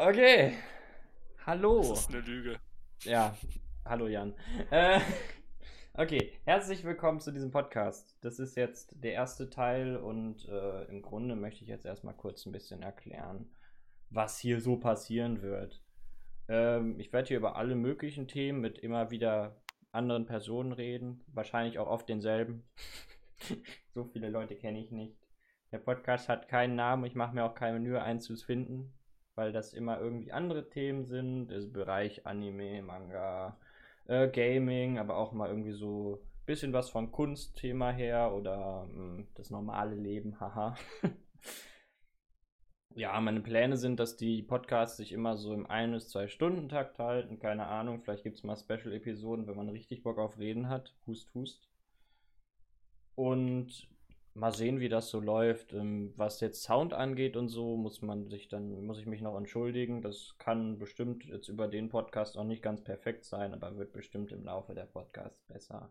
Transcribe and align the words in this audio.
Okay. 0.00 0.52
Hallo. 1.44 1.80
Das 1.80 2.02
ist 2.02 2.10
eine 2.10 2.20
Lüge. 2.20 2.60
Ja, 3.02 3.36
hallo 3.84 4.06
Jan. 4.06 4.32
Äh, 4.70 5.00
okay, 5.94 6.34
herzlich 6.44 6.84
willkommen 6.84 7.18
zu 7.18 7.32
diesem 7.32 7.50
Podcast. 7.50 8.16
Das 8.20 8.38
ist 8.38 8.56
jetzt 8.56 8.94
der 9.02 9.14
erste 9.14 9.50
Teil 9.50 9.96
und 9.96 10.48
äh, 10.48 10.84
im 10.84 11.02
Grunde 11.02 11.34
möchte 11.34 11.64
ich 11.64 11.68
jetzt 11.68 11.84
erstmal 11.84 12.14
kurz 12.14 12.46
ein 12.46 12.52
bisschen 12.52 12.80
erklären, 12.80 13.50
was 14.08 14.38
hier 14.38 14.60
so 14.60 14.76
passieren 14.76 15.42
wird. 15.42 15.82
Ähm, 16.46 17.00
ich 17.00 17.12
werde 17.12 17.26
hier 17.26 17.38
über 17.38 17.56
alle 17.56 17.74
möglichen 17.74 18.28
Themen 18.28 18.60
mit 18.60 18.78
immer 18.78 19.10
wieder 19.10 19.60
anderen 19.90 20.26
Personen 20.26 20.70
reden, 20.70 21.24
wahrscheinlich 21.26 21.80
auch 21.80 21.88
oft 21.88 22.08
denselben. 22.08 22.62
so 23.94 24.04
viele 24.04 24.30
Leute 24.30 24.54
kenne 24.54 24.78
ich 24.78 24.92
nicht. 24.92 25.18
Der 25.72 25.78
Podcast 25.78 26.28
hat 26.28 26.46
keinen 26.46 26.76
Namen, 26.76 27.04
ich 27.04 27.16
mache 27.16 27.34
mir 27.34 27.44
auch 27.44 27.56
keine 27.56 27.80
Mühe, 27.80 28.00
einen 28.00 28.20
zu 28.20 28.36
finden 28.36 28.94
weil 29.38 29.52
das 29.52 29.72
immer 29.72 30.00
irgendwie 30.00 30.32
andere 30.32 30.68
Themen 30.68 31.04
sind. 31.04 31.52
Im 31.52 31.72
Bereich 31.72 32.26
Anime, 32.26 32.82
Manga, 32.82 33.56
äh, 34.06 34.28
Gaming, 34.28 34.98
aber 34.98 35.16
auch 35.16 35.32
mal 35.32 35.48
irgendwie 35.48 35.72
so 35.72 36.16
ein 36.16 36.46
bisschen 36.46 36.72
was 36.72 36.90
von 36.90 37.12
Kunstthema 37.12 37.92
her 37.92 38.34
oder 38.34 38.86
mh, 38.86 38.94
hm, 38.94 39.28
das 39.36 39.50
normale 39.50 39.94
Leben, 39.94 40.40
haha. 40.40 40.74
ja, 42.96 43.20
meine 43.20 43.40
Pläne 43.40 43.76
sind, 43.76 44.00
dass 44.00 44.16
die 44.16 44.42
Podcasts 44.42 44.96
sich 44.96 45.12
immer 45.12 45.36
so 45.36 45.54
im 45.54 45.66
1 45.66 45.92
bis 45.92 46.08
2 46.08 46.26
Stunden 46.26 46.68
Takt 46.68 46.98
halten. 46.98 47.38
Keine 47.38 47.66
Ahnung, 47.66 48.00
vielleicht 48.02 48.24
gibt 48.24 48.38
es 48.38 48.42
mal 48.42 48.56
Special-Episoden, 48.56 49.46
wenn 49.46 49.56
man 49.56 49.68
richtig 49.68 50.02
Bock 50.02 50.18
auf 50.18 50.36
Reden 50.36 50.68
hat. 50.68 50.96
Hust, 51.06 51.32
hust. 51.32 51.68
Und 53.14 53.88
mal 54.38 54.52
sehen, 54.52 54.80
wie 54.80 54.88
das 54.88 55.10
so 55.10 55.20
läuft. 55.20 55.72
Ähm, 55.72 56.12
was 56.16 56.40
jetzt 56.40 56.62
Sound 56.62 56.92
angeht 56.94 57.36
und 57.36 57.48
so, 57.48 57.76
muss 57.76 58.02
man 58.02 58.28
sich 58.28 58.48
dann, 58.48 58.84
muss 58.84 58.98
ich 58.98 59.06
mich 59.06 59.20
noch 59.20 59.36
entschuldigen. 59.36 60.00
Das 60.02 60.36
kann 60.38 60.78
bestimmt 60.78 61.24
jetzt 61.24 61.48
über 61.48 61.68
den 61.68 61.88
Podcast 61.88 62.38
auch 62.38 62.44
nicht 62.44 62.62
ganz 62.62 62.82
perfekt 62.82 63.24
sein, 63.24 63.52
aber 63.52 63.76
wird 63.76 63.92
bestimmt 63.92 64.32
im 64.32 64.44
Laufe 64.44 64.74
der 64.74 64.86
Podcasts 64.86 65.42
besser. 65.42 65.90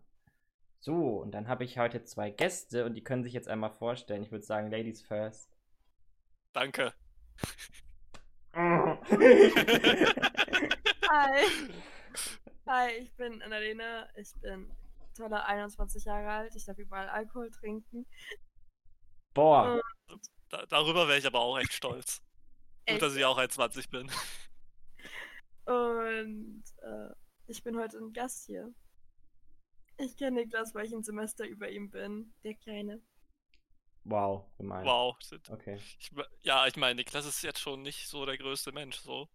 So, 0.79 1.17
und 1.21 1.31
dann 1.31 1.47
habe 1.47 1.63
ich 1.63 1.77
heute 1.77 2.03
zwei 2.03 2.29
Gäste 2.29 2.85
und 2.85 2.93
die 2.93 3.03
können 3.03 3.23
sich 3.23 3.33
jetzt 3.33 3.49
einmal 3.49 3.71
vorstellen. 3.71 4.23
Ich 4.23 4.31
würde 4.31 4.45
sagen, 4.45 4.71
Ladies 4.71 5.01
first. 5.01 5.51
Danke. 6.53 6.93
Hi. 8.53 9.05
Hi, 12.67 12.91
ich 12.99 13.13
bin 13.15 13.41
Annalena. 13.41 14.07
Ich 14.15 14.33
bin 14.41 14.69
tolle 15.17 15.43
21 15.45 16.05
Jahre 16.05 16.29
alt. 16.29 16.55
Ich 16.55 16.65
darf 16.65 16.77
überall 16.77 17.09
Alkohol 17.09 17.51
trinken. 17.51 18.05
Boah. 19.33 19.81
Da, 20.49 20.65
darüber 20.67 21.07
wäre 21.07 21.17
ich 21.17 21.25
aber 21.25 21.39
auch 21.39 21.59
echt 21.59 21.73
stolz. 21.73 22.21
Gut, 22.87 23.01
dass 23.01 23.15
ich 23.15 23.25
auch 23.25 23.37
21 23.37 23.89
bin. 23.89 24.09
Und 25.65 26.63
äh, 26.81 27.09
ich 27.47 27.61
bin 27.63 27.77
heute 27.77 27.97
ein 27.97 28.13
Gast 28.13 28.45
hier. 28.45 28.73
Ich 29.97 30.15
kenne 30.15 30.41
Niklas, 30.41 30.73
weil 30.73 30.85
ich 30.85 30.93
ein 30.93 31.03
Semester 31.03 31.45
über 31.45 31.69
ihm 31.69 31.89
bin. 31.89 32.33
Der 32.43 32.53
Kleine. 32.53 33.01
Wow, 34.05 34.45
gemein. 34.57 34.85
Wow. 34.85 35.17
Okay. 35.49 35.77
Ich, 35.99 36.11
ja, 36.41 36.65
ich 36.67 36.77
meine, 36.77 36.95
Niklas 36.95 37.25
ist 37.25 37.41
jetzt 37.41 37.59
schon 37.59 37.81
nicht 37.81 38.07
so 38.07 38.25
der 38.25 38.37
größte 38.37 38.71
Mensch, 38.71 38.97
so. 38.97 39.27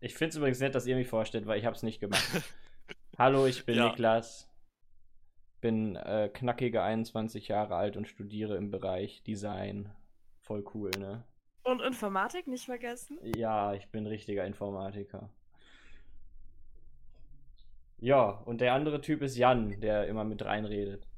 Ich 0.00 0.14
finde 0.14 0.30
es 0.30 0.36
übrigens 0.36 0.60
nett, 0.60 0.74
dass 0.74 0.86
ihr 0.86 0.96
mich 0.96 1.08
vorstellt, 1.08 1.46
weil 1.46 1.58
ich 1.58 1.66
habe 1.66 1.76
es 1.76 1.82
nicht 1.82 2.00
gemacht. 2.00 2.24
Hallo, 3.18 3.46
ich 3.46 3.66
bin 3.66 3.76
ja. 3.76 3.88
Niklas 3.88 4.48
bin 5.64 5.96
äh, 5.96 6.28
knackige 6.28 6.82
21 6.82 7.48
Jahre 7.48 7.76
alt 7.76 7.96
und 7.96 8.06
studiere 8.06 8.54
im 8.54 8.70
Bereich 8.70 9.22
Design. 9.22 9.90
Voll 10.42 10.62
cool, 10.74 10.90
ne? 10.98 11.24
Und 11.62 11.80
Informatik 11.80 12.46
nicht 12.46 12.66
vergessen? 12.66 13.18
Ja, 13.34 13.72
ich 13.72 13.88
bin 13.88 14.06
richtiger 14.06 14.44
Informatiker. 14.44 15.30
Ja, 17.96 18.42
und 18.44 18.60
der 18.60 18.74
andere 18.74 19.00
Typ 19.00 19.22
ist 19.22 19.38
Jan, 19.38 19.80
der 19.80 20.06
immer 20.06 20.24
mit 20.24 20.44
reinredet. 20.44 21.08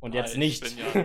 Und 0.00 0.14
jetzt 0.14 0.32
Hi, 0.32 0.38
nicht. 0.38 0.64
du 0.94 1.04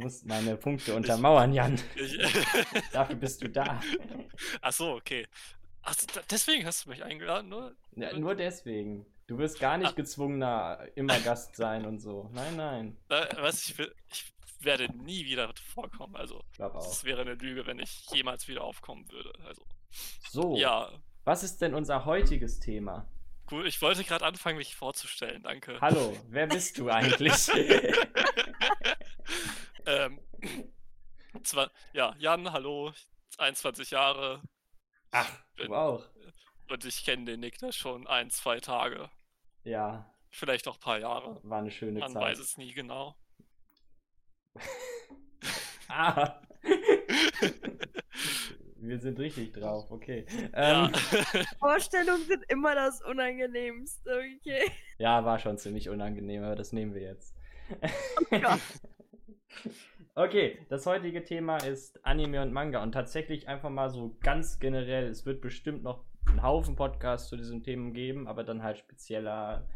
musst 0.00 0.26
meine 0.26 0.56
Punkte 0.56 0.96
untermauern, 0.96 1.52
Jan. 1.52 1.78
Ich, 1.94 2.18
Dafür 2.92 3.14
bist 3.14 3.40
du 3.40 3.48
da. 3.48 3.80
Ach 4.62 4.72
so, 4.72 4.94
okay. 4.94 5.28
Ach, 5.82 5.94
deswegen 6.28 6.66
hast 6.66 6.86
du 6.86 6.90
mich 6.90 7.04
eingeladen, 7.04 7.50
nur? 7.50 7.76
Ja, 7.94 8.18
nur 8.18 8.34
deswegen. 8.34 9.06
Du 9.28 9.36
wirst 9.36 9.60
gar 9.60 9.76
nicht 9.76 9.90
ah. 9.90 9.94
gezwungener 9.94 10.88
immer 10.94 11.20
Gast 11.20 11.54
sein 11.54 11.84
und 11.84 12.00
so. 12.00 12.30
Nein, 12.32 12.56
nein. 12.56 12.96
was 13.08 13.68
ich 13.68 13.76
will, 13.76 13.94
ich 14.10 14.32
werde 14.60 14.90
nie 14.96 15.26
wieder 15.26 15.52
vorkommen. 15.74 16.16
Also, 16.16 16.42
es 16.78 17.04
wäre 17.04 17.20
eine 17.20 17.34
Lüge, 17.34 17.66
wenn 17.66 17.78
ich 17.78 18.06
jemals 18.10 18.48
wieder 18.48 18.64
aufkommen 18.64 19.06
würde. 19.12 19.32
Also, 19.44 19.62
so. 20.30 20.56
Ja. 20.56 20.90
Was 21.24 21.42
ist 21.42 21.60
denn 21.60 21.74
unser 21.74 22.06
heutiges 22.06 22.58
Thema? 22.58 23.06
Gut, 23.44 23.66
ich 23.66 23.82
wollte 23.82 24.02
gerade 24.02 24.24
anfangen, 24.24 24.56
mich 24.56 24.74
vorzustellen. 24.74 25.42
Danke. 25.42 25.78
Hallo, 25.78 26.16
wer 26.28 26.46
bist 26.46 26.78
du 26.78 26.88
eigentlich? 26.88 27.48
ähm, 29.86 30.20
zwar, 31.42 31.70
ja, 31.92 32.16
Jan, 32.18 32.50
hallo, 32.50 32.94
21 33.36 33.90
Jahre. 33.90 34.40
Ach, 35.10 35.30
bin, 35.54 35.66
du 35.66 35.74
auch. 35.74 36.02
Und 36.70 36.84
ich 36.86 37.04
kenne 37.04 37.26
den 37.26 37.40
Nick 37.40 37.58
da 37.58 37.72
schon 37.72 38.06
ein, 38.06 38.30
zwei 38.30 38.58
Tage. 38.60 39.10
Ja. 39.68 40.10
Vielleicht 40.30 40.66
auch 40.66 40.76
ein 40.76 40.80
paar 40.80 40.98
Jahre. 40.98 41.40
War 41.42 41.58
eine 41.58 41.70
schöne 41.70 42.00
Man 42.00 42.08
Zeit. 42.08 42.14
Man 42.14 42.30
weiß 42.30 42.38
es 42.38 42.56
nie 42.56 42.72
genau. 42.72 43.16
ah. 45.88 46.40
Wir 48.80 48.98
sind 48.98 49.18
richtig 49.18 49.52
drauf, 49.52 49.90
okay. 49.90 50.24
Ähm, 50.54 50.54
ja. 50.54 50.90
Vorstellungen 51.58 52.24
sind 52.24 52.44
immer 52.48 52.74
das 52.74 53.02
Unangenehmste, 53.02 54.10
okay. 54.10 54.70
Ja, 54.96 55.22
war 55.24 55.38
schon 55.38 55.58
ziemlich 55.58 55.90
unangenehm, 55.90 56.44
aber 56.44 56.56
das 56.56 56.72
nehmen 56.72 56.94
wir 56.94 57.02
jetzt. 57.02 57.36
Oh 58.30 58.56
okay, 60.14 60.64
das 60.70 60.86
heutige 60.86 61.24
Thema 61.24 61.58
ist 61.58 62.02
Anime 62.04 62.40
und 62.40 62.52
Manga 62.52 62.82
und 62.82 62.92
tatsächlich 62.92 63.48
einfach 63.48 63.68
mal 63.68 63.90
so 63.90 64.16
ganz 64.20 64.58
generell. 64.58 65.08
Es 65.08 65.26
wird 65.26 65.42
bestimmt 65.42 65.82
noch 65.82 66.06
einen 66.28 66.42
Haufen 66.42 66.76
Podcasts 66.76 67.28
zu 67.28 67.36
diesen 67.36 67.62
Themen 67.62 67.92
geben, 67.92 68.28
aber 68.28 68.44
dann 68.44 68.62
halt 68.62 68.78
spezieller 68.78 69.66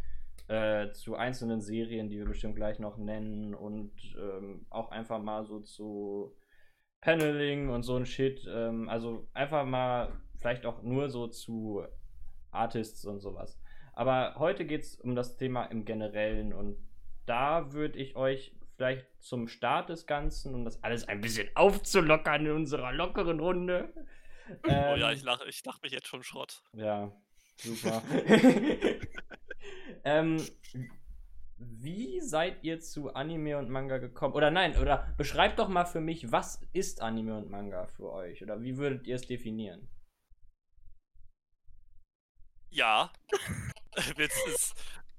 äh, 0.48 0.92
zu 0.92 1.16
einzelnen 1.16 1.60
Serien, 1.60 2.08
die 2.08 2.18
wir 2.18 2.26
bestimmt 2.26 2.56
gleich 2.56 2.78
noch 2.78 2.96
nennen 2.96 3.54
und 3.54 3.92
ähm, 4.16 4.66
auch 4.70 4.90
einfach 4.90 5.22
mal 5.22 5.44
so 5.44 5.60
zu 5.60 6.36
Paneling 7.00 7.70
und 7.70 7.82
so 7.82 7.96
ein 7.96 8.06
Shit. 8.06 8.46
Ähm, 8.48 8.88
also 8.88 9.28
einfach 9.34 9.64
mal 9.64 10.12
vielleicht 10.38 10.66
auch 10.66 10.82
nur 10.82 11.10
so 11.10 11.26
zu 11.28 11.84
Artists 12.50 13.04
und 13.04 13.20
sowas. 13.20 13.58
Aber 13.94 14.34
heute 14.38 14.64
geht 14.64 14.82
es 14.82 14.96
um 14.96 15.14
das 15.14 15.36
Thema 15.36 15.64
im 15.64 15.84
Generellen 15.84 16.52
und 16.52 16.76
da 17.26 17.72
würde 17.72 17.98
ich 17.98 18.16
euch 18.16 18.56
vielleicht 18.76 19.06
zum 19.20 19.48
Start 19.48 19.90
des 19.90 20.06
Ganzen, 20.06 20.54
um 20.54 20.64
das 20.64 20.82
alles 20.82 21.06
ein 21.08 21.20
bisschen 21.20 21.48
aufzulockern 21.54 22.46
in 22.46 22.52
unserer 22.52 22.92
lockeren 22.92 23.38
Runde, 23.38 23.92
ähm, 24.64 24.84
oh 24.92 24.96
ja, 24.96 25.12
ich 25.12 25.22
lache 25.22 25.48
ich 25.48 25.64
lach 25.64 25.80
mich 25.82 25.92
jetzt 25.92 26.06
schon 26.06 26.22
Schrott. 26.22 26.62
Ja, 26.74 27.12
super. 27.56 28.02
ähm, 30.04 30.44
wie 31.58 32.20
seid 32.20 32.62
ihr 32.62 32.80
zu 32.80 33.14
Anime 33.14 33.58
und 33.58 33.68
Manga 33.68 33.98
gekommen? 33.98 34.34
Oder 34.34 34.50
nein, 34.50 34.76
oder 34.78 35.14
beschreibt 35.16 35.58
doch 35.58 35.68
mal 35.68 35.84
für 35.84 36.00
mich, 36.00 36.32
was 36.32 36.60
ist 36.72 37.00
Anime 37.00 37.36
und 37.36 37.50
Manga 37.50 37.86
für 37.86 38.10
euch? 38.10 38.42
Oder 38.42 38.60
wie 38.62 38.76
würdet 38.76 39.06
ihr 39.06 39.16
es 39.16 39.26
definieren? 39.26 39.88
Ja. 42.70 43.12
Witz 44.16 44.34
ist, 44.46 44.74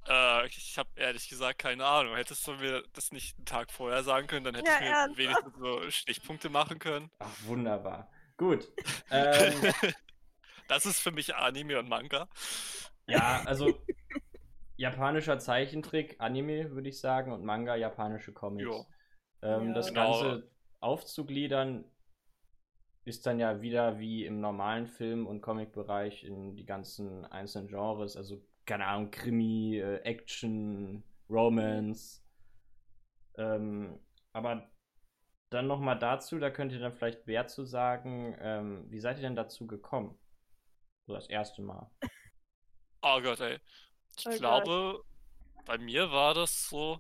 äh, 0.07 0.47
ich 0.47 0.77
habe 0.77 0.89
ehrlich 0.95 1.29
gesagt 1.29 1.59
keine 1.59 1.85
Ahnung. 1.85 2.15
Hättest 2.15 2.45
du 2.47 2.53
mir 2.53 2.83
das 2.94 3.11
nicht 3.11 3.38
einen 3.38 3.45
Tag 3.45 3.71
vorher 3.71 4.03
sagen 4.03 4.27
können, 4.27 4.45
dann 4.45 4.55
hätte 4.55 4.67
ja, 4.67 4.75
ich 4.75 4.81
mir 4.81 4.88
ernsthaft? 4.88 5.17
wenigstens 5.17 5.57
so 5.57 5.91
Stichpunkte 5.91 6.50
machen 6.50 6.79
können. 6.79 7.11
Ach, 7.19 7.35
wunderbar. 7.44 8.11
Gut. 8.38 8.71
Ähm, 9.12 9.53
das 10.68 10.88
ist 10.88 11.00
für 11.00 11.12
mich 11.12 11.35
Anime 11.35 11.77
und 11.77 11.88
Manga. 11.88 12.27
Ja, 13.06 13.44
also 13.45 13.80
japanischer 14.75 15.38
Zeichentrick, 15.38 16.15
Anime 16.18 16.71
würde 16.71 16.89
ich 16.89 17.00
sagen, 17.00 17.31
und 17.31 17.44
Manga 17.44 17.75
japanische 17.75 18.33
Comics. 18.33 18.88
Ähm, 19.44 19.68
ja, 19.68 19.74
das 19.74 19.89
genau. 19.89 20.19
Ganze 20.19 20.51
aufzugliedern 20.80 21.85
ist 23.06 23.25
dann 23.25 23.39
ja 23.39 23.62
wieder 23.62 24.00
wie 24.00 24.25
im 24.25 24.39
normalen 24.39 24.88
Film- 24.88 25.27
und 25.27 25.41
Comic-Bereich 25.41 26.24
in 26.24 26.56
die 26.56 26.65
ganzen 26.65 27.25
einzelnen 27.25 27.68
Genres, 27.68 28.15
also 28.15 28.41
keine 28.65 28.88
Ahnung, 28.88 29.12
Krimi, 29.12 29.77
äh, 29.77 29.97
Action, 30.03 31.03
Romance. 31.29 32.24
Ähm, 33.38 34.00
aber 34.31 34.69
dann 35.53 35.67
nochmal 35.67 35.97
dazu, 35.97 36.39
da 36.39 36.50
könnt 36.50 36.71
ihr 36.71 36.79
dann 36.79 36.94
vielleicht 36.94 37.25
wer 37.25 37.47
zu 37.47 37.65
sagen, 37.65 38.35
ähm, 38.39 38.85
wie 38.89 39.00
seid 39.00 39.17
ihr 39.17 39.23
denn 39.23 39.35
dazu 39.35 39.67
gekommen? 39.67 40.17
So 41.05 41.13
das 41.13 41.27
erste 41.27 41.61
Mal. 41.61 41.89
Oh 43.01 43.21
Gott, 43.21 43.41
ey. 43.41 43.59
Ich 44.17 44.27
oh 44.27 44.38
glaube, 44.38 45.03
Gott. 45.55 45.65
bei 45.65 45.77
mir 45.77 46.11
war 46.11 46.33
das 46.33 46.69
so, 46.69 47.00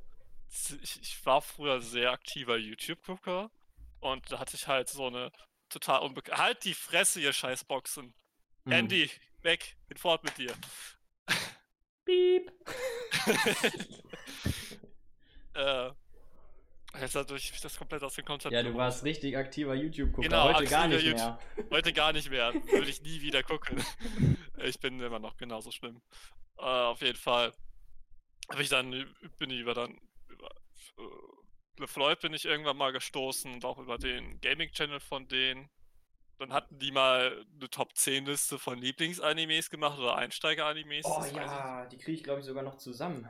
ich, 0.49 1.01
ich 1.01 1.25
war 1.25 1.41
früher 1.41 1.81
sehr 1.81 2.11
aktiver 2.11 2.57
YouTube-Gucker 2.57 3.49
und 3.99 4.31
da 4.31 4.39
hatte 4.39 4.55
ich 4.55 4.67
halt 4.67 4.89
so 4.89 5.07
eine 5.07 5.31
total 5.69 6.01
unbekannt. 6.01 6.37
Halt 6.37 6.63
die 6.65 6.73
Fresse, 6.73 7.21
ihr 7.21 7.33
Scheißboxen. 7.33 8.13
Mhm. 8.65 8.71
Andy, 8.71 9.09
weg, 9.41 9.77
bin 9.87 9.97
fort 9.97 10.23
mit 10.23 10.37
dir. 10.37 10.53
Piep. 12.05 12.51
äh, 15.53 15.91
Jetzt 16.99 17.15
hat 17.15 17.29
durch 17.29 17.51
das 17.59 17.77
komplett 17.77 18.03
aus 18.03 18.13
dem 18.15 18.25
Konzept. 18.25 18.53
Ja, 18.53 18.61
du 18.61 18.75
warst 18.75 19.03
richtig 19.03 19.35
aktiver 19.35 19.73
YouTube-Gucker. 19.73 20.27
Genau, 20.27 20.53
heute 20.53 20.65
gar 20.65 20.87
nicht 20.87 21.05
mehr. 21.05 21.39
Heute 21.71 21.91
gar 21.91 22.13
nicht 22.13 22.29
mehr. 22.29 22.53
Würde 22.53 22.89
ich 22.89 23.01
nie 23.01 23.21
wieder 23.21 23.41
gucken. 23.41 23.83
ich 24.63 24.79
bin 24.79 24.99
immer 24.99 25.19
noch 25.19 25.35
genauso 25.37 25.71
schlimm. 25.71 26.01
Uh, 26.57 26.91
auf 26.91 27.01
jeden 27.01 27.17
Fall. 27.17 27.51
Habe 28.51 28.61
ich 28.61 28.69
dann, 28.69 28.91
bin 29.39 29.49
ich 29.49 29.59
über 29.59 29.73
dann, 29.73 29.99
über 30.27 30.49
uh, 30.99 31.87
Floyd 31.87 32.19
bin 32.19 32.33
ich 32.33 32.45
irgendwann 32.45 32.77
mal 32.77 32.91
gestoßen 32.91 33.51
und 33.51 33.65
auch 33.65 33.79
über 33.79 33.97
den 33.97 34.39
Gaming-Channel 34.41 34.99
von 34.99 35.27
denen. 35.27 35.69
Dann 36.37 36.53
hatten 36.53 36.77
die 36.77 36.91
mal 36.91 37.45
eine 37.55 37.69
Top 37.69 37.95
10 37.95 38.25
Liste 38.25 38.59
von 38.59 38.77
Lieblingsanimes 38.77 39.69
gemacht 39.69 39.97
oder 39.97 40.15
Einsteiger-Animes. 40.15 41.05
Oh 41.05 41.23
ja, 41.33 41.85
die 41.87 41.97
kriege 41.97 42.17
ich 42.17 42.23
glaube 42.23 42.41
ich 42.41 42.45
sogar 42.45 42.63
noch 42.63 42.77
zusammen. 42.77 43.27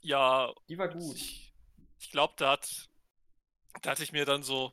Ja. 0.00 0.52
Die 0.68 0.76
war 0.76 0.88
gut. 0.88 1.16
Ich, 1.16 1.45
ich 1.98 2.10
glaube, 2.10 2.34
da 2.36 2.52
hat, 2.52 2.88
da 3.82 3.90
hatte 3.90 4.02
ich 4.02 4.12
mir 4.12 4.24
dann 4.24 4.42
so, 4.42 4.72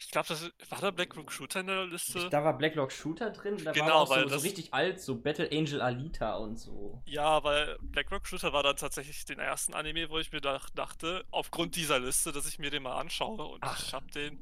ich 0.00 0.10
glaube, 0.12 0.28
das 0.28 0.52
war 0.70 0.80
da 0.80 0.90
Blackrock 0.92 1.32
Shooter 1.32 1.60
in 1.60 1.66
der 1.66 1.86
Liste. 1.86 2.28
Da 2.30 2.44
war 2.44 2.56
Blackrock 2.56 2.92
Shooter 2.92 3.30
drin. 3.30 3.56
Da 3.62 3.72
genau, 3.72 4.08
war 4.08 4.10
weil 4.10 4.22
so, 4.24 4.28
das 4.30 4.42
so 4.42 4.46
richtig 4.46 4.72
alt, 4.72 5.00
so 5.00 5.20
Battle 5.20 5.48
Angel 5.50 5.80
Alita 5.80 6.36
und 6.36 6.56
so. 6.56 7.02
Ja, 7.04 7.42
weil 7.42 7.76
Blackrock 7.82 8.26
Shooter 8.26 8.52
war 8.52 8.62
dann 8.62 8.76
tatsächlich 8.76 9.24
den 9.24 9.40
ersten 9.40 9.74
Anime, 9.74 10.08
wo 10.08 10.18
ich 10.18 10.30
mir 10.30 10.40
dachte, 10.40 11.24
aufgrund 11.32 11.74
dieser 11.74 11.98
Liste, 11.98 12.30
dass 12.30 12.46
ich 12.46 12.60
mir 12.60 12.70
den 12.70 12.84
mal 12.84 12.96
anschaue. 12.96 13.44
Und 13.44 13.58
Ach. 13.62 13.82
ich 13.82 13.92
hab 13.92 14.08
den. 14.12 14.38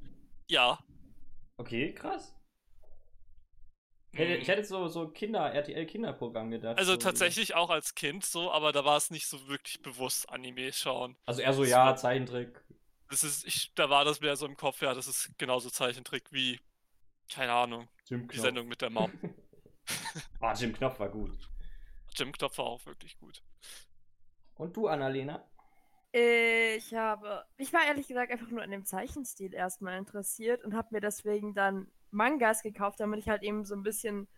Ja. 0.47 0.79
Okay, 1.57 1.95
krass. 1.95 2.36
Ich 4.19 4.49
hätte 4.49 4.65
so, 4.65 4.89
so 4.89 5.09
Kinder, 5.09 5.53
RTL-Kinderprogramm 5.53 6.51
gedacht. 6.51 6.79
Also 6.79 6.93
so 6.93 6.99
tatsächlich 6.99 7.55
auch 7.55 7.71
als 7.71 7.95
Kind 7.95 8.25
so, 8.25 8.51
aber 8.51 8.73
da 8.73 8.85
war 8.85 8.97
es 8.97 9.11
nicht 9.11 9.27
so 9.27 9.49
wirklich 9.49 9.83
bewusst 9.83 10.29
Anime 10.31 10.73
schauen. 10.73 11.17
Also 11.27 11.43
eher 11.43 11.53
so, 11.53 11.63
das 11.63 11.71
ja, 11.71 11.87
war, 11.87 11.97
Zeichentrick. 11.97 12.63
Das 13.11 13.23
ist, 13.23 13.47
ich, 13.47 13.73
da 13.75 13.91
war 13.91 14.05
das 14.05 14.21
mehr 14.21 14.37
so 14.37 14.47
im 14.47 14.57
Kopf, 14.57 14.83
ja, 14.83 14.95
das 14.95 15.07
ist 15.07 15.31
genauso 15.39 15.71
Zeichentrick 15.71 16.25
wie, 16.33 16.59
keine 17.33 17.53
Ahnung, 17.53 17.89
Jim 18.07 18.29
die 18.29 18.39
Sendung 18.39 18.69
mit 18.69 18.81
der 18.81 18.91
Mom. 18.91 19.13
ah, 20.41 20.55
Jim 20.55 20.73
Knopf 20.73 20.99
war 20.99 21.09
gut. 21.09 21.39
Jim 22.15 22.33
Knopf 22.33 22.59
war 22.59 22.67
auch 22.67 22.87
wirklich 22.87 23.19
gut. 23.19 23.43
Und 24.55 24.77
du, 24.77 24.89
Annalena? 24.89 25.45
Ich 26.13 26.95
habe, 26.95 27.45
ich 27.59 27.73
war 27.73 27.85
ehrlich 27.85 28.09
gesagt 28.09 28.33
einfach 28.33 28.49
nur 28.49 28.63
an 28.63 28.71
dem 28.71 28.87
Zeichenstil 28.87 29.53
erstmal 29.53 29.99
interessiert 29.99 30.65
und 30.65 30.75
habe 30.75 30.89
mir 30.93 31.01
deswegen 31.01 31.55
dann 31.55 31.91
Mangas 32.11 32.63
gekauft, 32.63 33.01
damit 33.01 33.21
ich 33.21 33.29
halt 33.29 33.43
eben 33.43 33.65
so 33.65 33.75
ein 33.75 33.83
bisschen 33.83 34.29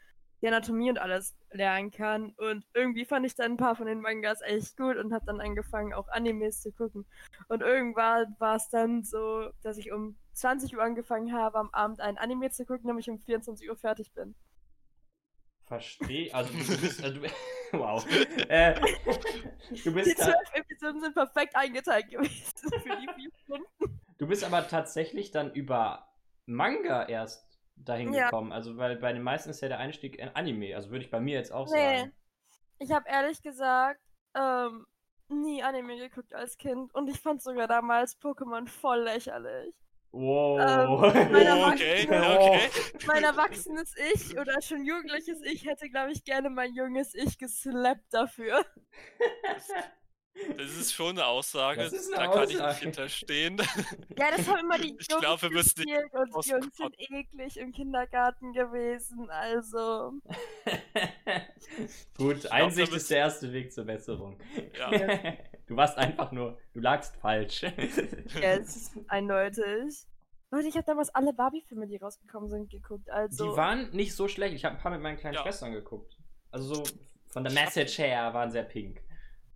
die 0.40 0.48
Anatomie 0.48 0.90
und 0.90 0.98
alles 0.98 1.36
lernen 1.50 1.90
kann. 1.90 2.32
Und 2.36 2.64
irgendwie 2.74 3.04
fand 3.04 3.26
ich 3.26 3.34
dann 3.34 3.52
ein 3.52 3.56
paar 3.56 3.74
von 3.74 3.86
den 3.86 4.00
Mangas 4.00 4.40
echt 4.42 4.76
gut 4.76 4.96
und 4.96 5.12
habe 5.12 5.26
dann 5.26 5.40
angefangen, 5.40 5.92
auch 5.92 6.08
Animes 6.08 6.60
zu 6.62 6.72
gucken. 6.72 7.06
Und 7.48 7.60
irgendwann 7.60 8.36
war 8.38 8.56
es 8.56 8.68
dann 8.68 9.02
so, 9.02 9.50
dass 9.62 9.78
ich 9.78 9.90
um 9.90 10.16
20 10.34 10.76
Uhr 10.76 10.82
angefangen 10.82 11.32
habe, 11.32 11.58
am 11.58 11.70
Abend 11.70 12.00
ein 12.00 12.18
Anime 12.18 12.50
zu 12.50 12.64
gucken, 12.64 12.86
damit 12.86 13.04
ich 13.06 13.10
um 13.10 13.18
24 13.18 13.68
Uhr 13.68 13.76
fertig 13.76 14.12
bin. 14.12 14.34
Verstehe. 15.68 16.32
Also 16.34 16.52
du 16.52 16.80
bist. 16.80 17.04
Also, 17.04 17.20
wow. 17.72 18.06
Äh, 18.48 18.80
du 19.84 19.92
bist 19.92 20.10
die 20.10 20.14
zwölf 20.14 20.54
Episoden 20.54 21.00
sind 21.02 21.14
perfekt 21.14 21.54
eingeteilt 21.54 22.08
gewesen 22.08 22.70
für 22.82 22.96
die 22.96 23.08
vier 23.14 23.30
Stunden. 23.42 24.00
Du 24.16 24.26
bist 24.26 24.42
aber 24.42 24.66
tatsächlich 24.66 25.30
dann 25.30 25.52
über 25.52 26.08
Manga 26.46 27.04
erst 27.04 27.47
dahin 27.84 28.12
ja. 28.12 28.25
gekommen? 28.25 28.52
Also, 28.52 28.76
weil 28.76 28.96
bei 28.96 29.12
den 29.12 29.22
meisten 29.22 29.50
ist 29.50 29.60
ja 29.60 29.69
der 29.69 29.78
Einstieg 29.78 30.19
in 30.19 30.28
Anime. 30.30 30.75
Also 30.75 30.90
würde 30.90 31.04
ich 31.04 31.10
bei 31.10 31.20
mir 31.20 31.34
jetzt 31.34 31.52
auch 31.52 31.66
nee. 31.66 31.98
sagen. 31.98 32.12
Ich 32.78 32.92
habe 32.92 33.08
ehrlich 33.08 33.42
gesagt 33.42 34.00
ähm, 34.34 34.86
nie 35.28 35.62
Anime 35.62 35.96
geguckt 35.98 36.34
als 36.34 36.56
Kind 36.58 36.94
und 36.94 37.08
ich 37.08 37.20
fand 37.20 37.42
sogar 37.42 37.66
damals 37.66 38.20
Pokémon 38.20 38.66
voll 38.69 39.02
lächerlich. 39.02 39.75
Wow. 40.10 40.58
Ähm, 41.14 41.32
mein, 41.32 41.46
okay, 41.72 42.08
okay. 42.08 42.70
mein 43.06 43.25
erwachsenes 43.25 43.94
Ich 44.14 44.38
oder 44.38 44.60
schon 44.62 44.84
jugendliches 44.84 45.42
Ich 45.42 45.66
hätte, 45.66 45.90
glaube 45.90 46.12
ich, 46.12 46.25
gerne 46.25 46.48
mein 46.50 46.72
junges 46.72 47.14
Ich 47.14 47.38
geslappt 47.38 48.06
dafür. 48.10 48.64
Das 50.56 50.76
ist 50.76 50.93
schon 50.93 51.11
eine 51.11 51.26
Aussage. 51.26 51.82
Das 51.82 51.93
ist 51.93 52.12
eine 52.12 52.25
da 52.25 52.31
Aussage. 52.31 52.46
kann 52.46 52.50
ich 52.50 52.67
nicht 52.67 52.82
hinterstehen. 52.82 53.56
Ja, 54.17 54.31
das 54.37 54.49
haben 54.49 54.61
immer 54.61 54.79
die 54.79 54.96
ich 54.99 55.11
Jungs 55.11 55.20
glaube, 55.20 55.43
wir 55.43 55.50
müssen 55.50 55.85
nicht 55.85 56.14
und 56.14 56.44
die 56.44 56.50
Jungs 56.50 56.76
sind 56.76 56.94
eklig 56.99 57.56
im 57.56 57.73
Kindergarten 57.73 58.52
gewesen, 58.52 59.29
also. 59.31 60.12
Gut, 62.17 62.44
ich 62.44 62.52
Einsicht 62.52 62.88
glaub, 62.88 62.96
ist 62.96 63.11
der 63.11 63.19
erste 63.19 63.52
Weg 63.52 63.73
zur 63.73 63.85
Besserung. 63.85 64.38
Ja. 64.79 64.90
Du 65.69 65.76
warst 65.76 65.99
einfach 65.99 66.32
nur, 66.32 66.58
du 66.73 66.81
lagst 66.81 67.14
falsch. 67.17 67.62
Yes, 68.40 68.90
eindeutig. 69.08 70.06
Leute, 70.50 70.67
ich 70.67 70.75
habe 70.76 70.87
damals 70.87 71.14
alle 71.14 71.35
Barbie-Filme, 71.35 71.87
die 71.87 71.99
rausgekommen 71.99 72.49
sind, 72.49 72.70
geguckt. 72.70 73.11
Also... 73.11 73.50
Die 73.50 73.56
waren 73.56 73.90
nicht 73.90 74.14
so 74.17 74.29
schlecht. 74.29 74.55
Ich 74.55 74.64
habe 74.64 74.76
ein 74.76 74.81
paar 74.81 74.90
mit 74.90 75.02
meinen 75.02 75.19
kleinen 75.19 75.35
ja. 75.35 75.43
Schwestern 75.43 75.73
geguckt. 75.73 76.17
Also 76.50 76.75
so 76.75 76.85
von 77.26 77.44
der 77.44 77.52
Message 77.52 77.99
her 77.99 78.32
waren 78.32 78.50
sehr 78.50 78.62
pink. 78.62 79.02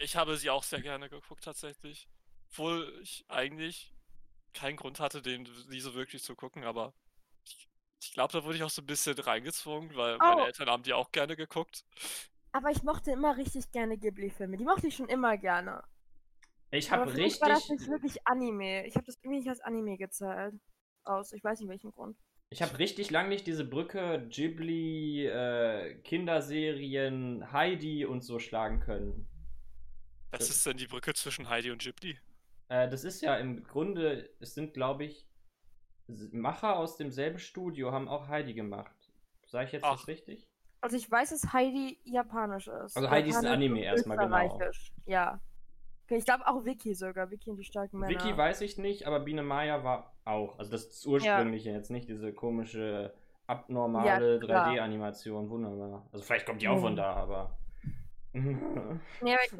Ich 0.02 0.16
habe 0.16 0.37
sie 0.37 0.50
auch 0.50 0.64
sehr 0.64 0.81
gerne 0.81 1.08
geguckt, 1.08 1.44
tatsächlich. 1.44 2.08
Obwohl 2.50 2.93
ich 3.02 3.25
eigentlich 3.28 3.94
keinen 4.52 4.76
Grund 4.76 4.99
hatte, 4.99 5.22
den 5.22 5.49
nie 5.69 5.81
so 5.81 5.94
wirklich 5.94 6.22
zu 6.25 6.34
gucken, 6.34 6.64
aber 6.64 6.93
ich, 7.44 7.69
ich 8.00 8.12
glaube, 8.12 8.32
da 8.32 8.44
wurde 8.44 8.56
ich 8.56 8.64
auch 8.64 8.70
so 8.70 8.82
ein 8.82 8.87
bisschen 8.87 9.16
reingezwungen, 9.19 9.94
weil 9.94 10.16
oh. 10.16 10.19
meine 10.19 10.46
Eltern 10.46 10.69
haben 10.69 10.82
die 10.82 10.93
auch 10.93 11.12
gerne 11.12 11.37
geguckt. 11.37 11.84
Aber 12.50 12.70
ich 12.70 12.82
mochte 12.82 13.12
immer 13.12 13.37
richtig 13.37 13.70
gerne 13.70 13.96
Ghibli-Filme. 13.96 14.56
Die 14.56 14.64
mochte 14.64 14.88
ich 14.88 14.96
schon 14.96 15.08
immer 15.08 15.38
gerne. 15.38 15.82
Ich 16.72 16.90
habe 16.90 17.14
richtig. 17.14 17.40
war 17.40 17.50
das 17.50 17.69
nicht 17.69 17.87
wirklich 17.87 18.26
Anime. 18.26 18.87
Ich 18.87 18.96
habe 18.96 19.06
das 19.06 19.16
irgendwie 19.22 19.38
nicht 19.38 19.48
als 19.48 19.60
Anime 19.60 19.96
gezählt. 19.96 20.55
Aus. 21.05 21.32
Ich 21.32 21.43
weiß 21.44 21.60
nicht 21.60 21.69
welchen 21.69 21.93
Grund. 21.93 22.16
Ich 22.50 22.60
habe 22.60 22.78
richtig 22.78 23.10
lang 23.10 23.28
nicht 23.28 23.46
diese 23.46 23.64
Brücke 23.64 24.26
Ghibli, 24.28 25.26
äh, 25.26 25.94
Kinderserien, 26.02 27.50
Heidi 27.52 28.05
und 28.05 28.22
so 28.22 28.38
schlagen 28.38 28.81
können. 28.81 29.28
Was 30.32 30.49
ist 30.49 30.67
denn 30.67 30.76
die 30.76 30.87
Brücke 30.87 31.14
zwischen 31.14 31.49
Heidi 31.49 31.70
und 31.70 31.82
Ghibli? 31.82 32.19
Äh, 32.69 32.88
das 32.88 33.05
ist 33.05 33.20
ja 33.20 33.37
im 33.37 33.62
Grunde, 33.64 34.31
es 34.40 34.55
sind, 34.55 34.75
glaube 34.75 35.05
ich, 35.05 35.26
Macher 36.32 36.76
aus 36.76 36.96
demselben 36.96 37.38
Studio 37.38 37.93
haben 37.93 38.08
auch 38.08 38.29
Heidi 38.29 38.55
gemacht. 38.55 38.96
Sage 39.46 39.67
ich 39.67 39.72
jetzt 39.72 39.84
Ach. 39.84 39.96
das 39.96 40.08
richtig? 40.08 40.48
Also 40.81 40.96
ich 40.96 41.08
weiß, 41.08 41.31
dass 41.31 41.53
Heidi 41.53 42.01
japanisch 42.05 42.67
ist. 42.67 42.96
Also 42.96 43.08
Heidi 43.08 43.31
ist 43.31 43.36
ein 43.36 43.46
Anime 43.46 43.84
erstmal 43.84 44.17
genau. 44.17 44.58
Ja. 45.06 45.41
Okay, 46.05 46.17
ich 46.17 46.24
glaube 46.24 46.46
auch 46.46 46.65
Wiki 46.65 46.94
sogar, 46.94 47.31
Wiki 47.31 47.51
und 47.51 47.56
die 47.56 47.65
starken 47.65 47.98
Männer. 47.98 48.12
Wiki 48.12 48.36
weiß 48.36 48.62
ich 48.62 48.79
nicht, 48.79 49.06
aber 49.06 49.20
Biene 49.20 49.43
Maya 49.43 49.84
war 49.84 50.17
auch. 50.24 50.58
Also 50.58 50.72
das 50.72 50.86
ist 50.86 51.06
ursprüngliche, 51.06 51.70
ja. 51.70 51.77
jetzt 51.77 51.91
nicht 51.91 52.08
diese 52.08 52.32
komische, 52.32 53.15
abnormale 53.46 54.41
ja, 54.41 54.41
3D-Animation. 54.41 55.48
Wunderbar. 55.48 56.08
Also 56.10 56.24
vielleicht 56.24 56.46
kommt 56.46 56.62
die 56.62 56.69
auch 56.69 56.79
mhm. 56.79 56.82
von 56.82 56.96
da, 56.96 57.12
aber. 57.12 57.56
ja, 58.34 58.41
ich 59.46 59.53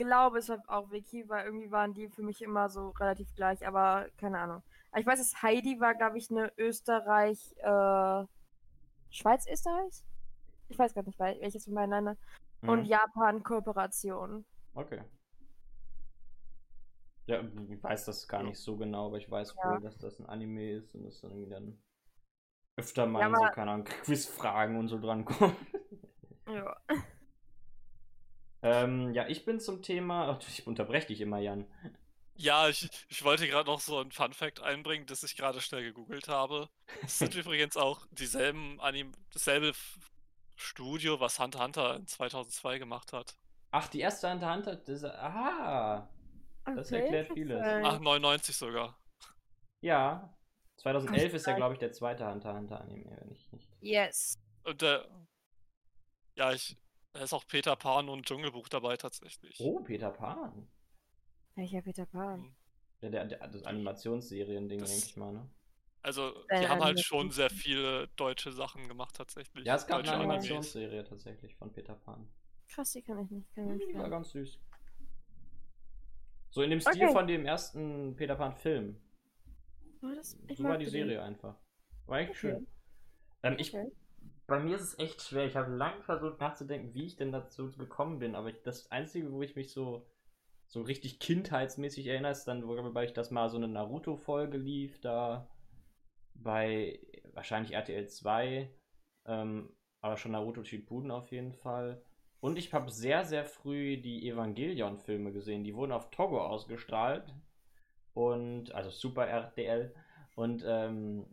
glaube, 0.00 0.38
es 0.38 0.48
war 0.48 0.58
auch 0.66 0.90
Wiki, 0.90 1.28
weil 1.28 1.44
irgendwie 1.44 1.70
waren 1.70 1.92
die 1.92 2.08
für 2.08 2.22
mich 2.22 2.40
immer 2.40 2.70
so 2.70 2.88
relativ 2.90 3.32
gleich, 3.34 3.66
aber 3.66 4.06
keine 4.16 4.38
Ahnung. 4.38 4.62
Ich 4.96 5.06
weiß, 5.06 5.18
dass 5.18 5.42
Heidi 5.42 5.78
war, 5.78 5.94
glaube 5.94 6.18
ich, 6.18 6.30
eine 6.30 6.50
Österreich, 6.56 7.54
äh, 7.58 8.24
Schweiz-Österreich? 9.10 10.02
Ich 10.68 10.78
weiß 10.78 10.94
gar 10.94 11.04
nicht, 11.04 11.18
welches 11.18 11.64
von 11.64 11.74
beiden 11.74 11.90
Ländern. 11.90 12.16
Mhm. 12.62 12.68
Und 12.68 12.84
Japan-Kooperation. 12.86 14.44
Okay. 14.74 15.02
Ja, 17.26 17.42
ich 17.68 17.82
weiß 17.82 18.06
das 18.06 18.26
gar 18.26 18.42
nicht 18.42 18.58
so 18.58 18.76
genau, 18.76 19.06
aber 19.06 19.18
ich 19.18 19.30
weiß 19.30 19.54
ja. 19.62 19.70
wohl, 19.70 19.80
dass 19.80 19.98
das 19.98 20.18
ein 20.18 20.26
Anime 20.26 20.72
ist 20.72 20.94
und 20.94 21.04
dass 21.04 21.20
dann 21.20 21.30
irgendwie 21.30 21.50
dann 21.50 21.82
öfter 22.76 23.06
mal 23.06 23.20
ja, 23.20 23.36
so, 23.36 23.54
keine 23.54 23.72
Ahnung, 23.72 23.84
Quizfragen 24.04 24.76
und 24.76 24.88
so 24.88 24.98
drankommen. 24.98 25.54
Ja. 26.48 26.76
Ähm, 28.62 29.14
ja, 29.14 29.26
ich 29.28 29.44
bin 29.44 29.60
zum 29.60 29.82
Thema. 29.82 30.28
Ach, 30.40 30.48
ich 30.48 30.66
unterbreche 30.66 31.08
dich 31.08 31.20
immer, 31.20 31.38
Jan. 31.38 31.66
Ja, 32.34 32.68
ich, 32.68 32.88
ich 33.08 33.22
wollte 33.22 33.46
gerade 33.46 33.68
noch 33.68 33.80
so 33.80 33.98
ein 34.00 34.12
Fun-Fact 34.12 34.60
einbringen, 34.60 35.06
das 35.06 35.22
ich 35.22 35.36
gerade 35.36 35.60
schnell 35.60 35.82
gegoogelt 35.82 36.28
habe. 36.28 36.68
Es 37.02 37.18
sind 37.18 37.34
übrigens 37.36 37.76
auch 37.76 38.06
dieselben 38.12 38.80
Anim 38.80 39.12
dasselbe 39.32 39.72
Studio, 40.56 41.20
was 41.20 41.38
Hunter 41.38 41.62
Hunter 41.62 41.96
in 41.96 42.06
2002 42.06 42.78
gemacht 42.78 43.12
hat. 43.12 43.36
Ach, 43.72 43.88
die 43.88 44.00
erste 44.00 44.30
Hunter 44.30 44.54
Hunter, 44.54 44.76
das, 44.76 45.04
aha, 45.04 46.08
das 46.64 46.88
okay, 46.88 47.02
erklärt 47.02 47.32
vieles. 47.32 47.62
Ach, 47.62 47.98
99 48.00 48.56
sogar. 48.56 48.98
Ja, 49.82 50.34
2011 50.78 51.34
ist 51.34 51.46
ja, 51.46 51.54
glaube 51.54 51.74
ich, 51.74 51.78
der 51.78 51.92
zweite 51.92 52.26
Hunter 52.26 52.54
Hunter 52.54 52.80
Anime, 52.80 53.16
wenn 53.20 53.30
ich 53.32 53.52
nicht. 53.52 53.70
Yes. 53.80 54.34
Und 54.64 54.80
der, 54.82 55.06
ja, 56.36 56.52
ich, 56.52 56.76
da 57.12 57.20
ist 57.20 57.32
auch 57.32 57.46
Peter 57.46 57.76
Pan 57.76 58.08
und 58.08 58.26
Dschungelbuch 58.26 58.68
dabei 58.68 58.96
tatsächlich. 58.96 59.58
Oh, 59.60 59.80
Peter 59.80 60.10
Pan. 60.10 60.68
Welcher 61.56 61.82
Peter 61.82 62.06
Pan? 62.06 62.40
Hm. 62.40 62.54
Ja, 63.02 63.08
der, 63.08 63.24
der, 63.24 63.48
das 63.48 63.64
Animationsserien-Ding, 63.64 64.78
denke 64.78 64.94
ich 65.06 65.16
mal, 65.16 65.32
ne? 65.32 65.48
Also, 66.02 66.32
Äh, 66.48 66.60
die 66.60 66.68
haben 66.68 66.82
halt 66.82 67.00
schon 67.00 67.30
sehr 67.30 67.50
viele 67.50 68.08
deutsche 68.16 68.52
Sachen 68.52 68.88
gemacht, 68.88 69.14
tatsächlich. 69.16 69.66
Ja, 69.66 69.74
es 69.76 69.86
gab 69.86 69.98
deutsche 69.98 70.12
eine 70.12 70.24
Animes. 70.24 70.44
Animationsserie 70.44 71.04
tatsächlich 71.04 71.54
von 71.56 71.72
Peter 71.72 71.94
Pan. 71.94 72.26
Krass, 72.68 72.92
die 72.92 73.02
kann 73.02 73.24
ich 73.24 73.30
nicht. 73.30 73.54
Kann 73.54 73.70
ich 73.72 73.78
nicht 73.78 73.94
Die 73.94 73.98
war 73.98 74.08
ganz 74.08 74.30
süß. 74.30 74.58
So 76.50 76.62
in 76.62 76.70
dem 76.70 76.80
Stil 76.80 76.94
Okay. 76.94 77.12
von 77.12 77.26
dem 77.26 77.46
ersten 77.46 78.16
Peter 78.16 78.34
Pan-Film. 78.34 78.96
Oh, 80.02 80.08
So 80.56 80.64
war 80.64 80.78
die 80.78 80.84
den. 80.86 80.90
Serie 80.92 81.22
einfach. 81.22 81.54
War 82.06 82.20
echt 82.20 82.30
Okay. 82.30 82.38
schön. 82.40 82.66
Ähm, 83.42 83.56
ich, 83.58 83.74
Okay. 83.74 83.90
Bei 84.50 84.58
mir 84.58 84.74
ist 84.74 84.82
es 84.82 84.98
echt 84.98 85.22
schwer. 85.22 85.46
Ich 85.46 85.54
habe 85.54 85.72
lange 85.72 86.02
versucht 86.02 86.40
nachzudenken, 86.40 86.92
wie 86.92 87.06
ich 87.06 87.14
denn 87.14 87.30
dazu 87.30 87.70
gekommen 87.70 88.18
bin. 88.18 88.34
Aber 88.34 88.48
ich, 88.48 88.60
das 88.62 88.90
Einzige, 88.90 89.30
wo 89.32 89.40
ich 89.42 89.54
mich 89.54 89.72
so, 89.72 90.10
so 90.66 90.82
richtig 90.82 91.20
kindheitsmäßig 91.20 92.08
erinnere, 92.08 92.32
ist 92.32 92.46
dann, 92.46 92.66
wobei 92.66 93.04
ich 93.04 93.12
das 93.12 93.30
mal 93.30 93.48
so 93.48 93.58
eine 93.58 93.68
Naruto-Folge 93.68 94.58
lief, 94.58 95.00
da 95.00 95.48
bei 96.34 96.98
wahrscheinlich 97.32 97.74
RTL 97.74 98.08
2, 98.08 98.74
ähm, 99.26 99.72
aber 100.00 100.16
schon 100.16 100.32
Naruto 100.32 100.64
Shippuden 100.64 101.12
auf 101.12 101.30
jeden 101.30 101.52
Fall. 101.52 102.02
Und 102.40 102.58
ich 102.58 102.72
habe 102.74 102.90
sehr, 102.90 103.24
sehr 103.24 103.44
früh 103.44 103.98
die 103.98 104.28
Evangelion-Filme 104.28 105.30
gesehen. 105.30 105.62
Die 105.62 105.76
wurden 105.76 105.92
auf 105.92 106.10
Togo 106.10 106.44
ausgestrahlt. 106.44 107.32
Und, 108.14 108.72
also 108.72 108.90
Super 108.90 109.28
RTL. 109.28 109.94
Und 110.34 110.64
ähm, 110.66 111.26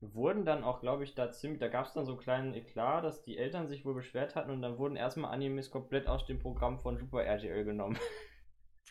wurden 0.00 0.44
dann 0.44 0.64
auch, 0.64 0.80
glaube 0.80 1.04
ich, 1.04 1.14
da 1.14 1.32
ziemlich, 1.32 1.60
da 1.60 1.68
gab 1.68 1.86
es 1.86 1.92
dann 1.92 2.04
so 2.04 2.12
einen 2.12 2.20
kleinen 2.20 2.54
Eklat, 2.54 3.04
dass 3.04 3.22
die 3.22 3.38
Eltern 3.38 3.68
sich 3.68 3.84
wohl 3.84 3.94
beschwert 3.94 4.34
hatten 4.34 4.50
und 4.50 4.62
dann 4.62 4.78
wurden 4.78 4.96
erstmal 4.96 5.32
Animes 5.32 5.70
komplett 5.70 6.06
aus 6.06 6.26
dem 6.26 6.38
Programm 6.38 6.78
von 6.80 6.98
Super 6.98 7.24
RTL 7.24 7.64
genommen. 7.64 7.98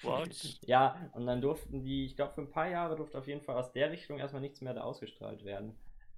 What? 0.02 0.30
Ja, 0.66 1.10
und 1.14 1.26
dann 1.26 1.42
durften 1.42 1.84
die, 1.84 2.06
ich 2.06 2.16
glaube, 2.16 2.34
für 2.34 2.42
ein 2.42 2.50
paar 2.50 2.68
Jahre 2.70 2.96
durfte 2.96 3.18
auf 3.18 3.28
jeden 3.28 3.42
Fall 3.42 3.56
aus 3.56 3.72
der 3.72 3.92
Richtung 3.92 4.20
erstmal 4.20 4.42
nichts 4.42 4.62
mehr 4.62 4.74
da 4.74 4.82
ausgestrahlt 4.82 5.44
werden. 5.46 5.78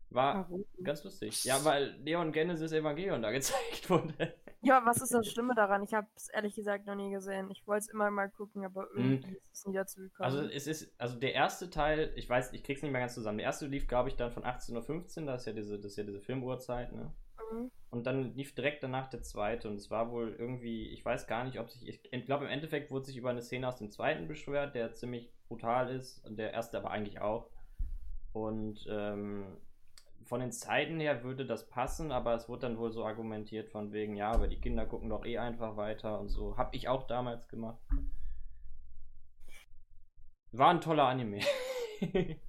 War 0.10 0.48
Warum? 0.50 0.66
ganz 0.84 1.04
lustig. 1.04 1.44
Ja, 1.44 1.64
weil 1.66 1.96
Leon 2.04 2.32
Genesis 2.32 2.72
Evangelion 2.72 3.22
da 3.22 3.32
gezeigt 3.34 3.90
wurde. 3.90 4.34
Ja, 4.68 4.86
was 4.86 5.02
ist 5.02 5.14
das 5.14 5.32
Schlimme 5.32 5.56
daran? 5.56 5.82
Ich 5.84 5.94
habe 5.94 6.08
es 6.16 6.28
ehrlich 6.28 6.54
gesagt 6.54 6.86
noch 6.86 6.96
nie 6.96 7.10
gesehen. 7.10 7.50
Ich 7.52 7.66
wollte 7.66 7.86
es 7.86 7.88
immer 7.88 8.12
mal 8.12 8.30
gucken, 8.30 8.66
aber 8.66 8.88
irgendwie 8.94 9.38
ist 9.38 9.54
es 9.54 9.66
nie 9.66 9.74
dazu 9.74 10.02
gekommen. 10.02 10.26
Also 10.26 10.42
es 10.44 10.68
ist, 10.68 10.94
also 11.00 11.18
der 11.18 11.34
erste 11.34 11.70
Teil, 11.70 12.12
ich 12.16 12.28
weiß, 12.28 12.52
ich 12.52 12.64
krieg's 12.64 12.82
nicht 12.82 12.92
mehr 12.92 13.00
ganz 13.00 13.14
zusammen. 13.14 13.38
Der 13.38 13.48
erste 13.48 13.68
lief, 13.68 13.88
glaube 13.88 14.10
ich, 14.10 14.18
dann 14.18 14.32
von 14.32 14.44
18.15 14.44 15.22
Uhr, 15.22 15.26
da 15.28 15.36
ist 15.36 15.48
ja 15.48 15.54
diese, 15.54 15.78
das 15.78 15.92
ist 15.92 15.98
ja 15.98 16.04
diese 16.04 16.20
Filmuhrzeit, 16.20 16.92
ne? 16.92 17.14
Mhm. 17.52 17.72
Und 17.90 18.06
dann 18.06 18.36
lief 18.36 18.54
direkt 18.56 18.84
danach 18.84 19.08
der 19.08 19.22
zweite 19.22 19.70
und 19.70 19.76
es 19.76 19.90
war 19.90 20.12
wohl 20.12 20.36
irgendwie, 20.38 20.90
ich 20.90 21.06
weiß 21.06 21.28
gar 21.28 21.46
nicht, 21.46 21.60
ob 21.60 21.70
sich, 21.70 21.88
ich 21.88 22.26
glaube 22.26 22.46
im 22.46 22.52
Endeffekt 22.52 22.92
wurde 22.92 23.06
sich 23.06 23.16
über 23.16 23.30
eine 23.30 23.42
Szene 23.42 23.68
aus 23.68 23.78
dem 23.78 23.90
zweiten 23.90 24.28
beschwert, 24.28 24.76
der 24.76 24.94
ziemlich 24.94 25.32
brutal 25.48 25.90
ist 25.96 26.26
und 26.26 26.38
der 26.38 26.52
erste 26.52 26.78
aber 26.78 26.92
eigentlich 26.92 27.22
auch. 27.22 27.50
Und 28.34 28.86
ähm, 28.90 29.46
von 30.28 30.40
den 30.42 30.52
Zeiten 30.52 31.00
her 31.00 31.24
würde 31.24 31.46
das 31.46 31.70
passen, 31.70 32.12
aber 32.12 32.34
es 32.36 32.48
wurde 32.50 32.62
dann 32.68 32.78
wohl 32.78 32.92
so 32.92 33.06
argumentiert 33.06 33.70
von 33.70 33.92
wegen, 33.94 34.16
ja, 34.16 34.32
aber 34.32 34.48
die 34.48 34.60
Kinder 34.60 34.86
gucken 34.86 35.10
doch 35.10 35.26
eh 35.26 35.38
einfach 35.38 35.78
weiter 35.78 36.20
und 36.20 36.30
so. 36.30 36.58
Hab 36.58 36.76
ich 36.76 36.88
auch 36.88 37.08
damals 37.08 37.48
gemacht. 37.48 37.80
War 40.52 40.70
ein 40.70 40.82
toller 40.82 41.08
Anime. 41.08 41.40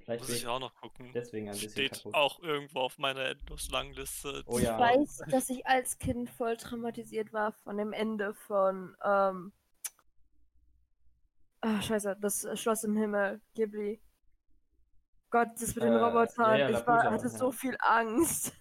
Vielleicht 0.00 0.20
Muss 0.22 0.30
ich 0.30 0.36
ich 0.42 0.46
auch 0.46 0.58
noch 0.58 0.74
gucken. 0.76 1.10
deswegen 1.14 1.48
ein 1.48 1.52
bisschen 1.54 1.70
Steht 1.70 1.92
kaputt. 1.92 2.14
auch 2.14 2.40
irgendwo 2.42 2.80
auf 2.80 2.98
meiner 2.98 3.26
endlos 3.26 3.70
langen 3.70 3.92
Liste. 3.92 4.42
Oh 4.46 4.58
Ich 4.58 4.64
ja. 4.64 4.78
weiß, 4.78 5.22
dass 5.30 5.50
ich 5.50 5.66
als 5.66 5.98
Kind 5.98 6.30
voll 6.30 6.56
traumatisiert 6.56 7.32
war 7.32 7.52
von 7.52 7.76
dem 7.76 7.92
Ende 7.92 8.34
von 8.34 8.96
ähm, 9.04 9.52
ah, 11.60 11.80
scheiße, 11.82 12.16
das 12.20 12.48
Schloss 12.58 12.84
im 12.84 12.96
Himmel, 12.96 13.40
Ghibli. 13.54 14.00
Gott, 15.36 15.48
das 15.60 15.74
mit 15.74 15.84
den 15.84 15.92
Äh, 15.92 15.96
Robotern. 15.96 16.50
ja, 16.52 16.56
ja, 16.56 16.78
ich 16.80 16.86
war, 16.86 16.96
Laputa, 17.04 17.10
hatte 17.12 17.28
so 17.28 17.46
ja. 17.46 17.52
viel 17.52 17.76
Angst. 17.80 18.52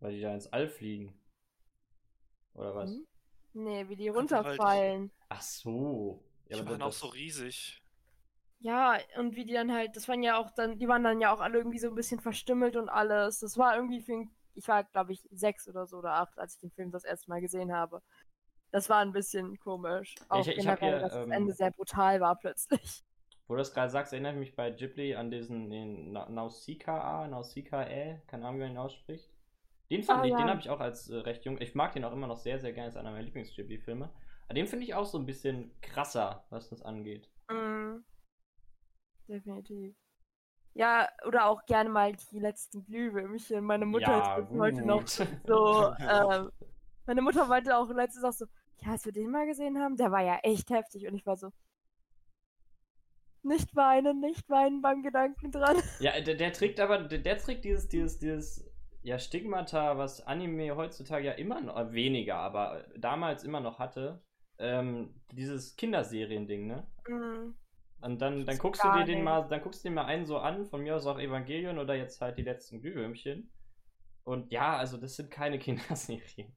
Weil 0.00 0.12
die 0.12 0.20
da 0.20 0.34
ins 0.34 0.46
All 0.52 0.68
fliegen. 0.68 1.18
Oder 2.54 2.74
was? 2.74 2.90
Hm? 2.90 3.06
Nee, 3.54 3.88
wie 3.88 3.96
die 3.96 4.08
halt- 4.10 4.16
runterfallen. 4.18 5.10
Ach 5.28 5.40
so. 5.42 6.22
Ja, 6.48 6.58
die 6.58 6.66
waren 6.68 6.82
auch 6.82 6.86
das- 6.88 6.98
so 6.98 7.06
riesig. 7.08 7.80
Ja, 8.60 8.98
und 9.18 9.36
wie 9.36 9.44
die 9.44 9.52
dann 9.54 9.72
halt, 9.72 9.94
das 9.96 10.08
waren 10.08 10.22
ja 10.22 10.38
auch 10.38 10.50
dann, 10.50 10.78
die 10.78 10.88
waren 10.88 11.04
dann 11.04 11.20
ja 11.20 11.32
auch 11.34 11.40
alle 11.40 11.58
irgendwie 11.58 11.78
so 11.78 11.88
ein 11.88 11.94
bisschen 11.94 12.20
verstümmelt 12.20 12.76
und 12.76 12.88
alles. 12.88 13.40
Das 13.40 13.58
war 13.58 13.76
irgendwie 13.76 14.00
für 14.00 14.12
ein, 14.14 14.30
ich 14.54 14.66
war 14.68 14.84
glaube 14.84 15.12
ich 15.12 15.26
sechs 15.30 15.68
oder 15.68 15.86
so 15.86 15.98
oder 15.98 16.14
acht, 16.14 16.38
als 16.38 16.54
ich 16.54 16.60
den 16.60 16.70
Film 16.70 16.90
das 16.90 17.04
erste 17.04 17.28
Mal 17.30 17.40
gesehen 17.40 17.72
habe. 17.72 18.02
Das 18.70 18.88
war 18.88 18.98
ein 19.00 19.12
bisschen 19.12 19.58
komisch. 19.60 20.14
Auch 20.28 20.40
ich- 20.40 20.48
ich 20.48 20.56
generell, 20.64 20.90
hier, 20.92 20.98
dass 21.00 21.12
das 21.12 21.24
ähm, 21.24 21.32
Ende 21.32 21.52
sehr 21.52 21.70
brutal 21.72 22.20
war 22.20 22.36
plötzlich. 22.36 23.02
Wo 23.46 23.54
du 23.54 23.58
das 23.58 23.72
gerade 23.74 23.90
sagst, 23.90 24.12
erinnert 24.12 24.36
mich 24.36 24.56
bei 24.56 24.70
Ghibli 24.70 25.14
an 25.14 25.30
diesen 25.30 25.70
den 25.70 26.12
Na- 26.12 26.28
Nausicaa, 26.28 27.28
Nausicaa, 27.28 27.84
keine 28.26 28.46
Ahnung, 28.46 28.56
wie 28.60 28.62
man 28.64 28.72
ihn 28.72 28.78
ausspricht. 28.78 29.30
Den 29.90 30.02
fand 30.02 30.22
Ah, 30.22 30.24
ich, 30.24 30.30
den 30.32 30.40
ja. 30.40 30.48
habe 30.48 30.60
ich 30.60 30.70
auch 30.70 30.80
als 30.80 31.10
äh, 31.10 31.16
recht 31.16 31.44
jung. 31.44 31.60
Ich 31.60 31.74
mag 31.74 31.92
den 31.92 32.04
auch 32.04 32.12
immer 32.12 32.26
noch 32.26 32.38
sehr, 32.38 32.58
sehr 32.58 32.72
gerne. 32.72 32.88
Ist 32.88 32.96
einer 32.96 33.10
meiner 33.10 33.22
Lieblings-Ghibli-Filme. 33.24 34.08
Aber 34.46 34.54
den 34.54 34.66
finde 34.66 34.84
ich 34.86 34.94
auch 34.94 35.04
so 35.04 35.18
ein 35.18 35.26
bisschen 35.26 35.70
krasser, 35.82 36.44
was 36.50 36.70
das 36.70 36.82
angeht. 36.82 37.28
Mhm. 37.50 38.04
Definitiv. 39.28 39.94
Ja, 40.74 41.08
oder 41.26 41.46
auch 41.46 41.64
gerne 41.66 41.88
mal 41.88 42.12
die 42.32 42.40
letzten 42.40 42.84
Glühwürmchen. 42.84 43.64
Meine 43.64 43.86
Mutter 43.86 44.10
ja, 44.10 44.36
ist 44.38 44.50
heute 44.50 44.82
noch 44.84 45.06
so, 45.06 45.94
ähm, 46.00 46.50
meine 47.06 47.22
Mutter 47.22 47.46
meinte 47.46 47.76
auch 47.76 47.88
letztens 47.90 48.24
auch 48.24 48.32
so, 48.32 48.46
ja, 48.78 48.92
als 48.92 49.04
wir 49.04 49.12
den 49.12 49.30
mal 49.30 49.46
gesehen 49.46 49.78
haben, 49.78 49.96
der 49.96 50.10
war 50.10 50.22
ja 50.22 50.38
echt 50.42 50.70
heftig. 50.70 51.06
Und 51.06 51.14
ich 51.14 51.24
war 51.26 51.36
so, 51.36 51.52
nicht 53.44 53.74
weinen, 53.76 54.20
nicht 54.20 54.48
weinen 54.48 54.82
beim 54.82 55.02
Gedanken 55.02 55.50
dran. 55.50 55.76
Ja, 56.00 56.20
der, 56.20 56.34
der 56.34 56.52
trägt 56.52 56.80
aber, 56.80 56.98
der, 56.98 57.18
der 57.18 57.38
trägt 57.38 57.64
dieses, 57.64 57.88
dieses, 57.88 58.18
dieses, 58.18 58.70
ja, 59.02 59.18
Stigmata, 59.18 59.98
was 59.98 60.26
Anime 60.26 60.76
heutzutage 60.76 61.26
ja 61.26 61.32
immer 61.32 61.60
noch, 61.60 61.76
äh, 61.76 61.92
weniger, 61.92 62.36
aber 62.36 62.84
damals 62.96 63.44
immer 63.44 63.60
noch 63.60 63.78
hatte. 63.78 64.22
Ähm, 64.58 65.20
dieses 65.32 65.76
Kinderserien-Ding, 65.76 66.66
ne? 66.66 66.86
Mhm. 67.08 67.54
Und 68.00 68.20
dann, 68.20 68.44
dann 68.44 68.58
guckst 68.58 68.84
du 68.84 68.88
dir 68.92 69.04
den 69.04 69.16
nicht. 69.16 69.24
mal, 69.24 69.48
dann 69.48 69.62
guckst 69.62 69.84
du 69.84 69.88
den 69.88 69.94
mal 69.94 70.04
einen 70.04 70.26
so 70.26 70.38
an, 70.38 70.66
von 70.66 70.82
mir 70.82 70.94
aus 70.94 71.06
auch 71.06 71.18
Evangelion 71.18 71.78
oder 71.78 71.94
jetzt 71.94 72.20
halt 72.20 72.36
die 72.38 72.42
letzten 72.42 72.80
Glühwürmchen. 72.80 73.50
Und 74.24 74.50
ja, 74.52 74.76
also 74.76 74.96
das 74.96 75.16
sind 75.16 75.30
keine 75.30 75.58
Kinderserien. 75.58 76.54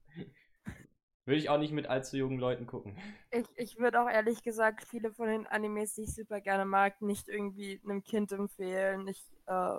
Würde 1.28 1.40
ich 1.40 1.50
auch 1.50 1.58
nicht 1.58 1.72
mit 1.74 1.88
allzu 1.88 2.16
jungen 2.16 2.38
Leuten 2.38 2.66
gucken. 2.66 2.96
Ich, 3.30 3.44
ich 3.56 3.78
würde 3.78 4.00
auch 4.00 4.08
ehrlich 4.08 4.42
gesagt 4.42 4.82
viele 4.82 5.12
von 5.12 5.28
den 5.28 5.46
Animes, 5.46 5.94
die 5.94 6.04
ich 6.04 6.14
super 6.14 6.40
gerne 6.40 6.64
mag, 6.64 7.02
nicht 7.02 7.28
irgendwie 7.28 7.82
einem 7.84 8.02
Kind 8.02 8.32
empfehlen. 8.32 9.06
Ich 9.08 9.22
äh, 9.44 9.76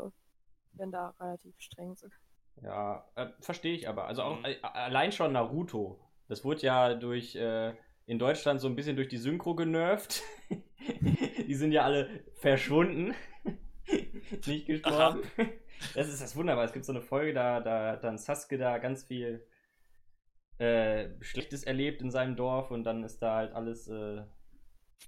bin 0.73 0.91
da 0.91 1.15
relativ 1.19 1.55
streng 1.57 1.95
sogar. 1.95 2.19
Ja, 2.61 3.03
äh, 3.15 3.29
verstehe 3.39 3.73
ich 3.73 3.89
aber. 3.89 4.05
Also 4.05 4.21
auch 4.21 4.37
Mhm. 4.37 4.45
äh, 4.45 4.57
allein 4.61 5.11
schon 5.11 5.31
Naruto. 5.31 5.99
Das 6.27 6.45
wurde 6.45 6.61
ja 6.61 6.93
durch 6.93 7.35
äh, 7.35 7.73
in 8.05 8.19
Deutschland 8.19 8.61
so 8.61 8.67
ein 8.67 8.75
bisschen 8.75 8.95
durch 8.95 9.07
die 9.07 9.17
Synchro 9.17 9.55
genervt. 9.55 10.21
die 11.47 11.55
sind 11.55 11.71
ja 11.71 11.83
alle 11.83 12.25
verschwunden. 12.35 13.15
Nicht 14.45 14.67
gestorben. 14.67 15.23
Das 15.95 16.09
ist 16.09 16.21
das 16.21 16.35
wunderbar. 16.35 16.65
Es 16.65 16.73
gibt 16.73 16.85
so 16.85 16.91
eine 16.91 17.01
Folge, 17.01 17.33
da, 17.33 17.59
da 17.59 17.95
dann 17.95 18.19
Sasuke 18.19 18.59
da 18.59 18.77
ganz 18.77 19.03
viel 19.05 19.43
äh, 20.59 21.09
Schlechtes 21.21 21.63
erlebt 21.63 22.01
in 22.01 22.11
seinem 22.11 22.35
Dorf 22.35 22.69
und 22.71 22.83
dann 22.83 23.03
ist 23.03 23.19
da 23.19 23.35
halt 23.37 23.53
alles, 23.53 23.87
äh, 23.87 24.23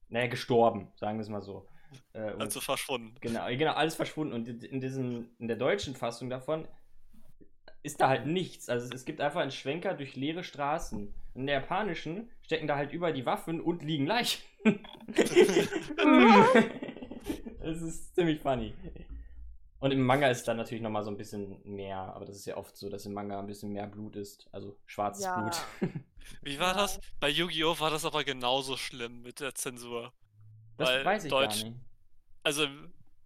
naja, 0.09 0.27
gestorben, 0.27 0.91
sagen 0.95 1.17
wir 1.17 1.21
es 1.23 1.29
mal 1.29 1.41
so. 1.41 1.67
Äh, 2.13 2.31
und- 2.33 2.41
Also 2.41 2.61
verschwunden. 2.61 3.15
Genau, 3.21 3.47
genau, 3.49 3.73
alles 3.73 3.95
verschwunden. 3.95 4.33
Und 4.33 4.47
in, 4.63 4.79
diesen, 4.79 5.29
in 5.39 5.47
der 5.47 5.57
deutschen 5.57 5.95
Fassung 5.95 6.29
davon 6.29 6.67
ist 7.83 7.99
da 7.99 8.07
halt 8.09 8.25
nichts. 8.27 8.69
Also 8.69 8.85
es, 8.87 8.93
es 9.01 9.05
gibt 9.05 9.19
einfach 9.21 9.41
einen 9.41 9.51
Schwenker 9.51 9.93
durch 9.93 10.15
leere 10.15 10.43
Straßen. 10.43 11.13
In 11.33 11.47
der 11.47 11.55
japanischen 11.61 12.29
stecken 12.43 12.67
da 12.67 12.75
halt 12.77 12.91
über 12.93 13.11
die 13.11 13.25
Waffen 13.25 13.59
und 13.61 13.83
liegen 13.83 14.05
Leichen. 14.05 14.41
das 15.07 15.31
ist 17.81 18.15
ziemlich 18.15 18.39
funny. 18.41 18.73
Und 19.81 19.91
im 19.91 20.05
Manga 20.05 20.27
ist 20.29 20.47
dann 20.47 20.57
natürlich 20.57 20.81
nochmal 20.83 21.03
so 21.03 21.09
ein 21.09 21.17
bisschen 21.17 21.59
mehr, 21.65 21.97
aber 21.97 22.23
das 22.25 22.35
ist 22.35 22.45
ja 22.45 22.55
oft 22.55 22.77
so, 22.77 22.87
dass 22.87 23.05
im 23.07 23.13
Manga 23.13 23.39
ein 23.39 23.47
bisschen 23.47 23.71
mehr 23.73 23.87
Blut 23.87 24.15
ist. 24.15 24.47
Also 24.51 24.77
schwarzes 24.85 25.25
Ja. 25.25 25.39
Blut. 25.41 25.91
Wie 26.43 26.59
war 26.59 26.75
das? 26.75 26.99
Bei 27.19 27.29
Yu-Gi-Oh! 27.29 27.79
war 27.79 27.89
das 27.89 28.05
aber 28.05 28.23
genauso 28.23 28.77
schlimm 28.77 29.23
mit 29.23 29.39
der 29.39 29.55
Zensur. 29.55 30.13
Das 30.77 30.87
Weil 30.89 31.03
weiß 31.05 31.23
ich 31.25 31.29
Deutsch- 31.31 31.63
gar 31.63 31.69
nicht. 31.71 31.79
Also, 32.43 32.67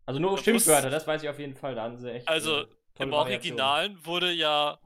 Also 0.06 0.20
nur 0.20 0.38
Schimpfwörter, 0.38 0.90
das 0.90 1.06
weiß 1.06 1.24
ich 1.24 1.30
auf 1.30 1.40
jeden 1.40 1.56
Fall. 1.56 1.76
Da 1.76 1.84
haben 1.84 1.98
sie 1.98 2.12
echt. 2.12 2.28
Also, 2.28 2.62
äh, 2.62 2.68
im. 3.00 3.12
Originalen 3.12 4.06
wurde 4.06 4.32
ja 4.32 4.80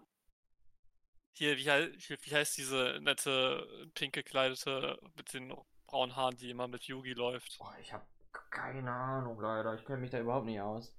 hier, 1.37 1.55
wie, 1.57 1.65
wie 1.65 2.35
heißt 2.35 2.57
diese 2.57 2.97
nette 3.01 3.89
pink 3.93 4.13
gekleidete 4.13 4.99
mit 5.15 5.33
den 5.33 5.53
braunen 5.85 6.15
Haaren, 6.15 6.35
die 6.35 6.49
immer 6.49 6.67
mit 6.67 6.83
Yugi 6.85 7.13
läuft. 7.13 7.59
Boah, 7.59 7.75
ich 7.79 7.93
habe 7.93 8.05
keine 8.49 8.91
Ahnung, 8.91 9.39
leider. 9.39 9.75
Ich 9.75 9.85
kenne 9.85 9.99
mich 9.99 10.09
da 10.09 10.19
überhaupt 10.19 10.45
nicht 10.47 10.59
aus. 10.61 10.93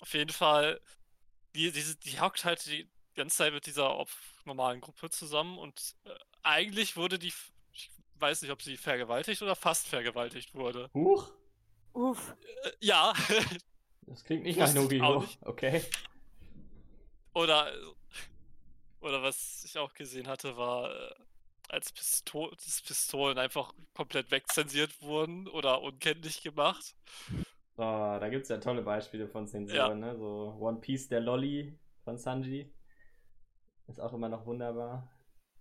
Auf 0.00 0.14
jeden 0.14 0.32
Fall, 0.32 0.80
die, 1.54 1.72
diese, 1.72 1.96
die 1.96 2.20
hockt 2.20 2.44
halt 2.44 2.64
die 2.66 2.88
ganze 3.14 3.36
Zeit 3.38 3.52
mit 3.52 3.66
dieser 3.66 4.04
normalen 4.44 4.80
Gruppe 4.80 5.10
zusammen 5.10 5.58
und 5.58 5.96
äh, 6.04 6.10
eigentlich 6.42 6.96
wurde 6.96 7.18
die, 7.18 7.32
ich 7.72 7.90
weiß 8.16 8.42
nicht, 8.42 8.50
ob 8.52 8.62
sie 8.62 8.76
vergewaltigt 8.76 9.42
oder 9.42 9.56
fast 9.56 9.88
vergewaltigt 9.88 10.54
wurde. 10.54 10.88
Huch? 10.94 11.32
Uff. 11.94 12.36
Äh, 12.64 12.70
ja, 12.80 13.12
Das 14.08 14.24
klingt 14.24 14.44
nicht 14.44 14.58
nach 14.58 14.72
nicht. 14.72 15.38
Okay. 15.42 15.82
Oder, 17.34 17.72
oder 19.00 19.22
was 19.22 19.64
ich 19.64 19.76
auch 19.76 19.92
gesehen 19.92 20.26
hatte, 20.28 20.56
war, 20.56 20.90
äh, 20.90 21.14
als 21.68 21.92
Pisto 21.92 22.50
dass 22.50 22.80
Pistolen 22.80 23.38
einfach 23.38 23.74
komplett 23.92 24.30
wegzensiert 24.30 25.02
wurden 25.02 25.46
oder 25.46 25.82
unkenntlich 25.82 26.42
gemacht. 26.42 26.94
So, 27.78 27.84
da 27.84 28.28
gibt 28.28 28.42
es 28.42 28.48
ja 28.48 28.56
tolle 28.58 28.82
Beispiele 28.82 29.28
von 29.28 29.46
Zensuren, 29.46 30.00
ne? 30.00 30.16
So 30.16 30.56
One 30.58 30.80
Piece, 30.80 31.06
der 31.06 31.20
Lolly 31.20 31.78
von 32.02 32.18
Sanji. 32.18 32.74
Ist 33.86 34.00
auch 34.00 34.12
immer 34.12 34.28
noch 34.28 34.46
wunderbar. 34.46 35.08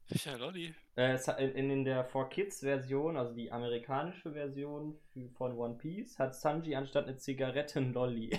Welcher 0.09 0.36
Lolli? 0.39 0.74
Äh, 0.95 1.19
in, 1.38 1.69
in 1.69 1.86
der 1.86 2.09
4Kids-Version, 2.09 3.17
also 3.17 3.36
die 3.36 3.51
amerikanische 3.51 4.31
Version 4.33 5.00
von 5.36 5.55
One 5.55 5.75
Piece, 5.75 6.17
hat 6.17 6.33
Sanji 6.33 6.75
anstatt 6.75 7.05
eine 7.05 7.17
Zigarette 7.17 7.77
ein 7.77 7.93
Lolly. 7.93 8.36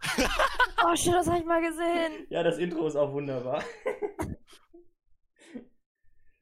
Oh, 0.84 0.96
shit, 0.96 1.14
das 1.14 1.28
habe 1.28 1.38
ich 1.38 1.44
mal 1.44 1.62
gesehen. 1.62 2.26
ja, 2.28 2.42
das 2.42 2.58
Intro 2.58 2.88
ist 2.88 2.96
auch 2.96 3.12
wunderbar. 3.12 3.62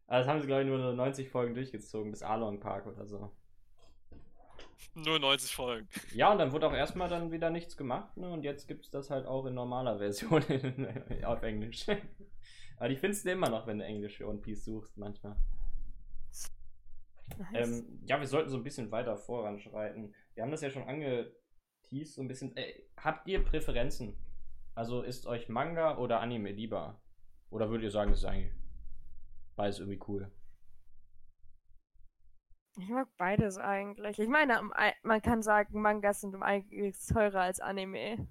Aber 0.06 0.18
das 0.18 0.26
haben 0.26 0.40
sie, 0.40 0.46
glaube 0.46 0.62
ich, 0.62 0.68
nur 0.68 0.80
so 0.80 0.92
90 0.92 1.28
Folgen 1.28 1.54
durchgezogen, 1.54 2.10
bis 2.10 2.22
Along 2.22 2.58
Park 2.58 2.86
oder 2.86 3.06
so. 3.06 3.30
Nur 4.94 5.18
90 5.18 5.54
Folgen. 5.54 5.88
Ja, 6.14 6.32
und 6.32 6.38
dann 6.38 6.52
wurde 6.52 6.66
auch 6.66 6.72
erstmal 6.72 7.08
dann 7.08 7.30
wieder 7.30 7.50
nichts 7.50 7.76
gemacht, 7.76 8.16
ne? 8.16 8.30
Und 8.30 8.42
jetzt 8.42 8.66
gibt 8.66 8.84
es 8.84 8.90
das 8.90 9.10
halt 9.10 9.26
auch 9.26 9.46
in 9.46 9.54
normaler 9.54 9.98
Version 9.98 10.42
in, 10.42 11.24
auf 11.24 11.42
Englisch. 11.42 11.86
Aber 12.76 12.88
die 12.88 12.96
findest 12.96 13.24
du 13.24 13.30
immer 13.30 13.48
noch, 13.48 13.66
wenn 13.66 13.78
du 13.78 13.84
englische 13.84 14.26
One 14.26 14.38
Piece 14.38 14.64
suchst, 14.64 14.96
manchmal. 14.96 15.36
Nice. 17.38 17.68
Ähm, 17.68 18.00
ja, 18.06 18.18
wir 18.18 18.26
sollten 18.26 18.50
so 18.50 18.56
ein 18.56 18.64
bisschen 18.64 18.90
weiter 18.90 19.16
voranschreiten. 19.16 20.14
Wir 20.34 20.42
haben 20.42 20.50
das 20.50 20.62
ja 20.62 20.70
schon 20.70 20.88
angeteased, 20.88 22.14
so 22.14 22.22
ein 22.22 22.28
bisschen. 22.28 22.56
Äh, 22.56 22.82
habt 22.96 23.28
ihr 23.28 23.44
Präferenzen? 23.44 24.16
Also 24.74 25.02
ist 25.02 25.26
euch 25.26 25.48
Manga 25.48 25.98
oder 25.98 26.20
Anime 26.20 26.52
lieber? 26.52 27.00
Oder 27.50 27.68
würdet 27.68 27.84
ihr 27.84 27.90
sagen, 27.90 28.10
das 28.10 28.20
ist 28.20 28.24
eigentlich 28.24 28.52
beides 29.56 29.78
irgendwie 29.78 30.00
cool? 30.08 30.30
Ich 32.78 32.88
mag 32.88 33.08
beides 33.16 33.58
eigentlich. 33.58 34.18
Ich 34.18 34.28
meine, 34.28 34.60
man 35.02 35.22
kann 35.22 35.42
sagen, 35.42 35.80
Mangas 35.80 36.20
sind 36.20 36.34
um 36.34 36.42
einiges 36.42 37.06
teurer 37.06 37.42
als 37.42 37.60
Anime. 37.60 38.26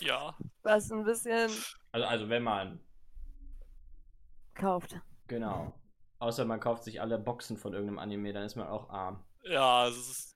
Ja. 0.00 0.36
Was 0.62 0.90
ein 0.90 1.04
bisschen 1.04 1.50
Also, 1.92 2.06
also 2.06 2.28
wenn 2.28 2.42
man, 2.42 2.80
kauft. 4.54 4.98
genau. 5.26 5.72
Außer 6.20 6.44
man 6.44 6.60
kauft 6.60 6.84
sich 6.84 7.00
alle 7.00 7.18
Boxen 7.18 7.56
von 7.56 7.72
irgendeinem 7.74 7.98
Anime, 7.98 8.32
dann 8.32 8.44
ist 8.44 8.56
man 8.56 8.68
auch 8.68 8.88
arm. 8.88 9.22
Ja, 9.42 9.88
es 9.88 9.96
ist. 9.96 10.34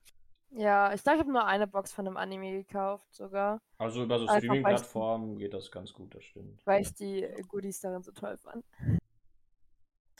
Ja, 0.50 0.92
ich 0.92 1.02
glaube, 1.02 1.16
ich 1.16 1.20
habe 1.20 1.32
nur 1.32 1.46
eine 1.46 1.66
Box 1.66 1.92
von 1.92 2.06
einem 2.06 2.16
Anime 2.16 2.62
gekauft, 2.62 3.06
sogar. 3.14 3.60
Also 3.78 4.02
über 4.02 4.18
so 4.18 4.26
Streaming-Plattformen 4.26 5.38
geht 5.38 5.54
das 5.54 5.70
ganz 5.70 5.92
gut, 5.92 6.14
das 6.14 6.24
stimmt. 6.24 6.64
Weil 6.66 6.82
ich 6.82 6.94
die 6.94 7.26
Goodies 7.48 7.80
darin 7.80 8.02
so 8.02 8.12
toll 8.12 8.36
fand. 8.38 8.64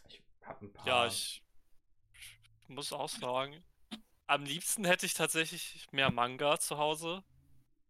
Ich 0.07 0.23
hab 0.43 0.61
ein 0.63 0.73
paar. 0.73 0.87
Ja, 0.87 1.07
ich 1.07 1.43
muss 2.69 2.93
auch 2.93 3.09
sagen, 3.09 3.63
am 4.27 4.45
liebsten 4.45 4.85
hätte 4.85 5.07
ich 5.07 5.15
tatsächlich 5.15 5.87
mehr 5.93 6.11
Manga 6.11 6.59
zu 6.59 6.79
Hause, 6.79 7.23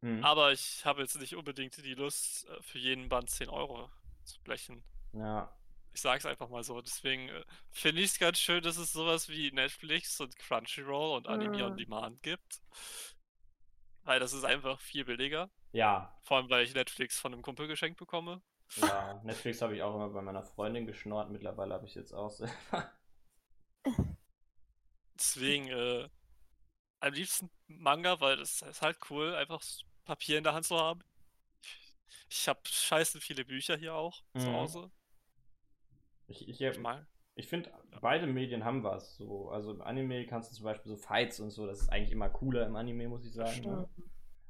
Mhm. 0.00 0.24
aber 0.24 0.52
ich 0.52 0.84
habe 0.84 1.02
jetzt 1.02 1.18
nicht 1.18 1.34
unbedingt 1.34 1.76
die 1.84 1.94
Lust, 1.94 2.46
äh, 2.48 2.62
für 2.62 2.78
jeden 2.78 3.08
Band 3.08 3.28
10 3.30 3.48
Euro 3.48 3.90
zu 4.24 4.40
blechen. 4.42 4.84
Ja. 5.12 5.52
Ich 5.92 6.00
sag's 6.02 6.24
einfach 6.26 6.48
mal 6.48 6.62
so. 6.62 6.80
Deswegen 6.80 7.28
äh, 7.28 7.44
finde 7.72 8.02
ich 8.02 8.12
es 8.12 8.18
ganz 8.20 8.38
schön, 8.38 8.62
dass 8.62 8.76
es 8.76 8.92
sowas 8.92 9.28
wie 9.28 9.50
Netflix 9.50 10.20
und 10.20 10.36
Crunchyroll 10.38 11.16
und 11.16 11.26
Anime 11.26 11.64
on 11.64 11.72
Mhm. 11.72 11.76
Demand 11.78 12.22
gibt. 12.22 12.60
Weil 14.04 14.20
das 14.20 14.32
ist 14.32 14.44
einfach 14.44 14.78
viel 14.80 15.04
billiger. 15.04 15.50
Ja, 15.72 16.16
Vor 16.22 16.36
allem, 16.36 16.48
weil 16.50 16.64
ich 16.64 16.74
Netflix 16.74 17.18
von 17.18 17.32
einem 17.32 17.42
Kumpel 17.42 17.66
geschenkt 17.66 17.98
bekomme. 17.98 18.40
ja. 18.76 19.20
Netflix 19.24 19.60
habe 19.62 19.74
ich 19.74 19.82
auch 19.82 19.94
immer 19.96 20.10
bei 20.10 20.22
meiner 20.22 20.44
Freundin 20.44 20.86
geschnort. 20.86 21.30
Mittlerweile 21.30 21.74
habe 21.74 21.86
ich 21.86 21.94
jetzt 21.96 22.12
auch 22.12 22.30
selber. 22.30 22.92
Deswegen 25.18 25.68
äh, 25.68 26.08
am 27.00 27.12
liebsten 27.14 27.50
Manga, 27.68 28.20
weil 28.20 28.36
das 28.38 28.62
ist 28.62 28.82
halt 28.82 28.98
cool, 29.10 29.34
einfach 29.34 29.62
Papier 30.04 30.38
in 30.38 30.44
der 30.44 30.54
Hand 30.54 30.66
zu 30.66 30.78
haben. 30.78 31.02
Ich 32.30 32.48
habe 32.48 32.60
scheiße 32.64 33.20
viele 33.20 33.44
Bücher 33.44 33.76
hier 33.76 33.94
auch 33.94 34.22
zu 34.38 34.50
Mhm. 34.50 34.52
Hause. 34.52 34.90
Ich, 36.26 36.48
ich, 36.48 36.60
ich, 36.60 36.78
Mal. 36.78 37.06
ich 37.34 37.48
finde, 37.48 37.70
beide 38.00 38.26
Medien 38.26 38.64
haben 38.64 38.82
was. 38.84 39.16
So. 39.16 39.48
Also 39.50 39.72
im 39.72 39.82
Anime 39.82 40.26
kannst 40.26 40.50
du 40.52 40.56
zum 40.56 40.64
Beispiel 40.64 40.90
so 40.90 40.96
Fights 40.96 41.40
und 41.40 41.50
so, 41.50 41.66
das 41.66 41.80
ist 41.82 41.88
eigentlich 41.88 42.12
immer 42.12 42.28
cooler 42.28 42.66
im 42.66 42.76
Anime, 42.76 43.08
muss 43.08 43.24
ich 43.26 43.32
sagen. 43.32 43.62
Ne? 43.64 43.88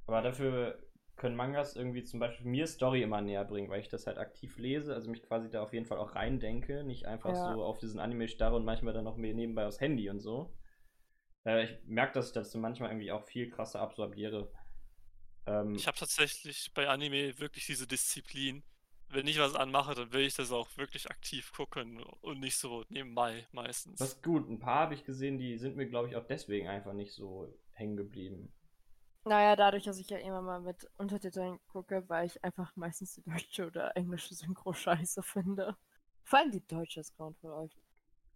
Aber 0.06 0.22
dafür 0.22 0.82
können 1.16 1.36
Mangas 1.36 1.76
irgendwie 1.76 2.04
zum 2.04 2.20
Beispiel 2.20 2.46
mir 2.46 2.66
Story 2.66 3.02
immer 3.02 3.20
näher 3.20 3.44
bringen, 3.44 3.70
weil 3.70 3.80
ich 3.80 3.88
das 3.88 4.06
halt 4.06 4.18
aktiv 4.18 4.58
lese, 4.58 4.94
also 4.94 5.10
mich 5.10 5.22
quasi 5.22 5.50
da 5.50 5.62
auf 5.62 5.72
jeden 5.74 5.86
Fall 5.86 5.98
auch 5.98 6.14
reindenke, 6.14 6.84
nicht 6.84 7.06
einfach 7.06 7.34
Ja. 7.34 7.44
so 7.44 7.64
auf 7.64 7.78
diesen 7.78 8.00
Anime 8.00 8.28
starre 8.28 8.56
und 8.56 8.64
manchmal 8.64 8.94
dann 8.94 9.04
noch 9.04 9.16
mehr 9.16 9.34
nebenbei 9.34 9.66
aufs 9.66 9.80
Handy 9.80 10.10
und 10.10 10.20
so. 10.20 10.52
Äh, 11.48 11.64
ich 11.64 11.78
merke, 11.86 12.12
dass 12.12 12.28
ich 12.28 12.32
das 12.32 12.54
manchmal 12.54 12.90
irgendwie 12.90 13.10
auch 13.10 13.24
viel 13.24 13.48
krasser 13.48 13.80
absorbiere. 13.80 14.52
Ähm, 15.46 15.74
Ich 15.74 15.86
habe 15.86 15.96
tatsächlich 15.96 16.70
bei 16.74 16.88
Anime 16.88 17.38
wirklich 17.38 17.64
diese 17.64 17.86
Disziplin. 17.86 18.62
Wenn 19.10 19.26
ich 19.26 19.38
was 19.38 19.54
anmache, 19.54 19.94
dann 19.94 20.12
will 20.12 20.26
ich 20.26 20.34
das 20.34 20.52
auch 20.52 20.68
wirklich 20.76 21.10
aktiv 21.10 21.50
gucken 21.52 22.02
und 22.20 22.40
nicht 22.40 22.58
so 22.58 22.84
nebenbei 22.90 23.46
meistens. 23.52 23.98
das 23.98 24.12
ist 24.12 24.22
gut. 24.22 24.46
Ein 24.50 24.58
paar 24.58 24.80
habe 24.80 24.94
ich 24.94 25.04
gesehen, 25.04 25.38
die 25.38 25.56
sind 25.56 25.76
mir, 25.76 25.86
glaube 25.88 26.08
ich, 26.08 26.16
auch 26.16 26.26
deswegen 26.26 26.68
einfach 26.68 26.92
nicht 26.92 27.14
so 27.14 27.48
hängen 27.72 27.96
geblieben. 27.96 28.52
Naja, 29.24 29.56
dadurch, 29.56 29.84
dass 29.84 29.98
ich 29.98 30.10
ja 30.10 30.18
immer 30.18 30.42
mal 30.42 30.60
mit 30.60 30.86
Untertiteln 30.98 31.58
gucke, 31.68 32.06
weil 32.08 32.26
ich 32.26 32.44
einfach 32.44 32.76
meistens 32.76 33.14
die 33.14 33.22
deutsche 33.22 33.66
oder 33.66 33.96
englische 33.96 34.34
Synchro 34.34 34.74
scheiße 34.74 35.22
finde. 35.22 35.74
Vor 36.24 36.40
allem 36.40 36.50
die 36.50 36.66
deutsche 36.66 37.00
ist 37.00 37.16
grauenvoll. 37.16 37.70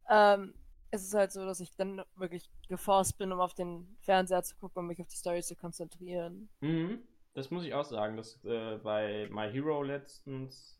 Ähm, 0.08 0.54
es 0.92 1.02
ist 1.02 1.14
halt 1.14 1.32
so, 1.32 1.44
dass 1.44 1.58
ich 1.60 1.74
dann 1.74 2.04
wirklich 2.16 2.50
geforst 2.68 3.18
bin, 3.18 3.32
um 3.32 3.40
auf 3.40 3.54
den 3.54 3.96
Fernseher 4.00 4.42
zu 4.42 4.54
gucken 4.56 4.80
und 4.80 4.86
mich 4.86 5.00
auf 5.00 5.08
die 5.08 5.16
Story 5.16 5.42
zu 5.42 5.56
konzentrieren. 5.56 6.50
Mhm. 6.60 7.02
Das 7.34 7.50
muss 7.50 7.64
ich 7.64 7.72
auch 7.72 7.86
sagen. 7.86 8.18
Das, 8.18 8.44
äh, 8.44 8.76
bei 8.76 9.26
My 9.30 9.50
Hero 9.50 9.82
letztens 9.82 10.78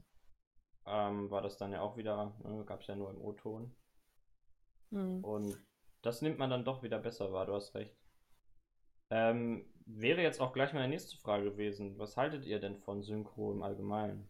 ähm, 0.85 1.31
war 1.31 1.41
das 1.41 1.57
dann 1.57 1.73
ja 1.73 1.81
auch 1.81 1.97
wieder, 1.97 2.35
ne, 2.45 2.63
gab 2.67 2.83
es 2.83 2.87
ja 2.87 2.95
nur 2.95 3.11
im 3.11 3.23
O-Ton. 3.23 3.75
Hm. 4.91 5.25
Und 5.25 5.59
das 6.03 6.21
nimmt 6.21 6.39
man 6.39 6.51
dann 6.51 6.67
doch 6.67 6.83
wieder 6.83 6.99
besser 6.99 7.33
wahr, 7.33 7.47
du 7.47 7.55
hast 7.55 7.75
recht. 7.75 7.97
Ähm, 9.09 9.65
wäre 9.87 10.21
jetzt 10.21 10.41
auch 10.41 10.53
gleich 10.53 10.75
meine 10.75 10.89
nächste 10.89 11.17
Frage 11.17 11.45
gewesen. 11.45 11.99
Was 11.99 12.19
haltet 12.19 12.45
ihr 12.45 12.61
denn 12.61 12.79
von 12.79 13.03
Synchro 13.03 13.53
im 13.53 13.63
Allgemeinen? 13.63 14.29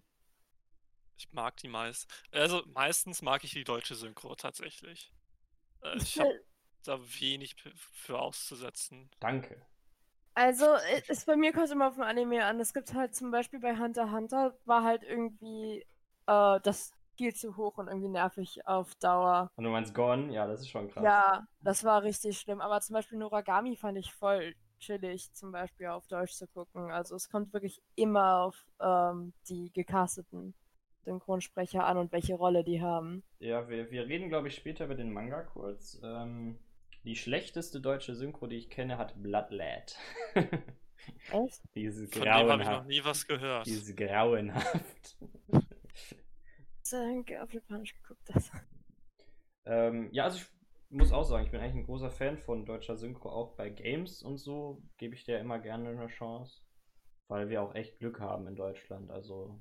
Ich 1.16 1.33
mag 1.33 1.57
die 1.57 1.68
meist. 1.68 2.09
Also 2.31 2.62
meistens 2.66 3.23
mag 3.23 3.42
ich 3.42 3.53
die 3.53 3.64
deutsche 3.64 3.97
Synchro 3.97 4.35
tatsächlich. 4.37 5.12
Äh, 5.83 5.97
Ich 5.97 6.18
habe 6.18 6.40
da 6.85 6.99
wenig 7.21 7.57
für 7.92 8.18
auszusetzen. 8.18 9.11
Danke. 9.21 9.64
Also, 10.35 10.66
ist 11.09 11.27
bei 11.27 11.37
mir 11.37 11.53
kommt 11.53 11.71
immer 11.71 11.88
auf 11.88 11.95
den 11.95 12.05
Anime 12.05 12.45
an. 12.45 12.59
Es 12.59 12.73
gibt 12.73 12.95
halt 12.95 13.14
zum 13.14 13.31
Beispiel 13.31 13.61
bei 13.61 13.77
Hunter 13.77 14.05
x 14.05 14.12
Hunter 14.12 14.57
war 14.64 14.83
halt 14.83 15.03
irgendwie 15.03 15.85
äh, 16.27 16.61
das 16.61 16.92
viel 17.16 17.35
zu 17.35 17.57
hoch 17.57 17.77
und 17.77 17.88
irgendwie 17.88 18.09
nervig 18.09 18.66
auf 18.66 18.95
Dauer. 18.97 19.51
Und 19.57 19.64
du 19.64 19.71
meinst 19.71 19.95
Gone? 19.95 20.33
Ja, 20.33 20.47
das 20.47 20.61
ist 20.61 20.71
schon 20.71 20.90
krass. 20.90 21.05
Ja, 21.05 21.47
das 21.61 21.85
war 21.85 22.03
richtig 22.03 22.38
schlimm. 22.38 22.61
Aber 22.61 22.81
zum 22.81 22.95
Beispiel 22.95 23.18
Noragami 23.18 23.77
fand 23.77 23.99
ich 23.99 24.12
voll 24.12 24.55
chillig, 24.81 25.33
zum 25.35 25.53
Beispiel 25.53 25.88
auf 25.88 26.07
Deutsch 26.09 26.33
zu 26.33 26.47
gucken. 26.49 26.90
Also 26.90 27.14
es 27.14 27.29
kommt 27.29 27.53
wirklich 27.53 27.83
immer 27.95 28.40
auf 28.40 28.66
ähm, 28.81 29.35
die 29.49 29.71
gecasteten 29.73 30.55
Synchronsprecher 31.05 31.85
an 31.85 31.99
und 31.99 32.12
welche 32.12 32.35
Rolle 32.35 32.65
die 32.65 32.81
haben. 32.81 33.23
Ja, 33.38 33.69
wir, 33.69 33.91
wir 33.91 34.07
reden, 34.07 34.29
glaube 34.29 34.49
ich, 34.49 34.55
später 34.55 34.85
über 34.87 34.95
den 34.95 35.12
Manga 35.12 35.43
kurz. 35.43 36.01
Ähm, 36.03 36.59
die 37.05 37.17
schlechteste 37.17 37.81
deutsche 37.81 38.15
Synchro, 38.15 38.47
die 38.47 38.57
ich 38.57 38.71
kenne, 38.71 38.99
hat 38.99 39.21
Bloodlad. 39.21 39.97
Echt? 41.33 41.61
Diese 41.75 42.07
Von 42.07 42.23
dem 42.23 42.33
habe 42.33 42.62
ich 42.62 42.69
noch 42.69 42.85
grauenhaft. 42.85 42.88
nie 42.88 43.05
was 43.05 43.27
gehört. 43.27 43.67
Diese 43.67 43.95
grauenhaft. 43.95 45.19
Danke, 46.91 47.43
auf 47.43 47.53
Japanisch 47.53 47.95
geguckt 47.95 48.23
das. 48.27 48.51
Ähm, 49.65 50.09
ja, 50.12 50.25
also 50.25 50.38
ich 50.38 50.47
muss 50.91 51.12
auch 51.12 51.25
sagen, 51.25 51.45
ich 51.45 51.51
bin 51.51 51.61
eigentlich 51.61 51.77
ein 51.77 51.87
großer 51.87 52.11
Fan 52.11 52.38
von 52.38 52.67
deutscher 52.67 52.97
Synchro, 52.97 53.31
auch 53.31 53.57
bei 53.57 53.71
Games 53.71 54.23
und 54.23 54.38
so 54.38 54.83
gebe 54.99 55.15
ich 55.15 55.25
der 55.25 55.41
immer 55.41 55.59
gerne 55.59 55.91
eine 55.91 56.09
Chance, 56.09 56.61
weil 57.29 57.49
wir 57.49 57.62
auch 57.62 57.75
echt 57.75 57.99
Glück 57.99 58.21
haben 58.21 58.47
in 58.47 58.57
Deutschland. 58.57 59.11
Also 59.11 59.59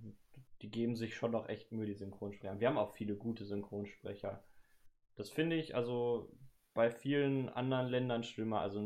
die 0.62 0.70
geben 0.70 0.96
sich 0.96 1.16
schon 1.16 1.32
noch 1.32 1.50
echt 1.50 1.72
Mühe, 1.72 1.86
die 1.86 1.94
Synchronsprecher. 1.94 2.60
Wir 2.60 2.68
haben 2.68 2.78
auch 2.78 2.94
viele 2.94 3.16
gute 3.16 3.46
Synchronsprecher. 3.46 4.44
Das 5.16 5.30
finde 5.30 5.56
ich 5.56 5.76
also 5.76 6.32
bei 6.74 6.92
vielen 6.92 7.50
anderen 7.50 7.88
Ländern 7.88 8.24
schlimmer. 8.24 8.62
Also 8.62 8.82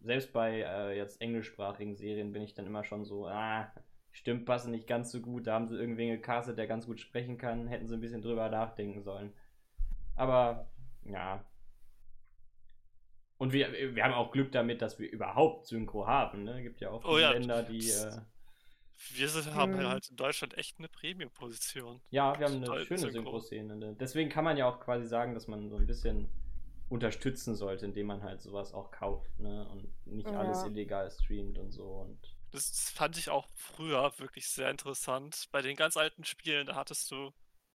selbst 0.00 0.32
bei 0.32 0.62
äh, 0.62 0.96
jetzt 0.96 1.20
englischsprachigen 1.20 1.96
Serien 1.96 2.32
bin 2.32 2.42
ich 2.42 2.54
dann 2.54 2.66
immer 2.66 2.84
schon 2.84 3.04
so, 3.04 3.26
ah, 3.26 3.72
Stimmen 4.12 4.46
passen 4.46 4.70
nicht 4.70 4.86
ganz 4.86 5.12
so 5.12 5.20
gut. 5.20 5.46
Da 5.46 5.54
haben 5.54 5.68
sie 5.68 5.76
irgendwen 5.76 6.08
gecastet, 6.08 6.56
der 6.56 6.66
ganz 6.66 6.86
gut 6.86 7.00
sprechen 7.00 7.36
kann. 7.36 7.66
Hätten 7.66 7.86
sie 7.86 7.94
ein 7.94 8.00
bisschen 8.00 8.22
drüber 8.22 8.48
nachdenken 8.48 9.02
sollen. 9.02 9.34
Aber 10.14 10.70
ja. 11.04 11.44
Und 13.36 13.52
wir, 13.52 13.94
wir 13.94 14.02
haben 14.02 14.14
auch 14.14 14.32
Glück 14.32 14.52
damit, 14.52 14.80
dass 14.80 14.98
wir 14.98 15.10
überhaupt 15.10 15.66
Synchro 15.66 16.06
haben. 16.06 16.44
Ne? 16.44 16.62
Gibt 16.62 16.80
ja 16.80 16.90
auch 16.90 17.04
Oh 17.04 17.16
viele 17.16 17.20
ja, 17.20 17.32
Länder, 17.32 17.62
die 17.62 17.90
äh, 17.90 18.12
Wir 19.12 19.28
sind, 19.28 19.54
haben 19.54 19.72
Mhm. 19.76 19.86
halt 19.88 20.08
in 20.08 20.16
Deutschland 20.16 20.56
echt 20.56 20.78
eine 20.78 20.88
Premium-Position. 20.88 22.00
Ja, 22.10 22.38
wir 22.38 22.46
haben 22.46 22.56
eine 22.56 22.66
schöne 22.86 22.98
synchro. 23.00 23.10
Synchro-Szene. 23.12 23.76
ne? 23.76 23.96
Deswegen 23.98 24.30
kann 24.30 24.44
man 24.44 24.56
ja 24.56 24.66
auch 24.68 24.80
quasi 24.80 25.06
sagen, 25.06 25.34
dass 25.34 25.46
man 25.48 25.68
so 25.68 25.76
ein 25.76 25.86
bisschen 25.86 26.28
unterstützen 26.88 27.56
sollte, 27.56 27.84
indem 27.84 28.06
man 28.06 28.22
halt 28.22 28.40
sowas 28.40 28.72
auch 28.72 28.90
kauft, 28.92 29.38
ne? 29.40 29.68
Und 29.70 30.06
nicht 30.06 30.28
Ja. 30.30 30.38
alles 30.38 30.62
illegal 30.64 31.10
streamt 31.10 31.58
und 31.58 31.72
so. 31.72 31.84
Und 31.84 32.18
Das 32.52 32.90
fand 32.90 33.18
ich 33.18 33.28
auch 33.28 33.48
früher 33.54 34.12
wirklich 34.18 34.48
sehr 34.48 34.70
interessant. 34.70 35.48
Bei 35.50 35.62
den 35.62 35.76
ganz 35.76 35.96
alten 35.96 36.24
Spielen, 36.24 36.66
da 36.68 36.76
hattest 36.76 37.10
du 37.10 37.32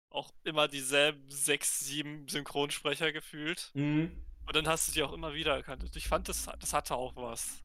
auch 0.10 0.34
immer 0.44 0.68
dieselben 0.68 1.30
sechs, 1.30 1.80
sieben 1.82 2.28
Synchronsprecher 2.28 3.12
gefühlt. 3.12 3.70
Mhm. 3.74 4.24
Und 4.48 4.56
dann 4.56 4.68
hast 4.68 4.88
du 4.88 4.92
die 4.94 5.04
auch 5.04 5.14
immer 5.14 5.34
wieder 5.34 5.54
erkannt. 5.56 5.84
Ich 5.96 6.08
fand, 6.08 6.28
das, 6.30 6.48
das 6.60 6.74
hatte 6.74 6.96
auch 6.96 7.16
was. 7.16 7.62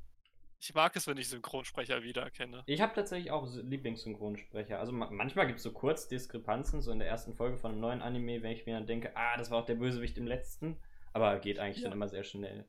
Ich 0.69 0.75
mag 0.75 0.97
es, 0.97 1.07
wenn 1.07 1.17
ich 1.17 1.29
Synchronsprecher 1.29 2.03
wiedererkenne. 2.03 2.65
Ich 2.67 2.81
habe 2.81 2.93
tatsächlich 2.93 3.31
auch 3.31 3.47
Lieblingssynchronsprecher. 3.55 4.81
Also 4.81 4.91
ma 4.91 5.09
manchmal 5.13 5.47
gibt 5.47 5.59
es 5.59 5.63
so 5.63 5.71
kurz 5.73 6.09
Diskrepanzen, 6.09 6.81
so 6.83 6.91
in 6.91 6.99
der 6.99 7.07
ersten 7.07 7.35
Folge 7.35 7.57
von 7.57 7.71
einem 7.71 7.81
neuen 7.81 8.03
Anime, 8.03 8.43
wenn 8.43 8.51
ich 8.51 8.67
mir 8.67 8.75
dann 8.75 8.87
denke, 8.87 9.17
ah, 9.17 9.37
das 9.37 9.53
war 9.53 9.59
auch 9.63 9.65
der 9.67 9.77
Bösewicht 9.77 10.19
im 10.19 10.27
letzten. 10.27 10.77
Aber 11.13 11.39
geht 11.39 11.61
eigentlich 11.61 11.79
Ja. 11.79 11.85
dann 11.85 11.93
immer 11.93 12.09
sehr 12.09 12.25
schnell. 12.25 12.69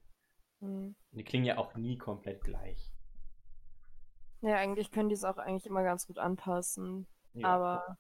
Hm. 0.60 0.96
Und 1.12 1.18
die 1.18 1.24
klingen 1.24 1.46
ja 1.46 1.58
auch 1.58 1.76
nie 1.76 1.98
komplett 1.98 2.44
gleich. 2.44 2.94
Ja, 4.42 4.58
eigentlich 4.58 4.92
können 4.92 5.10
die 5.10 5.16
es 5.16 5.24
auch 5.24 5.38
eigentlich 5.38 5.66
immer 5.66 5.82
ganz 5.82 6.06
gut 6.06 6.20
anpassen. 6.20 7.08
Ja. 7.34 7.48
Aber 7.48 7.98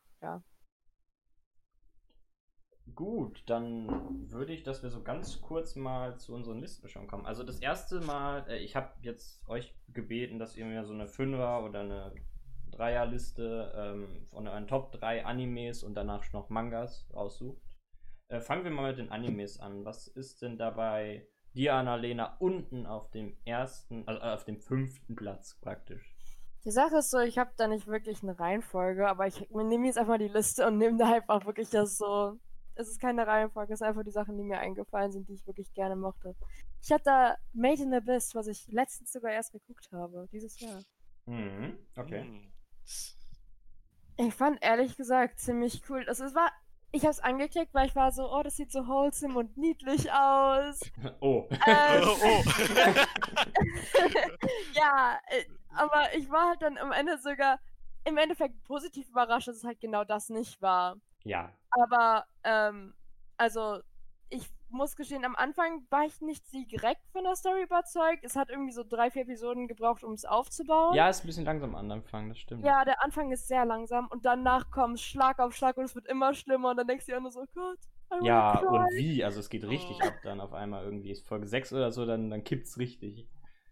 Gut, 2.96 3.44
dann 3.48 4.32
würde 4.32 4.54
ich, 4.54 4.64
dass 4.64 4.82
wir 4.82 4.90
so 4.90 5.04
ganz 5.04 5.42
kurz 5.42 5.76
mal 5.76 6.18
zu 6.18 6.34
unseren 6.34 6.60
Listen 6.60 6.88
schon 6.88 7.08
kommen. 7.08 7.26
Also 7.26 7.44
das 7.44 7.60
erste 7.60 8.00
Mal, 8.02 8.46
äh, 8.50 8.58
ich 8.58 8.76
habe 8.76 8.94
jetzt 9.02 9.48
euch 9.48 9.76
gebeten, 9.90 10.40
dass 10.40 10.56
ihr 10.56 10.66
mir 10.66 10.84
so 10.86 10.94
eine 10.94 11.08
Fünfer- 11.08 11.64
oder 11.64 11.82
eine 11.82 12.14
Dreierliste 12.72 13.74
ähm, 13.76 14.26
von 14.28 14.48
euren 14.48 14.68
Top 14.68 14.92
3 14.94 15.26
Animes 15.26 15.84
und 15.84 15.96
danach 15.96 16.32
noch 16.34 16.50
Mangas 16.50 17.08
raussucht. 17.14 17.62
Äh, 18.30 18.40
fangen 18.40 18.64
wir 18.64 18.72
mal 18.72 18.90
mit 18.90 19.00
den 19.00 19.12
Animes 19.12 19.60
an. 19.60 19.86
Was 19.86 20.08
ist 20.08 20.42
denn 20.42 20.58
dabei 20.58 21.28
Diana 21.54 21.96
Lena 21.96 22.38
unten 22.40 22.86
auf 22.86 23.10
dem 23.12 23.38
ersten, 23.46 24.08
also 24.08 24.22
äh, 24.22 24.34
auf 24.34 24.46
dem 24.46 24.60
fünften 24.60 25.16
Platz 25.16 25.60
praktisch? 25.60 26.18
die 26.68 26.72
Sache 26.72 26.98
ist 26.98 27.12
so, 27.12 27.20
ich 27.20 27.38
habe 27.38 27.52
da 27.56 27.66
nicht 27.70 27.88
wirklich 27.88 28.22
eine 28.24 28.38
Reihenfolge, 28.38 29.08
aber 29.08 29.26
ich 29.26 29.50
nehme 29.52 29.86
jetzt 29.86 29.98
einfach 29.98 30.18
die 30.18 30.28
Liste 30.28 30.68
und 30.68 30.78
nehme 30.78 30.98
da 30.98 31.14
einfach 31.14 31.46
wirklich 31.46 31.70
das 31.70 31.98
so. 31.98 32.38
Es 32.78 32.88
ist 32.88 33.02
keine 33.02 33.26
Reihenfolge, 33.26 33.74
es 33.74 33.80
sind 33.80 33.88
einfach 33.88 34.04
die 34.04 34.12
Sachen, 34.12 34.38
die 34.38 34.44
mir 34.44 34.60
eingefallen 34.60 35.12
sind, 35.12 35.28
die 35.28 35.34
ich 35.34 35.48
wirklich 35.48 35.74
gerne 35.74 35.96
mochte. 35.96 36.36
Ich 36.82 36.92
hatte 36.92 37.06
da 37.06 37.38
Made 37.54 37.82
in 37.82 37.94
Abyss, 37.94 38.36
was 38.36 38.48
ich 38.48 38.68
letztens 38.68 39.12
sogar 39.12 39.32
erst 39.32 39.52
geguckt 39.52 39.90
habe, 39.92 40.28
dieses 40.32 40.60
Jahr. 40.60 40.82
Mhm, 41.26 41.78
okay. 41.98 42.22
Hm. 42.22 42.52
Ich 44.18 44.34
fand 44.34 44.64
ehrlich 44.64 44.96
gesagt 44.96 45.40
ziemlich 45.40 45.82
cool. 45.90 46.06
Das 46.06 46.20
ist, 46.20 46.36
war, 46.36 46.52
ich 46.92 47.02
habe 47.02 47.12
es 47.12 47.20
angeklickt, 47.20 47.74
weil 47.74 47.88
ich 47.88 47.96
war 47.96 48.12
so, 48.12 48.32
oh, 48.32 48.42
das 48.44 48.56
sieht 48.56 48.72
so 48.72 48.88
wholesome 48.88 49.38
und 49.38 49.58
niedlich 49.58 50.12
aus. 50.12 50.80
Oh. 51.20 51.48
Ähm, 51.68 52.04
Oh, 52.04 52.18
oh. 52.24 52.44
ja, 54.74 55.20
äh, 55.28 55.46
aber 55.76 56.16
ich 56.16 56.30
war 56.30 56.50
halt 56.50 56.62
dann 56.62 56.78
am 56.78 56.92
Ende 56.92 57.18
sogar 57.18 57.60
im 58.06 58.18
Endeffekt 58.18 58.64
positiv 58.64 59.10
überrascht, 59.10 59.48
dass 59.48 59.58
es 59.58 59.64
halt 59.64 59.80
genau 59.80 60.04
das 60.04 60.30
nicht 60.30 60.62
war. 60.62 60.96
Ja. 61.28 61.52
Aber, 61.72 62.26
ähm, 62.44 62.94
also, 63.38 63.80
ich 64.30 64.50
muss 64.70 64.96
gestehen, 64.98 65.24
am 65.24 65.36
Anfang 65.36 65.86
war 65.90 66.04
ich 66.06 66.20
nicht 66.22 66.44
direkt 66.52 67.08
von 67.14 67.24
der 67.24 67.36
Story 67.36 67.64
überzeugt. 67.64 68.24
Es 68.24 68.36
hat 68.36 68.50
irgendwie 68.50 68.74
so 68.74 68.84
drei, 68.84 69.10
vier 69.12 69.22
Episoden 69.22 69.68
gebraucht, 69.68 70.04
um 70.04 70.12
es 70.14 70.26
aufzubauen. 70.26 70.94
Ja, 70.96 71.08
ist 71.08 71.24
ein 71.24 71.28
bisschen 71.28 71.46
langsam 71.46 71.74
am 71.76 71.90
Anfang, 71.92 72.28
das 72.30 72.40
stimmt. 72.40 72.66
Ja, 72.66 72.84
der 72.84 73.02
Anfang 73.04 73.32
ist 73.32 73.48
sehr 73.48 73.64
langsam 73.66 74.08
und 74.08 74.26
danach 74.26 74.70
kommt 74.72 75.00
Schlag 75.00 75.40
auf 75.40 75.56
Schlag 75.56 75.78
und 75.78 75.86
es 75.86 75.96
wird 75.96 76.08
immer 76.08 76.34
schlimmer 76.34 76.72
und 76.72 76.78
dann 76.78 76.88
denkst 76.88 77.06
du 77.06 77.14
dir 77.14 77.22
nur 77.22 77.32
so, 77.32 77.46
Gott. 77.54 77.80
I 78.22 78.26
Ja, 78.26 78.58
cry. 78.58 78.68
und 78.68 78.88
wie? 78.96 79.24
Also 79.24 79.40
es 79.40 79.50
geht 79.50 79.64
richtig 79.66 79.98
Oh. 80.04 80.08
ab 80.08 80.16
dann 80.24 80.42
auf 80.42 80.54
einmal 80.54 80.84
irgendwie. 80.84 81.12
Ist 81.12 81.26
Folge 81.28 81.48
6 81.48 81.72
oder 81.74 81.92
so, 81.92 82.06
dann, 82.06 82.30
dann 82.30 82.44
kippt's 82.44 82.78
richtig. 82.78 83.28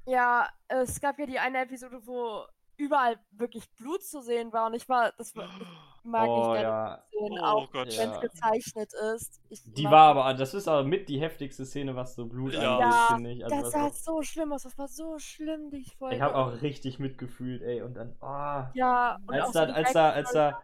Ja, 0.06 0.48
es 0.70 1.02
gab 1.02 1.20
ja 1.20 1.26
die 1.26 1.40
eine 1.40 1.60
Episode, 1.60 2.00
wo 2.06 2.46
überall 2.78 3.20
wirklich 3.32 3.70
Blut 3.76 4.04
zu 4.04 4.22
sehen 4.22 4.54
war 4.54 4.68
und 4.68 4.76
ich 4.76 4.88
war, 4.88 5.12
das 5.18 5.36
war, 5.36 5.50
mag 6.06 6.28
oh 6.28 6.38
nicht 6.54 6.62
gerne 6.62 6.64
ja. 6.64 7.04
sehen, 7.12 7.40
Oh 7.40 7.44
auch 7.44 7.74
wenn 7.74 7.90
Ja. 7.90 8.14
es 8.14 8.20
gezeichnet 8.22 8.94
ist. 9.16 9.42
Ich 9.50 9.62
Die 9.74 9.86
war 9.86 10.16
aber, 10.18 10.34
das 10.34 10.54
ist 10.54 10.68
aber 10.68 10.84
mit 10.84 11.10
die 11.10 11.20
heftigste 11.20 11.66
Szene, 11.66 11.96
was 11.96 12.16
so 12.16 12.26
Blut 12.26 12.54
Ja. 12.54 12.78
angeht, 12.78 12.94
Ja, 12.94 13.08
finde 13.16 13.32
ich. 13.32 13.44
Also 13.44 13.62
Das 13.62 13.72
sah 13.72 13.88
auch- 13.88 13.94
so 13.94 14.22
schlimm 14.22 14.54
aus, 14.54 14.64
das 14.64 14.78
war 14.78 14.88
so 14.88 15.18
schlimm, 15.20 15.70
die 15.72 15.86
Folge. 15.98 16.16
ich 16.16 16.22
habe 16.22 16.36
auch 16.36 16.62
richtig 16.62 17.00
mitgefühlt, 17.00 17.62
ey. 17.62 17.82
Und 17.82 17.96
dann, 17.96 18.16
oh. 18.22 18.64
Ja, 18.74 19.18
und 19.26 19.34
als 19.34 19.48
auch 19.48 19.52
da, 19.54 19.68
so 19.68 19.74
als 19.74 19.94
da, 19.94 20.10
als 20.12 20.32
da, 20.32 20.62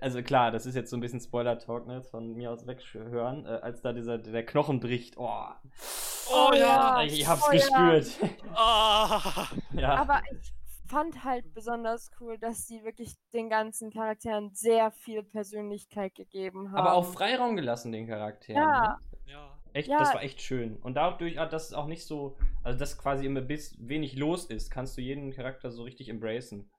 also 0.00 0.22
klar, 0.22 0.50
das 0.50 0.66
ist 0.66 0.74
jetzt 0.74 0.90
so 0.90 0.96
ein 0.96 1.00
bisschen 1.00 1.20
Spoiler-Talk, 1.20 1.86
ne, 1.86 1.96
jetzt 1.96 2.10
von 2.10 2.34
mir 2.34 2.50
aus 2.50 2.66
weghören, 2.66 3.46
äh, 3.46 3.60
als 3.62 3.82
da 3.82 3.92
dieser, 3.92 4.18
der 4.18 4.44
Knochen 4.44 4.80
bricht, 4.80 5.16
oh. 5.16 5.30
Oh 6.32 6.52
ja. 6.54 7.02
Ich, 7.02 7.20
ich 7.20 7.26
hab's 7.28 7.42
oh 7.48 7.52
ja. 7.52 7.58
gespürt. 7.92 8.30
Ah. 8.54 9.46
ja. 9.74 9.94
Aber 9.96 10.22
ich 10.32 10.52
fand 10.88 11.24
halt 11.24 11.52
besonders 11.54 12.10
cool, 12.20 12.38
dass 12.38 12.66
sie 12.66 12.82
wirklich 12.84 13.14
den 13.32 13.48
ganzen 13.48 13.90
Charakteren 13.90 14.50
sehr 14.54 14.90
viel 14.90 15.22
Persönlichkeit 15.22 16.14
gegeben 16.14 16.70
haben. 16.72 16.78
Aber 16.78 16.94
auch 16.94 17.04
Freiraum 17.04 17.56
gelassen, 17.56 17.92
den 17.92 18.06
Charakteren. 18.06 18.62
Ja. 18.62 19.00
Ne? 19.26 19.32
Ja. 19.32 19.58
Echt, 19.72 19.88
Ja. 19.88 19.98
das 19.98 20.14
war 20.14 20.22
echt 20.22 20.40
schön. 20.40 20.76
Und 20.76 20.94
dadurch, 20.94 21.38
ah, 21.38 21.46
dass 21.46 21.66
es 21.68 21.74
auch 21.74 21.86
nicht 21.86 22.06
so, 22.06 22.36
also 22.62 22.78
dass 22.78 22.96
quasi 22.98 23.26
immer 23.26 23.42
bis 23.42 23.76
wenig 23.78 24.16
los 24.16 24.46
ist, 24.46 24.70
kannst 24.70 24.96
du 24.96 25.02
jeden 25.02 25.32
Charakter 25.32 25.70
so 25.70 25.82
richtig 25.82 26.08
embracen. 26.08 26.70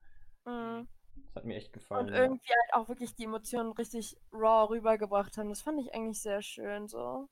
Mhm. 0.44 0.88
Das 1.26 1.36
hat 1.36 1.44
mir 1.44 1.56
echt 1.56 1.72
gefallen. 1.72 2.06
Und 2.08 2.14
ja. 2.14 2.22
irgendwie 2.22 2.48
halt 2.48 2.74
auch 2.74 2.88
wirklich 2.88 3.14
die 3.14 3.24
Emotionen 3.24 3.72
richtig 3.72 4.16
raw 4.32 4.68
rübergebracht 4.68 5.36
haben. 5.36 5.48
Das 5.50 5.62
fand 5.62 5.78
ich 5.80 5.94
eigentlich 5.94 6.20
sehr 6.20 6.42
schön 6.42 6.88
so. 6.88 7.28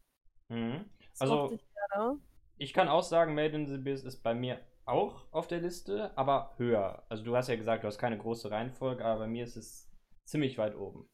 Mhm. 0.49 0.85
Das 1.13 1.23
Also- 1.23 1.53
ich 1.53 1.65
gerne. 1.93 2.21
Ich 2.59 2.73
kann 2.73 2.89
auch 2.89 3.03
sagen, 3.03 3.35
Made 3.35 3.55
in 3.55 3.67
the 3.67 3.75
Abyss 3.75 4.03
ist 4.05 4.23
bei 4.23 4.35
mir 4.35 4.61
auch 4.87 5.25
auf 5.33 5.47
der 5.49 5.61
Liste, 5.61 6.17
aber 6.17 6.55
höher. 6.59 7.05
Also 7.09 7.25
du 7.25 7.37
hast 7.37 7.49
ja 7.49 7.57
gesagt, 7.57 7.83
du 7.85 7.89
hast 7.89 7.99
keine 7.99 8.19
große 8.19 8.51
Reihenfolge, 8.51 9.05
aber 9.05 9.21
bei 9.21 9.27
mir 9.27 9.45
ist 9.45 9.57
es 9.57 9.91
ziemlich 10.25 10.59
weit 10.59 10.77
oben. 10.77 11.09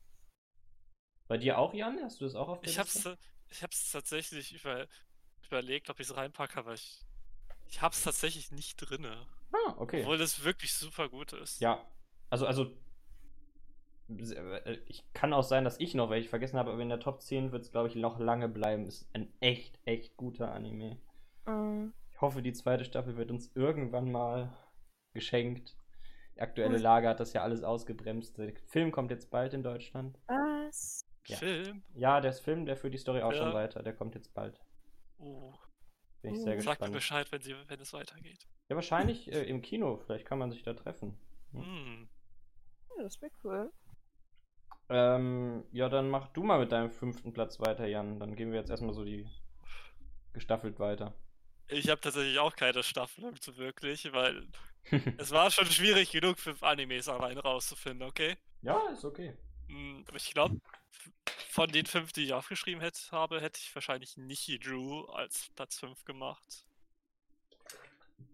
Bei 1.26 1.36
dir 1.38 1.58
auch, 1.58 1.74
Jan? 1.74 1.98
Hast 2.02 2.20
du 2.20 2.24
das 2.24 2.34
auch 2.36 2.48
auf 2.48 2.60
der 2.60 2.72
Ich 2.72 2.78
hab's, 2.78 2.94
Liste? 2.94 3.10
äh, 3.10 3.16
ich 3.50 3.62
hab's 3.62 3.90
tatsächlich 3.90 4.52
über, 4.54 4.86
überlegt, 5.46 5.90
ob 5.90 6.00
ich 6.00 6.08
es 6.08 6.16
reinpacke, 6.16 6.58
aber 6.58 6.74
ich, 6.74 7.00
ich 7.68 7.82
hab's 7.82 8.02
tatsächlich 8.02 8.50
nicht 8.52 8.76
drinne. 8.76 9.26
Ah, 9.52 9.74
okay. 9.78 10.02
Obwohl 10.02 10.20
es 10.20 10.44
wirklich 10.44 10.72
super 10.74 11.08
gut 11.08 11.32
ist. 11.32 11.60
Ja, 11.60 11.84
also, 12.30 12.46
also 12.46 12.72
äh, 14.08 14.78
ich 14.86 15.04
kann 15.12 15.32
auch 15.32 15.42
sein, 15.42 15.64
dass 15.64 15.80
ich 15.80 15.94
noch 15.94 16.10
welche 16.10 16.28
vergessen 16.28 16.58
habe, 16.58 16.72
aber 16.72 16.82
in 16.82 16.88
der 16.88 17.00
Top 17.00 17.20
10 17.22 17.52
wird 17.52 17.62
es, 17.62 17.72
glaube 17.72 17.88
ich, 17.88 17.94
noch 17.96 18.18
lange 18.18 18.48
bleiben. 18.48 18.86
Ist 18.86 19.08
ein 19.14 19.32
echt, 19.40 19.78
echt 19.84 20.16
guter 20.16 20.52
Anime. 20.52 20.98
Mhm. 21.46 21.92
Ich 22.22 22.24
hoffe, 22.24 22.40
die 22.40 22.52
zweite 22.52 22.84
Staffel 22.84 23.16
wird 23.16 23.32
uns 23.32 23.50
irgendwann 23.56 24.12
mal 24.12 24.56
geschenkt. 25.12 25.76
Die 26.36 26.40
aktuelle 26.40 26.76
Hm. 26.76 26.82
Lage 26.82 27.08
hat 27.08 27.18
das 27.18 27.32
ja 27.32 27.42
alles 27.42 27.64
ausgebremst. 27.64 28.38
Der 28.38 28.54
Film 28.68 28.92
kommt 28.92 29.10
jetzt 29.10 29.28
bald 29.28 29.54
in 29.54 29.64
Deutschland. 29.64 30.16
Was? 30.28 31.04
Ja. 31.26 31.36
Film? 31.38 31.82
Ja, 31.94 32.20
der 32.20 32.32
Film, 32.32 32.64
der 32.64 32.76
führt 32.76 32.94
die 32.94 32.98
Story 32.98 33.22
auch 33.22 33.32
Ja. 33.32 33.38
schon 33.38 33.52
weiter. 33.52 33.82
Der 33.82 33.92
kommt 33.92 34.14
jetzt 34.14 34.32
bald. 34.34 34.56
Uh, 35.18 35.52
Bin 36.20 36.34
ich 36.34 36.38
Uh. 36.38 36.44
sehr 36.44 36.52
sag 36.52 36.64
mir 36.68 36.72
gespannt. 36.76 36.92
Bescheid, 36.92 37.32
wenn, 37.32 37.42
sie, 37.42 37.56
wenn 37.66 37.80
es 37.80 37.92
weitergeht. 37.92 38.46
Ja, 38.68 38.76
wahrscheinlich 38.76 39.32
äh, 39.32 39.42
im 39.42 39.60
Kino. 39.60 39.96
Vielleicht 39.96 40.24
kann 40.24 40.38
man 40.38 40.52
sich 40.52 40.62
da 40.62 40.74
treffen. 40.74 41.18
Hm. 41.50 42.08
Ja, 42.98 43.02
das 43.02 43.20
wäre 43.20 43.32
cool. 43.42 43.72
Ähm, 44.90 45.64
ja, 45.72 45.88
dann 45.88 46.08
mach 46.08 46.28
du 46.28 46.44
mal 46.44 46.60
mit 46.60 46.70
deinem 46.70 46.92
fünften 46.92 47.32
Platz 47.32 47.58
weiter, 47.58 47.86
Jan. 47.88 48.20
Dann 48.20 48.36
gehen 48.36 48.52
wir 48.52 48.60
jetzt 48.60 48.70
erstmal 48.70 48.94
so 48.94 49.02
die 49.04 49.28
gestaffelt 50.32 50.78
weiter. 50.78 51.14
Ich 51.72 51.88
habe 51.88 52.00
tatsächlich 52.00 52.38
auch 52.38 52.54
keine 52.56 52.82
Staffelung 52.82 53.34
so 53.40 53.56
wirklich, 53.56 54.12
weil 54.12 54.46
es 55.18 55.30
war 55.30 55.50
schon 55.50 55.66
schwierig 55.66 56.10
genug, 56.10 56.38
fünf 56.38 56.62
Animes 56.62 57.08
allein 57.08 57.38
rauszufinden, 57.38 58.06
okay? 58.08 58.36
ja, 58.62 58.88
ist 58.90 59.04
okay. 59.04 59.34
Hm, 59.68 60.04
Aber 60.06 60.16
ich 60.16 60.32
glaube, 60.32 60.56
von 61.48 61.70
den 61.70 61.86
fünf, 61.86 62.12
die 62.12 62.24
ich 62.24 62.32
aufgeschrieben 62.32 62.80
hätte, 62.82 63.00
habe, 63.10 63.40
hätte 63.40 63.60
ich 63.62 63.74
wahrscheinlich 63.74 64.16
Nichi 64.16 64.58
Drew 64.58 65.04
als 65.06 65.50
Platz 65.54 65.78
5 65.78 66.04
gemacht. 66.04 66.66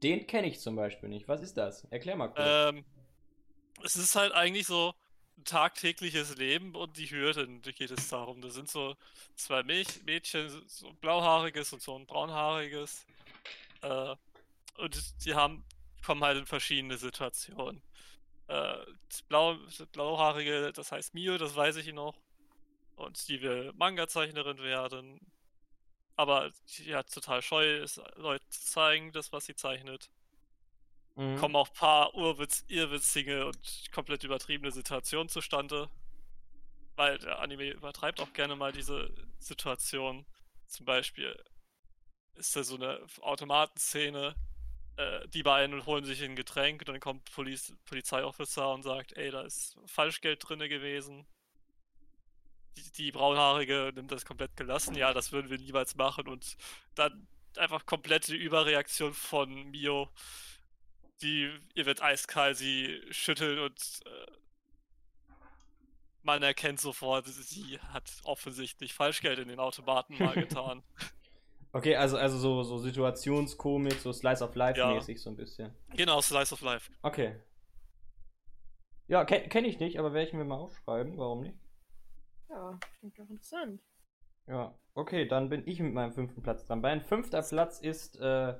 Den 0.02 0.26
kenne 0.26 0.48
ich 0.48 0.60
zum 0.60 0.76
Beispiel 0.76 1.08
nicht. 1.08 1.28
Was 1.28 1.40
ist 1.42 1.56
das? 1.56 1.84
Erklär 1.90 2.16
mal 2.16 2.28
kurz. 2.28 2.46
Ähm, 2.46 2.84
es 3.84 3.96
ist 3.96 4.14
halt 4.14 4.32
eigentlich 4.32 4.66
so 4.66 4.94
ein 5.36 5.44
tagtägliches 5.44 6.36
Leben 6.36 6.74
und 6.74 6.96
die 6.96 7.10
Hürden, 7.10 7.62
da 7.62 7.72
geht 7.72 7.90
es 7.90 8.08
darum. 8.08 8.40
Das 8.40 8.54
sind 8.54 8.68
so 8.68 8.96
zwei 9.36 9.62
Mäd 9.62 10.04
Mädchen, 10.04 10.62
so 10.68 10.88
ein 10.88 10.96
blauhaariges 10.96 11.72
und 11.72 11.82
so 11.82 11.96
ein 11.96 12.06
braunhaariges. 12.06 13.06
Äh, 13.82 14.16
und 14.78 15.24
die 15.24 15.34
haben, 15.34 15.64
kommen 16.04 16.22
halt 16.22 16.38
in 16.38 16.46
verschiedene 16.46 16.96
Situationen. 16.96 17.82
Äh, 18.48 18.78
das, 19.08 19.22
Blau, 19.22 19.54
das 19.54 19.86
blauhaarige, 19.88 20.72
das 20.72 20.92
heißt 20.92 21.14
Mio, 21.14 21.36
das 21.38 21.54
weiß 21.54 21.76
ich 21.76 21.92
noch. 21.92 22.18
Und 22.96 23.28
die 23.28 23.40
will 23.42 23.72
Manga-Zeichnerin 23.74 24.58
werden. 24.58 25.20
Aber 26.16 26.50
die 26.76 26.94
hat 26.96 27.12
total 27.12 27.42
scheu, 27.42 27.76
ist 27.76 28.00
Leute 28.16 28.44
zu 28.48 28.64
zeigen, 28.64 29.12
das, 29.12 29.32
was 29.32 29.46
sie 29.46 29.54
zeichnet. 29.54 30.10
mhm. 31.14 31.36
kommen 31.36 31.56
auch 31.56 31.68
ein 31.68 31.74
paar 31.74 32.14
urwitz 32.14 32.64
irrwitzige 32.68 33.46
und 33.46 33.92
komplett 33.92 34.24
übertriebene 34.24 34.72
Situationen 34.72 35.28
zustande. 35.28 35.90
Weil 36.96 37.18
der 37.18 37.38
Anime 37.38 37.70
übertreibt 37.70 38.20
auch 38.20 38.32
gerne 38.32 38.56
mal 38.56 38.72
diese 38.72 39.14
Situation. 39.38 40.26
Zum 40.66 40.86
Beispiel 40.86 41.40
ist 42.38 42.56
da 42.56 42.62
so 42.62 42.76
eine 42.76 43.00
Automatenszene, 43.20 44.34
äh, 44.98 45.28
die 45.28 45.44
beiden 45.44 45.86
holen 45.86 46.04
sich 46.04 46.22
ein 46.24 46.34
Getränk 46.34 46.82
und 46.82 46.88
dann 46.88 47.00
kommt 47.00 47.30
Poliz 47.32 47.72
Polizeiofficer 47.84 48.72
und 48.72 48.82
sagt, 48.82 49.16
ey, 49.16 49.30
da 49.30 49.42
ist 49.42 49.78
Falschgeld 49.86 50.46
drinne 50.46 50.68
gewesen. 50.68 51.26
Die, 52.76 52.92
die 52.92 53.12
Braunhaarige 53.12 53.92
nimmt 53.94 54.10
das 54.10 54.24
komplett 54.24 54.56
gelassen, 54.56 54.96
ja, 54.96 55.12
das 55.12 55.32
würden 55.32 55.50
wir 55.50 55.58
niemals 55.58 55.94
machen 55.96 56.28
und 56.28 56.56
dann 56.96 57.28
einfach 57.56 57.86
komplette 57.86 58.34
Überreaktion 58.34 59.14
von 59.14 59.70
Mio. 59.70 60.10
Die, 61.22 61.52
ihr 61.74 61.86
wird 61.86 62.02
eiskalt, 62.02 62.56
sie 62.56 63.00
schütteln 63.10 63.58
und 63.60 64.00
äh, 64.04 64.32
man 66.22 66.42
erkennt 66.42 66.80
sofort, 66.80 67.26
sie 67.26 67.78
hat 67.92 68.10
offensichtlich 68.24 68.94
Falschgeld 68.94 69.38
in 69.38 69.48
den 69.48 69.60
Automaten 69.60 70.18
mal 70.18 70.34
getan. 70.34 70.82
Okay, 71.72 71.96
also, 71.96 72.16
also 72.16 72.38
so, 72.38 72.62
so 72.62 72.78
Situationskomik, 72.78 73.94
so 73.94 74.12
Slice 74.12 74.42
of 74.42 74.54
Life-mäßig 74.54 75.16
ja. 75.16 75.22
so 75.22 75.30
ein 75.30 75.36
bisschen. 75.36 75.74
Genau, 75.94 76.20
Slice 76.20 76.52
of 76.52 76.62
Life. 76.62 76.90
Okay. 77.02 77.36
Ja, 79.06 79.24
kenne 79.24 79.48
kenn 79.48 79.64
ich 79.64 79.78
nicht, 79.78 79.98
aber 79.98 80.12
werde 80.12 80.28
ich 80.28 80.34
mir 80.34 80.44
mal 80.44 80.56
aufschreiben. 80.56 81.16
Warum 81.16 81.42
nicht? 81.42 81.58
Ja, 82.48 82.78
klingt 82.98 83.18
doch 83.18 83.28
interessant. 83.28 83.82
Ja, 84.46 84.74
okay, 84.94 85.26
dann 85.26 85.50
bin 85.50 85.66
ich 85.66 85.80
mit 85.80 85.92
meinem 85.92 86.12
fünften 86.12 86.42
Platz 86.42 86.64
dran. 86.64 86.80
Mein 86.80 87.02
fünfter 87.02 87.42
Platz 87.42 87.80
ist 87.80 88.18
äh, 88.18 88.54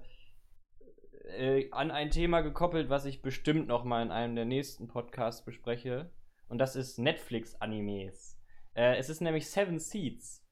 äh, 1.29 1.71
an 1.71 1.91
ein 1.91 2.11
Thema 2.11 2.43
gekoppelt, 2.43 2.91
was 2.91 3.07
ich 3.07 3.23
bestimmt 3.23 3.69
noch 3.69 3.85
mal 3.85 4.03
in 4.03 4.11
einem 4.11 4.37
der 4.37 4.45
nächsten 4.45 4.89
Podcasts 4.89 5.45
bespreche. 5.45 6.11
Und 6.49 6.59
das 6.59 6.77
ist 6.77 6.99
Netflix-Animes. 6.99 8.39
Äh, 8.75 8.97
es 8.97 9.09
ist 9.09 9.21
nämlich 9.21 9.51
Seven 9.51 9.79
Seeds. 9.79 10.45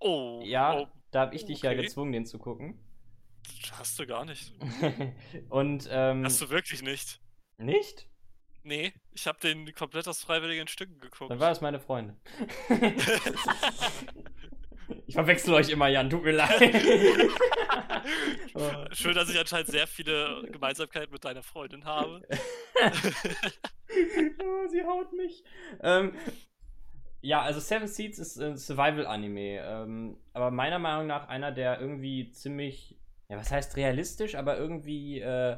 Oh. 0.00 0.40
Ja, 0.44 0.80
oh, 0.80 0.86
da 1.14 1.20
habe 1.20 1.36
ich 1.36 1.44
dich 1.44 1.58
okay. 1.58 1.68
ja 1.68 1.74
gezwungen, 1.80 2.10
den 2.12 2.26
zu 2.26 2.38
gucken. 2.38 2.76
Hast 3.72 3.98
du 3.98 4.06
gar 4.06 4.24
nicht. 4.24 4.54
Und, 5.48 5.88
ähm, 5.90 6.24
Hast 6.24 6.40
du 6.40 6.48
wirklich 6.50 6.82
nicht? 6.82 7.20
Nicht? 7.56 8.08
Nee, 8.64 8.92
ich 9.12 9.28
habe 9.28 9.38
den 9.38 9.72
komplett 9.74 10.08
aus 10.08 10.24
freiwilligen 10.24 10.66
Stücken 10.66 10.98
geguckt. 10.98 11.30
Dann 11.30 11.38
war 11.38 11.52
es 11.52 11.60
meine 11.60 11.78
Freundin. 11.78 12.16
ich 15.06 15.14
verwechsel 15.14 15.54
euch 15.54 15.68
immer, 15.68 15.86
Jan, 15.88 16.10
tut 16.10 16.24
mir 16.24 16.32
leid. 16.32 16.60
Schön, 18.92 19.14
dass 19.14 19.28
ich 19.28 19.38
anscheinend 19.38 19.68
sehr 19.68 19.86
viele 19.86 20.42
Gemeinsamkeiten 20.50 21.12
mit 21.12 21.24
deiner 21.24 21.42
Freundin 21.42 21.84
habe. 21.84 22.26
oh, 24.40 24.66
sie 24.68 24.82
haut 24.82 25.12
mich. 25.12 25.44
Ähm, 25.80 26.16
ja, 27.24 27.40
also 27.40 27.58
Seven 27.58 27.88
Seeds 27.88 28.18
ist 28.18 28.38
ein 28.38 28.58
Survival-Anime. 28.58 29.60
Ähm, 29.64 30.18
aber 30.34 30.50
meiner 30.50 30.78
Meinung 30.78 31.06
nach 31.06 31.28
einer, 31.28 31.52
der 31.52 31.80
irgendwie 31.80 32.30
ziemlich, 32.30 32.98
ja, 33.28 33.38
was 33.38 33.50
heißt 33.50 33.76
realistisch, 33.76 34.34
aber 34.34 34.58
irgendwie, 34.58 35.20
äh, 35.20 35.56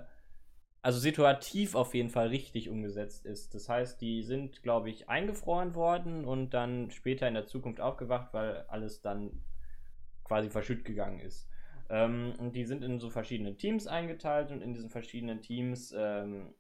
also 0.83 1.01
situativ 1.01 1.75
auf 1.75 1.93
jeden 1.95 2.11
Fall 2.11 2.29
richtig 2.29 2.71
umgesetzt 2.71 3.27
ist. 3.27 3.53
Das 3.55 3.69
heißt, 3.69 4.01
die 4.01 4.23
sind, 4.23 4.63
glaube 4.63 4.91
ich, 4.91 5.09
eingefroren 5.09 5.75
worden 5.75 6.25
und 6.25 6.55
dann 6.55 6.93
später 6.93 7.27
in 7.27 7.35
der 7.35 7.47
Zukunft 7.47 7.81
aufgewacht, 7.81 8.33
weil 8.33 8.65
alles 8.69 9.01
dann 9.01 9.43
quasi 10.23 10.49
verschütt 10.49 10.85
gegangen 10.85 11.19
ist. 11.19 11.49
Ähm, 11.91 12.35
und 12.39 12.55
die 12.55 12.65
sind 12.65 12.85
in 12.85 13.01
so 13.01 13.11
verschiedene 13.11 13.57
Teams 13.57 13.89
eingeteilt 13.89 14.53
und 14.53 14.63
in 14.63 14.73
diesen 14.73 14.91
verschiedenen 14.91 15.41
Teams 15.41 15.93
ähm, 15.99 16.55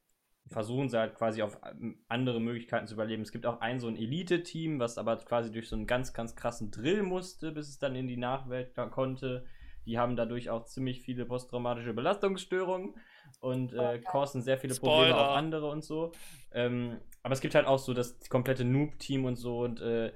versuchen 0.48 0.88
sie 0.88 0.98
halt 0.98 1.14
quasi 1.14 1.42
auf 1.42 1.59
ähm, 1.68 1.98
andere 2.09 2.40
Möglichkeiten 2.40 2.87
zu 2.87 2.94
überleben. 2.94 3.22
Es 3.22 3.32
gibt 3.32 3.46
auch 3.46 3.61
ein 3.61 3.80
so 3.80 3.88
ein 3.88 3.96
Elite-Team, 3.96 4.78
was 4.78 4.98
aber 4.98 5.16
quasi 5.16 5.50
durch 5.50 5.68
so 5.68 5.76
einen 5.76 5.87
ganz, 5.87 6.12
ganz 6.12 6.37
krassen 6.37 6.70
Drill 6.70 7.02
musste, 7.02 7.52
bis 7.52 7.68
es 7.68 7.78
dann 7.78 7.96
in 7.96 8.06
die 8.06 8.16
Nachwelt 8.16 8.72
konnte. 8.90 9.44
Die 9.87 9.98
haben 9.98 10.16
dadurch 10.16 10.50
auch 10.50 10.64
ziemlich 10.64 11.00
viele 11.00 11.26
posttraumatische 11.26 11.94
Belastungsstörungen 11.94 12.94
und 13.40 13.72
äh, 13.72 14.00
kosten 14.00 14.42
sehr 14.42 14.59
viele 14.59 14.74
Spoiler. 14.74 14.94
Probleme 14.94 15.16
auf 15.16 15.37
andere 15.37 15.70
und 15.70 15.85
so. 15.85 16.12
Ähm, 16.52 16.98
aber 17.22 17.35
es 17.35 17.40
gibt 17.40 17.54
halt 17.54 17.66
auch 17.66 17.78
so 17.78 17.94
das 17.94 18.18
komplette 18.28 18.64
Noob-Team 18.64 19.24
und 19.24 19.37
so 19.37 19.61
und 19.61 19.80
äh, 19.80 20.12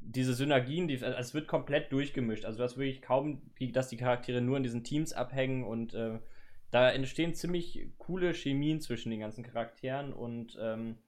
diese 0.00 0.34
Synergien, 0.34 0.86
die, 0.86 1.02
also 1.02 1.18
es 1.18 1.34
wird 1.34 1.48
komplett 1.48 1.92
durchgemischt. 1.92 2.44
Also 2.44 2.58
du 2.58 2.64
hast 2.64 2.76
wirklich 2.76 3.02
kaum, 3.02 3.42
dass 3.72 3.88
die 3.88 3.96
Charaktere 3.96 4.40
nur 4.40 4.56
in 4.56 4.62
diesen 4.62 4.84
Teams 4.84 5.12
abhängen 5.12 5.64
und 5.64 5.94
äh, 5.94 6.20
da 6.70 6.90
entstehen 6.90 7.34
ziemlich 7.34 7.92
coole 7.98 8.32
Chemien 8.32 8.80
zwischen 8.80 9.10
den 9.10 9.20
ganzen 9.20 9.44
Charakteren 9.44 10.12
und 10.12 10.58
ähm, 10.60 10.98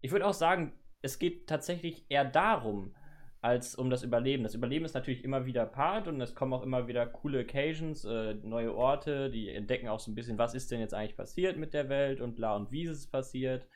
ich 0.00 0.12
würde 0.12 0.26
auch 0.26 0.34
sagen, 0.34 0.72
es 1.02 1.18
geht 1.18 1.46
tatsächlich 1.46 2.06
eher 2.08 2.24
darum, 2.24 2.94
als 3.40 3.76
um 3.76 3.90
das 3.90 4.02
Überleben. 4.02 4.42
Das 4.42 4.54
Überleben 4.54 4.84
ist 4.84 4.94
natürlich 4.94 5.22
immer 5.22 5.46
wieder 5.46 5.66
Part 5.66 6.08
und 6.08 6.20
es 6.20 6.34
kommen 6.34 6.52
auch 6.52 6.62
immer 6.62 6.88
wieder 6.88 7.06
coole 7.06 7.42
Occasions, 7.42 8.04
äh, 8.04 8.34
neue 8.42 8.74
Orte, 8.74 9.30
die 9.30 9.50
entdecken 9.50 9.88
auch 9.88 10.00
so 10.00 10.10
ein 10.10 10.14
bisschen, 10.14 10.38
was 10.38 10.54
ist 10.54 10.70
denn 10.70 10.80
jetzt 10.80 10.94
eigentlich 10.94 11.16
passiert 11.16 11.56
mit 11.56 11.72
der 11.72 11.88
Welt 11.88 12.20
und 12.20 12.34
bla 12.34 12.56
und 12.56 12.72
wie 12.72 12.84
ist 12.84 12.98
es 12.98 13.06
passiert. 13.06 13.66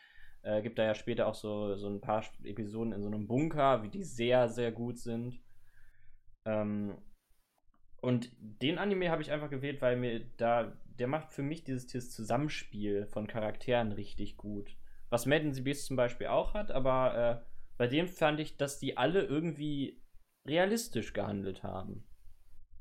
Äh, 0.43 0.63
gibt 0.63 0.79
da 0.79 0.85
ja 0.85 0.95
später 0.95 1.27
auch 1.27 1.35
so, 1.35 1.77
so 1.77 1.89
ein 1.89 2.01
paar 2.01 2.25
Episoden 2.43 2.93
in 2.93 3.03
so 3.03 3.09
einem 3.09 3.29
Bunker, 3.29 3.83
wie 3.83 3.91
die 3.91 4.03
sehr, 4.03 4.49
sehr 4.49 4.73
gut 4.73 4.99
sind. 4.99 5.39
Ähm, 6.45 6.97
und 8.01 8.31
den 8.41 8.79
Anime 8.79 9.11
habe 9.11 9.23
ich 9.23 9.31
einfach 9.31 9.51
gewählt, 9.51 9.81
weil 9.83 9.97
mir 9.97 10.21
da 10.37 10.73
der 11.01 11.09
macht 11.09 11.33
für 11.33 11.43
mich 11.43 11.65
dieses, 11.65 11.87
dieses 11.87 12.15
Zusammenspiel 12.15 13.07
von 13.07 13.27
Charakteren 13.27 13.93
richtig 13.93 14.37
gut. 14.37 14.77
Was 15.09 15.25
Madden 15.25 15.55
CBs 15.55 15.87
zum 15.87 15.97
Beispiel 15.97 16.27
auch 16.27 16.53
hat, 16.53 16.71
aber 16.71 17.43
äh, 17.43 17.51
bei 17.79 17.87
dem 17.87 18.07
fand 18.07 18.39
ich, 18.39 18.59
dass 18.59 18.79
die 18.79 18.99
alle 18.99 19.23
irgendwie 19.25 20.01
realistisch 20.47 21.15
gehandelt 21.15 21.63
haben. 21.63 22.07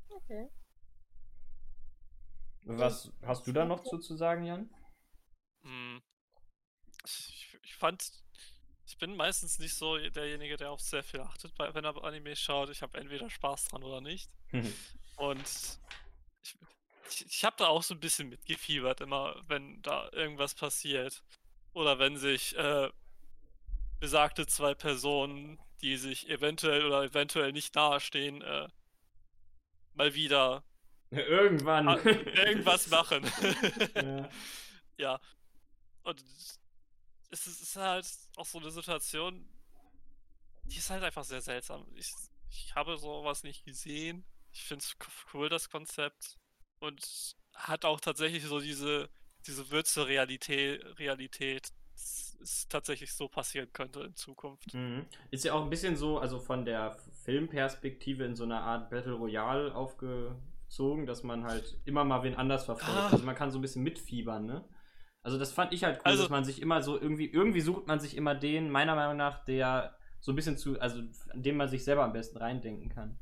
Okay. 0.10 0.50
Was 2.66 3.14
hast 3.24 3.48
du 3.48 3.54
da 3.54 3.64
noch 3.64 3.84
zu, 3.84 3.98
zu 4.00 4.18
sagen, 4.18 4.44
Jan? 4.44 4.70
Hm. 5.62 6.02
Ich, 7.06 7.58
ich 7.64 7.76
fand, 7.78 8.12
ich 8.86 8.98
bin 8.98 9.16
meistens 9.16 9.60
nicht 9.60 9.76
so 9.76 9.98
derjenige, 9.98 10.58
der 10.58 10.72
auf 10.72 10.82
sehr 10.82 11.04
viel 11.04 11.22
achtet, 11.22 11.58
wenn 11.58 11.86
er 11.86 12.04
Anime 12.04 12.36
schaut. 12.36 12.70
Ich 12.70 12.82
habe 12.82 12.98
entweder 12.98 13.30
Spaß 13.30 13.70
dran 13.70 13.84
oder 13.84 14.02
nicht. 14.02 14.30
Und 15.20 15.44
ich, 16.42 16.58
ich, 17.10 17.26
ich 17.26 17.44
habe 17.44 17.58
da 17.58 17.68
auch 17.68 17.84
so 17.84 17.94
ein 17.94 18.00
bisschen 18.00 18.30
mitgefiebert, 18.30 19.02
immer 19.02 19.36
wenn 19.48 19.82
da 19.82 20.10
irgendwas 20.14 20.56
passiert. 20.56 21.22
Oder 21.74 22.00
wenn 22.00 22.18
sich 22.18 22.58
äh, 22.58 22.90
besagte 24.00 24.48
zwei 24.48 24.74
Personen, 24.74 25.60
die 25.82 25.98
sich 25.98 26.30
eventuell 26.30 26.86
oder 26.86 27.04
eventuell 27.04 27.52
nicht 27.52 27.76
nahestehen, 27.76 28.42
äh, 28.42 28.68
mal 29.94 30.14
wieder 30.14 30.64
irgendwann 31.12 31.88
irgendwas 32.06 32.88
machen. 32.88 33.30
ja. 33.96 34.30
ja. 34.98 35.20
Und 36.04 36.24
es 37.30 37.46
ist 37.46 37.76
halt 37.76 38.08
auch 38.38 38.46
so 38.46 38.58
eine 38.60 38.72
Situation, 38.72 39.48
die 40.64 40.78
ist 40.78 40.90
halt 40.90 41.04
einfach 41.04 41.26
sehr 41.26 41.42
seltsam. 41.42 41.86
Ich, 41.96 42.14
ich 42.50 42.74
habe 42.74 42.98
sowas 42.98 43.44
nicht 43.44 43.66
gesehen. 43.66 44.26
Ich 44.52 44.64
finde 44.64 44.84
es 44.84 44.96
cool, 45.34 45.50
das 45.50 45.70
Konzept 45.70 46.38
und 46.80 47.36
hat 47.54 47.86
auch 47.86 48.00
tatsächlich 48.00 48.44
so 48.44 48.60
diese, 48.60 49.10
diese 49.46 49.70
Würze 49.72 50.08
Realität, 50.08 50.84
Realität, 51.00 51.72
es 52.42 52.68
tatsächlich 52.70 53.14
so 53.14 53.28
passieren 53.28 53.72
könnte 53.74 54.02
in 54.02 54.16
Zukunft. 54.16 54.74
Mhm. 54.74 55.06
Ist 55.32 55.44
ja 55.44 55.54
auch 55.54 55.64
ein 55.64 55.70
bisschen 55.70 55.96
so, 55.96 56.20
also 56.20 56.40
von 56.40 56.66
der 56.66 56.98
Filmperspektive 57.24 58.24
in 58.24 58.36
so 58.36 58.44
einer 58.44 58.62
Art 58.62 58.90
Battle 58.90 59.14
Royale 59.14 59.76
aufgezogen, 59.76 61.06
dass 61.06 61.24
man 61.24 61.44
halt 61.44 61.80
immer 61.86 62.04
mal 62.06 62.24
wen 62.24 62.36
anders 62.36 62.66
verfolgt. 62.66 62.98
Ah. 62.98 63.10
Also 63.10 63.26
man 63.26 63.36
kann 63.36 63.52
so 63.52 63.60
ein 63.60 63.62
bisschen 63.62 63.84
mitfiebern, 63.84 64.46
ne? 64.46 64.64
Also 65.22 65.38
das 65.38 65.52
fand 65.52 65.74
ich 65.74 65.84
halt 65.84 65.98
cool, 65.98 66.04
also, 66.06 66.24
dass 66.24 66.30
man 66.30 66.46
sich 66.46 66.62
immer 66.62 66.82
so 66.82 67.00
irgendwie, 67.00 67.30
irgendwie 67.30 67.60
sucht 67.60 67.88
man 67.88 68.00
sich 68.00 68.16
immer 68.16 68.36
den, 68.36 68.70
meiner 68.70 68.96
Meinung 68.96 69.18
nach, 69.18 69.44
der 69.44 69.98
so 70.22 70.32
ein 70.32 70.36
bisschen 70.36 70.58
zu, 70.58 70.80
also 70.80 71.02
an 71.34 71.44
dem 71.44 71.58
man 71.58 71.68
sich 71.68 71.84
selber 71.84 72.04
am 72.04 72.14
besten 72.14 72.38
reindenken 72.38 72.90
kann. 72.90 73.20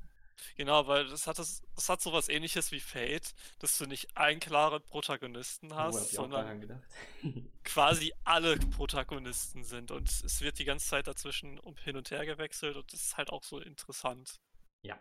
Genau, 0.55 0.87
weil 0.87 1.07
das 1.07 1.27
hat 1.27 1.39
das, 1.39 1.61
das 1.75 1.89
hat 1.89 2.01
sowas 2.01 2.29
ähnliches 2.29 2.71
wie 2.71 2.79
Fate, 2.79 3.33
dass 3.59 3.77
du 3.77 3.85
nicht 3.85 4.15
einen 4.15 4.39
klaren 4.39 4.81
Protagonisten 4.83 5.71
oh, 5.71 5.75
hast, 5.75 6.13
oh, 6.13 6.21
sondern 6.21 6.83
quasi 7.63 8.13
alle 8.23 8.57
Protagonisten 8.57 9.63
sind 9.63 9.91
und 9.91 10.09
es 10.09 10.41
wird 10.41 10.59
die 10.59 10.65
ganze 10.65 10.87
Zeit 10.87 11.07
dazwischen 11.07 11.59
um 11.59 11.75
hin 11.77 11.95
und 11.95 12.11
her 12.11 12.25
gewechselt 12.25 12.75
und 12.75 12.91
das 12.93 13.01
ist 13.01 13.17
halt 13.17 13.29
auch 13.29 13.43
so 13.43 13.59
interessant. 13.59 14.39
Ja. 14.81 14.99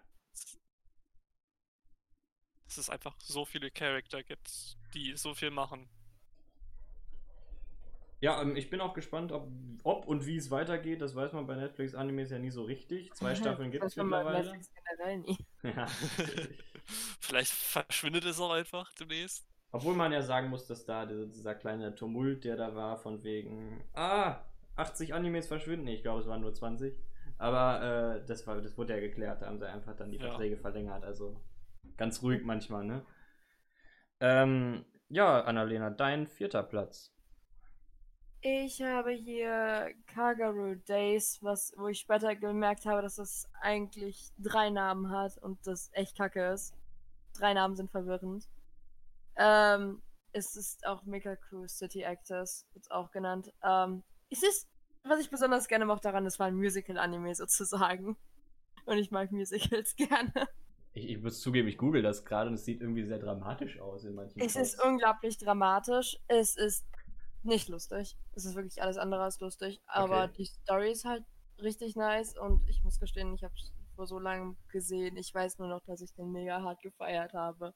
Dass 2.64 2.78
es 2.78 2.90
einfach 2.90 3.14
so 3.20 3.44
viele 3.44 3.70
Charakter 3.70 4.22
gibt, 4.22 4.76
die 4.94 5.16
so 5.16 5.34
viel 5.34 5.50
machen. 5.50 5.88
Ja, 8.20 8.40
ähm, 8.40 8.56
ich 8.56 8.70
bin 8.70 8.80
auch 8.80 8.94
gespannt, 8.94 9.32
ob, 9.32 9.48
ob 9.82 10.06
und 10.06 10.26
wie 10.26 10.36
es 10.36 10.50
weitergeht. 10.50 11.00
Das 11.02 11.14
weiß 11.14 11.32
man 11.32 11.46
bei 11.46 11.56
Netflix-Animes 11.56 12.30
ja 12.30 12.38
nie 12.38 12.50
so 12.50 12.64
richtig. 12.64 13.12
Zwei 13.14 13.34
Staffeln 13.34 13.70
gibt 13.70 13.84
es 13.84 13.96
mittlerweile. 13.96 14.42
Netflix 14.42 14.70
generell 14.72 15.18
nie. 15.18 15.38
Ja. 15.62 15.86
Vielleicht 17.20 17.50
verschwindet 17.50 18.24
es 18.24 18.40
auch 18.40 18.52
einfach 18.52 18.92
demnächst. 18.94 19.46
Obwohl 19.72 19.94
man 19.94 20.12
ja 20.12 20.22
sagen 20.22 20.48
muss, 20.48 20.66
dass 20.66 20.84
da 20.86 21.04
dieser, 21.04 21.26
dieser 21.26 21.54
kleine 21.54 21.94
Tumult, 21.94 22.44
der 22.44 22.56
da 22.56 22.74
war, 22.74 22.96
von 22.96 23.24
wegen, 23.24 23.82
ah, 23.94 24.44
80 24.76 25.12
Animes 25.12 25.48
verschwinden. 25.48 25.88
Ich 25.88 26.02
glaube, 26.02 26.20
es 26.20 26.28
waren 26.28 26.40
nur 26.40 26.54
20. 26.54 26.96
Aber 27.38 27.82
äh, 28.22 28.26
das, 28.26 28.46
war, 28.46 28.60
das 28.62 28.78
wurde 28.78 28.94
ja 28.94 29.00
geklärt. 29.00 29.42
Da 29.42 29.46
haben 29.46 29.58
sie 29.58 29.68
einfach 29.68 29.96
dann 29.96 30.10
die 30.10 30.18
Ja. 30.18 30.28
Verträge 30.28 30.56
verlängert. 30.56 31.04
Also 31.04 31.40
ganz 31.96 32.22
ruhig 32.22 32.42
manchmal, 32.44 32.84
ne? 32.84 33.04
Ähm, 34.20 34.84
ja, 35.08 35.40
Annalena, 35.42 35.90
dein 35.90 36.26
vierter 36.26 36.62
Platz. 36.62 37.12
Ich 38.42 38.80
habe 38.82 39.10
hier 39.10 39.92
Kagaru 40.06 40.76
Days, 40.76 41.38
was, 41.42 41.72
wo 41.76 41.88
ich 41.88 42.00
später 42.00 42.36
gemerkt 42.36 42.86
habe, 42.86 43.02
dass 43.02 43.18
es 43.18 43.48
eigentlich 43.60 44.30
drei 44.38 44.70
Namen 44.70 45.10
hat 45.10 45.36
und 45.38 45.66
das 45.66 45.90
echt 45.92 46.16
kacke 46.16 46.52
ist. 46.52 46.74
Drei 47.36 47.54
Namen 47.54 47.74
sind 47.74 47.90
verwirrend. 47.90 48.46
Ähm, 49.36 50.00
es 50.32 50.54
ist 50.54 50.86
auch 50.86 51.04
Mega 51.04 51.34
Cruise 51.36 51.76
City 51.76 52.02
Actors, 52.02 52.66
wird 52.74 52.90
auch 52.90 53.10
genannt. 53.10 53.52
Ähm, 53.64 54.02
es 54.30 54.42
ist, 54.42 54.68
was 55.02 55.20
ich 55.20 55.30
besonders 55.30 55.66
gerne 55.66 55.86
mochte 55.86 56.08
daran, 56.08 56.26
es 56.26 56.38
war 56.38 56.46
ein 56.46 56.56
Musical-Anime 56.56 57.34
sozusagen. 57.34 58.16
Und 58.84 58.98
ich 58.98 59.10
mag 59.10 59.32
Musicals 59.32 59.96
gerne. 59.96 60.32
Ich, 60.92 61.10
ich 61.10 61.20
muss 61.20 61.40
zugeben, 61.40 61.68
ich 61.68 61.78
google 61.78 62.02
das 62.02 62.24
gerade 62.24 62.48
und 62.48 62.54
es 62.54 62.64
sieht 62.64 62.80
irgendwie 62.80 63.04
sehr 63.04 63.18
dramatisch 63.18 63.80
aus 63.80 64.04
in 64.04 64.14
manchen 64.14 64.40
Es 64.40 64.56
ist 64.56 64.76
Shows. 64.76 64.84
unglaublich 64.86 65.36
dramatisch. 65.36 66.18
Es 66.28 66.56
ist 66.56 66.86
nicht 67.46 67.68
lustig. 67.68 68.16
Es 68.34 68.44
ist 68.44 68.54
wirklich 68.54 68.82
alles 68.82 68.96
andere 68.98 69.22
als 69.22 69.40
lustig. 69.40 69.80
Aber 69.86 70.24
Okay. 70.24 70.32
die 70.38 70.44
Story 70.46 70.90
ist 70.92 71.04
halt 71.04 71.24
richtig 71.58 71.96
nice 71.96 72.36
und 72.36 72.68
ich 72.68 72.82
muss 72.84 72.98
gestehen, 73.00 73.34
ich 73.34 73.42
habe 73.44 73.54
es 73.54 73.72
vor 73.94 74.06
so 74.06 74.18
langem 74.18 74.56
gesehen. 74.68 75.16
Ich 75.16 75.32
weiß 75.34 75.58
nur 75.58 75.68
noch, 75.68 75.82
dass 75.86 76.00
ich 76.02 76.12
den 76.14 76.30
mega 76.32 76.60
hart 76.62 76.82
gefeiert 76.82 77.32
habe. 77.32 77.74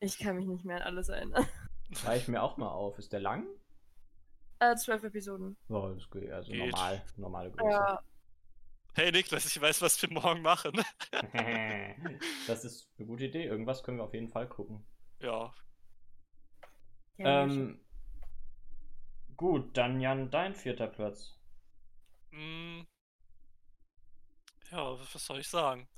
Ich 0.00 0.18
kann 0.18 0.36
mich 0.36 0.46
nicht 0.46 0.64
mehr 0.64 0.76
an 0.78 0.82
alles 0.82 1.08
erinnern. 1.08 1.46
Schreibe 1.92 2.18
ich 2.18 2.28
mir 2.28 2.42
auch 2.42 2.56
mal 2.56 2.68
auf. 2.70 2.98
Ist 2.98 3.12
der 3.12 3.20
lang? 3.20 3.46
Äh, 4.60 4.74
zwölf 4.76 5.04
Episoden. 5.04 5.56
Oh, 5.68 5.92
das 5.94 6.10
geht. 6.10 6.30
Also 6.32 6.50
Geht. 6.50 6.72
normal, 6.72 7.02
normale 7.16 7.50
Größe. 7.52 7.70
Ja, 7.70 8.02
Hey 8.94 9.12
Niklas, 9.12 9.46
ich 9.46 9.60
weiß, 9.60 9.80
was 9.82 10.00
wir 10.02 10.10
morgen 10.12 10.42
machen. 10.42 10.72
das 12.48 12.64
ist 12.64 12.88
eine 12.98 13.06
gute 13.06 13.26
Idee. 13.26 13.44
Irgendwas 13.44 13.84
können 13.84 13.98
wir 13.98 14.04
auf 14.04 14.14
jeden 14.14 14.28
Fall 14.28 14.48
gucken. 14.48 14.84
ja, 15.20 15.52
ja, 17.18 17.44
Ähm, 17.44 17.80
gut, 19.38 19.74
dann 19.74 20.02
Jan, 20.02 20.30
dein 20.30 20.54
vierter 20.54 20.86
Platz. 20.86 21.34
mm, 22.32 22.82
ja, 24.70 24.98
was 24.98 25.24
soll 25.26 25.40
ich 25.40 25.48
sagen? 25.48 25.88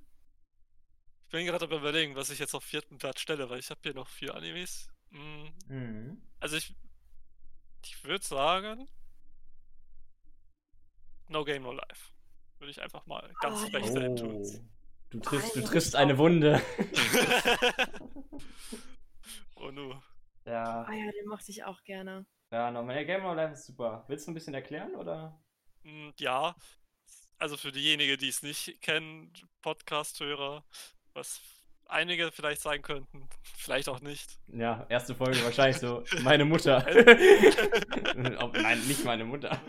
Ich 1.27 1.33
bin 1.33 1.47
gerade 1.47 1.65
am 1.65 1.73
überlegen, 1.73 2.15
was 2.17 2.31
ich 2.31 2.39
jetzt 2.39 2.55
auf 2.55 2.65
vierten 2.65 2.99
Platz 2.99 3.21
stelle, 3.21 3.49
weil 3.51 3.61
ich 3.61 3.71
habe 3.71 3.81
hier 3.83 3.95
noch 3.95 4.09
vier 4.09 4.35
Animes. 4.35 4.89
Mm, 5.11 5.47
Mhm. 5.69 6.23
Also 6.41 6.57
ich, 6.57 6.75
ich 7.85 8.05
würde 8.05 8.25
sagen, 8.25 8.89
No 11.29 11.45
Game 11.45 11.63
No 11.63 11.73
Life. 11.73 12.13
Würde 12.59 12.71
ich 12.73 12.81
einfach 12.83 13.07
mal 13.07 13.33
ganz 13.41 13.63
Oh, 13.63 13.71
frech 13.71 13.87
ja. 13.87 13.95
dahin 13.95 14.13
Oh, 14.13 14.17
tun. 14.17 14.71
du 15.11 15.21
triffst, 15.21 15.57
du 15.57 15.63
triffst 15.63 15.95
eine. 15.97 16.19
Wunde. 16.19 16.61
oh 19.57 19.71
nu. 19.71 19.95
ja, 20.47 20.83
Ah 20.85 20.93
ja, 20.93 21.11
den 21.13 21.29
mochte 21.29 21.51
ich 21.51 21.65
auch 21.65 21.83
gerne. 21.85 22.27
Ja, 22.53 22.71
nochmal. 22.71 22.97
Ja, 22.97 23.05
Game 23.05 23.25
of 23.25 23.37
Life 23.37 23.53
ist 23.55 23.67
super. 23.67 24.05
Willst 24.09 24.27
du 24.27 24.31
ein 24.31 24.35
bisschen 24.35 24.55
erklären 24.55 24.95
oder? 24.95 25.41
Mm, 25.83 26.11
Ja, 26.19 26.55
also 27.39 27.57
für 27.57 27.73
diejenigen, 27.73 28.19
die 28.19 28.29
es 28.29 28.43
nicht 28.43 28.81
kennen, 28.83 29.33
Podcast-Hörer, 29.63 30.65
was 31.15 31.41
einige 31.87 32.31
vielleicht 32.33 32.61
sein 32.63 32.83
könnten, 32.83 33.29
vielleicht 33.57 33.89
auch 33.89 34.01
nicht. 34.01 34.39
Ja, 34.49 34.87
erste 34.89 35.15
Folge 35.15 35.43
wahrscheinlich 35.45 35.79
so. 35.79 36.05
Meine 36.23 36.45
Mutter. 36.45 36.79
Ob, 38.41 38.57
nein, 38.57 38.81
nicht 38.87 39.05
meine 39.05 39.25
Mutter. 39.25 39.61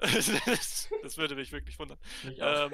das 0.00 1.16
würde 1.16 1.34
mich 1.34 1.52
wirklich 1.52 1.78
wundern. 1.78 1.98
Mich. 2.24 2.38
Ähm, 2.40 2.72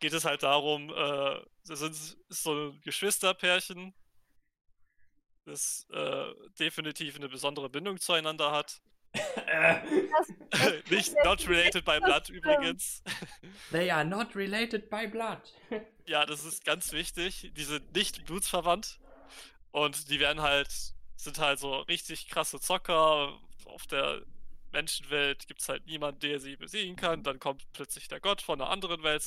geht 0.00 0.12
es 0.12 0.24
halt 0.24 0.42
darum, 0.42 0.90
äh, 0.90 1.40
das 1.66 1.80
sind 1.80 1.94
so 2.28 2.52
ein 2.54 2.80
Geschwisterpärchen, 2.82 3.94
das 5.48 5.86
äh, 5.92 6.24
definitiv 6.58 7.16
eine 7.16 7.28
besondere 7.28 7.68
Bindung 7.68 7.98
zueinander 7.98 8.52
hat. 8.52 8.80
Äh, 9.46 9.80
Nicht 10.90 11.14
not 11.24 11.46
related 11.48 11.84
by 11.84 11.98
blood 12.00 12.28
übrigens. 12.28 13.02
They 13.70 13.90
are 13.90 14.04
not 14.04 14.36
related 14.36 14.90
by 14.90 15.06
blood. 15.06 15.40
Ja, 16.06 16.26
das 16.26 16.44
ist 16.44 16.64
ganz 16.64 16.92
wichtig. 16.92 17.52
Die 17.56 17.64
sind 17.64 17.94
nicht 17.94 18.24
blutsverwandt. 18.26 19.00
Und 19.70 20.10
die 20.10 20.20
werden 20.20 20.42
halt, 20.42 20.70
sind 21.16 21.38
halt 21.38 21.58
so 21.58 21.80
richtig 21.80 22.28
krasse 22.28 22.60
Zocker. 22.60 23.38
Auf 23.66 23.86
der 23.86 24.22
Menschenwelt 24.72 25.46
gibt 25.46 25.60
es 25.60 25.68
halt 25.68 25.86
niemanden, 25.86 26.20
der 26.20 26.40
sie 26.40 26.56
besiegen 26.56 26.96
kann. 26.96 27.22
Dann 27.22 27.38
kommt 27.38 27.70
plötzlich 27.72 28.08
der 28.08 28.20
Gott 28.20 28.42
von 28.42 28.60
einer 28.60 28.70
anderen 28.70 29.02
Welt 29.02 29.22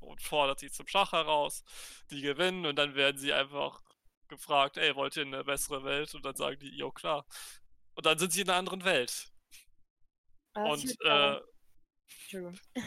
und 0.00 0.20
fordert 0.20 0.60
sie 0.60 0.70
zum 0.70 0.86
Schach 0.86 1.12
heraus. 1.12 1.64
Die 2.10 2.20
gewinnen 2.20 2.66
und 2.66 2.76
dann 2.76 2.94
werden 2.94 3.18
sie 3.18 3.32
einfach 3.32 3.82
gefragt, 4.36 4.76
ey, 4.76 4.94
wollt 4.94 5.16
ihr 5.16 5.22
in 5.24 5.34
eine 5.34 5.44
bessere 5.44 5.84
Welt? 5.84 6.14
Und 6.14 6.24
dann 6.24 6.36
sagen 6.36 6.58
die, 6.58 6.76
jo, 6.76 6.90
klar. 6.90 7.26
Und 7.94 8.06
dann 8.06 8.18
sind 8.18 8.32
sie 8.32 8.42
in 8.42 8.48
einer 8.48 8.58
anderen 8.58 8.84
Welt. 8.84 9.28
Ah, 10.54 10.64
Und, 10.64 10.96
äh, 11.04 11.40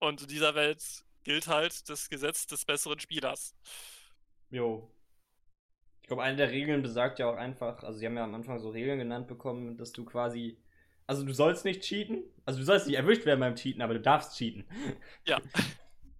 und 0.00 0.22
in 0.22 0.28
dieser 0.28 0.54
Welt 0.54 0.82
gilt 1.24 1.48
halt 1.48 1.88
das 1.88 2.08
Gesetz 2.08 2.46
des 2.46 2.64
besseren 2.64 3.00
Spielers. 3.00 3.54
Jo. 4.50 4.90
Ich 6.02 6.08
glaube, 6.08 6.22
eine 6.22 6.36
der 6.36 6.50
Regeln 6.50 6.82
besagt 6.82 7.18
ja 7.18 7.28
auch 7.28 7.36
einfach, 7.36 7.82
also 7.82 7.98
sie 7.98 8.06
haben 8.06 8.16
ja 8.16 8.22
am 8.22 8.34
Anfang 8.34 8.60
so 8.60 8.70
Regeln 8.70 8.98
genannt 8.98 9.26
bekommen, 9.26 9.76
dass 9.76 9.90
du 9.90 10.04
quasi, 10.04 10.56
also 11.06 11.24
du 11.24 11.32
sollst 11.32 11.64
nicht 11.64 11.82
cheaten, 11.82 12.22
also 12.44 12.60
du 12.60 12.64
sollst 12.64 12.86
nicht 12.86 12.96
erwischt 12.96 13.26
werden 13.26 13.40
beim 13.40 13.56
Cheaten, 13.56 13.82
aber 13.82 13.94
du 13.94 14.00
darfst 14.00 14.38
cheaten. 14.38 14.64
Ja. 15.24 15.40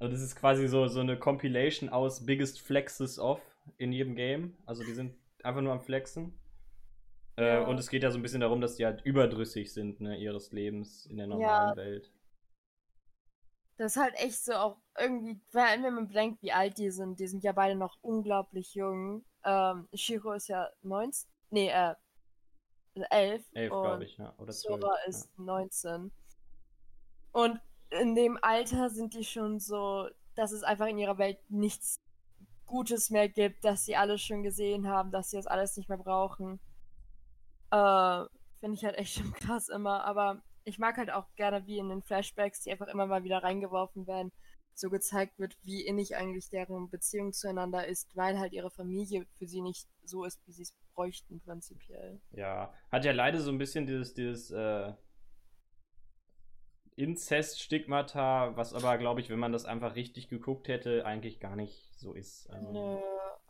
Und 0.01 0.11
das 0.13 0.21
ist 0.21 0.35
quasi 0.35 0.67
so, 0.67 0.89
so 0.89 0.99
eine 0.99 1.17
Compilation 1.17 1.89
aus 1.89 2.27
Biggest 2.27 2.61
Flexes 2.61 3.19
of 3.21 3.41
in 3.79 3.93
jedem 3.93 4.15
Game. 4.15 4.57
Also 4.67 4.85
die 4.85 4.95
sind 4.95 5.15
einfach 5.43 5.61
nur 5.61 5.73
am 5.73 5.81
Flexen. 5.81 6.39
Äh, 7.39 7.61
Ja. 7.61 7.67
und 7.67 7.79
es 7.79 7.91
geht 7.91 8.03
ja 8.03 8.11
so 8.11 8.19
ein 8.19 8.23
bisschen 8.23 8.41
darum, 8.41 8.61
dass 8.61 8.77
die 8.77 8.87
halt 8.87 9.03
überdrüssig 9.05 9.73
sind, 9.73 10.01
ne, 10.01 10.17
ihres 10.17 10.53
Lebens 10.53 11.07
in 11.07 11.19
der 11.19 11.27
normalen 11.27 11.77
Welt. 11.77 12.11
Das 13.79 13.95
ist 13.95 14.03
halt 14.03 14.15
echt 14.15 14.43
so 14.43 14.55
auch 14.55 14.79
irgendwie, 14.99 15.39
vor 15.51 15.63
allem 15.63 15.83
wenn 15.83 15.95
man 15.95 16.09
bedenkt, 16.09 16.41
wie 16.43 16.53
alt 16.53 16.79
die 16.79 16.91
sind. 16.91 17.21
Die 17.21 17.27
sind 17.27 17.45
ja 17.45 17.53
beide 17.53 17.75
noch 17.75 17.99
unglaublich 18.01 18.75
jung. 18.75 19.25
Ähm, 19.45 19.87
Shiro 19.93 20.33
ist 20.33 20.49
ja 20.49 20.71
19, 20.83 21.29
nee, 21.51 21.69
äh, 21.69 21.95
11. 23.11 23.45
Elf, 23.53 23.73
und 23.73 23.83
glaube 23.83 24.05
ich, 24.05 24.17
ja. 24.17 24.35
Oder 24.39 24.53
zwölf. 24.55 24.81
Sora 24.81 24.97
ist 25.07 25.39
19. 25.39 26.11
Und 27.33 27.61
in 27.91 28.15
dem 28.15 28.39
Alter 28.41 28.89
sind 28.89 29.13
die 29.13 29.25
schon 29.25 29.61
so, 29.61 30.09
dass 30.35 30.53
es 30.53 30.63
einfach 30.63 30.87
in 30.87 30.97
ihrer 30.97 31.19
Welt 31.19 31.39
nichts 31.51 32.01
Gutes 32.67 33.11
mehr 33.11 33.29
gibt, 33.29 33.65
dass 33.65 33.85
sie 33.85 33.97
alles 33.97 34.23
schon 34.23 34.43
gesehen 34.43 34.89
haben, 34.89 35.11
dass 35.11 35.31
sie 35.31 35.37
das 35.37 35.47
alles 35.47 35.77
nicht 35.77 35.89
mehr 35.89 35.99
brauchen. 35.99 36.61
Äh, 37.71 38.25
Finde 38.61 38.75
ich 38.77 38.85
halt 38.85 38.97
echt 38.97 39.15
schon 39.15 39.33
krass 39.35 39.69
immer. 39.69 40.05
Aber 40.05 40.43
ich 40.65 40.79
mag 40.79 40.97
halt 40.97 41.11
auch 41.11 41.27
gerne, 41.37 41.67
wie 41.67 41.79
in 41.79 41.89
den 41.89 42.03
Flashbacks, 42.03 42.63
die 42.63 42.73
einfach 42.73 42.89
immer 42.89 43.07
mal 43.07 43.25
wieder 43.25 43.43
reingeworfen 43.43 44.07
werden, 44.07 44.33
so 44.75 44.91
gezeigt 44.91 45.39
wird, 45.39 45.57
wie 45.63 45.87
innig 45.87 46.17
eigentlich 46.17 46.51
deren 46.51 46.91
Beziehung 46.91 47.33
zueinander 47.33 47.87
ist, 47.87 48.15
weil 48.15 48.39
halt 48.39 48.53
ihre 48.53 48.71
Familie 48.71 49.27
für 49.39 49.47
sie 49.47 49.63
nicht 49.63 49.89
so 50.05 50.25
ist, 50.25 50.41
wie 50.47 50.53
sie 50.53 50.63
es 50.63 50.75
bräuchten, 50.95 51.41
prinzipiell. 51.41 52.21
Ja, 52.33 52.73
hat 52.91 53.05
ja 53.05 53.13
leider 53.13 53.41
so 53.41 53.51
ein 53.51 53.59
bisschen 53.59 53.87
dieses, 53.87 54.13
dieses 54.15 54.51
äh, 54.51 54.93
Inzest-Stigmata, 56.97 58.57
was 58.57 58.73
aber, 58.73 58.97
glaube 58.99 59.21
ich, 59.21 59.29
wenn 59.31 59.39
man 59.39 59.53
das 59.53 59.67
einfach 59.67 59.95
richtig 59.95 60.29
geguckt 60.29 60.69
hätte, 60.69 61.05
eigentlich 61.05 61.41
gar 61.41 61.55
nicht 61.55 61.91
so 61.99 62.15
ist. 62.15 62.49
Also, 62.51 62.73
Nö, 62.73 62.99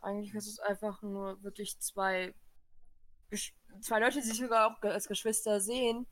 eigentlich 0.01 0.33
ist 0.35 0.47
es 0.47 0.59
einfach 0.59 1.01
nur 1.01 1.41
wirklich 1.43 1.79
zwei, 1.79 2.33
zwei 3.81 3.99
Leute, 3.99 4.15
die 4.15 4.27
sich 4.27 4.37
sogar 4.37 4.67
auch 4.67 4.81
als 4.83 5.07
Geschwister 5.07 5.61
sehen 5.61 6.05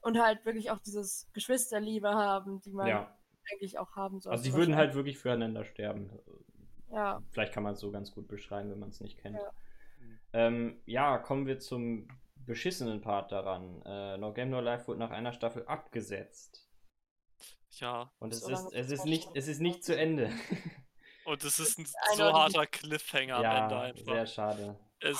und 0.00 0.20
halt 0.20 0.44
wirklich 0.44 0.70
auch 0.70 0.80
dieses 0.80 1.28
Geschwisterliebe 1.32 2.08
haben, 2.08 2.60
die 2.60 2.72
man 2.72 2.88
ja, 2.88 3.18
eigentlich 3.52 3.78
auch 3.78 3.94
haben 3.94 4.20
sollte. 4.20 4.36
also 4.36 4.44
die 4.44 4.54
würden 4.54 4.74
halt 4.74 4.94
wirklich 4.94 5.18
füreinander 5.18 5.64
sterben. 5.64 6.10
Ja, 6.92 7.22
Vielleicht 7.30 7.52
kann 7.52 7.62
man 7.62 7.74
es 7.74 7.80
so 7.80 7.92
ganz 7.92 8.12
gut 8.12 8.26
beschreiben, 8.26 8.70
wenn 8.70 8.80
man 8.80 8.88
es 8.88 9.00
nicht 9.00 9.18
kennt. 9.18 9.36
Ja. 9.36 9.52
Ähm, 10.32 10.80
ja, 10.86 11.18
kommen 11.18 11.46
wir 11.46 11.60
zum 11.60 12.08
beschissenen 12.46 13.00
Part 13.00 13.30
daran. 13.30 13.82
Äh, 13.84 14.18
No 14.18 14.32
Game 14.32 14.50
No 14.50 14.60
Life 14.60 14.88
wurde 14.88 14.98
nach 14.98 15.10
einer 15.10 15.32
Staffel 15.32 15.64
abgesetzt. 15.66 16.69
Ja, 17.78 18.10
Und 18.18 18.32
es 18.32 18.40
So 18.40 18.50
ist, 18.50 18.72
es 18.72 18.90
ist 18.90 19.04
nicht, 19.04 19.28
es 19.34 19.48
ist 19.48 19.60
nicht 19.60 19.84
zu 19.84 19.96
Ende. 19.96 20.30
und 21.24 21.44
es 21.44 21.58
ist 21.58 21.78
ein 21.78 21.86
so 22.16 22.24
harter 22.24 22.66
Cliffhanger 22.66 23.36
am 23.36 23.44
Ende 23.44 23.74
ja, 23.74 23.80
einfach. 23.80 24.04
sehr 24.04 24.26
schade. 24.26 24.76
Es, 25.00 25.18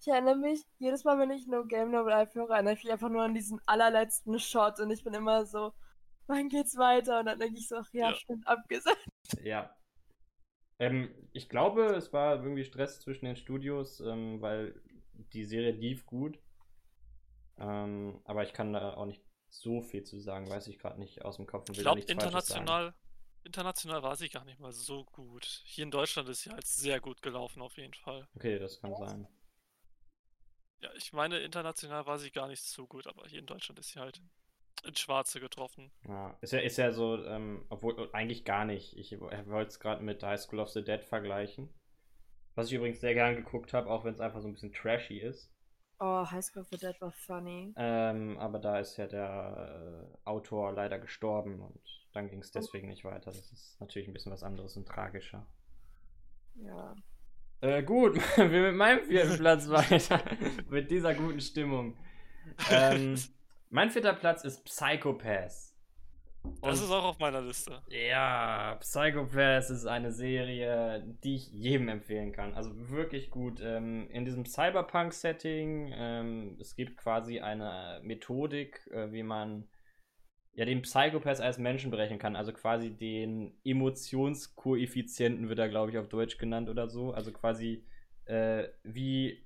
ich 0.00 0.08
erinnere 0.08 0.36
mich, 0.36 0.62
jedes 0.78 1.04
Mal, 1.04 1.18
wenn 1.18 1.30
ich 1.30 1.46
No 1.46 1.64
Game 1.64 1.90
No 1.90 2.02
Life 2.02 2.34
höre, 2.38 2.50
erinnere 2.50 2.74
ich 2.74 2.84
mich 2.84 2.92
einfach 2.92 3.08
nur 3.08 3.22
an 3.22 3.34
diesen 3.34 3.60
allerletzten 3.66 4.38
Shot 4.38 4.80
und 4.80 4.90
ich 4.90 5.02
bin 5.04 5.14
immer 5.14 5.44
so, 5.46 5.72
wann 6.26 6.48
geht's 6.48 6.76
weiter? 6.76 7.20
Und 7.20 7.26
dann 7.26 7.38
denke 7.38 7.58
ich 7.58 7.68
so, 7.68 7.76
ach 7.76 7.92
ja, 7.92 8.10
Ja. 8.10 8.14
stimmt, 8.14 8.46
abgesetzt. 8.46 9.08
Ja. 9.42 9.74
Ähm, 10.78 11.10
ich 11.32 11.48
glaube, 11.48 11.86
es 11.96 12.12
war 12.12 12.36
irgendwie 12.42 12.64
Stress 12.64 13.00
zwischen 13.00 13.24
den 13.24 13.36
Studios, 13.36 14.00
ähm, 14.00 14.40
weil 14.40 14.80
die 15.32 15.44
Serie 15.44 15.72
lief 15.72 16.06
gut. 16.06 16.38
Ähm, 17.58 18.20
aber 18.24 18.44
ich 18.44 18.52
kann 18.52 18.72
da 18.72 18.94
auch 18.94 19.06
nicht 19.06 19.22
so 19.48 19.80
viel 19.82 20.04
zu 20.04 20.20
sagen, 20.20 20.48
weiß 20.48 20.68
ich 20.68 20.78
gerade 20.78 20.98
nicht 21.00 21.24
aus 21.24 21.36
dem 21.36 21.46
Kopf. 21.46 21.68
Und 21.68 21.76
Ich 21.76 21.82
glaube, 21.82 22.00
international, 22.00 22.94
international 23.44 24.02
war 24.02 24.16
sie 24.16 24.28
gar 24.28 24.44
nicht 24.44 24.60
mal 24.60 24.72
so 24.72 25.04
gut. 25.04 25.62
Hier 25.64 25.84
in 25.84 25.90
Deutschland 25.90 26.28
ist 26.28 26.42
sie 26.42 26.50
halt 26.50 26.66
sehr 26.66 27.00
gut 27.00 27.22
gelaufen, 27.22 27.62
auf 27.62 27.76
jeden 27.76 27.94
Fall. 27.94 28.28
Okay, 28.36 28.58
das 28.58 28.80
kann 28.80 28.94
sein. 28.96 29.26
Ja, 30.80 30.90
ich 30.94 31.12
meine, 31.12 31.38
international 31.38 32.06
war 32.06 32.18
sie 32.18 32.30
gar 32.30 32.46
nicht 32.46 32.62
so 32.62 32.86
gut, 32.86 33.06
aber 33.06 33.26
hier 33.26 33.40
in 33.40 33.46
Deutschland 33.46 33.78
ist 33.80 33.90
sie 33.92 33.98
halt 33.98 34.22
ins 34.84 35.00
Schwarze 35.00 35.40
getroffen. 35.40 35.90
Ja, 36.06 36.36
ist 36.40 36.52
ja, 36.52 36.60
ist 36.60 36.78
ja 36.78 36.92
so, 36.92 37.24
ähm, 37.24 37.64
obwohl 37.68 38.08
eigentlich 38.12 38.44
gar 38.44 38.64
nicht. 38.64 38.96
Ich 38.96 39.18
wollte 39.18 39.68
es 39.68 39.80
gerade 39.80 40.04
mit 40.04 40.22
High 40.22 40.40
School 40.40 40.60
of 40.60 40.70
the 40.70 40.84
Dead 40.84 41.02
vergleichen. 41.02 41.68
Was 42.54 42.68
ich 42.68 42.74
übrigens 42.74 43.00
sehr 43.00 43.14
gern 43.14 43.36
geguckt 43.36 43.72
habe, 43.72 43.90
auch 43.90 44.04
wenn 44.04 44.14
es 44.14 44.20
einfach 44.20 44.40
so 44.40 44.48
ein 44.48 44.52
bisschen 44.52 44.72
trashy 44.72 45.18
ist. 45.18 45.50
Oh, 46.00 46.24
High 46.30 46.44
School 46.44 46.64
the 46.70 46.76
Dead 46.76 47.00
war 47.00 47.10
funny. 47.10 47.74
Ähm, 47.76 48.38
aber 48.38 48.58
da 48.58 48.78
ist 48.78 48.96
ja 48.96 49.06
der 49.06 50.08
äh, 50.14 50.28
Autor 50.28 50.72
leider 50.72 50.98
gestorben 50.98 51.60
und 51.60 51.80
dann 52.12 52.28
ging 52.28 52.40
es 52.40 52.52
deswegen 52.52 52.88
nicht 52.88 53.04
weiter. 53.04 53.32
Das 53.32 53.52
ist 53.52 53.80
natürlich 53.80 54.06
ein 54.08 54.14
bisschen 54.14 54.32
was 54.32 54.42
anderes 54.42 54.76
und 54.76 54.86
tragischer. 54.86 55.46
Ja. 56.54 56.94
Äh, 57.60 57.82
gut, 57.82 58.16
wir 58.36 58.48
mit 58.48 58.76
meinem 58.76 59.04
vierten 59.06 59.36
Platz 59.38 59.68
weiter. 59.68 60.22
mit 60.68 60.90
dieser 60.90 61.14
guten 61.14 61.40
Stimmung. 61.40 61.96
Ähm, 62.70 63.14
mein 63.68 63.90
vierter 63.90 64.14
Platz 64.14 64.42
ist 64.42 64.64
Psychopath. 64.64 65.67
Das 66.62 66.78
Und- 66.78 66.86
ist 66.86 66.90
auch 66.90 67.04
auf 67.04 67.18
meiner 67.18 67.40
Liste. 67.40 67.82
Ja, 67.88 68.76
Psychopath 68.80 69.70
ist 69.70 69.86
eine 69.86 70.12
Serie, 70.12 71.04
die 71.22 71.36
ich 71.36 71.48
jedem 71.52 71.88
empfehlen 71.88 72.32
kann. 72.32 72.54
Also 72.54 72.90
wirklich 72.90 73.30
gut. 73.30 73.60
Ähm, 73.62 74.08
in 74.10 74.24
diesem 74.24 74.44
Cyberpunk-Setting, 74.44 75.92
ähm, 75.94 76.56
es 76.60 76.74
gibt 76.74 76.96
quasi 76.96 77.40
eine 77.40 78.00
Methodik, 78.02 78.86
äh, 78.92 79.12
wie 79.12 79.22
man 79.22 79.68
ja 80.54 80.64
den 80.64 80.82
Psychopath 80.82 81.40
als 81.40 81.58
Menschen 81.58 81.90
berechnen 81.90 82.18
kann. 82.18 82.34
Also 82.34 82.52
quasi 82.52 82.90
den 82.90 83.60
Emotionskoeffizienten 83.64 85.48
wird 85.48 85.58
er, 85.58 85.68
glaube 85.68 85.92
ich, 85.92 85.98
auf 85.98 86.08
Deutsch 86.08 86.38
genannt 86.38 86.68
oder 86.68 86.88
so. 86.88 87.12
Also 87.12 87.32
quasi 87.32 87.86
äh, 88.24 88.68
wie 88.82 89.44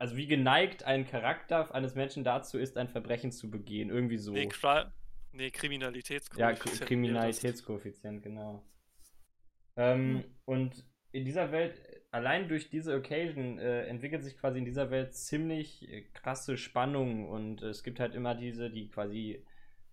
also 0.00 0.16
wie 0.16 0.28
geneigt 0.28 0.84
ein 0.84 1.06
Charakter 1.06 1.74
eines 1.74 1.96
Menschen 1.96 2.22
dazu 2.22 2.56
ist, 2.56 2.76
ein 2.78 2.88
Verbrechen 2.88 3.32
zu 3.32 3.50
begehen. 3.50 3.90
Irgendwie 3.90 4.16
so. 4.16 4.32
Nee, 4.32 4.46
Cri 4.46 4.84
nee 5.32 5.50
Ja, 6.36 6.52
Kriminalitätskoeffizient. 6.52 6.80
Das. 6.80 6.86
Kriminalitätskoeffizient, 6.88 8.22
genau. 8.22 8.62
Ähm, 9.76 10.24
Und 10.44 10.84
in 11.12 11.24
dieser 11.24 11.52
Welt, 11.52 11.80
allein 12.10 12.48
durch 12.48 12.70
diese 12.70 12.94
Occasion, 12.96 13.58
äh, 13.58 13.86
entwickelt 13.86 14.22
sich 14.24 14.36
quasi 14.38 14.58
in 14.58 14.64
dieser 14.64 14.90
Welt 14.90 15.14
ziemlich 15.14 15.88
äh, 15.88 16.02
krasse 16.14 16.56
Spannung 16.56 17.28
und 17.28 17.62
es 17.62 17.82
gibt 17.82 18.00
halt 18.00 18.14
immer 18.14 18.34
diese, 18.34 18.70
die 18.70 18.88
quasi 18.88 19.44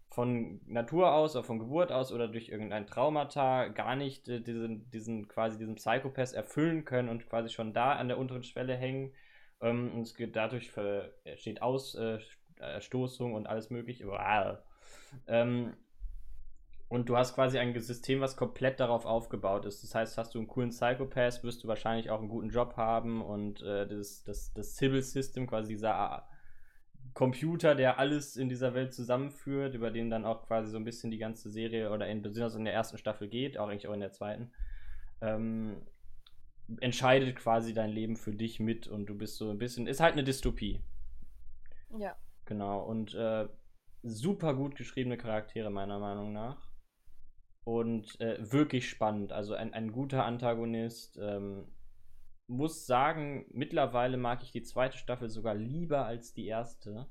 von 0.09 0.61
Natur 0.65 1.13
aus 1.13 1.35
oder 1.35 1.43
von 1.43 1.59
Geburt 1.59 1.91
aus 1.91 2.11
oder 2.11 2.27
durch 2.27 2.49
irgendein 2.49 2.87
Traumata 2.87 3.67
gar 3.69 3.95
nicht 3.95 4.27
äh, 4.29 4.41
diesen, 4.41 4.89
diesen 4.91 5.27
quasi 5.27 5.57
diesen 5.57 5.75
Psychopath 5.75 6.33
erfüllen 6.33 6.85
können 6.85 7.09
und 7.09 7.27
quasi 7.29 7.49
schon 7.49 7.73
da 7.73 7.93
an 7.93 8.07
der 8.07 8.17
unteren 8.17 8.43
Schwelle 8.43 8.75
hängen. 8.75 9.13
Ähm, 9.61 9.91
und 9.93 10.01
es 10.03 10.15
geht 10.15 10.35
dadurch 10.35 10.71
ver- 10.71 11.11
entsteht 11.25 11.61
Aus, 11.61 11.95
äh, 11.95 12.19
und 13.19 13.47
alles 13.47 13.69
mögliche. 13.69 14.07
Wow. 14.07 14.57
Ähm, 15.27 15.73
und 16.87 17.09
du 17.09 17.17
hast 17.17 17.33
quasi 17.35 17.57
ein 17.57 17.77
System, 17.79 18.21
was 18.21 18.37
komplett 18.37 18.79
darauf 18.79 19.05
aufgebaut 19.05 19.65
ist. 19.65 19.83
Das 19.83 19.95
heißt, 19.95 20.17
hast 20.17 20.35
du 20.35 20.39
einen 20.39 20.47
coolen 20.47 20.69
Psychopath, 20.69 21.43
wirst 21.43 21.63
du 21.63 21.67
wahrscheinlich 21.67 22.09
auch 22.09 22.19
einen 22.19 22.29
guten 22.29 22.49
Job 22.49 22.77
haben 22.77 23.21
und 23.21 23.61
äh, 23.63 23.87
das, 23.87 24.23
das, 24.23 24.53
das 24.53 24.75
Civil 24.75 25.01
System, 25.01 25.47
quasi 25.47 25.73
dieser 25.73 25.95
ah, 25.95 26.29
Computer, 27.13 27.75
der 27.75 27.97
alles 27.97 28.37
in 28.37 28.49
dieser 28.49 28.73
Welt 28.73 28.93
zusammenführt, 28.93 29.73
über 29.73 29.89
den 29.89 30.09
dann 30.09 30.25
auch 30.25 30.45
quasi 30.45 30.69
so 30.69 30.77
ein 30.77 30.83
bisschen 30.83 31.11
die 31.11 31.17
ganze 31.17 31.49
Serie 31.49 31.91
oder 31.91 32.07
in, 32.07 32.21
besonders 32.21 32.55
in 32.55 32.65
der 32.65 32.73
ersten 32.73 32.97
Staffel 32.97 33.29
geht, 33.29 33.57
auch 33.57 33.67
eigentlich 33.67 33.87
auch 33.87 33.93
in 33.93 34.01
der 34.01 34.11
zweiten, 34.11 34.51
ähm, 35.21 35.81
entscheidet 36.81 37.35
quasi 37.35 37.73
dein 37.73 37.89
Leben 37.89 38.15
für 38.15 38.33
dich 38.33 38.59
mit 38.59 38.87
und 38.87 39.05
du 39.07 39.15
bist 39.17 39.37
so 39.37 39.49
ein 39.49 39.57
bisschen, 39.57 39.87
ist 39.87 40.01
halt 40.01 40.13
eine 40.13 40.23
Dystopie. 40.23 40.81
Ja. 41.97 42.15
Genau, 42.45 42.83
und 42.83 43.13
äh, 43.15 43.47
super 44.05 44.53
gut 44.53 44.75
geschriebene 44.75 45.17
Charaktere, 45.17 45.69
meiner 45.69 45.99
Meinung 45.99 46.31
nach. 46.31 46.69
Und 47.63 48.19
äh, 48.21 48.37
wirklich 48.39 48.87
spannend. 48.87 49.31
Also 49.31 49.55
ein, 49.55 49.73
ein 49.73 49.91
guter 49.91 50.25
Antagonist. 50.25 51.17
Ähm, 51.19 51.65
muss 52.47 52.85
sagen, 52.85 53.45
mittlerweile 53.49 54.17
mag 54.17 54.43
ich 54.43 54.51
die 54.51 54.61
zweite 54.61 54.97
Staffel 54.97 55.29
sogar 55.29 55.55
lieber 55.55 56.05
als 56.05 56.33
die 56.33 56.45
erste. 56.45 57.07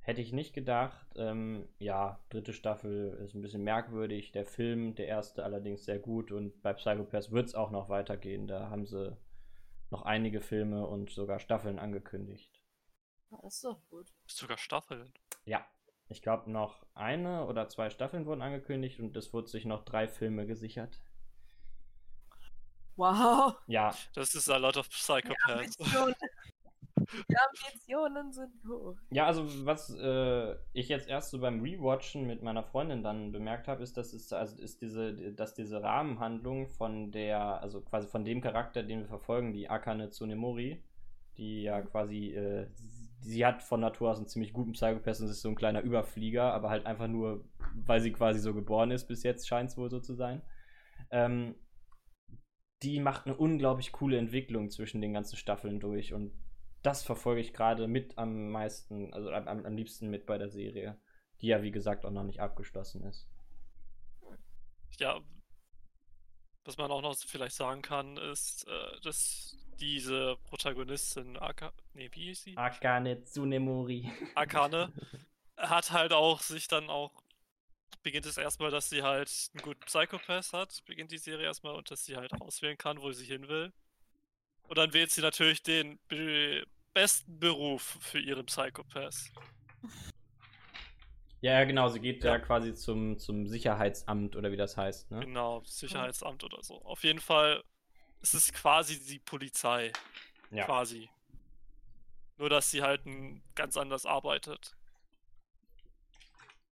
Hätte 0.00 0.20
ich 0.20 0.32
nicht 0.32 0.54
gedacht. 0.54 1.06
Ähm, 1.16 1.68
ja, 1.80 2.20
dritte 2.28 2.52
Staffel 2.52 3.18
ist 3.24 3.34
ein 3.34 3.42
bisschen 3.42 3.64
merkwürdig. 3.64 4.30
Der 4.30 4.44
Film, 4.44 4.94
der 4.94 5.08
erste 5.08 5.44
allerdings 5.44 5.84
sehr 5.84 5.98
gut. 5.98 6.30
Und 6.30 6.62
bei 6.62 6.72
Psychopaths 6.72 7.32
wird 7.32 7.46
es 7.46 7.54
auch 7.56 7.72
noch 7.72 7.88
weitergehen. 7.88 8.46
Da 8.46 8.70
haben 8.70 8.86
sie 8.86 9.16
noch 9.90 10.02
einige 10.02 10.40
Filme 10.40 10.86
und 10.86 11.10
sogar 11.10 11.40
Staffeln 11.40 11.80
angekündigt. 11.80 12.51
Das 13.40 13.54
ist 13.54 13.64
doch 13.64 13.80
gut. 13.90 14.12
Sogar 14.26 14.58
Staffeln. 14.58 15.12
Ja, 15.44 15.64
ich 16.08 16.22
glaube 16.22 16.50
noch 16.50 16.84
eine 16.94 17.46
oder 17.46 17.68
zwei 17.68 17.90
Staffeln 17.90 18.26
wurden 18.26 18.42
angekündigt 18.42 19.00
und 19.00 19.16
es 19.16 19.32
wurden 19.32 19.46
sich 19.46 19.64
noch 19.64 19.84
drei 19.84 20.06
Filme 20.06 20.46
gesichert. 20.46 21.00
Wow. 22.96 23.54
Ja, 23.66 23.94
Das 24.14 24.34
ist 24.34 24.50
a 24.50 24.58
lot 24.58 24.76
of 24.76 24.88
Psychopaths. 24.90 25.80
Ambitionen. 25.80 26.14
Die 27.28 27.36
Ambitionen 27.36 28.32
sind 28.32 28.52
hoch. 28.68 28.96
ja, 29.10 29.26
also 29.26 29.44
was 29.66 29.90
äh, 29.98 30.54
ich 30.72 30.88
jetzt 30.88 31.08
erst 31.08 31.30
so 31.30 31.40
beim 31.40 31.60
Rewatchen 31.60 32.26
mit 32.26 32.42
meiner 32.42 32.62
Freundin 32.62 33.02
dann 33.02 33.32
bemerkt 33.32 33.66
habe, 33.66 33.82
ist, 33.82 33.96
dass 33.96 34.12
es 34.12 34.32
also 34.32 34.62
ist 34.62 34.82
diese, 34.82 35.32
dass 35.32 35.54
diese 35.54 35.82
Rahmenhandlung 35.82 36.68
von 36.68 37.10
der, 37.10 37.60
also 37.60 37.80
quasi 37.80 38.08
von 38.08 38.24
dem 38.24 38.40
Charakter, 38.40 38.82
den 38.82 39.00
wir 39.00 39.08
verfolgen, 39.08 39.52
die 39.52 39.68
Akane 39.68 40.10
Tsunemori, 40.10 40.82
die 41.38 41.62
ja 41.62 41.80
quasi, 41.82 42.34
äh, 42.34 42.68
sie 43.22 43.46
hat 43.46 43.62
von 43.62 43.80
Natur 43.80 44.10
aus 44.10 44.18
einen 44.18 44.26
ziemlich 44.26 44.52
guten 44.52 44.72
Psychopath 44.72 45.20
und 45.20 45.28
ist 45.28 45.42
so 45.42 45.48
ein 45.48 45.54
kleiner 45.54 45.82
Überflieger, 45.82 46.52
aber 46.52 46.70
halt 46.70 46.86
einfach 46.86 47.08
nur, 47.08 47.44
weil 47.74 48.00
sie 48.00 48.12
quasi 48.12 48.40
so 48.40 48.52
geboren 48.52 48.90
ist 48.90 49.06
bis 49.06 49.22
jetzt, 49.22 49.48
scheint 49.48 49.70
es 49.70 49.76
wohl 49.76 49.90
so 49.90 50.00
zu 50.00 50.14
sein. 50.14 50.42
Ähm, 51.10 51.54
die 52.82 52.98
macht 53.00 53.26
eine 53.26 53.36
unglaublich 53.36 53.92
coole 53.92 54.18
Entwicklung 54.18 54.70
zwischen 54.70 55.00
den 55.00 55.12
ganzen 55.12 55.36
Staffeln 55.36 55.78
durch 55.78 56.12
und 56.12 56.32
das 56.82 57.04
verfolge 57.04 57.40
ich 57.40 57.52
gerade 57.52 57.86
mit 57.86 58.18
am 58.18 58.50
meisten, 58.50 59.14
also 59.14 59.30
am, 59.30 59.46
am 59.64 59.76
liebsten 59.76 60.10
mit 60.10 60.26
bei 60.26 60.36
der 60.36 60.48
Serie, 60.48 61.00
die 61.40 61.46
ja 61.46 61.62
wie 61.62 61.70
gesagt 61.70 62.04
auch 62.04 62.10
noch 62.10 62.24
nicht 62.24 62.40
abgeschlossen 62.40 63.04
ist. 63.04 63.28
Ja, 64.98 65.20
was 66.64 66.76
man 66.76 66.90
auch 66.90 67.02
noch 67.02 67.16
vielleicht 67.16 67.56
sagen 67.56 67.82
kann, 67.82 68.16
ist, 68.16 68.66
äh, 68.68 69.00
dass 69.02 69.56
diese 69.80 70.36
Protagonistin, 70.44 71.36
Aka, 71.36 71.72
nee, 71.94 72.08
wie 72.12 72.26
hieß 72.26 72.42
sie? 72.42 72.56
Akane 72.56 73.22
Tsunemori. 73.24 74.10
Akane, 74.34 74.92
hat 75.56 75.90
halt 75.90 76.12
auch 76.12 76.40
sich 76.40 76.68
dann 76.68 76.88
auch, 76.88 77.10
beginnt 78.02 78.26
es 78.26 78.36
erstmal, 78.36 78.70
dass 78.70 78.90
sie 78.90 79.02
halt 79.02 79.50
einen 79.54 79.62
guten 79.62 79.80
Psychopath 79.80 80.52
hat, 80.52 80.84
beginnt 80.86 81.10
die 81.10 81.18
Serie 81.18 81.46
erstmal 81.46 81.74
und 81.74 81.90
dass 81.90 82.04
sie 82.04 82.16
halt 82.16 82.32
auswählen 82.40 82.78
kann, 82.78 83.00
wo 83.00 83.12
sie 83.12 83.26
hin 83.26 83.48
will. 83.48 83.72
Und 84.62 84.78
dann 84.78 84.92
wählt 84.92 85.10
sie 85.10 85.20
natürlich 85.20 85.62
den 85.62 85.98
be 86.08 86.64
besten 86.94 87.38
Beruf 87.38 87.98
für 88.00 88.18
ihren 88.18 88.44
Psychopath. 88.46 89.32
Ja, 91.42 91.54
ja, 91.54 91.64
genau, 91.64 91.88
sie 91.88 91.98
geht 92.00 92.22
ja, 92.22 92.34
Ja. 92.34 92.38
quasi 92.38 92.72
zum, 92.72 93.18
zum 93.18 93.48
Sicherheitsamt 93.48 94.36
oder 94.36 94.52
wie 94.52 94.56
das 94.56 94.76
heißt, 94.76 95.10
ne? 95.10 95.20
Genau, 95.20 95.60
Sicherheitsamt 95.64 96.44
oder 96.44 96.62
so. 96.62 96.80
Auf 96.84 97.02
jeden 97.02 97.18
Fall 97.18 97.64
ist 98.20 98.34
es 98.34 98.52
quasi 98.52 99.04
die 99.04 99.18
Polizei. 99.18 99.92
Ja. 100.52 100.64
Quasi. 100.64 101.10
Nur, 102.36 102.48
dass 102.48 102.70
sie 102.70 102.82
halt 102.82 103.02
ganz 103.56 103.76
anders 103.76 104.06
arbeitet. 104.06 104.76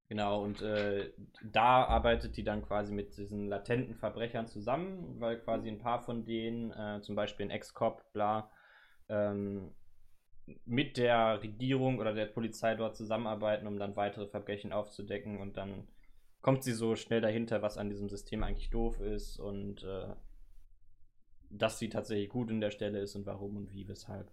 Genau, 0.09 0.43
und 0.45 0.63
äh, 0.63 1.13
da 1.43 1.85
arbeitet 1.85 2.37
die 2.37 2.45
dann 2.45 2.63
quasi 2.65 2.93
mit 2.93 3.17
diesen 3.17 3.49
latenten 3.49 3.97
Verbrechern 3.97 4.47
zusammen, 4.47 5.21
weil 5.21 5.41
quasi 5.41 5.69
ein 5.69 5.79
paar 5.79 6.01
von 6.01 6.25
denen, 6.25 6.71
äh, 6.73 7.01
zum 7.03 7.17
Beispiel 7.17 7.47
ein 7.47 7.51
Ex-Cop, 7.51 8.13
bla, 8.13 8.51
ähm, 9.09 9.75
mit 10.65 10.97
der 10.97 11.43
Regierung 11.43 11.99
oder 11.99 12.13
der 12.15 12.27
Polizei 12.27 12.75
dort 12.75 12.97
zusammenarbeiten, 12.97 13.67
um 13.67 13.79
dann 13.79 13.97
weitere 13.97 14.27
Verbrechen 14.27 14.73
aufzudecken 14.73 15.39
und 15.41 15.57
dann 15.57 15.87
kommt 16.43 16.65
sie 16.65 16.73
so 16.73 16.97
schnell 16.97 17.21
dahinter, 17.21 17.63
was 17.63 17.79
an 17.79 17.91
diesem 17.91 18.09
System 18.09 18.43
eigentlich 18.43 18.71
doof 18.71 19.01
ist 19.01 19.39
und 19.39 19.83
äh, 19.85 20.15
dass 21.51 21.79
sie 21.79 21.89
tatsächlich 21.89 22.29
gut 22.29 22.51
in 22.51 22.61
der 22.61 22.71
Stelle 22.71 23.01
ist 23.01 23.15
und 23.17 23.27
warum 23.27 23.57
und 23.57 23.73
wie, 23.73 23.87
weshalb. 23.89 24.31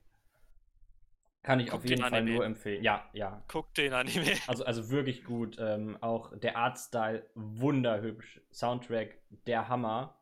Kann 1.44 1.60
ich 1.60 1.70
Guck 1.70 1.80
auf 1.80 1.86
den 1.86 2.00
jeden 2.00 2.06
Fall 2.06 2.20
Anime. 2.20 2.36
nur 2.36 2.46
empfehlen. 2.46 2.84
Ja, 2.84 3.10
ja, 3.14 3.44
Guck 3.48 3.74
den 3.76 3.94
Anime. 3.94 4.34
also, 4.48 4.66
also 4.66 4.90
wirklich 4.90 5.24
gut. 5.24 5.58
Ähm, 5.60 5.98
auch 6.02 6.36
der 6.38 6.58
Artstyle 6.58 7.30
wunderhübsch. 7.36 8.42
Soundtrack 8.52 9.18
der 9.48 9.68
Hammer. 9.70 10.20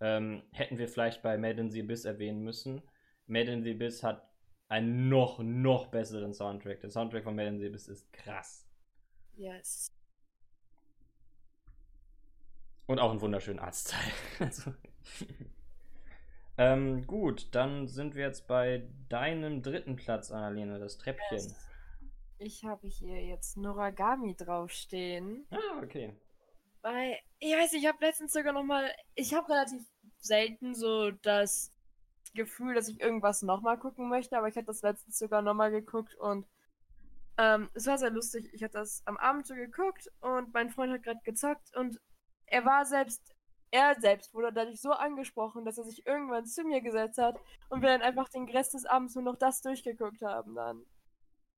ähm, 0.00 0.42
hätten 0.52 0.78
wir 0.78 0.88
vielleicht 0.88 1.22
bei 1.22 1.36
Made 1.38 1.60
in 1.60 1.70
the 1.70 1.82
Abyss 1.82 2.04
erwähnen 2.04 2.42
müssen. 2.42 2.82
Made 3.26 3.50
in 3.50 3.64
the 3.64 3.72
Abyss 3.72 4.02
hat 4.04 4.27
einen 4.68 5.08
noch, 5.08 5.38
noch 5.38 5.86
besseren 5.86 6.34
Soundtrack. 6.34 6.80
Der 6.80 6.90
Soundtrack 6.90 7.24
von 7.24 7.34
Made 7.34 7.48
in 7.48 7.66
Abyss 7.66 7.88
ist 7.88 8.12
krass. 8.12 8.66
Yes. 9.36 9.92
Und 12.86 12.98
auch 12.98 13.10
einen 13.10 13.20
wunderschönen 13.20 13.58
Arztteil. 13.58 14.10
also, 14.38 14.72
ähm, 16.56 17.06
gut, 17.06 17.54
dann 17.54 17.86
sind 17.86 18.14
wir 18.14 18.24
jetzt 18.24 18.48
bei 18.48 18.88
deinem 19.08 19.62
dritten 19.62 19.96
Platz, 19.96 20.32
Annalena, 20.32 20.78
das 20.78 20.98
Treppchen. 20.98 21.38
Yes. 21.38 21.68
Ich 22.38 22.64
habe 22.64 22.86
hier 22.86 23.24
jetzt 23.24 23.56
Noragami 23.56 24.34
draufstehen. 24.34 25.46
Ah, 25.50 25.82
okay. 25.82 26.16
Weil, 26.82 27.18
ich 27.38 27.52
weiß, 27.52 27.72
ich 27.74 27.86
habe 27.86 27.98
letztens 28.00 28.32
sogar 28.32 28.52
nochmal, 28.52 28.90
ich 29.14 29.34
habe 29.34 29.48
relativ 29.50 29.82
selten 30.18 30.74
so 30.74 31.10
das 31.10 31.72
Gefühl, 32.32 32.74
dass 32.74 32.88
ich 32.88 33.00
irgendwas 33.00 33.42
nochmal 33.42 33.78
gucken 33.78 34.08
möchte, 34.08 34.36
aber 34.36 34.48
ich 34.48 34.56
hatte 34.56 34.66
das 34.66 34.82
letztens 34.82 35.18
sogar 35.18 35.42
nochmal 35.42 35.70
geguckt 35.70 36.14
und 36.16 36.46
ähm, 37.38 37.70
es 37.74 37.86
war 37.86 37.98
sehr 37.98 38.10
lustig. 38.10 38.50
Ich 38.52 38.62
hatte 38.62 38.78
das 38.78 39.02
am 39.06 39.16
Abend 39.16 39.46
so 39.46 39.54
geguckt 39.54 40.10
und 40.20 40.52
mein 40.52 40.70
Freund 40.70 40.92
hat 40.92 41.04
gerade 41.04 41.20
gezockt 41.24 41.74
und 41.76 42.00
er 42.46 42.64
war 42.64 42.84
selbst, 42.84 43.34
er 43.70 43.94
selbst 44.00 44.34
wurde 44.34 44.52
dadurch 44.52 44.80
so 44.80 44.90
angesprochen, 44.90 45.64
dass 45.64 45.78
er 45.78 45.84
sich 45.84 46.06
irgendwann 46.06 46.46
zu 46.46 46.64
mir 46.64 46.80
gesetzt 46.80 47.18
hat 47.18 47.38
und 47.68 47.82
wir 47.82 47.90
dann 47.90 48.02
einfach 48.02 48.28
den 48.28 48.48
Rest 48.48 48.74
des 48.74 48.86
Abends 48.86 49.14
nur 49.14 49.24
noch 49.24 49.36
das 49.36 49.60
durchgeguckt 49.62 50.22
haben 50.22 50.54
dann. 50.54 50.84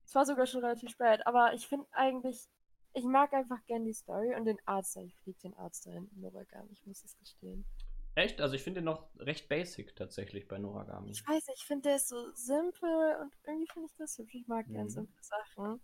Es 0.05 0.13
war 0.13 0.25
sogar 0.25 0.45
schon 0.45 0.61
relativ 0.63 0.91
spät, 0.91 1.25
aber 1.25 1.53
ich 1.53 1.67
finde 1.67 1.87
eigentlich, 1.91 2.47
ich 2.93 3.05
mag 3.05 3.33
einfach 3.33 3.63
gern 3.65 3.85
die 3.85 3.93
Story 3.93 4.35
und 4.35 4.45
den 4.45 4.59
Artstyle. 4.65 5.05
Ich 5.05 5.17
fliege 5.19 5.39
den 5.39 5.57
Artstyle 5.57 5.97
in 5.97 6.21
Noragami, 6.21 6.71
ich 6.73 6.85
muss 6.85 7.03
es 7.03 7.17
gestehen. 7.17 7.65
Echt? 8.15 8.41
Also 8.41 8.55
ich 8.55 8.63
finde 8.63 8.81
den 8.81 8.85
noch 8.85 9.09
recht 9.17 9.47
basic 9.47 9.95
tatsächlich 9.95 10.47
bei 10.47 10.57
Noragami. 10.57 11.11
Ich 11.11 11.25
weiß 11.27 11.47
ich 11.55 11.63
finde 11.65 11.89
der 11.89 11.95
ist 11.97 12.09
so 12.09 12.31
simpel 12.33 13.17
und 13.21 13.33
irgendwie 13.45 13.67
finde 13.71 13.87
ich 13.89 13.95
das 13.97 14.17
hübsch. 14.17 14.35
Ich 14.35 14.47
mag 14.47 14.67
Mhm. 14.67 14.73
gern 14.73 14.89
simple 14.89 15.23
Sachen. 15.23 15.81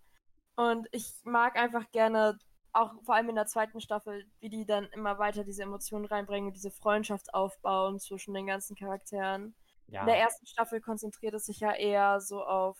Und 0.56 0.88
ich 0.92 1.14
mag 1.24 1.56
einfach 1.58 1.92
gerne, 1.92 2.38
auch 2.74 2.94
vor 3.04 3.16
allem 3.16 3.30
in 3.30 3.36
der 3.36 3.46
zweiten 3.46 3.80
Staffel, 3.82 4.26
wie 4.40 4.50
die 4.50 4.66
dann 4.66 4.86
immer 4.88 5.20
weiter 5.20 5.44
diese 5.44 5.64
Emotionen 5.64 6.06
reinbringen 6.06 6.48
und 6.48 6.56
diese 6.56 6.72
Freundschaft 6.72 7.34
aufbauen 7.34 8.00
zwischen 8.00 8.34
den 8.34 8.48
ganzen 8.48 8.76
Charakteren. 8.76 9.56
Ja. 9.88 10.02
In 10.02 10.08
der 10.08 10.18
ersten 10.18 10.46
Staffel 10.48 10.82
konzentriert 10.82 11.34
es 11.36 11.46
sich 11.46 11.60
ja 11.60 11.74
eher 11.74 12.20
so 12.22 12.44
auf 12.44 12.78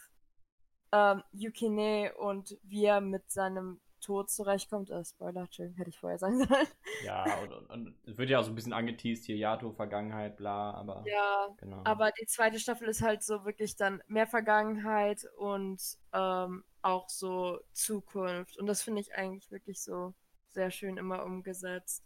ähm, 0.92 1.24
Yukine 1.32 2.14
und 2.18 2.58
wie 2.64 2.86
er 2.86 3.02
mit 3.02 3.32
seinem 3.32 3.82
Tod 4.08 4.30
zurechtkommt. 4.30 4.90
Äh, 4.90 5.04
Spoiler, 5.04 5.42
Entschuldigung, 5.42 5.78
hätte 5.78 5.90
ich 5.90 6.00
vorher 6.00 6.18
sagen 6.18 6.38
sollen. 6.48 6.68
Ja, 7.04 7.26
und, 7.42 7.52
und, 7.52 7.70
und 7.70 7.96
es 8.06 8.18
wird 8.18 8.30
ja 8.30 8.40
auch 8.40 8.44
so 8.44 8.52
ein 8.52 8.56
bisschen 8.56 8.72
angeteased 8.74 9.26
hier, 9.26 9.36
Yato, 9.36 9.72
Vergangenheit, 9.74 10.38
bla, 10.38 10.72
aber 10.72 11.04
ja, 11.06 11.50
genau. 11.58 11.82
aber 11.84 12.12
die 12.12 12.26
zweite 12.26 12.58
Staffel 12.58 12.88
ist 12.88 13.02
halt 13.02 13.22
so 13.22 13.44
wirklich 13.44 13.76
dann 13.76 14.02
mehr 14.08 14.26
Vergangenheit 14.26 15.28
und 15.38 15.82
ähm, 16.14 16.64
auch 16.82 17.10
so 17.10 17.60
Zukunft. 17.74 18.58
Und 18.58 18.68
das 18.68 18.82
finde 18.82 19.02
ich 19.02 19.14
eigentlich 19.14 19.52
wirklich 19.52 19.82
so 19.82 20.14
sehr 20.48 20.72
schön 20.72 20.96
immer 20.98 21.24
umgesetzt. 21.24 22.04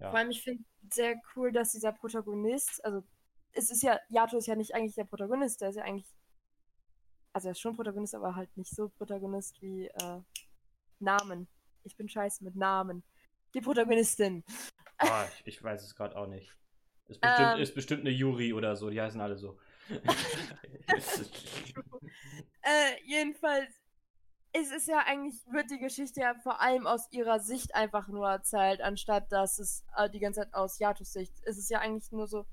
ja. 0.00 0.08
Vor 0.08 0.18
allem, 0.18 0.30
ich 0.30 0.42
finde 0.42 0.64
sehr 0.90 1.20
cool, 1.36 1.52
dass 1.52 1.72
dieser 1.72 1.92
Protagonist, 1.92 2.82
also 2.82 3.02
es 3.52 3.70
ist 3.70 3.82
ja, 3.82 4.00
Yato 4.08 4.38
ist 4.38 4.46
ja 4.46 4.56
nicht 4.56 4.74
eigentlich 4.74 4.94
der 4.94 5.04
Protagonist, 5.04 5.60
der 5.60 5.68
ist 5.68 5.76
ja 5.76 5.84
eigentlich, 5.84 6.10
also 7.34 7.48
er 7.48 7.52
ist 7.52 7.60
schon 7.60 7.76
Protagonist, 7.76 8.14
aber 8.14 8.34
halt 8.34 8.56
nicht 8.56 8.74
so 8.74 8.88
Protagonist 8.88 9.60
wie 9.60 9.88
äh, 9.88 10.20
Namen. 11.02 11.48
Ich 11.84 11.96
bin 11.96 12.08
scheiße 12.08 12.44
mit 12.44 12.56
Namen. 12.56 13.02
Die 13.54 13.60
Protagonistin. 13.60 14.44
Ah, 14.98 15.24
ich, 15.44 15.54
ich 15.56 15.62
weiß 15.62 15.82
es 15.82 15.94
gerade 15.94 16.16
auch 16.16 16.26
nicht. 16.26 16.56
Ist 17.08 17.20
bestimmt, 17.20 17.52
Ähm. 17.54 17.60
ist 17.60 17.74
bestimmt 17.74 18.00
eine 18.02 18.10
Yuri 18.10 18.52
oder 18.52 18.76
so, 18.76 18.88
die 18.88 19.00
heißen 19.00 19.20
alle 19.20 19.36
so. 19.36 19.58
Äh, 22.64 23.02
jedenfalls, 23.04 23.74
es 24.52 24.70
ist 24.70 24.86
ja 24.86 24.98
eigentlich, 25.04 25.34
wird 25.50 25.68
die 25.70 25.80
Geschichte 25.80 26.20
ja 26.20 26.34
vor 26.34 26.60
allem 26.60 26.86
aus 26.86 27.10
ihrer 27.10 27.40
Sicht 27.40 27.74
einfach 27.74 28.06
nur 28.06 28.28
erzählt, 28.28 28.80
anstatt 28.80 29.32
dass 29.32 29.58
es 29.58 29.84
äh, 29.96 30.08
die 30.08 30.20
ganze 30.20 30.42
Zeit 30.42 30.54
aus 30.54 30.78
Yatos 30.78 31.12
Sicht. 31.12 31.34
Es 31.42 31.58
ist 31.58 31.70
ja 31.70 31.80
eigentlich 31.80 32.12
nur 32.12 32.28
so, 32.28 32.46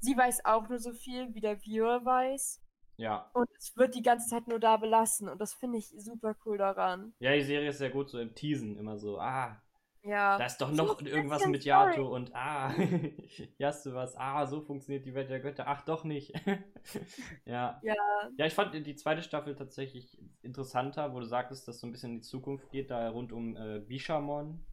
sie 0.00 0.16
weiß 0.16 0.44
auch 0.44 0.68
nur 0.68 0.78
so 0.80 0.92
viel, 0.92 1.34
wie 1.34 1.40
der 1.40 1.62
Viewer 1.62 2.04
weiß. 2.04 2.60
Ja. 2.96 3.30
Und 3.34 3.48
es 3.58 3.76
wird 3.76 3.94
die 3.94 4.02
ganze 4.02 4.28
Zeit 4.28 4.46
nur 4.48 4.60
da 4.60 4.76
belassen. 4.76 5.28
Und 5.28 5.40
das 5.40 5.52
finde 5.54 5.78
ich 5.78 5.88
super 5.98 6.36
cool 6.46 6.58
daran. 6.58 7.12
Ja, 7.18 7.32
die 7.34 7.42
Serie 7.42 7.70
ist 7.70 7.78
sehr 7.78 7.90
gut 7.90 8.08
so 8.10 8.18
im 8.18 8.34
Teasen, 8.34 8.76
immer 8.76 8.96
so, 8.98 9.18
ah, 9.18 9.60
Ja. 10.02 10.36
da 10.38 10.44
ist 10.46 10.58
doch 10.58 10.70
So 10.70 10.74
noch 10.84 11.00
ein 11.00 11.06
irgendwas 11.06 11.46
mit. 11.46 11.64
Yato 11.64 12.14
und 12.14 12.34
ah, 12.34 12.70
hier 12.76 13.66
hast 13.66 13.86
du 13.86 13.94
was, 13.94 14.16
ah, 14.16 14.46
so 14.46 14.60
funktioniert 14.60 15.06
die 15.06 15.14
Welt 15.14 15.30
der 15.30 15.40
Götter, 15.40 15.66
ach 15.66 15.82
doch 15.84 16.04
nicht. 16.04 16.32
ja. 17.46 17.80
Ja. 17.82 17.94
Ja, 18.36 18.46
ich 18.46 18.54
fand 18.54 18.74
die 18.74 18.94
zweite 18.96 19.22
Staffel 19.22 19.54
tatsächlich 19.56 20.18
interessanter, 20.42 21.12
wo 21.14 21.20
du 21.20 21.26
sagtest, 21.26 21.66
dass 21.68 21.80
so 21.80 21.86
ein 21.86 21.92
bisschen 21.92 22.10
in 22.12 22.16
die 22.16 22.22
Zukunft 22.26 22.70
geht, 22.70 22.90
da 22.90 23.08
rund 23.10 23.32
um 23.32 23.56
äh, 23.56 23.80
Bishamon, 23.80 24.64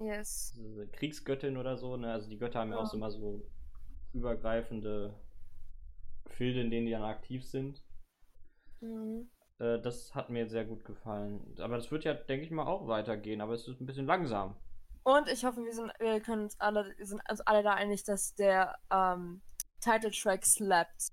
Yes. 0.00 0.56
Kriegsgöttin 0.92 1.56
oder 1.56 1.76
so, 1.76 1.96
ne? 1.96 2.12
Also 2.12 2.28
die 2.30 2.38
Götter 2.38 2.60
haben 2.60 2.70
ja, 2.70 2.76
Ja. 2.76 2.82
auch 2.82 2.86
so 2.86 2.96
immer 2.96 3.10
so 3.10 3.42
übergreifende 4.12 5.12
Gefilde, 6.38 6.60
in 6.60 6.70
denen 6.70 6.86
die 6.86 6.92
dann 6.92 7.02
aktiv 7.02 7.44
sind. 7.44 7.82
Mhm. 8.80 9.28
Äh, 9.58 9.80
das 9.80 10.14
hat 10.14 10.30
mir 10.30 10.48
sehr 10.48 10.64
gut 10.64 10.84
gefallen. 10.84 11.56
Aber 11.58 11.76
das 11.76 11.90
wird 11.90 12.04
ja, 12.04 12.14
denke 12.14 12.44
ich 12.44 12.52
mal, 12.52 12.66
auch 12.66 12.86
weitergehen, 12.86 13.40
aber 13.40 13.54
es 13.54 13.66
ist 13.66 13.80
ein 13.80 13.86
bisschen 13.86 14.06
langsam. 14.06 14.54
Und 15.02 15.28
ich 15.28 15.44
hoffe, 15.44 15.64
wir, 15.64 15.72
sind, 15.72 15.90
wir 15.98 16.20
können 16.20 16.44
uns 16.44 16.60
alle, 16.60 16.94
wir 16.96 17.06
sind 17.06 17.20
uns 17.28 17.40
alle 17.40 17.64
da 17.64 17.74
einig, 17.74 18.04
dass 18.04 18.36
der 18.36 18.78
ähm, 18.92 19.42
Title-Track 19.80 20.46
slappt. 20.46 21.08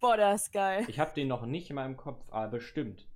Boah, 0.00 0.16
der 0.16 0.34
ist 0.34 0.52
geil. 0.52 0.84
Ich 0.88 0.98
habe 0.98 1.14
den 1.14 1.28
noch 1.28 1.46
nicht 1.46 1.70
in 1.70 1.76
meinem 1.76 1.96
Kopf, 1.96 2.24
aber 2.30 2.48
bestimmt. 2.48 3.08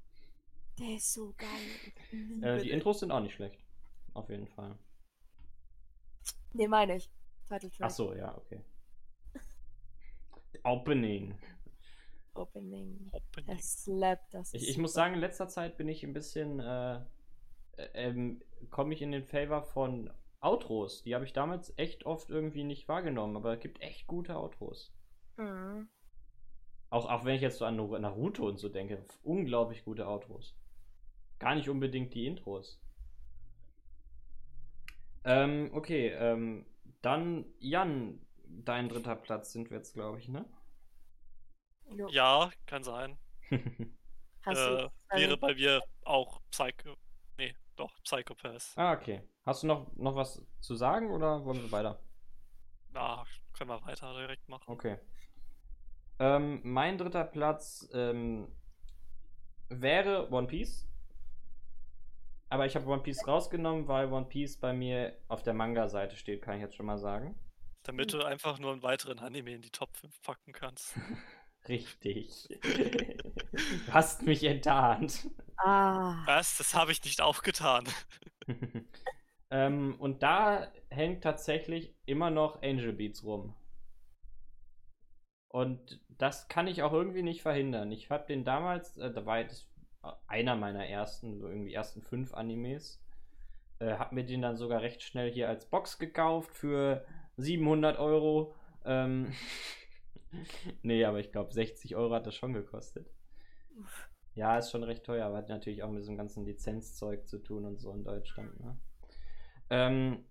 Der 0.78 0.94
ist 0.94 1.12
so 1.12 1.34
geil. 1.36 2.40
Äh, 2.42 2.62
die. 2.62 2.70
Intros 2.70 3.00
sind 3.00 3.10
auch 3.10 3.20
nicht 3.20 3.34
schlecht. 3.34 3.58
Auf 4.14 4.30
jeden 4.30 4.46
Fall. 4.46 4.78
Nee, 6.52 6.68
meine 6.68 6.96
ich. 6.96 7.10
Title 7.48 7.70
Track. 7.70 7.86
Ach 7.86 7.90
so, 7.90 8.14
ja, 8.14 8.36
okay. 8.36 8.60
Opening. 10.64 11.34
Opening. 12.34 13.10
Opening. 13.12 13.46
Der 13.46 13.58
slappt, 13.58 14.34
das 14.34 14.54
Ich, 14.54 14.68
ich 14.68 14.78
muss 14.78 14.92
sagen, 14.92 15.14
in 15.14 15.20
letzter 15.20 15.48
Zeit 15.48 15.76
bin 15.76 15.88
ich 15.88 16.04
ein 16.04 16.12
bisschen, 16.12 16.60
äh, 16.60 16.96
äh, 17.76 17.88
ähm, 17.94 18.42
komme 18.70 18.94
ich 18.94 19.02
in 19.02 19.12
den 19.12 19.24
Favor 19.24 19.62
von 19.62 20.10
Outros. 20.40 21.02
Die 21.02 21.14
habe 21.14 21.24
ich 21.24 21.32
damals 21.32 21.76
echt 21.76 22.06
oft 22.06 22.30
irgendwie 22.30 22.64
nicht 22.64 22.88
wahrgenommen, 22.88 23.36
aber 23.36 23.54
es 23.54 23.60
gibt 23.60 23.80
echt 23.82 24.06
gute 24.06 24.36
Outros. 24.36 24.92
Mhm. 25.36 25.88
Auch, 26.88 27.08
auch 27.08 27.24
wenn 27.24 27.34
ich 27.36 27.42
jetzt 27.42 27.58
so 27.58 27.64
an 27.64 27.76
Nar- 27.76 27.98
Naruto 27.98 28.46
und 28.48 28.58
so 28.58 28.68
denke, 28.68 29.04
unglaublich 29.22 29.84
gute 29.84 30.06
Outros. 30.06 30.56
Gar 31.38 31.54
nicht 31.54 31.68
unbedingt 31.68 32.14
die 32.14 32.26
Intros. 32.26 32.80
Ähm, 35.24 35.70
okay, 35.72 36.08
ähm, 36.08 36.66
dann 37.02 37.44
Jan, 37.58 38.20
dein 38.64 38.88
dritter 38.88 39.16
Platz 39.16 39.52
sind 39.52 39.70
wir 39.70 39.78
jetzt, 39.78 39.94
glaube 39.94 40.18
ich, 40.18 40.28
ne? 40.28 40.44
Jo. 41.90 42.08
Ja, 42.08 42.50
kann 42.66 42.82
sein. 42.84 43.18
Hast 44.42 44.58
äh, 44.58 44.88
du 44.88 44.90
wäre 45.10 45.36
bei 45.36 45.54
mir 45.54 45.82
auch 46.04 46.40
Psycho. 46.50 46.96
Nee, 47.36 47.54
doch, 47.76 47.92
Psychopath. 48.02 48.72
ah, 48.76 48.92
okay. 48.92 49.22
Hast 49.44 49.62
du 49.62 49.66
noch, 49.66 49.92
noch 49.96 50.14
was 50.14 50.44
zu 50.60 50.74
sagen 50.74 51.10
oder 51.10 51.44
wollen 51.44 51.62
wir 51.62 51.72
weiter? 51.72 52.00
Na, 52.92 53.24
können 53.52 53.70
wir 53.70 53.84
weiter 53.84 54.12
direkt 54.14 54.48
machen. 54.48 54.64
Okay. 54.66 54.98
Ähm, 56.18 56.60
mein 56.62 56.98
dritter 56.98 57.24
Platz 57.24 57.88
ähm, 57.92 58.48
wäre 59.68 60.30
One 60.30 60.46
Piece. 60.46 60.86
Aber 62.48 62.66
ich 62.66 62.74
habe 62.74 62.86
One 62.86 63.02
Piece 63.02 63.26
rausgenommen, 63.26 63.86
weil 63.86 64.12
One 64.12 64.26
Piece 64.26 64.58
bei 64.58 64.72
mir 64.72 65.16
auf 65.28 65.42
der 65.42 65.54
Manga-Seite 65.54 66.16
steht, 66.16 66.42
kann 66.42 66.56
ich 66.56 66.62
jetzt 66.62 66.74
schon 66.74 66.86
mal 66.86 66.98
sagen. 66.98 67.38
Damit 67.82 68.12
du 68.12 68.22
einfach 68.22 68.58
nur 68.58 68.72
einen 68.72 68.82
weiteren 68.82 69.18
Anime 69.18 69.54
in 69.54 69.62
die 69.62 69.70
Top 69.70 69.96
5 69.96 70.22
packen 70.22 70.52
kannst. 70.52 70.94
Richtig. 71.68 72.48
du 72.62 73.92
hast 73.92 74.22
mich 74.22 74.44
enttarnt. 74.44 75.28
Ah. 75.56 76.22
Was? 76.26 76.56
Das 76.58 76.74
habe 76.74 76.92
ich 76.92 77.04
nicht 77.04 77.20
aufgetan. 77.20 77.84
ähm, 79.50 79.96
und 79.98 80.22
da 80.22 80.72
hängt 80.88 81.22
tatsächlich 81.22 81.94
immer 82.06 82.30
noch 82.30 82.62
Angel 82.62 82.92
Beats 82.92 83.24
rum. 83.24 83.54
Und 85.48 86.00
das 86.08 86.48
kann 86.48 86.66
ich 86.66 86.82
auch 86.82 86.92
irgendwie 86.92 87.22
nicht 87.22 87.42
verhindern. 87.42 87.90
Ich 87.92 88.08
habe 88.08 88.26
den 88.26 88.44
damals, 88.44 88.96
äh, 88.98 89.12
da 89.12 89.26
war 89.26 89.42
das 89.42 89.66
einer 90.26 90.56
meiner 90.56 90.86
ersten, 90.86 91.38
so 91.38 91.48
irgendwie 91.48 91.74
ersten 91.74 92.02
fünf 92.02 92.34
Animes. 92.34 93.02
Äh, 93.80 93.94
hab 93.94 94.12
mir 94.12 94.24
den 94.24 94.42
dann 94.42 94.56
sogar 94.56 94.80
recht 94.82 95.02
schnell 95.02 95.30
hier 95.30 95.48
als 95.48 95.66
Box 95.66 95.98
gekauft 95.98 96.54
für 96.54 97.04
700 97.36 97.98
Euro. 97.98 98.54
Ähm, 98.84 99.32
nee, 100.82 101.04
aber 101.04 101.20
ich 101.20 101.32
glaube 101.32 101.52
60 101.52 101.96
Euro 101.96 102.14
hat 102.14 102.26
das 102.26 102.34
schon 102.36 102.52
gekostet. 102.52 103.10
Ja, 104.34 104.58
ist 104.58 104.70
schon 104.70 104.82
recht 104.84 105.04
teuer, 105.04 105.26
aber 105.26 105.36
hat 105.38 105.48
natürlich 105.48 105.82
auch 105.82 105.90
mit 105.90 106.00
diesem 106.02 106.16
ganzen 106.16 106.44
Lizenzzeug 106.44 107.26
zu 107.28 107.38
tun 107.38 107.64
und 107.64 107.78
so 107.78 107.92
in 107.92 108.04
Deutschland. 108.04 108.58
Ne? 108.60 108.78
Ähm, 109.70 110.24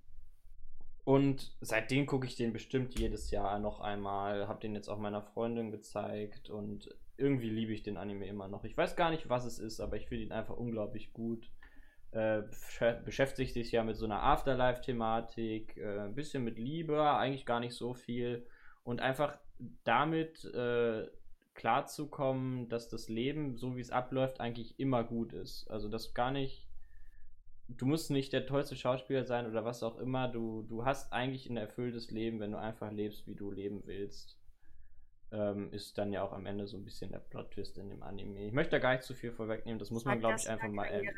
Und 1.04 1.56
seitdem 1.62 2.06
gucke 2.06 2.28
ich 2.28 2.36
den 2.36 2.54
bestimmt 2.54 2.98
jedes 2.98 3.32
Jahr 3.32 3.60
noch 3.60 3.80
einmal. 3.82 4.48
Hab 4.48 4.62
den 4.62 4.76
jetzt 4.76 4.88
auch 4.90 5.00
meiner 5.00 5.22
Freundin 5.24 5.72
gezeigt 5.72 6.50
und 6.50 6.90
irgendwie 7.18 7.50
liebe 7.50 7.74
ich 7.74 7.84
den 7.84 7.98
Anime 7.98 8.28
immer 8.28 8.48
noch. 8.48 8.64
Ich 8.64 8.78
weiß 8.78 8.96
gar 8.96 9.10
nicht, 9.10 9.28
was 9.30 9.46
es 9.46 9.60
ist, 9.60 9.80
aber 9.82 9.98
ich 9.98 10.08
finde 10.08 10.24
ihn 10.26 10.32
einfach 10.32 10.56
unglaublich 10.56 11.12
gut. 11.14 11.52
Äh, 12.12 12.42
beschäftigt 13.06 13.54
sich 13.54 13.72
ja 13.72 13.84
mit 13.84 13.96
so 13.96 14.06
einer 14.06 14.24
Afterlife-Thematik, 14.24 15.78
äh, 15.78 16.00
ein 16.00 16.16
bisschen 16.16 16.44
mit 16.44 16.58
Liebe, 16.58 17.12
eigentlich 17.12 17.46
gar 17.46 17.60
nicht 17.60 17.76
so 17.76 17.94
viel. 17.94 18.48
Und 18.84 19.00
einfach 19.00 19.38
damit 19.84 20.44
äh, 20.46 21.08
klarzukommen, 21.54 22.68
dass 22.70 22.90
das 22.90 23.10
Leben, 23.10 23.58
so 23.58 23.76
wie 23.76 23.82
es 23.82 23.92
abläuft, 23.92 24.40
eigentlich 24.40 24.80
immer 24.80 25.04
gut 25.04 25.34
ist. 25.34 25.70
Also 25.70 25.88
das 25.88 26.14
gar 26.14 26.32
nicht. 26.32 26.68
Du 27.68 27.86
musst 27.86 28.10
nicht 28.10 28.34
der 28.34 28.48
tollste 28.48 28.76
Schauspieler 28.76 29.26
sein 29.26 29.46
oder 29.46 29.64
was 29.64 29.84
auch 29.84 30.00
immer. 30.00 30.28
Du, 30.28 30.64
du 30.64 30.86
hast 30.86 31.14
eigentlich 31.14 31.48
ein 31.48 31.58
erfülltes 31.58 32.10
Leben, 32.10 32.40
wenn 32.40 32.54
du 32.54 32.58
einfach 32.58 32.92
lebst, 32.92 33.28
wie 33.28 33.36
du 33.36 33.52
leben 33.52 33.84
willst 33.86 34.39
ähm, 35.32 35.72
ist 35.72 35.98
dann 35.98 36.12
ja 36.12 36.24
auch 36.24 36.34
am 36.34 36.46
Ende 36.46 36.68
so 36.68 36.78
ein 36.78 36.84
bisschen 36.84 37.12
der 37.12 37.20
Plot-Twist 37.20 37.78
in 37.78 37.90
dem 37.90 38.04
Anime. 38.04 38.46
Ich 38.46 38.54
möchte 38.54 38.72
da 38.72 38.80
gar 38.80 38.94
nicht 38.94 39.04
zu 39.04 39.14
viel 39.14 39.32
vorwegnehmen, 39.32 39.80
das 39.80 39.92
muss 39.92 40.06
man, 40.06 40.20
glaube 40.20 40.38
ich, 40.40 40.50
einfach 40.50 40.70
mal 40.70 40.86
erleben. 40.86 41.18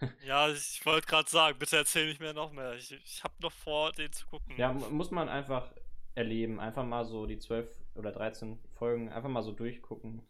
ja, 0.26 0.48
ich 0.48 0.84
wollte 0.84 1.06
gerade 1.06 1.28
sagen, 1.28 1.58
bitte 1.58 1.76
erzähl 1.76 2.06
nicht 2.06 2.20
mehr 2.20 2.32
noch 2.32 2.52
mehr. 2.52 2.74
Ich, 2.74 2.92
ich 2.92 3.22
habe 3.22 3.34
noch 3.40 3.52
vor, 3.52 3.92
den 3.92 4.12
zu 4.12 4.26
gucken. 4.26 4.54
Ja, 4.56 4.72
muss 4.72 5.10
man 5.10 5.28
einfach 5.28 5.72
erleben. 6.14 6.60
Einfach 6.60 6.84
mal 6.84 7.04
so 7.04 7.26
die 7.26 7.38
12 7.38 7.70
oder 7.94 8.12
13 8.12 8.58
Folgen 8.72 9.10
einfach 9.10 9.28
mal 9.28 9.42
so 9.42 9.52
durchgucken. 9.52 10.26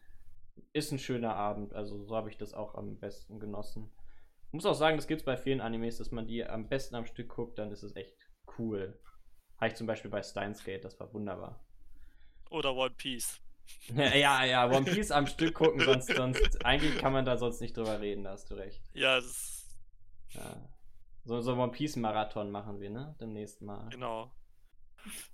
Ist 0.72 0.92
ein 0.92 0.98
schöner 0.98 1.34
Abend, 1.34 1.72
also 1.72 2.04
so 2.04 2.14
habe 2.14 2.30
ich 2.30 2.36
das 2.36 2.54
auch 2.54 2.74
am 2.74 2.98
besten 2.98 3.40
genossen. 3.40 3.90
Ich 4.48 4.52
muss 4.52 4.66
auch 4.66 4.74
sagen, 4.74 4.96
das 4.96 5.06
gibt 5.06 5.20
es 5.20 5.24
bei 5.24 5.36
vielen 5.36 5.60
Animes, 5.60 5.98
dass 5.98 6.10
man 6.10 6.26
die 6.26 6.44
am 6.44 6.68
besten 6.68 6.96
am 6.96 7.06
Stück 7.06 7.28
guckt, 7.28 7.58
dann 7.58 7.70
ist 7.70 7.82
es 7.82 7.96
echt 7.96 8.16
cool. 8.58 8.98
Habe 9.56 9.68
ich 9.68 9.74
zum 9.76 9.86
Beispiel 9.86 10.10
bei 10.10 10.22
Steins 10.22 10.64
Gate, 10.64 10.84
das 10.84 10.98
war 10.98 11.12
wunderbar. 11.14 11.64
Oder 12.51 12.74
One 12.74 12.90
Piece. 12.90 13.40
ja, 13.94 14.44
ja, 14.44 14.66
One 14.68 14.84
Piece 14.92 15.11
am 15.12 15.26
Stück 15.26 15.55
gucken, 15.55 15.80
sonst, 15.80 16.09
sonst, 16.14 16.64
eigentlich 16.64 16.98
kann 16.98 17.12
man 17.12 17.24
da 17.24 17.38
sonst 17.38 17.61
nicht 17.61 17.76
drüber 17.76 18.01
reden, 18.01 18.24
da 18.24 18.32
hast 18.32 18.51
du 18.51 18.55
recht. 18.55 18.82
Ja, 18.92 19.16
das. 19.16 19.78
Ja. 20.30 20.68
So, 21.24 21.40
so 21.40 21.55
One 21.55 21.70
Piece 21.70 21.96
Marathon 21.96 22.51
machen 22.51 22.80
wir, 22.80 22.90
ne? 22.90 23.16
Demnächst 23.20 23.62
mal. 23.62 23.88
Genau. 23.90 24.32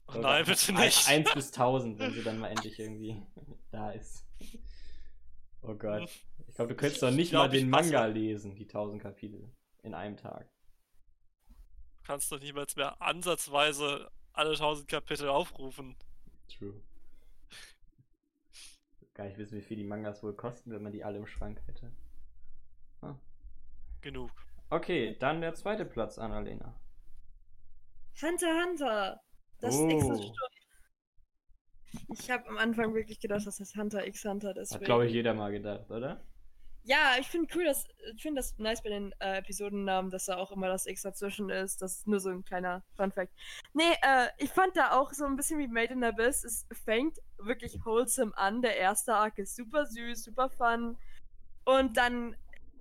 Oh, 0.09 0.19
nein, 0.19 0.45
bitte 0.45 0.73
nicht. 0.75 1.09
1 1.09 1.33
bis 1.35 1.47
1000, 1.53 1.99
wenn 1.99 2.13
sie 2.13 2.23
dann 2.23 2.39
mal 2.39 2.49
endlich 2.49 2.79
irgendwie 2.79 3.21
da 3.71 3.91
ist. 3.91 4.27
Oh 5.63 5.75
Gott. 5.75 6.09
Ich 6.47 6.55
glaube, 6.55 6.75
du 6.75 6.77
könntest 6.77 7.03
doch 7.03 7.11
nicht 7.11 7.31
glaub, 7.31 7.49
mal 7.49 7.49
den 7.49 7.69
Manga 7.69 8.05
lesen, 8.07 8.55
die 8.55 8.65
1000 8.65 9.03
Kapitel, 9.03 9.53
in 9.83 9.95
einem 9.95 10.17
Tag. 10.17 10.49
Du 11.49 12.03
kannst 12.05 12.31
doch 12.31 12.39
niemals 12.39 12.77
mehr 12.77 13.01
ansatzweise 13.01 14.11
alle 14.33 14.51
1000 14.51 14.87
Kapitel 14.87 15.29
aufrufen. 15.29 15.97
True 16.49 16.81
gar 19.17 19.25
nicht 19.25 19.39
wissen, 19.39 19.57
wie 19.57 19.63
viel 19.63 19.79
die 19.79 19.85
Mangas 19.85 20.23
wohl 20.23 20.35
kosten, 20.35 20.71
wenn 20.71 20.83
man 20.83 20.93
die 20.93 21.03
alle 21.03 21.19
im 21.19 21.27
Schrank 21.27 21.61
hätte. 21.67 21.91
Ah. 23.01 23.15
Genug. 24.03 24.31
Okay, 24.71 25.17
dann 25.19 25.41
der 25.41 25.55
zweite 25.55 25.85
Platz, 25.85 26.19
Annalena. 26.19 26.79
Hunter 28.21 28.63
Hunter. 28.63 29.21
Das 29.61 29.77
oh. 29.77 29.87
ist 29.87 29.93
extra 29.95 30.51
Ich 32.09 32.31
habe 32.31 32.49
am 32.49 32.59
Anfang 32.59 32.95
wirklich 32.95 33.19
gedacht, 33.21 33.47
dass 33.47 33.57
das 33.57 33.75
Hunter 33.75 34.07
x 34.07 34.25
Hunter 34.25 34.57
ist. 34.57 34.75
Hat, 34.75 34.83
glaube 34.83 35.07
ich, 35.07 35.13
jeder 35.13 35.35
mal 35.35 35.51
gedacht, 35.51 35.91
oder? 35.91 36.23
Ja, 36.89 37.17
ich 37.19 37.27
finde 37.27 37.53
cool, 37.57 37.65
dass 37.65 37.85
ich 38.15 38.23
finde 38.23 38.39
das 38.41 38.57
nice 38.59 38.81
bei 38.81 38.91
den 38.91 39.13
äh, 39.19 39.39
Episodennamen, 39.39 40.09
dass 40.09 40.27
da 40.27 40.37
auch 40.37 40.53
immer 40.53 40.69
das 40.69 40.87
X 40.87 41.03
dazwischen 41.03 41.51
ist. 41.51 41.83
Das 41.83 41.97
ist 41.97 42.07
nur 42.07 42.21
so 42.21 42.31
ein 42.31 42.45
kleiner 42.45 42.85
Fun 42.97 43.11
Fact. 43.11 43.33
Nee, 43.75 43.93
äh, 44.03 44.29
ich 44.39 44.51
fand 44.51 44.77
da 44.77 44.93
auch 44.93 45.13
so 45.13 45.25
ein 45.25 45.35
bisschen 45.35 45.59
wie 45.59 45.67
Made 45.67 45.93
in 45.93 46.05
Abyss. 46.05 46.45
Es 46.45 46.65
fängt 46.85 47.19
wirklich 47.39 47.85
wholesome 47.85 48.39
an. 48.39 48.63
Der 48.63 48.77
erste 48.77 49.17
Arc 49.17 49.37
ist 49.39 49.57
super 49.57 49.85
süß, 49.85 50.23
super 50.23 50.49
fun. 50.49 50.97
Und 51.65 51.97
dann 51.97 52.37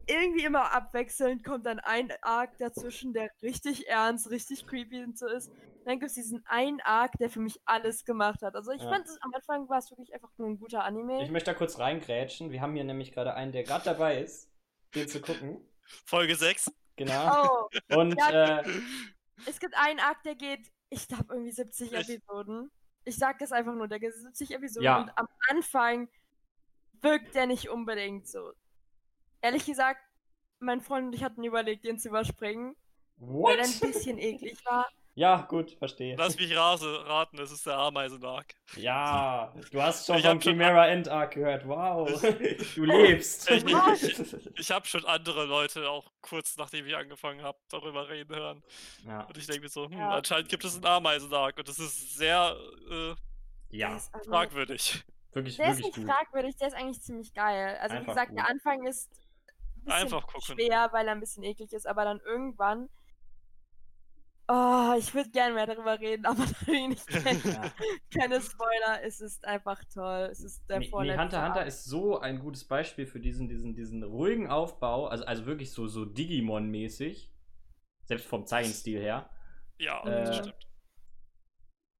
irgendwie 0.05 0.45
immer 0.45 0.71
abwechselnd 0.71 1.43
kommt 1.43 1.65
dann 1.65 1.79
ein 1.79 2.13
Arc 2.21 2.59
dazwischen, 2.59 3.11
der 3.11 3.31
richtig 3.41 3.87
ernst, 3.87 4.29
richtig 4.29 4.67
creepy 4.67 5.03
und 5.03 5.17
so 5.17 5.25
ist. 5.27 5.51
Dann 5.85 5.99
gibt 5.99 6.09
es 6.09 6.15
diesen 6.15 6.43
einen 6.47 6.81
Arc, 6.81 7.13
der 7.19 7.29
für 7.29 7.39
mich 7.39 7.61
alles 7.65 8.05
gemacht 8.05 8.41
hat. 8.41 8.55
Also 8.55 8.71
ich 8.71 8.81
ja. 8.81 8.89
fand, 8.89 9.07
am 9.21 9.33
Anfang 9.33 9.69
war 9.69 9.77
es 9.77 9.91
wirklich 9.91 10.13
einfach 10.13 10.31
nur 10.37 10.49
ein 10.49 10.57
guter 10.57 10.83
Anime. 10.83 11.23
Ich 11.23 11.31
möchte 11.31 11.51
da 11.51 11.57
kurz 11.57 11.79
reingrätschen. 11.79 12.51
Wir 12.51 12.61
haben 12.61 12.73
hier 12.73 12.83
nämlich 12.83 13.11
gerade 13.11 13.35
einen, 13.35 13.51
der 13.51 13.63
gerade 13.63 13.85
dabei 13.85 14.19
ist, 14.19 14.51
den 14.95 15.07
zu 15.07 15.21
gucken. 15.21 15.61
Folge 16.05 16.35
6. 16.35 16.71
Genau. 16.95 17.69
Oh. 17.89 17.95
Und 17.95 18.17
ja, 18.17 18.59
äh, 18.59 18.63
es 19.45 19.59
gibt 19.59 19.75
einen 19.77 19.99
Arc, 19.99 20.23
der 20.23 20.35
geht, 20.35 20.71
ich 20.89 21.07
glaube, 21.07 21.25
irgendwie 21.29 21.51
70 21.51 21.91
ich... 21.91 22.09
Episoden. 22.09 22.71
Ich 23.03 23.17
sag 23.17 23.37
das 23.37 23.51
einfach 23.51 23.75
nur, 23.75 23.87
der 23.87 23.99
geht 23.99 24.13
70 24.13 24.55
Episoden 24.55 24.83
ja. 24.83 25.01
und 25.01 25.15
am 25.15 25.27
Anfang 25.49 26.09
wirkt 27.01 27.35
der 27.35 27.45
nicht 27.45 27.69
unbedingt 27.69 28.27
so 28.27 28.53
Ehrlich 29.45 29.67
gesagt, 29.67 30.01
mein 30.57 30.81
Freund 30.81 31.05
und 31.05 31.13
ich 31.13 31.23
hatten 31.23 31.43
überlegt, 31.43 31.85
den 31.85 31.99
zu 31.99 32.07
überspringen. 32.09 32.75
What? 33.17 33.51
Weil 33.51 33.59
er 33.59 33.65
ein 33.65 33.79
bisschen 33.79 34.17
eklig 34.17 34.65
war. 34.65 34.89
Ja, 35.17 35.45
gut, 35.47 35.71
verstehe. 35.71 36.17
Lass 36.17 36.37
mich 36.37 36.53
rase, 36.53 37.07
raten, 37.07 37.39
es 37.39 37.49
ist 37.49 37.65
der 37.65 37.77
Ameisen-Arc. 37.77 38.53
Ja, 38.75 39.53
du 39.71 39.81
hast 39.81 40.05
schon 40.05 40.17
ich 40.17 40.25
vom 40.25 40.41
Chimera 40.41 40.89
End 40.89 41.07
Arc 41.07 41.35
gehört. 41.35 41.65
Wow, 41.65 42.21
du 42.75 42.83
lebst. 42.83 43.49
Ich, 43.55 43.63
ich, 43.63 44.59
ich 44.59 44.71
habe 44.71 44.85
schon 44.85 45.05
andere 45.05 45.45
Leute 45.45 45.89
auch 45.89 46.11
kurz 46.21 46.57
nachdem 46.57 46.85
ich 46.85 46.95
angefangen 46.95 47.41
habe, 47.41 47.57
darüber 47.69 48.09
reden 48.09 48.35
hören. 48.35 48.63
Ja. 49.05 49.21
Und 49.21 49.37
ich 49.37 49.47
denke 49.47 49.61
mir 49.61 49.69
so, 49.69 49.85
hm, 49.85 49.97
ja. 49.97 50.09
anscheinend 50.09 50.49
gibt 50.49 50.65
es 50.65 50.75
einen 50.75 50.85
Ameisen-Arc 50.85 51.57
und 51.59 51.67
das 51.69 51.79
ist 51.79 52.17
sehr 52.17 52.57
äh, 52.91 53.15
ja. 53.69 53.97
fragwürdig. 54.25 55.05
Wirklich, 55.31 55.55
der 55.55 55.67
wirklich 55.67 55.79
ist 55.79 55.85
nicht 55.85 55.95
gut. 55.95 56.13
fragwürdig, 56.13 56.57
der 56.57 56.67
ist 56.67 56.73
eigentlich 56.73 57.01
ziemlich 57.01 57.33
geil. 57.33 57.77
Also 57.79 57.95
Einfach 57.95 58.07
wie 58.07 58.09
gesagt, 58.09 58.29
gut. 58.29 58.37
der 58.37 58.49
Anfang 58.49 58.85
ist 58.85 59.09
Einfach 59.85 60.27
gucken. 60.27 60.41
schwer, 60.41 60.89
weil 60.91 61.07
er 61.07 61.13
ein 61.13 61.19
bisschen 61.21 61.43
eklig 61.43 61.71
ist, 61.71 61.87
aber 61.87 62.03
dann 62.03 62.19
irgendwann. 62.19 62.89
Oh, 64.47 64.93
ich 64.97 65.13
würde 65.15 65.31
gerne 65.31 65.55
mehr 65.55 65.65
darüber 65.65 65.99
reden, 65.99 66.25
aber 66.25 66.45
da 66.65 66.71
ich 66.71 66.87
nicht 66.87 67.07
kenne. 67.07 67.41
ja. 67.45 67.71
Keine 68.13 68.39
Spoiler, 68.41 69.03
es 69.03 69.19
ist 69.19 69.43
einfach 69.45 69.83
toll. 69.85 70.29
Es 70.31 70.39
ist 70.39 70.69
der 70.69 70.79
nee, 70.79 70.91
nee, 70.91 71.17
Hunter 71.17 71.43
Hunter 71.43 71.65
ist 71.65 71.85
so 71.85 72.19
ein 72.19 72.39
gutes 72.39 72.63
Beispiel 72.63 73.07
für 73.07 73.19
diesen, 73.19 73.49
diesen, 73.49 73.73
diesen 73.73 74.03
ruhigen 74.03 74.47
Aufbau, 74.47 75.07
also, 75.07 75.25
also 75.25 75.45
wirklich 75.47 75.71
so, 75.71 75.87
so 75.87 76.03
Digimon-mäßig. 76.03 77.31
Selbst 78.03 78.27
vom 78.27 78.45
Zeichenstil 78.45 78.99
her. 78.99 79.29
Ja, 79.79 80.03
äh, 80.03 80.25
das 80.25 80.37
stimmt. 80.37 80.67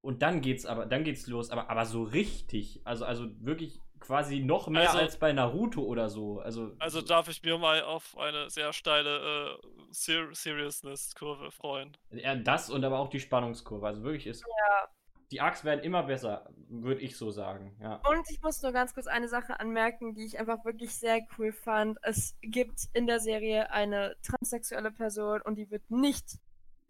Und 0.02 0.22
dann 0.22 0.42
geht's 0.42 0.68
aber, 0.68 0.86
dann 0.86 1.04
geht's 1.04 1.26
los, 1.26 1.50
aber, 1.50 1.72
aber 1.72 1.86
so 1.86 2.04
richtig. 2.04 2.82
Also, 2.86 3.06
also 3.06 3.28
wirklich 3.40 3.82
quasi 4.06 4.40
noch 4.40 4.68
mehr 4.68 4.90
also, 4.90 5.00
als 5.00 5.18
bei 5.18 5.34
Naruto 5.34 5.82
oder 5.82 6.10
so. 6.10 6.40
Also, 6.40 6.72
also 6.80 7.02
darf 7.02 7.28
ich 7.28 7.42
mir 7.44 7.58
mal 7.58 7.82
auf 7.84 8.18
eine 8.18 8.50
sehr 8.50 8.72
steile 8.74 9.58
äh, 9.64 9.68
Ser 9.92 10.34
Seriousness-Kurve 10.34 11.52
freuen. 11.52 11.98
Ja, 12.12 12.36
das 12.36 12.70
und 12.70 12.84
aber 12.84 13.00
auch 13.00 13.10
die 13.10 13.20
Spannungskurve. 13.20 13.88
Also 13.88 14.04
wirklich 14.04 14.28
ist. 14.28 14.42
Ja. 14.42 14.90
Die 15.32 15.42
Arcs 15.42 15.64
werden 15.66 15.84
immer 15.84 16.04
besser, 16.04 16.48
würde 16.70 17.02
ich 17.02 17.18
so 17.18 17.32
sagen. 17.32 17.76
Ja. 17.82 17.96
Und 18.08 18.30
ich 18.30 18.42
muss 18.44 18.62
nur 18.62 18.72
ganz 18.72 18.94
kurz 18.94 19.08
eine 19.08 19.28
Sache 19.28 19.60
anmerken, 19.60 20.14
die 20.14 20.26
ich 20.26 20.38
einfach 20.40 20.64
wirklich 20.64 20.96
sehr 20.96 21.20
cool 21.38 21.52
fand. 21.52 21.98
Es 22.04 22.36
gibt 22.42 22.82
in 22.94 23.08
der 23.08 23.20
Serie 23.20 23.72
eine 23.72 24.16
transsexuelle 24.22 24.92
Person 24.92 25.42
und 25.42 25.56
die 25.56 25.72
wird 25.72 25.90
nicht 25.90 26.38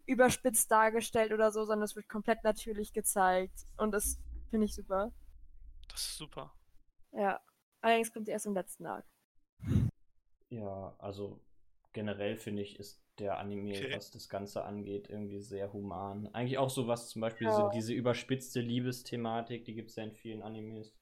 überspitzt 0.04 0.70
dargestellt 0.70 1.32
oder 1.32 1.50
so, 1.50 1.64
sondern 1.64 1.84
es 1.84 1.96
wird 1.96 2.10
komplett 2.10 2.44
natürlich 2.44 2.92
gezeigt. 2.92 3.64
Und 3.78 3.92
das 3.92 4.18
finde 4.50 4.66
ich 4.66 4.74
super. 4.74 5.12
Das 5.88 6.02
ist 6.02 6.18
super. 6.18 6.52
Ja. 7.16 7.40
Allerdings 7.80 8.12
kommt 8.12 8.28
die 8.28 8.32
erst 8.32 8.46
im 8.46 8.54
letzten 8.54 8.86
Arc. 8.86 9.06
Ja, 10.48 10.94
also 10.98 11.40
generell 11.92 12.36
finde 12.36 12.62
ich, 12.62 12.78
ist 12.78 13.02
der 13.18 13.38
Anime, 13.38 13.70
okay. 13.70 13.94
was 13.94 14.10
das 14.10 14.28
Ganze 14.28 14.64
angeht, 14.64 15.08
irgendwie 15.08 15.40
sehr 15.40 15.72
human. 15.72 16.28
Eigentlich 16.34 16.58
auch 16.58 16.68
so 16.68 16.86
was, 16.86 17.08
zum 17.08 17.22
Beispiel 17.22 17.46
ja. 17.46 17.54
so 17.54 17.70
diese 17.70 17.94
überspitzte 17.94 18.60
Liebesthematik, 18.60 19.64
die 19.64 19.74
gibt 19.74 19.90
es 19.90 19.96
ja 19.96 20.04
in 20.04 20.12
vielen 20.12 20.42
Animes. 20.42 20.94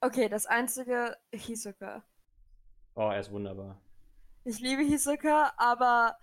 Okay, 0.00 0.28
das 0.28 0.46
einzige 0.46 1.16
Hisoka. 1.32 2.04
Oh, 2.94 3.08
er 3.10 3.20
ist 3.20 3.32
wunderbar. 3.32 3.80
Ich 4.44 4.60
liebe 4.60 4.82
Hisoka, 4.82 5.52
aber 5.56 6.16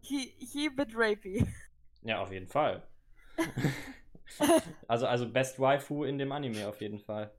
he, 0.00 0.34
he 0.38 0.68
bit 0.68 0.90
rapey. 0.94 1.46
Ja, 2.02 2.20
auf 2.20 2.30
jeden 2.30 2.46
Fall. 2.46 2.86
also, 4.88 5.06
also 5.06 5.32
Best 5.32 5.58
Waifu 5.58 6.04
in 6.04 6.18
dem 6.18 6.30
Anime 6.30 6.68
auf 6.68 6.80
jeden 6.80 6.98
Fall. 6.98 7.34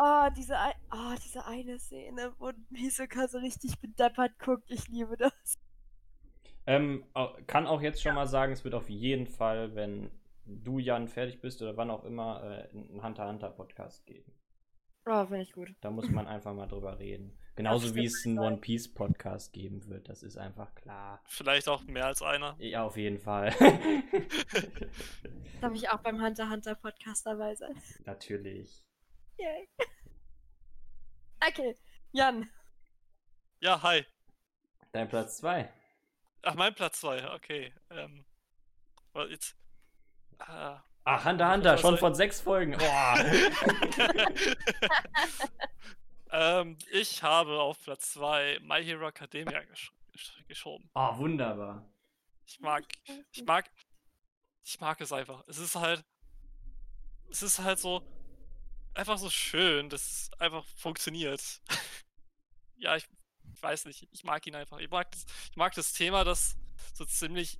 Oh, 0.00 0.28
diese, 0.36 0.54
oh, 0.92 1.14
diese 1.24 1.44
eine 1.44 1.76
Szene, 1.80 2.32
wo 2.38 2.52
Hisoka 2.72 3.26
so 3.26 3.38
richtig 3.38 3.80
bedeppert 3.80 4.38
guckt. 4.38 4.70
Ich 4.70 4.86
liebe 4.86 5.16
das. 5.16 5.58
Ähm, 6.66 7.04
kann 7.48 7.66
auch 7.66 7.82
jetzt 7.82 8.00
schon 8.00 8.14
mal 8.14 8.28
sagen, 8.28 8.52
es 8.52 8.62
wird 8.62 8.74
auf 8.74 8.88
jeden 8.88 9.26
Fall, 9.26 9.74
wenn 9.74 10.12
du, 10.44 10.78
Jan, 10.78 11.08
fertig 11.08 11.40
bist 11.40 11.60
oder 11.62 11.76
wann 11.76 11.90
auch 11.90 12.04
immer, 12.04 12.44
äh, 12.44 12.70
einen 12.70 13.02
Hunter 13.02 13.26
Hunter 13.26 13.50
Podcast 13.50 14.06
geben. 14.06 14.32
Oh, 15.04 15.26
finde 15.26 15.42
ich 15.42 15.52
gut. 15.52 15.74
Da 15.80 15.90
muss 15.90 16.08
man 16.10 16.28
einfach 16.28 16.54
mal 16.54 16.68
drüber 16.68 17.00
reden. 17.00 17.36
Genauso 17.56 17.96
wie 17.96 18.04
es 18.04 18.24
einen. 18.24 18.38
One 18.38 18.58
Piece 18.58 18.94
Podcast 18.94 19.52
geben 19.52 19.84
wird, 19.88 20.08
das 20.08 20.22
ist 20.22 20.38
einfach 20.38 20.76
klar. 20.76 21.20
Vielleicht 21.24 21.68
auch 21.68 21.82
mehr 21.84 22.06
als 22.06 22.22
einer. 22.22 22.54
Ja, 22.60 22.84
auf 22.84 22.96
jeden 22.96 23.18
Fall. 23.18 23.48
Darf 25.60 25.74
ich 25.74 25.90
auch 25.90 25.98
beim 25.98 26.22
Hunter 26.22 26.50
Hunter 26.50 26.76
Podcast 26.76 27.26
dabei 27.26 27.56
sein? 27.56 27.74
Natürlich. 28.04 28.84
Yay. 29.38 29.68
Okay, 31.40 31.76
Jan. 32.10 32.50
Ja, 33.60 33.80
hi. 33.80 34.04
Dein 34.90 35.08
Platz 35.08 35.36
2. 35.38 35.72
Ach, 36.42 36.54
mein 36.54 36.74
Platz 36.74 36.98
2, 37.00 37.32
okay. 37.32 37.72
Ähm, 37.90 38.24
was 39.12 39.30
jetzt. 39.30 39.56
Ah. 40.40 40.82
Ach, 41.04 41.24
Hunter 41.24 41.52
Hunter, 41.52 41.78
schon 41.78 41.96
von 41.96 42.14
sechs 42.14 42.40
Folgen. 42.40 42.76
Oh. 46.30 46.36
ähm, 46.36 46.76
ich 46.90 47.22
habe 47.22 47.60
auf 47.60 47.80
Platz 47.82 48.12
2 48.14 48.58
My 48.62 48.84
Hero 48.84 49.06
Academia 49.08 49.62
gesch 49.62 49.92
gesch 50.12 50.44
geschoben. 50.48 50.90
oh, 50.94 51.16
wunderbar. 51.18 51.88
Ich 52.44 52.58
mag, 52.60 52.84
ich 53.30 53.44
mag, 53.44 53.70
ich 54.64 54.80
mag 54.80 55.00
es 55.00 55.12
einfach. 55.12 55.42
Es 55.46 55.58
ist 55.58 55.76
halt, 55.76 56.04
es 57.30 57.42
ist 57.42 57.60
halt 57.60 57.78
so, 57.78 58.02
einfach 58.94 59.18
so 59.18 59.30
schön, 59.30 59.88
dass 59.88 60.02
es 60.02 60.30
einfach 60.38 60.64
funktioniert. 60.76 61.42
ja, 62.76 62.96
ich, 62.96 63.06
ich 63.54 63.62
weiß 63.62 63.84
nicht, 63.86 64.08
ich 64.12 64.24
mag 64.24 64.46
ihn 64.46 64.54
einfach. 64.54 64.78
Ich 64.78 64.90
mag 64.90 65.10
das, 65.10 65.26
ich 65.50 65.56
mag 65.56 65.74
das 65.74 65.92
Thema, 65.92 66.24
das 66.24 66.56
so 66.94 67.04
ziemlich, 67.04 67.58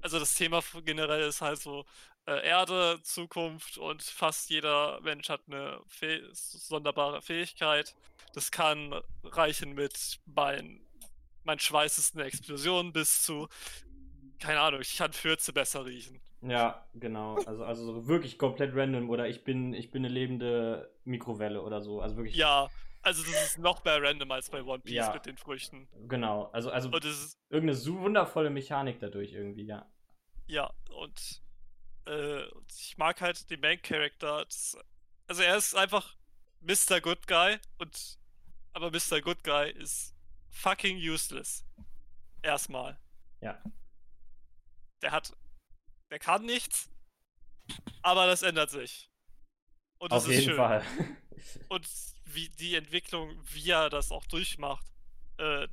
also 0.00 0.18
das 0.18 0.34
Thema 0.34 0.62
generell 0.84 1.22
ist 1.28 1.40
halt 1.40 1.60
so 1.60 1.84
äh, 2.26 2.46
Erde, 2.46 3.00
Zukunft 3.02 3.78
und 3.78 4.02
fast 4.02 4.50
jeder 4.50 5.00
Mensch 5.02 5.28
hat 5.28 5.42
eine 5.46 5.80
Fäh 5.86 6.22
sonderbare 6.32 7.22
Fähigkeit. 7.22 7.94
Das 8.32 8.50
kann 8.50 9.00
reichen 9.22 9.74
mit 9.74 10.20
meinen, 10.26 10.84
meinen 11.44 11.60
schweißesten 11.60 12.20
Explosionen 12.20 12.92
bis 12.92 13.22
zu, 13.22 13.48
keine 14.38 14.60
Ahnung, 14.60 14.80
ich 14.80 14.96
kann 14.96 15.12
Fürze 15.12 15.52
besser 15.52 15.84
riechen. 15.84 16.20
Ja, 16.46 16.86
genau. 16.94 17.36
Also, 17.46 17.64
also 17.64 17.84
so 17.84 18.06
wirklich 18.06 18.38
komplett 18.38 18.74
random 18.74 19.08
oder 19.10 19.28
ich 19.28 19.44
bin, 19.44 19.72
ich 19.72 19.90
bin 19.90 20.04
eine 20.04 20.12
lebende 20.12 20.94
Mikrowelle 21.04 21.62
oder 21.62 21.80
so. 21.80 22.00
Also 22.00 22.16
wirklich. 22.16 22.36
Ja, 22.36 22.70
also 23.02 23.22
das 23.22 23.46
ist 23.46 23.58
noch 23.58 23.84
mehr 23.84 24.02
random 24.02 24.30
als 24.30 24.50
bei 24.50 24.62
One 24.62 24.80
Piece 24.80 24.94
Ja. 24.94 25.12
mit 25.12 25.26
den 25.26 25.36
Früchten. 25.36 25.88
Genau. 26.08 26.50
Also, 26.52 26.70
also 26.70 26.88
Und 26.90 27.04
es 27.04 27.24
ist, 27.24 27.38
irgendeine 27.48 27.76
so 27.76 27.98
wundervolle 28.00 28.50
Mechanik 28.50 28.98
dadurch 29.00 29.32
irgendwie, 29.32 29.64
ja. 29.64 29.86
ja, 30.46 30.70
und, 30.90 31.42
äh, 32.06 32.42
ich 32.70 32.96
mag 32.98 33.20
halt 33.20 33.48
den 33.50 33.60
Main 33.60 33.80
Character. 33.80 34.44
Das, 34.44 34.76
also 35.26 35.42
er 35.42 35.56
ist 35.56 35.74
einfach 35.74 36.14
Mr. 36.60 37.00
Good 37.00 37.26
Guy 37.26 37.56
und 37.78 38.18
aber 38.72 38.90
Mr. 38.90 39.20
Good 39.22 39.44
Guy 39.44 39.70
ist 39.70 40.14
fucking 40.50 40.96
useless. 40.98 41.64
Erstmal. 42.42 42.98
Ja. 43.40 43.62
Der 45.02 45.12
hat, 45.12 45.32
der 46.14 46.20
kann 46.20 46.44
nichts, 46.44 46.88
aber 48.02 48.26
das 48.26 48.42
ändert 48.42 48.70
sich. 48.70 49.10
Und 49.98 50.12
das 50.12 50.22
Auf 50.22 50.30
ist 50.30 50.36
jeden 50.36 50.50
schön. 50.50 50.56
Fall. 50.56 50.84
und 51.68 51.88
wie 52.26 52.48
die 52.50 52.76
Entwicklung, 52.76 53.36
wie 53.46 53.68
er 53.68 53.90
das 53.90 54.12
auch 54.12 54.24
durchmacht, 54.26 54.86
äh, 55.38 55.66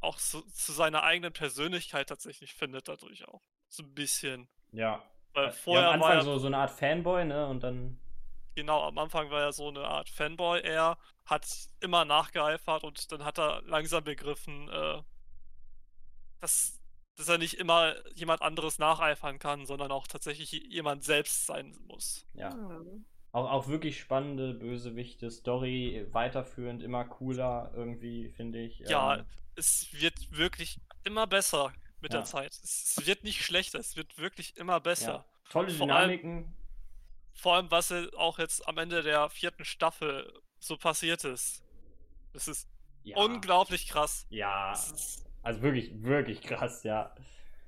auch 0.00 0.18
zu, 0.18 0.42
zu 0.50 0.72
seiner 0.72 1.02
eigenen 1.02 1.32
Persönlichkeit 1.32 2.10
tatsächlich 2.10 2.52
findet 2.52 2.88
dadurch 2.88 3.26
auch. 3.26 3.40
So 3.68 3.82
ein 3.84 3.94
bisschen. 3.94 4.48
ja. 4.72 5.02
Weil 5.32 5.46
ja, 5.46 5.52
vorher 5.52 5.90
am 5.92 6.00
war 6.00 6.10
Anfang 6.10 6.18
er, 6.18 6.24
so, 6.24 6.38
so 6.38 6.46
eine 6.46 6.58
Art 6.58 6.70
Fanboy, 6.70 7.24
ne? 7.24 7.46
Und 7.46 7.60
dann. 7.62 7.98
genau, 8.54 8.86
am 8.86 8.98
Anfang 8.98 9.30
war 9.30 9.40
er 9.40 9.52
so 9.54 9.68
eine 9.68 9.80
Art 9.84 10.10
Fanboy, 10.10 10.60
er 10.60 10.98
hat 11.24 11.46
immer 11.80 12.04
nachgeeifert 12.04 12.84
und 12.84 13.10
dann 13.10 13.24
hat 13.24 13.38
er 13.38 13.62
langsam 13.62 14.04
begriffen, 14.04 14.68
äh, 14.68 15.02
dass, 16.40 16.83
dass 17.16 17.28
er 17.28 17.38
nicht 17.38 17.54
immer 17.54 17.94
jemand 18.14 18.42
anderes 18.42 18.78
nacheifern 18.78 19.38
kann, 19.38 19.66
sondern 19.66 19.90
auch 19.92 20.06
tatsächlich 20.06 20.50
jemand 20.52 21.04
selbst 21.04 21.46
sein 21.46 21.76
muss. 21.86 22.26
Ja. 22.34 22.50
Auch, 23.32 23.50
auch 23.50 23.68
wirklich 23.68 23.98
spannende, 24.00 24.54
bösewichte 24.54 25.30
Story, 25.30 26.06
weiterführend, 26.12 26.82
immer 26.82 27.04
cooler 27.04 27.72
irgendwie, 27.74 28.30
finde 28.30 28.60
ich. 28.62 28.78
Ja, 28.80 29.16
Ähm, 29.18 29.26
es 29.56 29.88
wird 29.92 30.14
wirklich 30.36 30.80
immer 31.04 31.26
besser 31.26 31.72
mit 32.00 32.12
Ja. 32.12 32.18
der 32.20 32.26
Zeit. 32.26 32.52
Es, 32.52 32.96
es 32.98 33.06
wird 33.06 33.24
nicht 33.24 33.44
schlechter, 33.44 33.78
es 33.78 33.96
wird 33.96 34.18
wirklich 34.18 34.56
immer 34.56 34.80
besser. 34.80 35.12
ja. 35.12 35.24
Tolle 35.50 35.70
Vor 35.70 35.90
allem- 35.90 36.10
Dynamiken. 36.20 36.56
Vor 37.32 37.56
allem, 37.56 37.70
was 37.70 37.92
auch 38.16 38.38
jetzt 38.38 38.66
am 38.68 38.78
Ende 38.78 39.02
der 39.02 39.28
vierten 39.30 39.64
Staffel 39.64 40.32
so 40.60 40.76
passiert 40.76 41.24
ist. 41.24 41.62
Das 42.32 42.46
ist 42.48 42.68
Ja. 43.02 43.16
unglaublich 43.18 43.88
krass. 43.88 44.26
Ja. 44.30 44.72
Es 44.72 44.90
ist, 44.92 45.26
Also 45.44 45.62
wirklich, 45.62 46.02
wirklich 46.02 46.40
krass, 46.42 46.82
ja. 46.84 47.14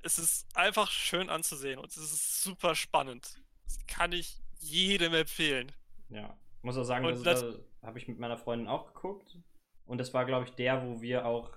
es 0.01 0.17
ist 0.19 0.47
einfach 0.57 0.89
schön 0.91 1.29
anzusehen 1.29 1.79
und 1.79 1.87
es 1.89 1.97
ist 1.97 2.41
super 2.43 2.75
spannend. 2.75 3.39
Das 3.65 3.77
kann 3.87 4.11
ich 4.11 4.41
jedem 4.59 5.13
empfehlen. 5.13 5.71
Ja. 6.09 6.37
Muss 6.63 6.77
auch 6.77 6.83
sagen, 6.83 7.05
Und 7.05 7.23
das, 7.25 7.41
das- 7.41 7.41
das 7.55 7.65
habe 7.83 7.99
ich 7.99 8.07
mit 8.07 8.17
meiner 8.19 8.37
Freundin 8.37 8.67
auch 8.67 8.87
geguckt. 8.93 9.37
Und 9.85 9.99
das 9.99 10.13
war, 10.13 10.25
glaube 10.25 10.45
ich, 10.45 10.51
der, 10.55 10.85
wo 10.85 11.01
wir 11.01 11.25
auch. 11.25 11.51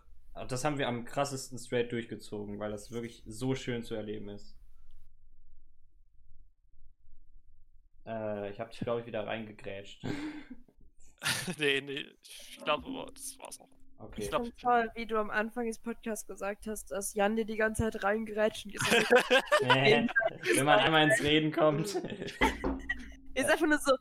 Das 0.48 0.64
haben 0.64 0.78
wir 0.78 0.86
am 0.86 1.04
krassesten 1.04 1.58
straight 1.58 1.90
durchgezogen, 1.90 2.58
weil 2.60 2.70
das 2.70 2.90
wirklich 2.92 3.22
so 3.26 3.54
schön 3.56 3.82
zu 3.82 3.94
erleben 3.94 4.28
ist. 4.28 4.56
Äh, 8.06 8.50
ich 8.50 8.60
habe 8.60 8.70
dich, 8.70 8.80
glaube 8.80 9.00
ich, 9.00 9.06
wieder 9.06 9.26
reingegrätscht. 9.26 10.04
nee, 11.58 11.80
nee, 11.80 12.06
ich 12.22 12.58
glaube, 12.62 13.10
das 13.12 13.38
war's 13.38 13.58
auch. 13.60 13.68
Okay. 14.02 14.22
Ich 14.22 14.30
finde 14.30 14.52
toll, 14.56 14.90
wie 14.94 15.06
du 15.06 15.18
am 15.18 15.30
Anfang 15.30 15.66
des 15.66 15.78
Podcasts 15.78 16.26
gesagt 16.26 16.66
hast, 16.66 16.90
dass 16.90 17.12
Jan 17.14 17.36
dir 17.36 17.44
die 17.44 17.56
ganze 17.56 17.82
Zeit 17.82 18.02
reingrätscht 18.02 18.64
und 18.66 18.72
ihr 18.74 18.80
Nee, 19.62 20.06
wenn 20.56 20.64
man 20.64 20.78
einmal 20.78 21.04
ins 21.08 21.22
Reden 21.22 21.52
kommt. 21.52 21.86
ist 23.34 23.50
einfach 23.50 23.66
nur 23.66 23.78
so, 23.78 23.92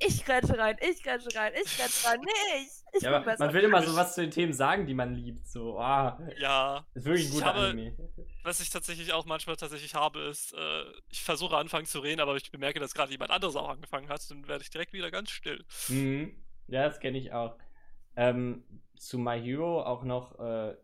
ich 0.00 0.24
grätsche 0.24 0.56
rein, 0.58 0.76
ich 0.80 1.02
grätsche 1.02 1.34
rein, 1.36 1.52
ich 1.54 1.76
grätsche 1.76 2.06
rein, 2.06 2.20
nee, 2.20 2.60
ich, 2.62 2.68
ich 2.94 3.02
ja, 3.02 3.08
bin 3.10 3.16
aber 3.16 3.24
besser. 3.24 3.44
man 3.46 3.54
will 3.54 3.64
immer 3.64 3.82
so 3.82 3.96
was 3.96 4.14
zu 4.14 4.20
den 4.20 4.30
Themen 4.30 4.52
sagen, 4.52 4.86
die 4.86 4.94
man 4.94 5.14
liebt. 5.14 5.46
So, 5.48 5.78
ah, 5.80 6.20
Ja, 6.38 6.86
ist 6.94 7.04
wirklich 7.06 7.26
ein 7.28 7.32
guter 7.32 7.46
habe- 7.46 7.58
Anime. 7.70 7.96
was 8.44 8.60
ich 8.60 8.70
tatsächlich 8.70 9.12
auch 9.12 9.24
manchmal 9.24 9.56
tatsächlich 9.56 9.94
habe, 9.94 10.20
ist, 10.20 10.52
äh, 10.52 10.84
ich 11.10 11.22
versuche 11.24 11.56
anfangen 11.56 11.86
zu 11.86 12.00
reden, 12.00 12.20
aber 12.20 12.36
ich 12.36 12.50
bemerke, 12.52 12.78
dass 12.80 12.94
gerade 12.94 13.10
jemand 13.10 13.30
anderes 13.30 13.56
auch 13.56 13.68
angefangen 13.70 14.08
hat, 14.08 14.20
dann 14.30 14.46
werde 14.46 14.62
ich 14.62 14.70
direkt 14.70 14.92
wieder 14.92 15.10
ganz 15.10 15.30
still. 15.30 15.64
Mhm. 15.88 16.44
Ja, 16.68 16.86
das 16.86 17.00
kenne 17.00 17.18
ich 17.18 17.32
auch. 17.32 17.56
Ähm, 18.14 18.62
zu 19.00 19.18
My 19.18 19.40
Hero 19.40 19.82
auch 19.82 20.04
noch, 20.04 20.38
äh, 20.38 20.74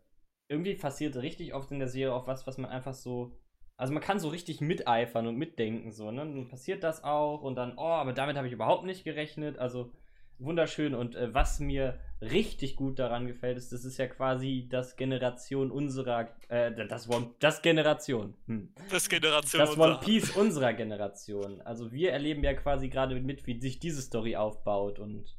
irgendwie 0.47 0.75
passiert 0.75 1.15
richtig 1.17 1.53
oft 1.53 1.71
in 1.71 1.79
der 1.79 1.87
Serie 1.87 2.13
auch 2.13 2.27
was, 2.27 2.45
was 2.47 2.57
man 2.57 2.69
einfach 2.69 2.93
so. 2.93 3.37
Also 3.77 3.93
man 3.93 4.01
kann 4.01 4.19
so 4.19 4.29
richtig 4.29 4.61
miteifern 4.61 5.27
und 5.27 5.35
mitdenken, 5.35 5.91
so, 5.91 6.11
ne? 6.11 6.21
Dann 6.21 6.47
passiert 6.47 6.83
das 6.83 7.03
auch 7.03 7.41
und 7.41 7.55
dann, 7.55 7.73
oh, 7.77 7.81
aber 7.81 8.13
damit 8.13 8.37
habe 8.37 8.47
ich 8.47 8.53
überhaupt 8.53 8.85
nicht 8.85 9.03
gerechnet. 9.03 9.59
Also 9.59 9.91
wunderschön. 10.39 10.95
Und 10.95 11.15
äh, 11.15 11.33
was 11.33 11.59
mir 11.59 11.99
richtig 12.21 12.75
gut 12.75 12.99
daran 12.99 13.27
gefällt, 13.27 13.57
ist, 13.57 13.71
das 13.71 13.85
ist 13.85 13.97
ja 13.97 14.07
quasi 14.07 14.67
das 14.69 14.95
Generation 14.95 15.71
unserer, 15.71 16.29
äh, 16.47 16.71
das 16.87 17.09
One, 17.09 17.31
das 17.39 17.61
Generation. 17.61 18.35
Hm. 18.47 18.73
Das 18.89 19.09
Generation. 19.09 19.59
Das 19.59 19.77
One 19.77 19.99
Piece 20.03 20.35
unserer 20.35 20.73
Generation. 20.73 21.61
Also 21.61 21.91
wir 21.91 22.11
erleben 22.11 22.43
ja 22.43 22.53
quasi 22.53 22.89
gerade 22.89 23.19
mit, 23.19 23.45
wie 23.47 23.59
sich 23.59 23.79
diese 23.79 24.01
Story 24.01 24.35
aufbaut 24.35 24.99
und 24.99 25.35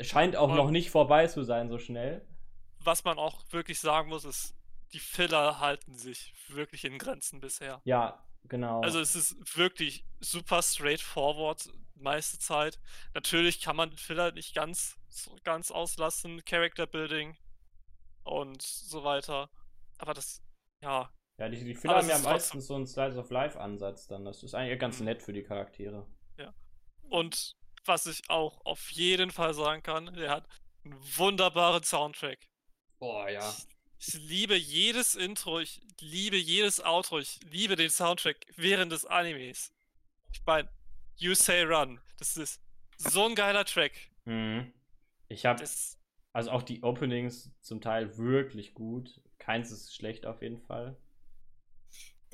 scheint 0.00 0.36
auch 0.36 0.48
Und- 0.50 0.56
noch 0.56 0.70
nicht 0.70 0.90
vorbei 0.90 1.26
zu 1.26 1.42
sein 1.44 1.68
so 1.68 1.78
schnell. 1.78 2.26
Was 2.80 3.04
man 3.04 3.18
auch 3.18 3.42
wirklich 3.50 3.80
sagen 3.80 4.08
muss, 4.08 4.24
ist, 4.24 4.54
die 4.92 4.98
Filler 4.98 5.58
halten 5.60 5.96
sich 5.96 6.34
wirklich 6.48 6.84
in 6.84 6.98
Grenzen 6.98 7.40
bisher. 7.40 7.80
Ja, 7.84 8.24
genau. 8.44 8.80
Also 8.82 9.00
es 9.00 9.14
ist 9.16 9.56
wirklich 9.56 10.04
super 10.20 10.62
straightforward 10.62 11.68
meiste 11.96 12.38
Zeit. 12.38 12.78
Natürlich 13.14 13.60
kann 13.60 13.76
man 13.76 13.90
den 13.90 13.98
Filler 13.98 14.32
nicht 14.32 14.54
ganz, 14.54 14.96
ganz 15.44 15.70
auslassen, 15.70 16.44
Character 16.44 16.86
Building 16.86 17.36
und 18.24 18.62
so 18.62 19.04
weiter. 19.04 19.50
Aber 19.98 20.12
das, 20.14 20.42
ja, 20.82 21.10
ja, 21.38 21.48
die, 21.48 21.64
die 21.64 21.74
Filler 21.74 21.96
haben 21.96 22.08
ja 22.08 22.14
ist 22.16 22.24
am 22.26 22.32
meisten 22.32 22.60
so 22.60 22.74
einen 22.76 22.86
Slice 22.86 23.16
of 23.18 23.30
Life 23.30 23.58
Ansatz 23.58 24.06
dann. 24.06 24.24
Das 24.24 24.42
ist 24.42 24.54
eigentlich 24.54 24.78
ganz 24.78 24.98
Mhm. 25.00 25.06
nett 25.06 25.22
für 25.22 25.32
die 25.32 25.42
Charaktere. 25.42 26.06
Und 27.10 27.54
was 27.86 28.06
ich 28.06 28.28
auch 28.28 28.64
auf 28.64 28.90
jeden 28.90 29.30
Fall 29.30 29.54
sagen 29.54 29.82
kann, 29.82 30.12
der 30.14 30.30
hat 30.30 30.48
einen 30.84 30.98
wunderbaren 31.16 31.82
Soundtrack. 31.82 32.38
Oh 32.98 33.24
ja. 33.28 33.54
Ich 33.98 34.14
liebe 34.14 34.56
jedes 34.56 35.14
Intro, 35.14 35.60
ich 35.60 35.80
liebe 36.00 36.36
jedes 36.36 36.84
Outro, 36.84 37.18
ich 37.18 37.40
liebe 37.50 37.76
den 37.76 37.90
Soundtrack 37.90 38.36
während 38.56 38.92
des 38.92 39.04
Animes. 39.06 39.72
Ich 40.32 40.44
meine, 40.44 40.68
You 41.16 41.34
Say 41.34 41.62
Run, 41.62 42.00
das 42.18 42.36
ist 42.36 42.60
so 42.98 43.24
ein 43.26 43.34
geiler 43.34 43.64
Track. 43.64 43.92
Mhm. 44.24 44.72
Ich 45.28 45.46
habe 45.46 45.64
also 46.32 46.50
auch 46.50 46.62
die 46.62 46.82
Openings 46.82 47.50
zum 47.60 47.80
Teil 47.80 48.18
wirklich 48.18 48.74
gut. 48.74 49.20
Keins 49.38 49.70
ist 49.70 49.94
schlecht 49.94 50.26
auf 50.26 50.42
jeden 50.42 50.60
Fall. 50.60 50.96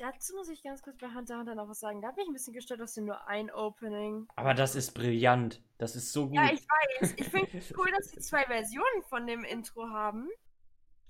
Dazu 0.01 0.35
muss 0.35 0.49
ich 0.49 0.61
ganz 0.63 0.81
kurz 0.81 0.97
bei 0.97 1.07
Hunter 1.13 1.37
Hunter 1.39 1.55
noch 1.55 1.67
was 1.69 1.79
sagen. 1.79 2.01
Da 2.01 2.09
habe 2.09 2.21
ich 2.21 2.27
ein 2.27 2.33
bisschen 2.33 2.53
gestört, 2.53 2.79
dass 2.79 2.93
sie 2.93 3.01
nur 3.01 3.27
ein 3.27 3.49
Opening. 3.51 4.27
Aber 4.35 4.53
das 4.53 4.75
ist 4.75 4.93
brillant. 4.93 5.61
Das 5.77 5.95
ist 5.95 6.11
so 6.13 6.27
gut. 6.27 6.35
Ja, 6.37 6.51
ich 6.51 6.61
weiß. 6.99 7.13
Ich 7.17 7.27
finde 7.27 7.57
es 7.57 7.73
cool, 7.77 7.89
dass 7.97 8.09
sie 8.11 8.19
zwei 8.19 8.43
Versionen 8.45 9.03
von 9.09 9.25
dem 9.27 9.43
Intro 9.43 9.87
haben. 9.89 10.29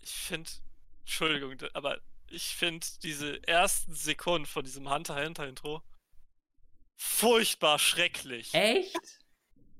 Ich 0.01 0.13
finde, 0.13 0.49
Entschuldigung, 1.01 1.55
aber 1.73 1.99
ich 2.27 2.55
finde 2.55 2.85
diese 3.03 3.45
ersten 3.47 3.93
Sekunden 3.93 4.45
von 4.45 4.63
diesem 4.63 4.89
Hunter 4.89 5.23
Hunter 5.23 5.47
Intro 5.47 5.81
furchtbar 6.95 7.79
schrecklich. 7.79 8.53
Echt? 8.53 9.19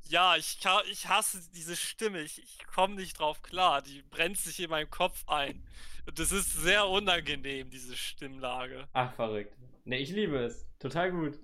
Ja, 0.04 0.36
ich, 0.36 0.60
ka- 0.60 0.84
ich 0.92 1.08
hasse 1.08 1.42
diese 1.54 1.76
Stimme. 1.78 2.20
Ich, 2.22 2.40
ich 2.44 2.58
komme 2.68 2.96
nicht 2.96 3.20
drauf 3.20 3.42
klar. 3.42 3.82
Die 3.82 4.02
brennt 4.02 4.38
sich 4.38 4.60
in 4.60 4.70
meinem 4.70 4.90
Kopf 4.90 5.24
ein. 5.28 5.66
Und 6.06 6.18
das 6.18 6.32
ist 6.32 6.54
sehr 6.54 6.88
unangenehm, 6.88 7.70
diese 7.70 7.96
Stimmlage. 7.96 8.88
Ach, 8.94 9.14
verrückt. 9.14 9.56
Ne, 9.86 10.00
ich 10.00 10.12
liebe 10.12 10.38
es. 10.38 10.68
Total 10.80 11.12
gut. 11.12 11.40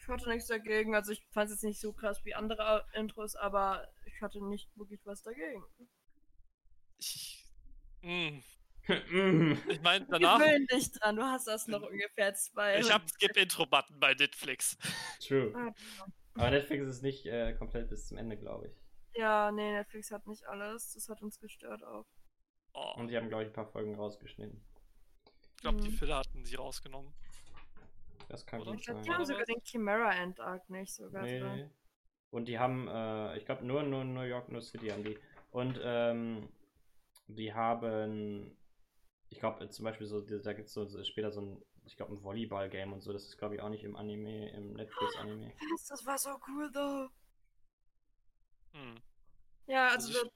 Ich 0.00 0.08
hatte 0.08 0.28
nichts 0.28 0.48
dagegen. 0.48 0.94
Also 0.94 1.12
ich 1.12 1.26
fand 1.30 1.46
es 1.46 1.56
jetzt 1.56 1.64
nicht 1.64 1.80
so 1.80 1.92
krass 1.92 2.24
wie 2.24 2.34
andere 2.34 2.86
Intros, 2.94 3.36
aber 3.36 3.88
ich 4.06 4.20
hatte 4.20 4.44
nicht 4.44 4.68
wirklich 4.76 5.00
was 5.04 5.22
dagegen. 5.22 5.64
Ich, 6.98 7.44
mm. 8.02 8.40
Mm. 9.10 9.58
ich 9.68 9.80
meine, 9.80 10.06
danach. 10.10 10.38
Gewöhn 10.38 10.66
dich 10.66 10.92
dran, 10.92 11.16
du 11.16 11.22
hast 11.22 11.46
das 11.46 11.66
noch 11.68 11.82
ungefähr 11.82 12.34
zwei. 12.34 12.80
Ich 12.80 12.92
habe 12.92 13.04
Skip-Intro-Button 13.08 13.98
bei 13.98 14.14
Netflix. 14.14 14.76
True. 15.26 15.52
Ah, 15.56 15.74
Aber 16.34 16.50
Netflix 16.50 16.86
ist 16.86 17.02
nicht 17.02 17.24
äh, 17.26 17.54
komplett 17.54 17.88
bis 17.88 18.08
zum 18.08 18.18
Ende, 18.18 18.36
glaube 18.36 18.68
ich. 18.68 18.74
Ja, 19.16 19.50
nee, 19.52 19.72
Netflix 19.72 20.10
hat 20.10 20.26
nicht 20.26 20.44
alles. 20.46 20.92
Das 20.92 21.08
hat 21.08 21.22
uns 21.22 21.38
gestört 21.38 21.82
auch. 21.82 22.06
Oh, 22.74 22.92
Und 22.96 23.08
die 23.08 23.16
haben, 23.16 23.28
glaube 23.28 23.44
ich, 23.44 23.50
ein 23.50 23.52
paar 23.54 23.66
Folgen 23.66 23.94
rausgeschnitten. 23.94 24.60
ich 25.56 25.62
glaube, 25.62 25.80
die 25.80 25.88
Mhm. 25.90 25.94
Filler 25.94 26.18
hatten 26.18 26.44
sie 26.44 26.56
rausgenommen. 26.56 27.14
Das 28.28 28.44
kann 28.44 28.60
Oder? 28.60 28.72
gut 28.72 28.80
Ich 28.80 28.86
glaube, 28.86 28.98
sein. 29.00 29.04
die 29.04 29.14
haben 29.14 29.24
sogar 29.24 29.44
den 29.44 29.60
Chimera 29.62 30.12
End 30.14 30.40
Arc 30.40 30.68
nicht 30.70 30.92
sogar 30.92 31.22
drin. 31.22 31.56
Nee. 31.56 31.70
Und 32.30 32.46
die 32.46 32.58
haben, 32.58 32.88
äh, 32.88 33.36
ich 33.38 33.44
glaube, 33.46 33.64
nur, 33.64 33.82
nur 33.84 34.04
New 34.04 34.22
York, 34.22 34.48
nur 34.50 34.60
City 34.60 34.88
haben 34.88 35.04
die. 35.04 35.16
Und 35.52 35.78
ähm, 35.82 36.48
die 37.28 37.54
haben, 37.54 38.56
ich 39.30 39.38
glaube, 39.38 39.68
zum 39.70 39.84
Beispiel 39.84 40.06
so, 40.06 40.20
da 40.20 40.52
gibt 40.52 40.68
es 40.68 40.74
so, 40.74 40.84
so 40.86 41.02
später 41.04 41.30
so 41.30 41.40
ein, 41.42 41.62
ich 41.84 41.96
glaube, 41.96 42.12
ein 42.14 42.22
Volleyball-Game 42.22 42.92
und 42.92 43.02
so. 43.02 43.12
Das 43.12 43.24
ist, 43.24 43.38
glaube 43.38 43.54
ich, 43.54 43.60
auch 43.60 43.68
nicht 43.68 43.84
im 43.84 43.94
Anime, 43.94 44.50
im 44.50 44.72
Netflix-Anime. 44.72 45.52
Das 45.88 46.04
war 46.06 46.18
so 46.18 46.30
cool, 46.48 46.70
though. 46.72 47.08
Hm. 48.72 48.94
Ja, 49.66 49.88
also, 49.88 50.08
Also 50.08 50.26
ich- 50.26 50.32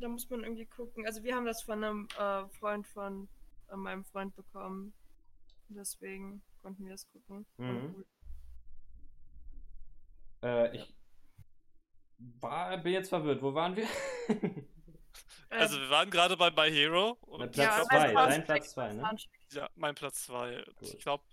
da, 0.00 0.08
muss 0.08 0.28
man 0.30 0.42
irgendwie 0.42 0.66
gucken. 0.66 1.06
Also 1.06 1.22
wir 1.22 1.34
haben 1.34 1.46
das 1.46 1.62
von 1.62 1.84
einem 1.84 2.08
äh, 2.18 2.48
Freund 2.58 2.86
von 2.86 3.28
äh, 3.70 3.76
meinem 3.76 4.04
Freund 4.04 4.34
bekommen. 4.34 4.92
Deswegen 5.68 6.42
konnten 6.62 6.84
wir 6.84 6.92
das 6.92 7.08
gucken. 7.10 7.46
Mhm. 7.58 8.04
Äh, 10.42 10.76
ich 10.76 10.94
war, 12.40 12.76
bin 12.78 12.92
jetzt 12.92 13.08
verwirrt. 13.08 13.42
Wo 13.42 13.54
waren 13.54 13.76
wir? 13.76 13.86
Also, 15.50 15.80
wir 15.80 15.90
waren 15.90 16.08
gerade 16.10 16.36
bei 16.36 16.50
My 16.50 16.70
Hero. 16.70 17.18
Und 17.22 17.50
Platz 17.52 17.56
ich 17.56 17.62
ja, 17.62 17.84
dein 17.90 18.16
ein 18.16 18.44
Platz 18.44 18.70
zwei, 18.70 18.92
ne? 18.92 19.02
Soundtrack. 19.02 19.40
Ja, 19.52 19.68
mein 19.74 19.94
Platz 19.96 20.26
2. 20.26 20.64
Gut. 20.76 20.94
Ich 20.94 21.00
glaube, 21.00 21.24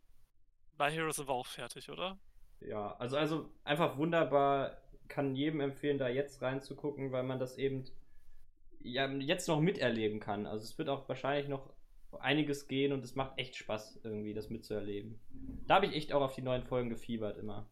My 0.79 0.89
Hero 0.89 1.11
sind 1.11 1.27
wir 1.27 1.33
auch 1.33 1.45
fertig, 1.45 1.89
oder? 1.89 2.17
Ja, 2.61 2.95
also, 2.97 3.17
also 3.17 3.51
einfach 3.63 3.97
wunderbar. 3.97 4.77
Kann 5.07 5.35
jedem 5.35 5.61
empfehlen, 5.61 5.99
da 5.99 6.09
jetzt 6.09 6.41
reinzugucken, 6.41 7.11
weil 7.11 7.23
man 7.23 7.39
das 7.39 7.57
eben 7.57 7.85
ja, 8.79 9.07
jetzt 9.11 9.47
noch 9.47 9.59
miterleben 9.59 10.19
kann. 10.19 10.45
Also 10.45 10.63
es 10.63 10.77
wird 10.77 10.89
auch 10.89 11.07
wahrscheinlich 11.09 11.47
noch 11.49 11.73
einiges 12.19 12.67
gehen 12.67 12.93
und 12.93 13.03
es 13.03 13.15
macht 13.15 13.37
echt 13.37 13.55
Spaß, 13.55 13.99
irgendwie 14.03 14.33
das 14.33 14.49
mitzuerleben. 14.49 15.19
Da 15.67 15.75
habe 15.75 15.87
ich 15.87 15.93
echt 15.95 16.13
auch 16.13 16.21
auf 16.21 16.35
die 16.35 16.41
neuen 16.41 16.63
Folgen 16.63 16.89
gefiebert 16.89 17.37
immer. 17.37 17.69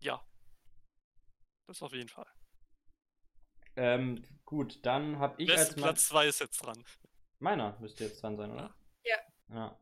Ja. 0.00 0.20
Das 1.68 1.82
auf 1.82 1.92
jeden 1.92 2.08
Fall. 2.08 2.26
Ähm, 3.76 4.24
gut, 4.44 4.84
dann 4.86 5.18
habe 5.18 5.34
ich 5.42 5.48
Best 5.48 5.68
als 5.68 5.76
mein- 5.76 5.82
Platz 5.84 6.08
2 6.08 6.26
ist 6.28 6.40
jetzt 6.40 6.58
dran. 6.64 6.82
Meiner 7.38 7.78
müsste 7.80 8.04
jetzt 8.04 8.22
dran 8.22 8.36
sein, 8.36 8.50
oder? 8.50 8.74
Ja. 9.04 9.16
Ja. 9.50 9.78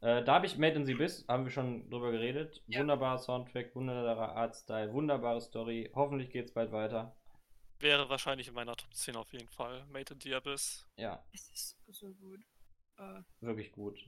Äh, 0.00 0.24
da 0.24 0.34
habe 0.34 0.46
ich 0.46 0.56
Made 0.58 0.74
in 0.74 0.86
the 0.86 0.94
Abyss, 0.94 1.24
haben 1.28 1.44
wir 1.44 1.50
schon 1.50 1.88
drüber 1.90 2.10
geredet. 2.10 2.62
Ja. 2.66 2.80
Wunderbarer 2.80 3.18
Soundtrack, 3.18 3.74
wunderbarer 3.74 4.34
Artstyle, 4.36 4.92
wunderbare 4.92 5.40
Story. 5.40 5.90
Hoffentlich 5.94 6.30
geht's 6.30 6.52
bald 6.52 6.72
weiter. 6.72 7.16
Wäre 7.84 8.08
wahrscheinlich 8.08 8.48
in 8.48 8.54
meiner 8.54 8.74
Top 8.76 8.94
10 8.94 9.14
auf 9.14 9.30
jeden 9.34 9.50
Fall. 9.50 9.84
Made 9.92 10.14
in 10.14 10.18
the 10.22 10.34
Abyss. 10.34 10.86
Ja, 10.96 11.22
Es 11.34 11.50
ist 11.50 11.76
so 11.88 12.14
gut. 12.14 12.40
Äh, 12.96 13.20
wirklich 13.42 13.72
gut. 13.72 14.02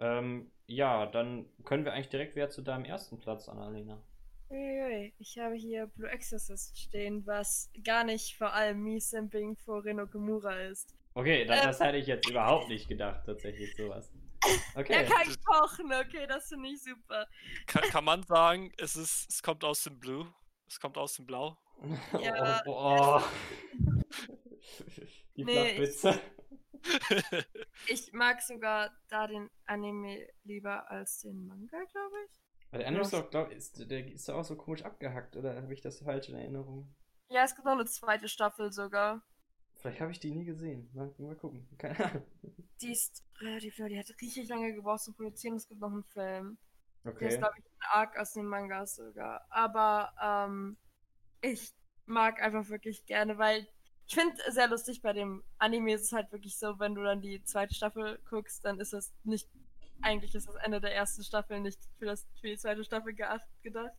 Ähm, 0.00 0.52
ja, 0.66 1.06
dann 1.06 1.48
können 1.64 1.86
wir 1.86 1.94
eigentlich 1.94 2.10
direkt 2.10 2.36
wieder 2.36 2.50
zu 2.50 2.60
deinem 2.60 2.84
ersten 2.84 3.18
Platz, 3.18 3.48
Annalena. 3.48 4.02
Uiui, 4.50 5.14
ich 5.18 5.38
habe 5.38 5.54
hier 5.54 5.86
Blue 5.86 6.10
Exorcist 6.10 6.78
stehen, 6.78 7.24
was 7.26 7.70
gar 7.82 8.04
nicht 8.04 8.36
vor 8.36 8.52
allem 8.52 8.82
Me-Simping 8.82 9.56
vor 9.56 9.82
Reno 9.82 10.06
Komura 10.06 10.60
ist. 10.60 10.94
Okay, 11.14 11.46
das, 11.46 11.60
Ähm. 11.60 11.66
das 11.68 11.80
hätte 11.80 11.96
ich 11.96 12.06
jetzt 12.06 12.28
überhaupt 12.28 12.68
nicht 12.68 12.86
gedacht, 12.86 13.24
tatsächlich 13.24 13.74
sowas. 13.76 14.12
Er 14.74 14.80
Okay. 14.82 15.06
kann 15.06 15.34
kochen, 15.42 15.90
okay, 15.90 16.26
das 16.26 16.48
finde 16.48 16.68
ich 16.68 16.82
super. 16.82 17.26
Kann, 17.66 17.82
kann 17.84 18.04
man 18.04 18.22
sagen, 18.24 18.70
es, 18.76 18.94
ist, 18.94 19.26
es 19.30 19.42
kommt 19.42 19.64
aus 19.64 19.82
dem 19.84 19.98
Blue. 19.98 20.30
Es 20.68 20.78
kommt 20.78 20.98
aus 20.98 21.14
dem 21.16 21.24
Blau. 21.24 21.56
Ja. 22.20 22.62
Oh, 22.66 23.20
oh. 23.20 23.22
Die 25.36 25.44
Nee, 25.44 25.74
Flachwitze. 25.74 26.20
Ich 27.88 28.12
mag 28.12 28.40
sogar 28.42 28.90
da 29.08 29.26
den 29.26 29.50
Anime 29.64 30.28
lieber 30.44 30.88
als 30.90 31.20
den 31.20 31.46
Manga, 31.46 31.78
glaube 31.90 32.14
ich. 32.26 32.40
Aber 32.70 32.78
Der 32.78 32.88
andere 32.88 33.02
ist 33.02 33.12
doch, 33.12 33.28
glaub, 33.30 33.50
ist, 33.50 33.90
der 33.90 34.06
ist 34.12 34.28
doch 34.28 34.36
auch 34.36 34.44
so 34.44 34.56
komisch 34.56 34.84
abgehackt, 34.84 35.36
oder 35.36 35.56
habe 35.60 35.72
ich 35.74 35.80
das 35.80 36.00
falsch 36.00 36.28
in 36.28 36.36
Erinnerung? 36.36 36.94
Ja, 37.28 37.42
es 37.44 37.54
gibt 37.54 37.64
noch 37.64 37.72
eine 37.72 37.86
zweite 37.86 38.28
Staffel 38.28 38.72
sogar. 38.72 39.22
Vielleicht 39.74 40.00
habe 40.00 40.12
ich 40.12 40.20
die 40.20 40.30
nie 40.30 40.44
gesehen. 40.44 40.88
Mal, 40.94 41.12
mal 41.18 41.36
gucken. 41.36 41.68
Keine 41.78 41.98
Ahnung. 42.04 42.26
Die 42.80 42.92
ist 42.92 43.24
relativ 43.40 43.78
neu, 43.78 43.88
die 43.88 43.98
hat 43.98 44.08
richtig 44.20 44.48
lange 44.48 44.72
gebraucht 44.74 45.02
zu 45.02 45.12
produzieren. 45.12 45.56
Es 45.56 45.68
gibt 45.68 45.80
noch 45.80 45.90
einen 45.92 46.04
Film. 46.04 46.58
Der 47.20 47.28
ist, 47.28 47.36
Okay. 47.36 47.38
glaube 47.38 47.54
ich, 47.58 47.64
ein 47.64 47.88
Arc 47.92 48.18
aus 48.18 48.32
den 48.32 48.46
Mangas 48.46 48.96
sogar. 48.96 49.46
Aber 49.50 50.12
ähm, 50.22 50.76
ich 51.40 51.72
mag 52.06 52.40
einfach 52.42 52.68
wirklich 52.68 53.06
gerne, 53.06 53.38
weil 53.38 53.66
ich 54.06 54.14
finde 54.14 54.36
sehr 54.50 54.68
lustig 54.68 55.02
bei 55.02 55.12
dem 55.12 55.42
Anime 55.58 55.94
ist 55.94 56.02
es 56.04 56.12
halt 56.12 56.30
wirklich 56.32 56.56
so, 56.58 56.78
wenn 56.78 56.94
du 56.94 57.02
dann 57.02 57.20
die 57.20 57.42
zweite 57.44 57.74
Staffel 57.74 58.20
guckst, 58.28 58.64
dann 58.64 58.78
ist 58.80 58.92
es 58.92 59.12
nicht, 59.24 59.48
eigentlich 60.00 60.34
ist 60.34 60.46
das 60.48 60.54
Ende 60.56 60.80
der 60.80 60.94
ersten 60.94 61.24
Staffel 61.24 61.60
nicht 61.60 61.80
für, 61.98 62.06
das, 62.06 62.26
für 62.40 62.48
die 62.48 62.58
zweite 62.58 62.84
Staffel 62.84 63.14
geacht, 63.14 63.48
gedacht. 63.62 63.92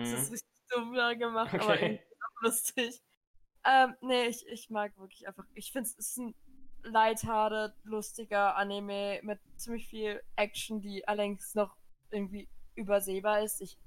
Das 0.00 0.12
ist 0.12 0.30
Mhm. 0.30 0.32
richtig 0.32 0.48
dumm 0.70 0.94
da 0.94 1.14
gemacht, 1.14 1.58
aber 1.58 1.80
Okay. 1.80 1.82
irgendwie 1.82 2.04
auch 2.20 2.42
lustig. 2.42 3.02
Ähm, 3.64 3.96
nee, 4.00 4.26
ich, 4.28 4.46
ich 4.48 4.70
mag 4.70 4.96
wirklich 4.98 5.26
einfach, 5.28 5.44
ich 5.54 5.72
finde 5.72 5.88
es 5.88 5.94
ist 5.96 6.18
ein 6.18 6.34
lighthearted, 6.82 7.74
lustiger 7.84 8.56
Anime 8.56 9.20
mit 9.22 9.40
ziemlich 9.56 9.88
viel 9.88 10.22
Action, 10.36 10.80
die 10.80 11.06
allerdings 11.08 11.54
noch 11.54 11.76
irgendwie 12.10 12.48
übersehbar 12.74 13.42
ist. 13.42 13.60
Ich 13.60 13.78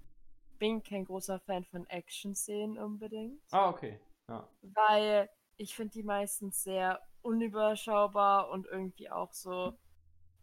bin 0.62 0.84
kein 0.84 1.05
großer 1.05 1.39
Fan 1.39 1.66
von 1.66 1.88
Action-Szenen 1.89 2.78
unbedingt, 2.78 3.41
Ah, 3.51 3.70
okay. 3.70 3.99
Ja. 4.30 4.47
weil 4.62 5.28
ich 5.57 5.76
finde 5.76 5.93
die 5.93 6.03
meistens 6.03 6.62
sehr 6.62 7.01
unüberschaubar 7.24 8.49
und 8.51 8.68
irgendwie 8.68 9.09
auch 9.09 9.34
so, 9.34 9.74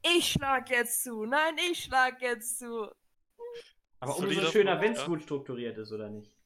ich 0.03 0.33
schlag 0.33 0.71
jetzt 0.71 1.05
zu, 1.05 1.25
nein, 1.25 1.57
ich 1.71 1.85
schlag 1.85 2.21
jetzt 2.21 2.59
zu. 2.59 2.91
Aber 4.01 4.13
Solider 4.13 4.41
umso 4.41 4.53
schöner, 4.53 4.81
wenn 4.81 4.93
es 4.93 4.99
ja. 4.99 5.07
gut 5.07 5.23
strukturiert 5.23 5.79
ist, 5.79 5.93
oder 5.93 6.11
nicht? 6.11 6.37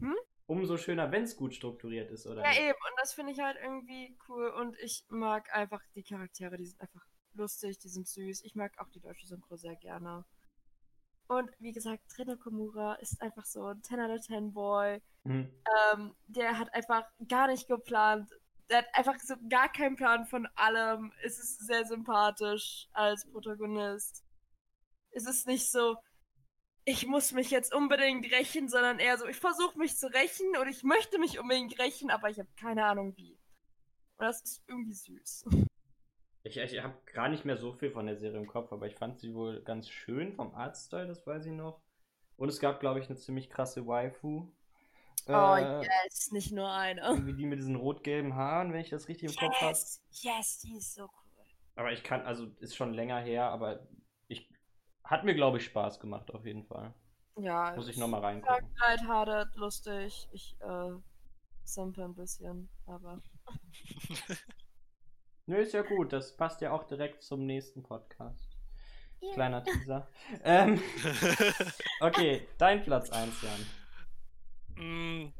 Hm? 0.00 0.16
Umso 0.46 0.78
schöner, 0.78 1.12
wenn 1.12 1.24
es 1.24 1.36
gut 1.36 1.54
strukturiert 1.54 2.10
ist, 2.10 2.26
oder 2.26 2.42
Ja, 2.42 2.48
nicht? 2.48 2.60
eben, 2.60 2.78
und 2.78 2.94
das 3.00 3.12
finde 3.12 3.32
ich 3.32 3.40
halt 3.40 3.58
irgendwie 3.62 4.16
cool 4.28 4.48
und 4.48 4.78
ich 4.80 5.04
mag 5.08 5.54
einfach 5.54 5.82
die 5.94 6.02
Charaktere, 6.02 6.56
die 6.56 6.64
sind 6.66 6.80
einfach 6.80 7.04
lustig, 7.34 7.78
die 7.80 7.88
sind 7.90 8.08
süß. 8.08 8.44
Ich 8.44 8.54
mag 8.54 8.72
auch 8.78 8.88
die 8.88 9.00
deutsche 9.00 9.26
Synchro 9.26 9.56
sehr 9.56 9.76
gerne. 9.76 10.24
Und 11.28 11.50
wie 11.58 11.72
gesagt, 11.72 12.02
Reno 12.18 12.36
Komura 12.36 12.94
ist 12.94 13.20
einfach 13.20 13.44
so 13.44 13.66
ein 13.66 13.82
10 13.82 14.00
out 14.00 14.10
of 14.10 14.20
10 14.22 14.52
Boy. 14.52 15.02
Mhm. 15.24 15.52
Ähm, 15.92 16.14
der 16.26 16.58
hat 16.58 16.72
einfach 16.72 17.04
gar 17.28 17.48
nicht 17.48 17.68
geplant. 17.68 18.30
Der 18.70 18.78
hat 18.78 18.86
einfach 18.94 19.18
so 19.20 19.34
gar 19.48 19.70
keinen 19.70 19.96
Plan 19.96 20.24
von 20.26 20.48
allem. 20.54 21.12
Es 21.22 21.38
ist 21.38 21.66
sehr 21.66 21.84
sympathisch 21.84 22.88
als 22.92 23.30
Protagonist. 23.30 24.24
Es 25.10 25.26
ist 25.26 25.46
nicht 25.46 25.70
so, 25.70 25.96
ich 26.84 27.06
muss 27.06 27.32
mich 27.32 27.50
jetzt 27.50 27.74
unbedingt 27.74 28.30
rächen, 28.32 28.70
sondern 28.70 28.98
eher 28.98 29.18
so, 29.18 29.26
ich 29.26 29.36
versuche 29.36 29.78
mich 29.78 29.98
zu 29.98 30.06
rächen 30.06 30.56
und 30.56 30.68
ich 30.68 30.82
möchte 30.82 31.18
mich 31.18 31.38
unbedingt 31.38 31.78
rächen, 31.78 32.10
aber 32.10 32.30
ich 32.30 32.38
habe 32.38 32.48
keine 32.58 32.86
Ahnung 32.86 33.14
wie. 33.16 33.38
Und 34.16 34.24
das 34.26 34.42
ist 34.42 34.62
irgendwie 34.66 34.94
süß. 34.94 35.44
Ich, 36.42 36.56
ich 36.56 36.82
habe 36.82 36.94
gar 37.12 37.28
nicht 37.28 37.44
mehr 37.44 37.56
so 37.56 37.72
viel 37.72 37.90
von 37.90 38.06
der 38.06 38.16
Serie 38.16 38.38
im 38.38 38.46
Kopf, 38.46 38.72
aber 38.72 38.86
ich 38.86 38.94
fand 38.94 39.18
sie 39.18 39.34
wohl 39.34 39.62
ganz 39.62 39.88
schön 39.88 40.32
vom 40.32 40.54
Artstyle, 40.54 41.06
das 41.06 41.26
weiß 41.26 41.46
ich 41.46 41.52
noch. 41.52 41.80
Und 42.36 42.48
es 42.48 42.60
gab, 42.60 42.80
glaube 42.80 43.00
ich, 43.00 43.06
eine 43.06 43.18
ziemlich 43.18 43.50
krasse 43.50 43.86
Waifu. 43.86 44.48
Oh 45.26 45.32
Äh, 45.32 45.82
yes, 45.82 46.30
nicht 46.30 46.52
nur 46.52 46.72
eine. 46.72 47.00
Irgendwie 47.02 47.34
die 47.34 47.46
mit 47.46 47.58
diesen 47.58 47.76
rot-gelben 47.76 48.34
Haaren, 48.34 48.72
wenn 48.72 48.80
ich 48.80 48.90
das 48.90 49.08
richtig 49.08 49.30
im 49.30 49.36
Kopf 49.36 49.60
habe. 49.60 49.70
Yes, 49.70 50.02
yes, 50.12 50.58
die 50.60 50.76
ist 50.76 50.94
so 50.94 51.02
cool. 51.02 51.44
Aber 51.76 51.92
ich 51.92 52.02
kann, 52.02 52.22
also 52.22 52.46
ist 52.60 52.76
schon 52.76 52.94
länger 52.94 53.20
her, 53.20 53.50
aber 53.50 53.86
ich 54.28 54.48
hat 55.04 55.24
mir, 55.24 55.34
glaube 55.34 55.58
ich, 55.58 55.64
Spaß 55.64 56.00
gemacht 56.00 56.32
auf 56.32 56.46
jeden 56.46 56.64
Fall. 56.64 56.94
Ja. 57.36 57.72
Muss 57.76 57.88
ich 57.88 57.98
nochmal 57.98 58.20
reingucken. 58.20 58.68
Lighthearted, 58.78 59.54
lustig. 59.56 60.28
Ich 60.32 60.56
äh, 60.60 60.90
simpe 61.64 62.04
ein 62.04 62.14
bisschen, 62.14 62.68
aber. 62.86 63.20
Nö, 65.48 65.62
ist 65.62 65.72
ja 65.72 65.80
gut. 65.80 66.12
Das 66.12 66.36
passt 66.36 66.60
ja 66.60 66.72
auch 66.72 66.84
direkt 66.84 67.22
zum 67.22 67.46
nächsten 67.46 67.82
Podcast. 67.82 68.50
Ja. 69.20 69.32
Kleiner 69.32 69.64
Teaser. 69.64 70.06
ähm, 70.44 70.80
okay, 72.00 72.46
dein 72.58 72.84
Platz 72.84 73.08
1, 73.08 73.34
Jan. 73.40 73.66
Mm, 74.76 75.32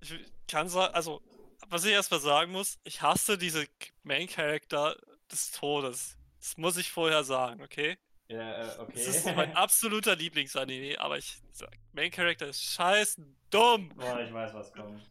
ich 0.00 0.14
kann 0.46 0.68
sagen, 0.68 0.94
also, 0.94 1.22
was 1.68 1.86
ich 1.86 1.92
erstmal 1.92 2.20
sagen 2.20 2.52
muss, 2.52 2.78
ich 2.84 3.00
hasse 3.00 3.38
diese 3.38 3.66
Main 4.02 4.28
Character 4.28 4.94
des 5.32 5.50
Todes. 5.52 6.18
Das 6.38 6.58
muss 6.58 6.76
ich 6.76 6.92
vorher 6.92 7.24
sagen, 7.24 7.62
okay? 7.62 7.96
Ja, 8.28 8.74
äh, 8.74 8.78
okay. 8.78 8.92
Das 8.94 9.06
ist 9.06 9.24
mein 9.24 9.56
absoluter 9.56 10.16
Lieblingsanime, 10.16 11.00
aber 11.00 11.16
ich 11.16 11.40
sag, 11.52 11.70
Main 11.92 12.10
Character 12.10 12.48
ist 12.48 12.62
scheiß 12.62 13.16
dumm. 13.48 13.88
Boah, 13.96 14.20
ich 14.20 14.34
weiß, 14.34 14.52
was 14.52 14.70
kommt. 14.70 15.10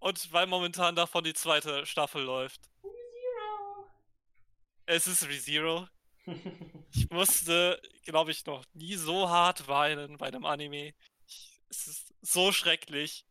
Und 0.00 0.32
weil 0.34 0.46
momentan 0.46 0.94
davon 0.94 1.24
die 1.24 1.32
zweite 1.32 1.86
Staffel 1.86 2.22
läuft. 2.22 2.60
Es 4.86 5.06
ist 5.06 5.26
ReZero. 5.28 5.88
Ich 6.96 7.10
musste, 7.10 7.82
glaube 8.04 8.30
ich, 8.30 8.46
noch 8.46 8.64
nie 8.72 8.94
so 8.94 9.28
hart 9.28 9.66
weinen 9.68 10.16
bei 10.16 10.28
einem 10.28 10.46
Anime. 10.46 10.94
Ich, 11.26 11.60
es 11.68 11.86
ist 11.88 12.14
so 12.22 12.50
schrecklich, 12.52 13.26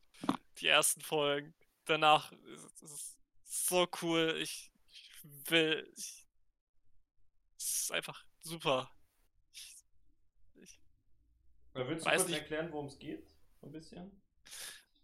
die 0.60 0.68
ersten 0.68 1.02
Folgen. 1.02 1.56
Danach 1.86 2.32
ist 2.32 2.84
es 2.84 3.18
so 3.44 3.88
cool. 4.02 4.38
Ich, 4.42 4.70
ich 4.90 5.12
will. 5.50 5.92
Ich, 5.96 6.28
es 7.58 7.84
ist 7.84 7.92
einfach 7.94 8.24
super. 8.42 8.92
Ich, 9.54 9.76
ich, 10.56 10.80
Willst 11.74 12.06
du 12.06 12.10
Weiß 12.12 12.18
kurz 12.22 12.30
nicht. 12.30 12.40
erklären, 12.42 12.72
worum 12.72 12.88
es 12.88 13.00
geht? 13.00 13.28
So 13.62 13.68
ein 13.68 13.72
bisschen? 13.72 14.22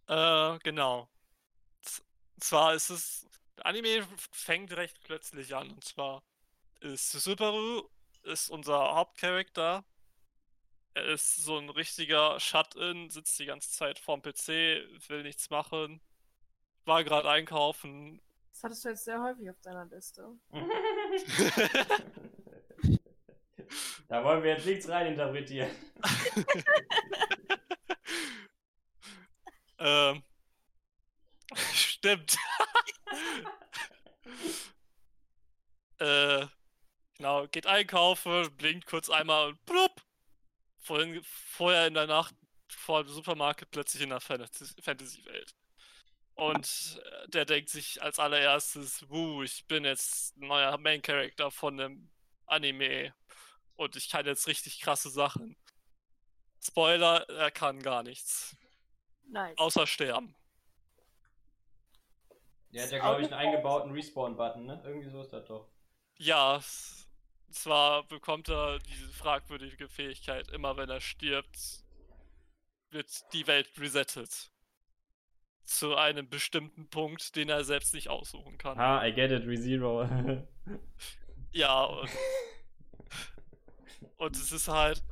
äh, 0.07 0.59
genau. 0.59 1.09
Z- 1.81 2.03
Zwar 2.39 2.75
ist 2.75 2.89
es. 2.91 3.25
Der 3.57 3.65
Anime 3.65 4.05
fängt 4.31 4.73
recht 4.73 4.99
plötzlich 5.01 5.55
an. 5.55 5.71
Und 5.71 5.83
zwar 5.83 6.21
ist 6.79 7.11
Subaru 7.11 7.87
ist 8.23 8.49
unser 8.49 8.95
Hauptcharakter. 8.95 9.83
Er 10.93 11.05
ist 11.05 11.37
so 11.37 11.57
ein 11.57 11.69
richtiger 11.69 12.39
Shut-in, 12.39 13.09
sitzt 13.09 13.39
die 13.39 13.45
ganze 13.45 13.71
Zeit 13.71 13.99
vorm 13.99 14.21
PC, 14.21 14.47
will 15.07 15.23
nichts 15.23 15.49
machen. 15.49 16.01
War 16.85 17.03
gerade 17.03 17.29
einkaufen. 17.29 18.21
Das 18.51 18.63
hattest 18.63 18.85
du 18.85 18.89
jetzt 18.89 19.05
sehr 19.05 19.21
häufig 19.21 19.49
auf 19.49 19.59
deiner 19.61 19.85
Liste. 19.85 20.37
da 24.07 24.23
wollen 24.23 24.43
wir 24.43 24.51
jetzt 24.51 24.65
nichts 24.65 24.87
reininterpretieren. 24.89 25.71
ähm. 29.79 30.23
Stimmt. 31.73 32.37
äh, 35.99 36.47
genau, 37.19 37.47
geht 37.47 37.67
einkaufen, 37.67 38.49
blinkt 38.55 38.87
kurz 38.87 39.09
einmal 39.09 39.49
und 39.49 39.65
blub. 39.65 40.01
Vorhin, 40.79 41.21
vorher 41.23 41.85
in 41.87 41.93
der 41.93 42.07
Nacht 42.07 42.33
vor 42.69 43.03
dem 43.03 43.13
Supermarkt 43.13 43.69
plötzlich 43.71 44.01
in 44.01 44.09
der 44.09 44.21
Fantasy- 44.21 44.81
Fantasy-Welt. 44.81 45.53
Und 46.35 47.01
äh, 47.03 47.27
der 47.29 47.45
denkt 47.45 47.69
sich 47.69 48.01
als 48.01 48.17
allererstes, 48.17 49.07
wuh, 49.09 49.43
ich 49.43 49.65
bin 49.67 49.83
jetzt 49.83 50.37
ein 50.37 50.47
neuer 50.47 50.77
Main-Character 50.77 51.51
von 51.51 51.79
einem 51.79 52.09
Anime 52.45 53.13
und 53.75 53.97
ich 53.97 54.09
kann 54.09 54.25
jetzt 54.25 54.47
richtig 54.47 54.79
krasse 54.79 55.09
Sachen. 55.09 55.57
Spoiler, 56.63 57.27
er 57.29 57.51
kann 57.51 57.81
gar 57.81 58.03
nichts. 58.03 58.55
Nice. 59.23 59.57
Außer 59.57 59.85
sterben. 59.85 60.33
Der 62.71 62.83
hat 62.83 62.91
ja, 62.91 62.99
glaube 62.99 63.21
ich, 63.21 63.27
einen 63.27 63.47
eingebauten 63.47 63.91
Respawn-Button, 63.91 64.65
ne? 64.65 64.81
Irgendwie 64.85 65.09
so 65.09 65.21
ist 65.21 65.33
das 65.33 65.45
doch. 65.45 65.69
Ja, 66.17 66.61
zwar 67.53 68.03
bekommt 68.03 68.49
er 68.49 68.79
diese 68.79 69.09
fragwürdige 69.09 69.87
Fähigkeit, 69.89 70.49
immer 70.49 70.77
wenn 70.77 70.89
er 70.89 71.01
stirbt, 71.01 71.83
wird 72.91 73.33
die 73.33 73.47
Welt 73.47 73.69
resettet. 73.77 74.51
Zu 75.63 75.95
einem 75.95 76.27
bestimmten 76.29 76.89
Punkt, 76.89 77.35
den 77.35 77.49
er 77.49 77.63
selbst 77.63 77.93
nicht 77.93 78.09
aussuchen 78.09 78.57
kann. 78.57 78.79
Ah, 78.79 79.05
I 79.05 79.13
get 79.13 79.31
it, 79.31 79.45
ReZero. 79.45 80.07
Ja, 81.51 81.83
und, 81.83 82.09
und 84.17 84.35
es 84.35 84.51
ist 84.51 84.67
halt. 84.67 85.03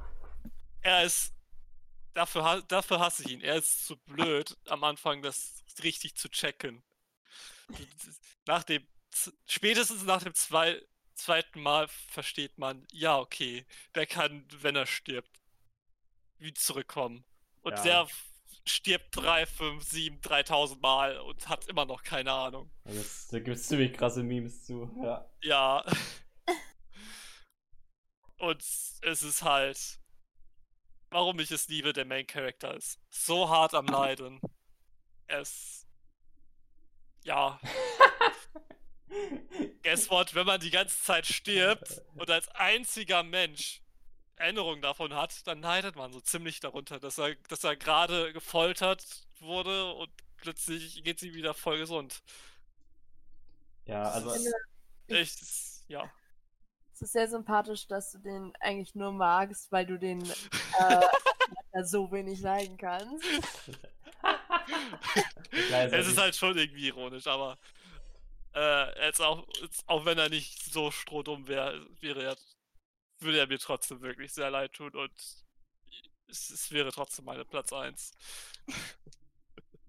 Er 0.81 1.03
ist. 1.03 1.33
Dafür, 2.13 2.63
dafür 2.67 2.99
hasse 2.99 3.23
ich 3.23 3.29
ihn. 3.29 3.41
Er 3.41 3.55
ist 3.55 3.85
zu 3.85 3.97
blöd, 3.97 4.57
am 4.67 4.83
Anfang 4.83 5.21
das 5.21 5.63
richtig 5.83 6.15
zu 6.15 6.29
checken. 6.29 6.83
Nach 8.45 8.63
dem. 8.63 8.85
Spätestens 9.45 10.03
nach 10.03 10.21
dem 10.21 10.33
zwei, 10.35 10.79
zweiten 11.17 11.61
Mal 11.61 11.87
versteht 11.87 12.57
man, 12.57 12.87
ja, 12.91 13.17
okay, 13.19 13.65
der 13.95 14.05
kann, 14.05 14.45
wenn 14.61 14.75
er 14.75 14.85
stirbt, 14.85 15.41
wie 16.37 16.53
zurückkommen. 16.53 17.25
Und 17.61 17.73
Ja. 17.77 17.83
der 17.83 18.07
stirbt 18.65 19.15
3, 19.15 19.45
5, 19.45 19.83
7, 19.83 20.21
3000 20.21 20.81
Mal 20.81 21.19
und 21.19 21.47
hat 21.49 21.67
immer 21.67 21.85
noch 21.85 22.03
keine 22.03 22.31
Ahnung. 22.31 22.71
Also 22.83 22.99
das, 23.01 23.27
da 23.27 23.39
gibt 23.39 23.57
es 23.57 23.67
ziemlich 23.67 23.93
krasse 23.93 24.23
Memes 24.23 24.63
zu. 24.65 24.89
Ja. 25.03 25.29
Ja. 25.41 25.85
Und 28.39 28.61
es 28.61 29.23
ist 29.23 29.41
halt, 29.41 29.99
warum 31.09 31.39
ich 31.39 31.49
es 31.49 31.67
liebe, 31.69 31.91
der 31.93 32.05
Main 32.05 32.27
Character 32.27 32.75
ist. 32.75 32.99
So 33.09 33.49
hart 33.49 33.73
am 33.73 33.87
Leiden. 33.87 34.39
Es. 35.25 35.87
Ja, 37.23 37.59
guess 39.83 40.09
what, 40.09 40.33
wenn 40.35 40.45
man 40.45 40.59
die 40.59 40.71
ganze 40.71 41.01
Zeit 41.01 41.25
stirbt 41.25 42.01
und 42.15 42.29
als 42.29 42.47
einziger 42.49 43.23
Mensch 43.23 43.81
Erinnerung 44.35 44.81
davon 44.81 45.15
hat, 45.15 45.45
dann 45.47 45.61
leidet 45.61 45.95
man 45.95 46.13
so 46.13 46.19
ziemlich 46.21 46.59
darunter, 46.59 46.99
dass 46.99 47.17
er, 47.17 47.33
dass 47.49 47.63
er 47.63 47.75
gerade 47.75 48.33
gefoltert 48.33 49.03
wurde 49.39 49.93
und 49.93 50.11
plötzlich 50.37 51.03
geht 51.03 51.19
sie 51.19 51.33
wieder 51.33 51.53
voll 51.55 51.79
gesund. 51.79 52.21
ja, 53.85 54.03
also. 54.03 54.35
Es- 55.07 55.83
ja. 55.87 56.11
Es 56.93 57.01
ist 57.01 57.13
sehr 57.13 57.27
sympathisch, 57.29 57.87
dass 57.87 58.11
du 58.11 58.17
den 58.19 58.53
eigentlich 58.59 58.93
nur 58.95 59.11
magst, 59.11 59.71
weil 59.71 59.85
du 59.85 59.97
den 59.97 60.21
äh, 60.79 61.01
so 61.83 62.11
wenig 62.11 62.39
leiden 62.41 62.77
kannst. 62.77 63.23
Es 65.91 66.07
ist 66.07 66.17
halt 66.17 66.35
schon 66.35 66.57
irgendwie 66.57 66.87
ironisch, 66.87 67.27
aber 67.27 67.57
äh, 68.57 69.05
jetzt 69.05 69.21
auch, 69.21 69.47
jetzt, 69.61 69.87
auch 69.87 70.05
wenn 70.05 70.17
er 70.17 70.29
nicht 70.29 70.63
so 70.63 70.89
strohdumm 70.89 71.47
wär, 71.47 71.73
wäre, 71.99 72.23
er, 72.23 72.37
würde 73.19 73.39
er 73.39 73.47
mir 73.47 73.59
trotzdem 73.59 74.01
wirklich 74.01 74.33
sehr 74.33 74.49
leid 74.49 74.73
tun 74.73 74.95
und 74.95 75.11
es, 76.27 76.49
es 76.49 76.71
wäre 76.71 76.91
trotzdem 76.91 77.25
meine 77.25 77.45
Platz 77.45 77.71
1. 77.71 78.11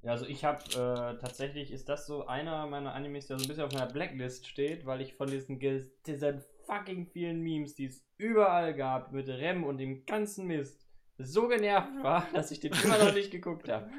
Ja, 0.02 0.12
also 0.12 0.26
ich 0.26 0.44
habe 0.44 0.62
äh, 0.64 1.20
tatsächlich 1.20 1.72
ist 1.72 1.88
das 1.88 2.06
so 2.06 2.28
einer 2.28 2.68
meiner 2.68 2.94
Animes, 2.94 3.26
der 3.26 3.36
so 3.36 3.44
ein 3.44 3.48
bisschen 3.48 3.64
auf 3.64 3.72
meiner 3.72 3.92
Blacklist 3.92 4.46
steht, 4.46 4.86
weil 4.86 5.00
ich 5.00 5.14
von 5.14 5.28
diesen, 5.28 5.58
diesen 5.58 6.40
fucking 6.66 7.08
vielen 7.08 7.40
Memes, 7.40 7.74
die 7.74 7.86
es 7.86 8.06
überall 8.16 8.74
gab, 8.74 9.10
mit 9.10 9.26
Rem 9.26 9.64
und 9.64 9.78
dem 9.78 10.06
ganzen 10.06 10.46
Mist, 10.46 10.86
so 11.18 11.48
genervt 11.48 12.00
war, 12.00 12.28
dass 12.32 12.52
ich 12.52 12.60
den 12.60 12.72
immer 12.74 12.96
noch 12.96 13.12
nicht 13.12 13.32
geguckt 13.32 13.68
habe. 13.68 13.90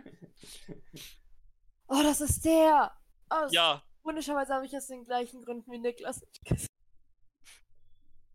Oh, 1.89 2.01
das 2.01 2.21
ist 2.21 2.45
der! 2.45 2.93
Oh, 3.29 3.47
Ja, 3.51 3.83
Wunderschönerweise 4.09 4.55
habe 4.55 4.65
ich 4.65 4.75
aus 4.75 4.87
den 4.87 5.05
gleichen 5.05 5.43
Gründen 5.43 5.71
wie 5.71 5.77
Niklas 5.77 6.19
nicht 6.21 6.43
gesehen. 6.45 6.67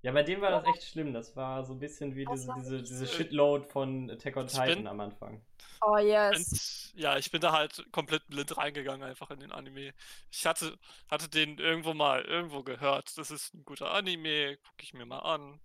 Ja, 0.02 0.12
bei 0.12 0.22
dem 0.22 0.40
war 0.40 0.50
das 0.50 0.66
echt 0.66 0.84
schlimm. 0.84 1.12
Das 1.12 1.34
war 1.34 1.64
so 1.64 1.72
ein 1.72 1.80
bisschen 1.80 2.14
wie 2.14 2.26
diese, 2.26 2.52
diese, 2.58 2.82
diese. 2.82 3.06
Shitload 3.08 3.66
von 3.66 4.08
Attack 4.10 4.36
on 4.36 4.46
Ich 4.46 4.52
bin- 4.52 4.64
Titan 4.66 4.86
am 4.86 5.00
Anfang. 5.00 5.44
Oh, 5.80 5.96
yes. 5.96 6.92
und, 6.94 7.00
ja, 7.00 7.18
ich 7.18 7.30
bin 7.30 7.40
da 7.40 7.52
halt 7.52 7.84
komplett 7.90 8.24
blind 8.28 8.56
reingegangen 8.56 9.02
einfach 9.02 9.30
in 9.30 9.40
den 9.40 9.50
Anime. 9.50 9.92
Ich 10.30 10.46
hatte, 10.46 10.78
hatte 11.10 11.28
den 11.28 11.58
irgendwo 11.58 11.92
mal 11.92 12.22
irgendwo 12.22 12.62
gehört. 12.62 13.18
Das 13.18 13.30
ist 13.32 13.52
ein 13.54 13.64
guter 13.64 13.90
Anime, 13.90 14.58
gucke 14.58 14.82
ich 14.82 14.94
mir 14.94 15.06
mal 15.06 15.20
an. 15.20 15.60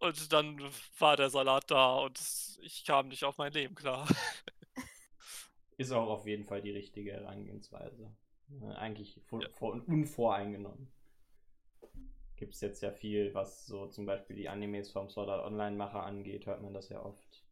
Und 0.00 0.32
dann 0.32 0.60
war 0.98 1.16
der 1.16 1.30
Salat 1.30 1.70
da 1.70 1.94
und 1.96 2.20
ich 2.62 2.84
kam 2.84 3.08
nicht 3.08 3.24
auf 3.24 3.38
mein 3.38 3.52
Leben 3.52 3.74
klar. 3.74 4.06
Ist 5.76 5.92
auch 5.92 6.08
auf 6.08 6.26
jeden 6.26 6.44
Fall 6.44 6.60
die 6.60 6.72
richtige 6.72 7.12
Herangehensweise. 7.12 8.12
Äh, 8.62 8.72
Eigentlich 8.74 9.20
vor, 9.26 9.42
Ja. 9.42 9.48
vor, 9.52 9.72
unvoreingenommen. 9.86 10.90
Gibt 12.36 12.54
es 12.54 12.60
jetzt 12.60 12.82
ja 12.82 12.92
viel, 12.92 13.34
was 13.34 13.66
so 13.66 13.88
zum 13.88 14.06
Beispiel 14.06 14.36
die 14.36 14.48
Animes 14.48 14.90
vom 14.92 15.08
Sword 15.08 15.28
Art 15.28 15.44
Online-Macher 15.44 16.02
angeht, 16.04 16.46
hört 16.46 16.62
man 16.62 16.72
das 16.72 16.88
ja 16.88 17.02
oft. 17.04 17.44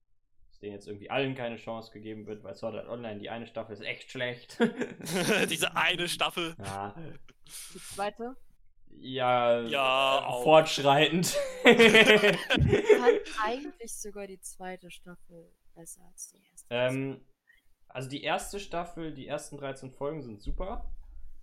Dass 0.48 0.60
denen 0.60 0.74
jetzt 0.74 0.86
irgendwie 0.86 1.10
allen 1.10 1.34
keine 1.34 1.56
Chance 1.56 1.90
gegeben 1.92 2.26
wird, 2.26 2.44
weil 2.44 2.54
Sword 2.54 2.76
Art 2.76 2.88
Online, 2.88 3.18
die 3.18 3.28
eine 3.28 3.46
Staffel 3.46 3.72
ist 3.74 3.80
echt 3.82 4.10
schlecht. 4.10 4.58
Diese 5.50 5.76
eine 5.76 6.08
Staffel. 6.08 6.54
ja, 6.58 6.94
Die 7.74 7.78
zweite? 7.80 8.36
Ja, 8.98 9.60
Ja, 9.62 10.18
äh, 10.20 10.24
auch. 10.24 10.44
fortschreitend. 10.44 11.36
Ich 11.64 12.86
fand 12.96 13.20
eigentlich 13.44 13.92
sogar 13.92 14.26
die 14.28 14.40
zweite 14.40 14.90
Staffel 14.90 15.52
besser 15.74 16.02
als 16.10 16.28
die 16.30 16.40
erste. 16.50 16.66
ähm, 16.70 17.20
also 17.96 18.10
die 18.10 18.22
erste 18.22 18.60
Staffel, 18.60 19.14
die 19.14 19.26
ersten 19.26 19.56
13 19.56 19.90
Folgen 19.90 20.22
sind 20.22 20.42
super. 20.42 20.84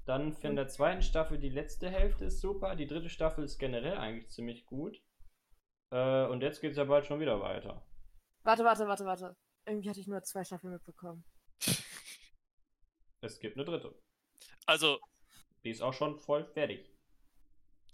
Dann 0.06 0.34
von 0.34 0.56
der 0.56 0.68
zweiten 0.68 1.02
Staffel 1.02 1.40
die 1.40 1.50
letzte 1.50 1.90
Hälfte 1.90 2.26
ist 2.26 2.42
super. 2.42 2.76
Die 2.76 2.86
dritte 2.86 3.10
Staffel 3.10 3.44
ist 3.44 3.58
generell 3.58 3.98
eigentlich 3.98 4.30
ziemlich 4.30 4.68
gut. 4.68 5.02
Äh, 5.90 6.28
und 6.28 6.42
jetzt 6.44 6.62
geht 6.62 6.70
es 6.70 6.78
ja 6.78 6.84
bald 6.84 7.08
schon 7.08 7.20
wieder 7.20 7.42
weiter. 7.42 7.84
Warte, 8.44 8.64
warte, 8.64 8.88
warte, 8.88 9.04
warte. 9.04 9.36
Irgendwie 9.66 9.90
hatte 9.90 10.00
ich 10.00 10.06
nur 10.06 10.22
zwei 10.22 10.44
Staffeln 10.44 10.74
mitbekommen. 10.74 11.24
Es 13.22 13.40
gibt 13.40 13.58
eine 13.58 13.66
dritte. 13.66 14.00
Also, 14.68 15.00
Die 15.64 15.72
ist 15.72 15.82
auch 15.82 15.94
schon 15.94 16.20
voll 16.20 16.46
fertig. 16.46 16.88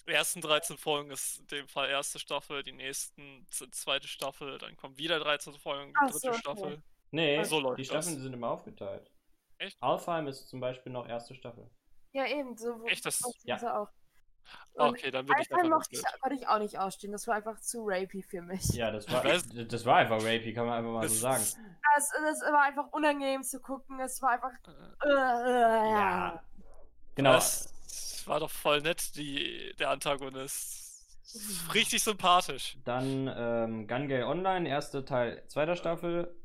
die 0.06 0.12
ersten 0.12 0.42
13 0.42 0.78
Folgen 0.78 1.12
ist 1.12 1.40
in 1.40 1.48
dem 1.48 1.68
Fall 1.70 1.88
erste 1.90 2.20
Staffel, 2.20 2.64
die 2.64 2.74
nächsten 2.74 3.48
zweite 3.50 4.10
Staffel, 4.10 4.58
dann 4.58 4.76
kommen 4.76 4.98
wieder 4.98 5.18
13 5.20 5.54
Folgen, 5.54 5.94
Ach 5.96 6.08
dritte 6.10 6.20
so, 6.20 6.30
okay. 6.30 6.40
Staffel. 6.40 6.84
Nee, 7.12 7.44
So 7.44 7.60
läuft 7.60 7.80
die 7.80 7.84
das. 7.84 7.90
Staffeln 7.90 8.16
die 8.18 8.22
sind 8.24 8.34
immer 8.34 8.50
aufgeteilt. 8.52 9.12
Echt? 9.58 9.78
Alfheim 9.82 10.28
ist 10.28 10.48
zum 10.48 10.60
Beispiel 10.60 10.92
noch 10.92 11.08
erste 11.08 11.36
Staffel. 11.36 11.70
Ja, 12.12 12.26
eben, 12.26 12.56
so. 12.58 12.84
Echt, 12.86 13.06
das- 13.06 13.22
Ja. 13.44 13.82
auch. 13.82 13.90
Und 14.74 14.90
Okay, 14.90 15.12
dann 15.12 15.26
bin 15.28 15.36
ich 15.40 15.48
davon 15.48 15.70
mochte 15.70 15.90
ich, 15.92 16.02
konnte 16.22 16.36
ich 16.36 16.48
auch 16.48 16.58
nicht 16.58 16.80
ausstehen. 16.80 17.12
Das 17.12 17.28
war 17.28 17.36
einfach 17.36 17.60
zu 17.60 17.84
rapey 17.86 18.24
für 18.24 18.42
mich. 18.42 18.64
Ja, 18.74 18.90
das 18.90 19.12
war, 19.12 19.24
Was? 19.24 19.48
das 19.50 19.86
war 19.86 19.98
einfach 19.98 20.18
rapey, 20.24 20.54
kann 20.54 20.66
man 20.66 20.80
einfach 20.80 20.92
mal 20.92 21.08
so 21.08 21.14
Das- 21.28 21.52
sagen. 21.52 21.68
Es, 21.98 22.12
es 22.14 22.42
war 22.52 22.62
einfach 22.64 22.88
unangenehm 22.92 23.44
zu 23.44 23.60
gucken. 23.60 24.00
Es 24.00 24.22
war 24.22 24.32
einfach. 24.32 24.52
Äh, 25.04 25.08
Äh, 25.08 25.12
äh, 25.12 25.92
Ja. 25.92 26.44
Genau. 27.16 27.34
Das 27.34 28.24
war 28.28 28.40
doch 28.40 28.50
voll 28.50 28.82
nett, 28.82 29.16
die, 29.16 29.76
der 29.78 29.90
Antagonist. 29.92 30.78
Richtig 31.74 32.02
sympathisch. 32.04 32.78
Dann 32.86 33.28
ähm, 33.36 33.88
Gun 33.88 34.08
Gale 34.08 34.26
Online, 34.26 34.68
erster 34.68 35.06
Teil, 35.06 35.44
zweiter 35.48 35.76
Staffel. 35.76 36.36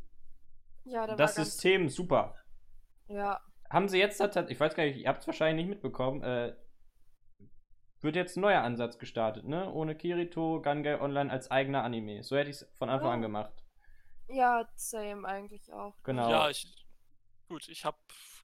Ja, 0.85 1.07
der 1.07 1.17
Das 1.17 1.33
war 1.33 1.37
ganz, 1.45 1.51
System, 1.53 1.89
super. 1.89 2.37
Ja, 3.09 3.41
Haben 3.71 3.89
sie 3.89 3.99
jetzt 3.99 4.19
tatsächlich, 4.19 4.53
ich 4.53 4.61
weiß 4.61 4.75
gar 4.75 4.85
nicht, 4.85 4.99
ihr 4.99 5.09
habt 5.09 5.21
es 5.23 5.27
wahrscheinlich 5.27 5.65
nicht 5.67 5.75
mitbekommen, 5.75 6.23
äh, 6.23 6.55
wird 8.01 8.17
jetzt 8.17 8.37
ein 8.37 8.41
neuer 8.43 8.61
Ansatz 8.63 8.99
gestartet, 8.99 9.45
ne? 9.47 9.71
Ohne 9.73 9.95
Kirito, 9.97 10.61
Gun 10.61 10.83
Gale 10.83 11.01
Online 11.01 11.31
als 11.31 11.51
eigener 11.51 11.83
Anime. 11.85 12.23
So 12.23 12.37
hätte 12.37 12.51
ich 12.51 12.57
es 12.57 12.71
von 12.77 12.91
Anfang 12.91 13.09
Oh. 13.09 13.13
an 13.13 13.23
gemacht. 13.23 13.53
ja, 14.29 14.67
same 14.77 15.27
eigentlich 15.27 15.73
auch. 15.73 15.95
Genau. 16.03 16.31
Ja, 16.31 16.49
ich. 16.51 16.67
Gut, 17.49 17.69
ich 17.69 17.85
habe 17.85 17.97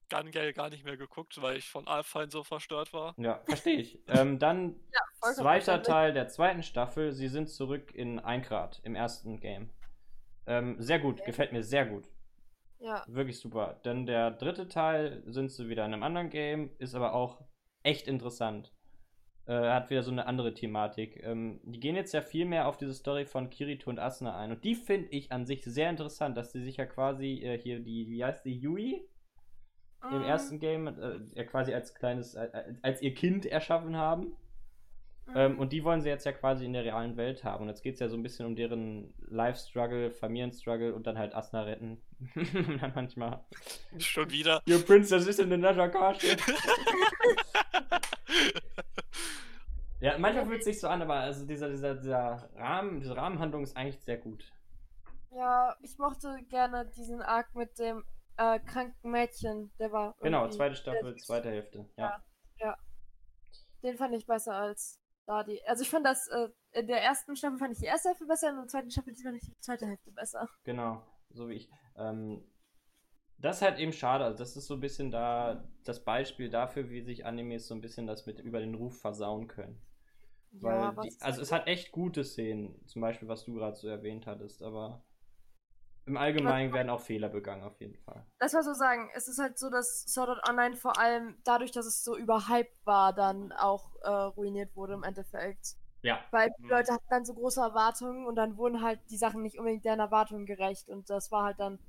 Gun 0.09 0.31
Gale 0.31 0.53
gar 0.53 0.69
nicht 0.69 0.83
mehr 0.83 0.97
geguckt, 0.97 1.41
weil 1.41 1.57
ich 1.57 1.69
von 1.69 1.87
Alpine 1.87 2.29
so 2.29 2.43
verstört 2.43 2.91
war. 2.93 3.13
Ja, 3.17 3.41
verstehe 3.45 3.77
ich. 3.77 3.99
ähm, 4.07 4.37
dann 4.39 4.79
vollkommen 5.19 5.35
zweiter. 5.43 5.81
Teil 5.83 6.13
der 6.13 6.27
zweiten 6.27 6.63
Staffel. 6.63 7.11
Sie 7.13 7.27
sind 7.27 7.47
zurück 7.49 7.93
in 7.95 8.19
Eingrad 8.19 8.79
im 8.83 8.95
ersten 8.95 9.39
Game. 9.39 9.69
Ähm, 10.47 10.75
sehr 10.81 10.99
gut, 10.99 11.15
Okay. 11.19 11.25
gefällt 11.27 11.51
mir 11.51 11.63
sehr 11.63 11.85
gut. 11.85 12.07
Ja, 12.81 13.03
Wirklich 13.07 13.39
super. 13.39 13.79
Dann 13.83 14.05
der 14.05 14.31
dritte 14.31 14.67
Teil 14.67 15.23
sind 15.27 15.51
sie 15.51 15.69
wieder 15.69 15.85
in 15.85 15.93
einem 15.93 16.03
anderen 16.03 16.29
Game, 16.29 16.71
ist 16.79 16.95
aber 16.95 17.13
auch 17.13 17.41
echt 17.83 18.07
interessant. 18.07 18.73
Äh, 19.45 19.69
hat 19.69 19.89
wieder 19.89 20.03
so 20.03 20.11
eine 20.11 20.25
andere 20.25 20.53
Thematik. 20.53 21.21
Ähm, 21.23 21.59
die 21.63 21.79
gehen 21.79 21.95
jetzt 21.95 22.13
ja 22.13 22.21
viel 22.21 22.45
mehr 22.45 22.67
auf 22.67 22.77
diese 22.77 22.93
Story 22.93 23.25
von 23.25 23.49
Kirito 23.49 23.89
und 23.89 23.99
Asuna 23.99 24.35
ein. 24.37 24.51
Und 24.51 24.63
die 24.63 24.75
finde 24.75 25.09
ich 25.09 25.31
an 25.31 25.45
sich 25.45 25.63
sehr 25.63 25.89
interessant, 25.89 26.37
dass 26.37 26.51
sie 26.51 26.63
sich 26.63 26.77
ja 26.77 26.85
quasi 26.85 27.41
äh, 27.43 27.57
hier 27.57 27.79
die, 27.79 28.09
wie 28.09 28.23
heißt 28.23 28.45
die, 28.45 28.57
Yui 28.57 29.07
im 30.09 30.19
Mm, 30.19 30.23
ersten 30.23 30.59
Game 30.59 30.87
äh, 30.87 31.19
ja 31.35 31.43
quasi 31.43 31.73
als 31.73 31.93
kleines, 31.93 32.33
äh, 32.35 32.73
als 32.81 33.01
ihr 33.01 33.13
Kind 33.13 33.45
erschaffen 33.45 33.95
haben. 33.95 34.33
Mm. 35.27 35.35
Ähm, 35.35 35.59
und 35.59 35.71
die 35.71 35.83
wollen 35.83 36.01
sie 36.01 36.09
jetzt 36.09 36.25
ja 36.25 36.31
quasi 36.31 36.65
in 36.65 36.73
der 36.73 36.83
realen 36.83 37.17
Welt 37.17 37.43
haben. 37.43 37.63
Und 37.63 37.69
jetzt 37.69 37.81
geht 37.83 37.95
es 37.95 37.99
ja 37.99 38.09
so 38.09 38.15
ein 38.15 38.23
bisschen 38.23 38.45
um 38.45 38.55
deren 38.55 39.13
Life-Struggle, 39.27 40.11
Familienstruggle 40.11 40.93
und 40.93 41.07
dann 41.07 41.17
halt 41.17 41.35
Asna 41.35 41.63
retten. 41.63 42.01
dann 42.81 42.91
manchmal. 42.95 43.43
Schon 43.97 44.29
wieder. 44.29 44.61
Your 44.67 44.79
princess 44.79 45.27
is 45.27 45.39
in 45.39 45.51
another 45.51 45.89
castle. 45.89 46.37
ja, 49.99 50.17
manchmal 50.17 50.45
fühlt 50.45 50.59
es 50.59 50.65
sich 50.65 50.79
so 50.79 50.87
an, 50.87 51.01
aber 51.01 51.15
also 51.15 51.45
dieser, 51.45 51.69
dieser, 51.69 51.95
dieser 51.95 52.49
Rahmen, 52.55 52.99
diese 52.99 53.15
Rahmenhandlung 53.15 53.63
ist 53.63 53.75
eigentlich 53.75 53.99
sehr 54.01 54.17
gut. 54.17 54.51
Ja, 55.31 55.75
ich 55.81 55.97
mochte 55.97 56.37
gerne 56.49 56.85
diesen 56.97 57.21
Arc 57.21 57.55
mit 57.55 57.79
dem 57.79 58.03
äh, 58.37 58.59
kranken 58.59 59.11
Mädchen. 59.11 59.71
Der 59.79 59.91
war. 59.91 60.15
Genau, 60.21 60.47
zweite 60.49 60.75
Staffel, 60.75 61.15
zweite 61.17 61.49
Hälfte. 61.49 61.89
Ja. 61.97 62.21
Den 63.83 63.97
fand 63.97 64.13
ich 64.13 64.27
besser 64.27 64.53
als 64.53 65.00
da 65.25 65.43
die. 65.43 65.61
Also 65.65 65.83
ich 65.83 65.89
fand 65.89 66.05
das, 66.05 66.27
äh, 66.27 66.49
in 66.71 66.87
der 66.87 67.01
ersten 67.01 67.35
Staffel 67.35 67.57
fand 67.57 67.73
ich 67.73 67.79
die 67.79 67.85
erste 67.85 68.09
Hälfte 68.09 68.25
besser, 68.25 68.49
in 68.49 68.57
der 68.57 68.67
zweiten 68.67 68.91
Staffel 68.91 69.15
fand 69.15 69.37
ich 69.37 69.43
die 69.43 69.59
zweite 69.59 69.85
Hälfte 69.85 70.11
besser. 70.11 70.49
Genau, 70.63 71.03
so 71.29 71.49
wie 71.49 71.55
ich. 71.55 71.69
Ähm, 71.97 72.43
das 73.37 73.57
ist 73.57 73.61
halt 73.63 73.79
eben 73.79 73.93
schade. 73.93 74.23
Also, 74.23 74.37
das 74.37 74.55
ist 74.55 74.67
so 74.67 74.75
ein 74.75 74.79
bisschen 74.79 75.09
da 75.11 75.67
das 75.83 76.03
Beispiel 76.03 76.49
dafür, 76.49 76.89
wie 76.89 77.01
sich 77.01 77.25
Animes 77.25 77.67
so 77.67 77.73
ein 77.73 77.81
bisschen 77.81 78.05
das 78.05 78.25
mit 78.25 78.39
über 78.39 78.59
den 78.59 78.75
Ruf 78.75 78.99
versauen 78.99 79.47
können. 79.47 79.81
Weil 80.51 80.75
ja, 80.75 80.91
die, 80.91 81.09
also 81.21 81.37
halt 81.37 81.37
es 81.39 81.51
hat 81.51 81.67
echt 81.67 81.91
gute 81.91 82.23
Szenen, 82.23 82.85
zum 82.85 83.01
Beispiel, 83.01 83.27
was 83.27 83.45
du 83.45 83.53
gerade 83.53 83.75
so 83.75 83.87
erwähnt 83.87 84.27
hattest, 84.27 84.61
aber 84.61 85.03
im 86.05 86.17
Allgemeinen 86.17 86.73
werden 86.73 86.89
auch 86.89 87.01
Fehler 87.01 87.29
begangen, 87.29 87.63
auf 87.63 87.79
jeden 87.79 87.95
Fall. 87.97 88.25
Das 88.39 88.53
war 88.55 88.63
so 88.63 88.73
sagen, 88.73 89.09
es 89.13 89.27
ist 89.27 89.37
halt 89.39 89.59
so, 89.59 89.69
dass 89.69 90.03
Sword 90.07 90.29
Art 90.29 90.49
Online 90.49 90.75
vor 90.75 90.97
allem 90.97 91.37
dadurch, 91.43 91.71
dass 91.71 91.85
es 91.85 92.03
so 92.03 92.17
überhyped 92.17 92.73
war, 92.85 93.13
dann 93.13 93.51
auch 93.51 93.95
äh, 94.01 94.09
ruiniert 94.09 94.75
wurde 94.75 94.93
im 94.95 95.03
Endeffekt. 95.03 95.75
Ja, 96.03 96.25
Weil 96.31 96.49
die 96.49 96.63
Mhm. 96.63 96.71
Leute 96.71 96.93
hatten 96.93 97.05
dann 97.09 97.25
so 97.25 97.33
große 97.35 97.61
Erwartungen 97.61 98.25
und 98.25 98.35
dann 98.35 98.57
wurden 98.57 98.81
halt 98.81 98.99
die 99.11 99.17
Sachen 99.17 99.43
nicht 99.43 99.59
unbedingt 99.59 99.85
deren 99.85 99.99
Erwartungen 99.99 100.45
gerecht 100.45 100.89
und 100.89 101.09
das 101.09 101.31
war 101.31 101.43
halt 101.45 101.59
dann 101.59 101.79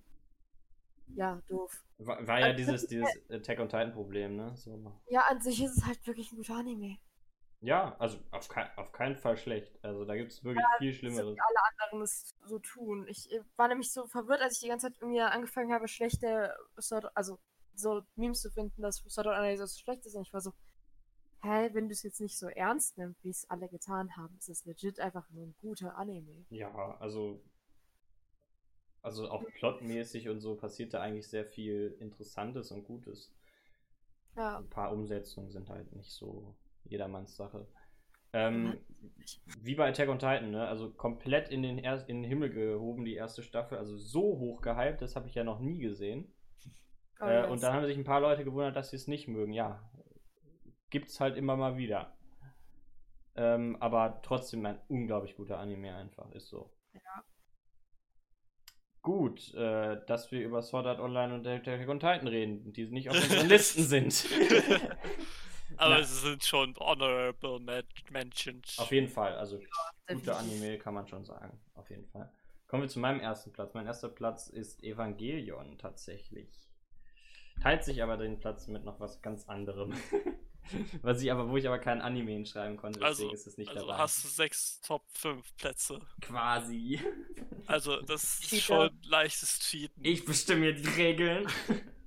ja 1.17 1.41
doof. 1.49 1.83
war, 1.99 2.27
war 2.27 2.41
ja 2.41 2.53
Also, 2.53 2.53
dieses, 2.53 2.87
dieses 2.87 3.19
Attack 3.31 3.59
on 3.61 3.69
Titan 3.69 3.93
Problem, 3.93 4.37
ne? 4.37 4.55
So. 4.57 4.93
Ja, 5.07 5.21
an 5.29 5.41
sich 5.41 5.63
ist 5.63 5.77
es 5.77 5.85
halt 5.87 6.05
wirklich 6.09 6.33
ein 6.33 6.37
guter 6.39 6.57
Anime. 6.57 6.99
Ja, 7.63 7.97
also 7.99 8.19
auf, 8.33 8.49
kei 8.49 8.69
auf 8.77 8.93
keinen 8.93 9.17
Fall 9.17 9.37
schlecht. 9.37 9.79
Also 9.85 10.05
da 10.05 10.17
gibt 10.17 10.33
es 10.33 10.45
wirklich 10.45 10.65
viel 10.79 10.93
So 10.93 10.99
Schlimmeres. 10.99 11.39
alle 11.39 11.61
anderen 11.71 12.03
es 12.03 12.35
so 12.45 12.59
tun. 12.59 13.07
Ich 13.09 13.29
war 13.57 13.69
nämlich 13.69 13.93
so 13.93 14.07
verwirrt, 14.07 14.41
als 14.43 14.57
ich 14.57 14.63
die 14.63 14.69
ganze 14.69 14.89
Zeit 14.89 14.97
irgendwie 15.01 15.21
angefangen 15.21 15.73
habe, 15.73 15.89
schlechte 15.89 16.55
Sword, 16.81 17.07
also 17.17 17.39
so 17.75 18.03
Memes 18.17 18.41
zu 18.41 18.51
finden, 18.51 18.83
dass 18.83 18.97
Sword 19.09 19.29
Art 19.29 19.39
Online 19.39 19.57
so 19.67 19.67
schlecht 19.81 20.05
ist 20.07 20.15
und 20.17 20.23
ich 20.27 20.33
war 20.33 20.41
so, 20.41 20.53
hä, 21.43 21.71
wenn 21.75 21.89
du 21.89 21.93
es 21.93 22.03
jetzt 22.03 22.21
nicht 22.21 22.39
so 22.39 22.49
ernst 22.49 22.99
nimmst, 22.99 23.23
wie 23.25 23.31
es 23.31 23.49
alle 23.51 23.69
getan 23.69 24.17
haben, 24.17 24.37
ist 24.39 24.49
es 24.51 24.65
legit 24.67 25.01
einfach 25.01 25.29
nur 25.31 25.47
ein 25.47 25.55
guter 25.59 25.97
Anime. 25.97 26.47
Ja, 26.51 26.97
also. 27.01 27.43
Also 29.03 29.29
auch 29.31 29.45
plotmäßig 29.55 30.29
und 30.29 30.41
so 30.41 30.57
passiert 30.57 30.95
da 30.95 31.01
eigentlich 31.01 31.29
sehr 31.29 31.45
viel 31.45 31.97
Interessantes 32.01 32.71
und 32.73 32.85
Gutes. 32.85 33.33
Ja, 34.37 34.59
Ein 34.59 34.69
paar 34.71 34.93
Umsetzungen 34.93 35.51
sind 35.51 35.69
halt 35.69 35.93
nicht 35.93 36.11
so 36.11 36.55
jedermanns 36.85 37.37
Sache. 37.37 37.67
Ähm, 38.35 38.79
wie 39.61 39.75
bei 39.75 39.89
Attack 39.89 40.09
on 40.09 40.19
Titan, 40.19 40.53
ne? 40.53 40.67
Also 40.67 40.91
komplett 40.91 41.51
in 41.51 41.63
den, 41.63 41.79
er 41.79 42.09
in 42.09 42.23
den 42.23 42.29
Himmel 42.29 42.51
gehoben, 42.51 43.05
die 43.05 43.15
erste 43.15 43.43
Staffel. 43.43 43.77
Also 43.77 43.99
so 43.99 44.39
hoch 44.39 44.63
gehypt, 44.63 45.03
das 45.03 45.17
habe 45.17 45.29
ich 45.29 45.35
ja 45.35 45.45
noch 45.45 45.61
nie 45.61 45.79
gesehen. 45.79 46.33
Oh, 47.21 47.27
äh, 47.27 47.47
und 47.47 47.63
dann 47.63 47.75
haben 47.75 47.87
sich 47.87 47.97
ein 47.97 48.05
paar 48.05 48.21
Leute 48.21 48.45
gewundert, 48.45 48.75
dass 48.75 48.91
sie 48.91 48.97
es 48.97 49.07
nicht 49.07 49.29
mögen. 49.29 49.53
Ja, 49.53 49.91
gibt's 50.91 51.21
halt 51.21 51.37
immer 51.37 51.57
mal 51.57 51.77
wieder. 51.77 52.17
Ähm, 53.35 53.77
aber 53.81 54.21
trotzdem 54.23 54.65
ein 54.67 54.81
unglaublich 54.89 55.37
guter 55.37 55.59
Anime 55.59 55.95
einfach, 55.95 56.31
ist 56.33 56.49
so. 56.49 56.71
Ja. 56.95 57.25
Gut, 59.03 59.53
äh, 59.55 59.99
dass 60.07 60.31
wir 60.31 60.45
über 60.45 60.63
Sword 60.63 60.87
Art 60.87 61.01
Online 61.01 61.35
und 61.35 61.47
Attack 61.47 61.89
on 61.89 61.99
Titan 61.99 62.29
reden, 62.29 62.73
die 62.73 62.87
nicht 62.87 63.11
auf 63.11 63.17
unseren 63.23 63.49
Listen 63.49 63.83
sind. 63.83 64.27
Aber 65.77 65.95
Na. 65.95 66.01
es 66.01 66.23
sind 66.23 66.45
schon 66.45 66.75
honorable 66.77 67.61
men 67.61 67.85
mentions. 68.11 68.79
auf 68.79 68.91
jeden 68.93 69.09
Fall, 69.09 69.35
also 69.37 69.61
guter. 70.07 70.39
Anime 70.39 70.79
kann 70.79 70.95
man 70.95 71.07
schon 71.07 71.25
sagen, 71.25 71.61
auf 71.75 71.89
jeden 71.91 72.07
Fall. 72.07 72.31
Kommen 72.67 72.83
wir 72.85 72.89
zu 72.89 73.01
meinem 73.01 73.21
ersten 73.21 73.53
Platz. 73.53 73.75
Mein 73.75 73.87
erster 73.87 74.09
Platz 74.09 74.49
ist 74.49 74.83
Evangelion 74.83 75.77
tatsächlich. 75.79 76.49
Teilt 77.63 77.85
sich 77.85 78.03
aber 78.03 78.17
den 78.17 78.39
Platz 78.41 78.67
mit 78.67 78.85
noch 78.85 78.99
was 78.99 79.21
ganz 79.21 79.49
anderem. 79.49 79.93
was 81.03 81.21
ich 81.23 81.31
aber, 81.31 81.51
wo 81.51 81.57
ich 81.57 81.67
aber 81.67 81.79
kein 81.79 82.01
Anime 82.01 82.31
hinschreiben 82.33 82.77
konnte, 82.77 82.99
deswegen 83.01 83.29
Also, 83.29 83.35
ist 83.35 83.47
es 83.47 83.59
nicht 83.59 83.69
also 83.71 83.87
dabei. 83.87 83.99
hast 83.99 84.25
du 84.25 84.29
sechs 84.29 84.81
Top 84.81 85.05
5 85.13 85.57
Plätze. 85.57 86.01
Quasi. 86.23 87.01
Also 87.67 88.01
das 88.03 88.23
ist 88.41 88.49
Cheater. 88.49 88.63
schon 88.63 89.01
leichtes 89.05 89.59
Cheaten. 89.61 90.05
Ich 90.05 90.25
bestimme 90.25 90.67
hier 90.67 90.75
die 90.75 90.89
Regeln. 90.89 91.47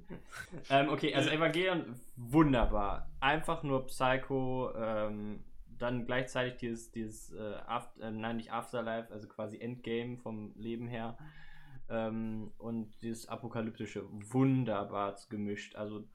ähm, 0.69 0.89
okay, 0.89 1.13
also 1.13 1.29
Evangelion, 1.29 1.95
wunderbar. 2.15 3.11
Einfach 3.19 3.63
nur 3.63 3.87
Psycho, 3.87 4.73
ähm, 4.75 5.43
dann 5.77 6.05
gleichzeitig 6.05 6.57
dieses, 6.57 6.91
dieses 6.91 7.33
äh, 7.33 7.55
Aft 7.65 7.99
äh, 7.99 8.11
nein, 8.11 8.37
nicht 8.37 8.51
Afterlife, 8.51 9.11
also 9.11 9.27
quasi 9.27 9.59
Endgame 9.59 10.17
vom 10.17 10.53
Leben 10.55 10.87
her. 10.87 11.17
Ähm, 11.89 12.51
und 12.57 13.01
dieses 13.01 13.27
apokalyptische, 13.27 14.05
wunderbar 14.09 15.15
gemischt. 15.29 15.75
Also 15.75 16.05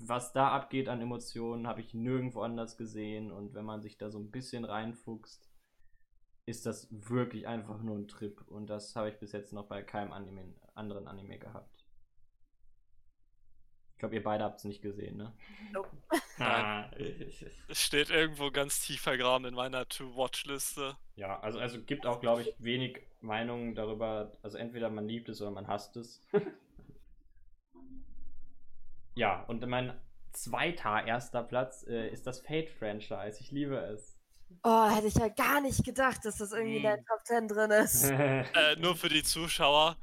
was 0.00 0.32
da 0.32 0.48
abgeht 0.50 0.88
an 0.88 1.00
Emotionen, 1.00 1.66
habe 1.66 1.80
ich 1.80 1.94
nirgendwo 1.94 2.42
anders 2.42 2.76
gesehen. 2.76 3.30
Und 3.30 3.54
wenn 3.54 3.64
man 3.64 3.82
sich 3.82 3.98
da 3.98 4.10
so 4.10 4.18
ein 4.18 4.30
bisschen 4.30 4.64
reinfuchst, 4.64 5.48
ist 6.46 6.66
das 6.66 6.88
wirklich 6.90 7.46
einfach 7.46 7.82
nur 7.82 7.96
ein 7.96 8.08
Trip. 8.08 8.40
Und 8.48 8.68
das 8.68 8.96
habe 8.96 9.10
ich 9.10 9.18
bis 9.18 9.32
jetzt 9.32 9.52
noch 9.52 9.66
bei 9.66 9.82
keinem 9.82 10.12
Anime, 10.12 10.54
anderen 10.74 11.06
Anime 11.06 11.38
gehabt. 11.38 11.77
Ich 13.98 14.00
glaube, 14.00 14.14
ihr 14.14 14.22
beide 14.22 14.44
habt 14.44 14.58
es 14.58 14.64
nicht 14.64 14.80
gesehen, 14.80 15.16
ne? 15.16 15.32
Nope. 15.72 15.88
Ah. 16.38 16.88
Es 17.68 17.82
steht 17.82 18.10
irgendwo 18.10 18.52
ganz 18.52 18.80
tief 18.80 19.00
vergraben 19.00 19.44
in 19.44 19.54
meiner 19.54 19.88
To-Watch-Liste. 19.88 20.96
ja, 21.16 21.40
also, 21.40 21.58
also 21.58 21.82
gibt 21.82 22.06
auch, 22.06 22.20
glaube 22.20 22.42
ich, 22.42 22.54
wenig 22.60 23.00
Meinungen 23.20 23.74
darüber. 23.74 24.30
Also 24.44 24.56
entweder 24.56 24.88
man 24.88 25.08
liebt 25.08 25.28
es 25.28 25.42
oder 25.42 25.50
man 25.50 25.66
hasst 25.66 25.96
es. 25.96 26.22
ja, 29.16 29.42
und 29.48 29.66
mein 29.66 29.98
zweiter 30.30 31.04
erster 31.04 31.42
Platz 31.42 31.84
äh, 31.88 32.08
ist 32.08 32.24
das 32.28 32.38
Fate-Franchise. 32.38 33.38
Ich 33.40 33.50
liebe 33.50 33.78
es. 33.78 34.16
Oh, 34.62 34.88
hätte 34.88 35.08
ich 35.08 35.14
ja 35.16 35.26
gar 35.26 35.60
nicht 35.60 35.84
gedacht, 35.84 36.24
dass 36.24 36.38
das 36.38 36.52
irgendwie 36.52 36.76
in 36.76 36.82
der 36.84 36.98
Mm. 36.98 37.04
Top 37.04 37.24
10 37.24 37.48
drin 37.48 37.70
ist. 37.72 38.04
Äh, 38.04 38.76
nur 38.76 38.94
für 38.94 39.08
die 39.08 39.24
Zuschauer. 39.24 39.96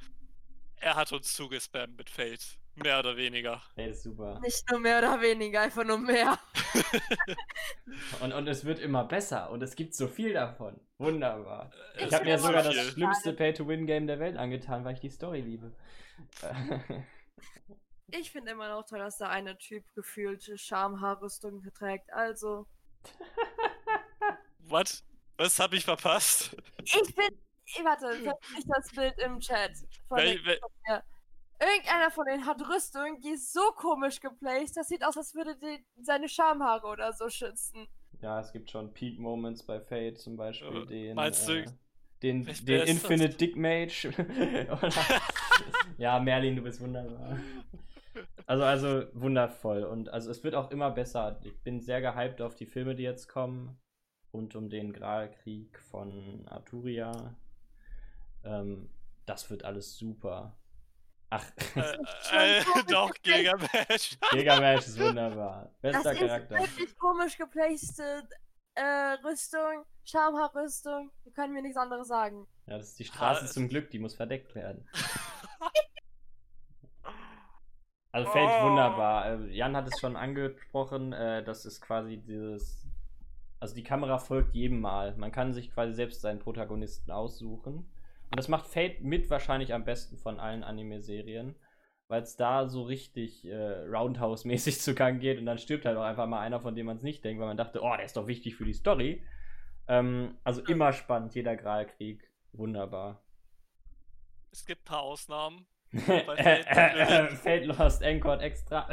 Er 0.81 0.95
hat 0.97 1.13
uns 1.13 1.33
zugespammt 1.33 1.97
mit 1.97 2.09
Fate. 2.09 2.57
Mehr 2.75 2.99
oder 2.99 3.15
weniger. 3.15 3.61
Hey, 3.75 3.87
das 3.87 3.97
ist 3.97 4.03
super. 4.03 4.39
Nicht 4.41 4.69
nur 4.69 4.79
mehr 4.79 4.99
oder 4.99 5.21
weniger, 5.21 5.61
einfach 5.61 5.83
nur 5.85 5.97
mehr. 5.97 6.37
Und, 8.19 8.33
und 8.33 8.47
es 8.47 8.65
wird 8.65 8.79
immer 8.79 9.05
besser 9.05 9.49
und 9.49 9.63
es 9.63 9.75
gibt 9.75 9.95
so 9.95 10.07
viel 10.07 10.33
davon. 10.33 10.79
Wunderbar. 10.97 11.71
Es 11.95 12.07
Ich 12.07 12.13
habe 12.13 12.25
mir 12.25 12.37
sogar 12.37 12.63
so 12.63 12.69
das 12.71 12.79
viel. 12.79 12.91
schlimmste 12.91 13.33
Pay-to-Win-Game 13.33 14.07
der 14.07 14.19
Welt 14.19 14.35
angetan, 14.37 14.83
weil 14.83 14.95
ich 14.95 14.99
die 14.99 15.09
Story 15.09 15.41
liebe. 15.41 15.71
Ich 18.11 18.31
finde 18.31 18.51
immer 18.51 18.69
noch 18.69 18.85
toll, 18.85 18.99
dass 18.99 19.17
der 19.17 19.29
eine 19.29 19.57
Typ 19.57 19.83
gefühlte 19.95 20.57
Schamhaarrüstung 20.59 21.63
trägt. 21.73 22.13
Also, 22.13 22.67
What? 24.59 25.03
Was 25.37 25.59
habe 25.59 25.75
ich 25.75 25.85
verpasst? 25.85 26.55
ich 26.83 27.15
bin. 27.15 27.29
Warte, 27.83 28.15
ich 28.15 28.63
das 28.67 28.91
Bild 28.91 29.17
im 29.19 29.39
Chat. 29.39 29.71
Von 30.07 30.19
Wel, 30.19 30.39
wel, 30.45 30.59
Irgendeiner 31.59 32.11
von 32.11 32.25
denen 32.25 32.45
hat 32.45 32.61
Rüstung, 32.69 33.19
die 33.21 33.29
ist 33.29 33.53
so 33.53 33.61
komisch 33.75 34.19
geplaced. 34.19 34.75
Das 34.77 34.87
sieht 34.89 35.03
aus, 35.05 35.17
als 35.17 35.33
würde 35.35 35.55
die 35.57 35.85
seine 36.01 36.27
Schamhaare 36.27 36.85
oder 36.87 37.13
so 37.13 37.29
schützen. 37.29 37.87
ja, 38.21 38.39
es 38.41 38.51
gibt 38.51 38.69
schon 38.71 38.93
Peak 38.93 39.19
Moments 39.19 39.63
bei 39.63 39.79
Fate, 39.79 40.17
zum 40.17 40.35
Beispiel 40.37 40.83
Äh, 40.83 40.85
den. 40.85 41.15
meinst 41.15 41.47
du, 41.47 41.61
äh, 41.61 41.65
den, 42.23 42.45
wer- 42.45 42.53
den 42.53 42.67
wer 42.67 42.83
ist 42.83 42.89
das? 42.89 42.89
Infinite 43.11 43.37
Dick 43.37 43.55
Mage. 43.55 44.11
Ja, 45.97 46.19
Merlin, 46.19 46.55
du 46.57 46.61
bist 46.63 46.81
wunderbar. 46.81 47.39
Also, 48.45 48.63
also 48.63 49.03
wundervoll. 49.13 49.83
Und 49.85 50.09
also 50.09 50.29
es 50.31 50.43
wird 50.43 50.53
auch 50.55 50.69
immer 50.71 50.91
besser. 50.91 51.39
Ich 51.43 51.57
bin 51.63 51.79
sehr 51.79 52.01
gehypt 52.01 52.41
auf 52.41 52.55
die 52.55 52.65
Filme, 52.65 52.95
die 52.95 53.03
jetzt 53.03 53.27
kommen. 53.29 53.77
Rund 54.33 54.55
um 54.55 54.69
den 54.69 54.91
Gralkrieg 54.91 55.79
von 55.79 56.45
Arturia. 56.47 57.35
Ähm, 58.43 58.89
das 59.25 59.49
wird 59.49 59.63
alles 59.63 59.95
super. 59.97 60.53
Ach, 61.29 61.43
äh, 61.75 62.59
äh, 62.59 62.63
doch, 62.89 63.11
geplaced. 63.13 63.23
Gigamatch. 63.23 64.17
Gilgamesh 64.31 64.87
ist 64.87 64.99
wunderbar. 64.99 65.71
Das 65.81 65.93
Bester 65.93 66.11
ist 66.13 66.19
Charakter. 66.19 66.55
wirklich 66.59 66.97
komisch 66.97 67.37
geplacete 67.37 68.27
äh, 68.75 69.13
Rüstung, 69.25 69.85
Schamhaarrüstung. 70.03 71.11
Wir 71.23 71.33
können 71.33 71.53
mir 71.53 71.61
nichts 71.61 71.77
anderes 71.77 72.07
sagen. 72.07 72.47
Ja, 72.67 72.77
das 72.77 72.89
ist 72.89 72.99
die 72.99 73.05
Straße 73.05 73.45
Ah, 73.45 73.47
zum 73.47 73.67
Glück, 73.69 73.89
die 73.91 73.99
muss 73.99 74.15
verdeckt 74.15 74.53
werden. 74.55 74.87
Also 78.11 78.31
fällt 78.31 78.49
Oh. 78.61 78.69
wunderbar. 78.69 79.25
Äh, 79.27 79.51
Jan 79.53 79.75
hat 79.75 79.87
es 79.87 79.99
schon 79.99 80.15
angesprochen, 80.15 81.11
äh, 81.13 81.43
das 81.43 81.65
ist 81.65 81.81
quasi 81.81 82.17
dieses. 82.17 82.85
Also 83.59 83.75
die 83.75 83.83
Kamera 83.83 84.19
folgt 84.19 84.53
jedem 84.53 84.79
Mal. 84.79 85.15
Man 85.17 85.31
kann 85.31 85.53
sich 85.53 85.71
quasi 85.71 85.93
selbst 85.93 86.21
seinen 86.21 86.39
Protagonisten 86.39 87.11
aussuchen. 87.11 87.89
Und 88.35 88.39
das 88.39 88.49
macht 88.49 88.67
Fate 88.67 89.01
mit 89.01 89.29
wahrscheinlich 89.29 89.73
am 89.73 89.85
besten 89.85 90.17
von 90.17 90.41
allen 90.41 90.61
Anime-Serien, 90.61 91.55
weil 92.09 92.21
es 92.21 92.35
da 92.35 92.67
so 92.67 92.83
richtig 92.83 93.45
äh, 93.45 93.55
Roundhouse-mäßig 93.55 94.81
zugang 94.81 95.19
geht 95.19 95.39
und 95.39 95.45
dann 95.45 95.57
stirbt 95.57 95.85
halt 95.85 95.95
auch 95.95 96.03
einfach 96.03 96.27
mal 96.27 96.41
einer, 96.41 96.59
von 96.59 96.75
dem 96.75 96.87
man 96.87 96.97
es 96.97 97.03
nicht 97.03 97.23
denkt, 97.23 97.39
weil 97.39 97.47
man 97.47 97.55
dachte, 97.55 97.79
oh, 97.81 97.95
der 97.95 98.03
ist 98.03 98.17
doch 98.17 98.27
wichtig 98.27 98.57
für 98.57 98.65
die 98.65 98.73
Story. 98.73 99.25
Ähm, 99.87 100.37
also 100.43 100.61
immer 100.65 100.91
spannend, 100.91 101.33
jeder 101.33 101.55
Gralkrieg. 101.55 102.29
Wunderbar. 102.51 103.23
Es 104.51 104.65
gibt 104.65 104.81
ein 104.81 104.83
paar 104.85 105.03
Ausnahmen. 105.03 105.65
Fate. 105.95 107.67
Lost 107.67 108.03
Anchored 108.03 108.41
extra. 108.41 108.89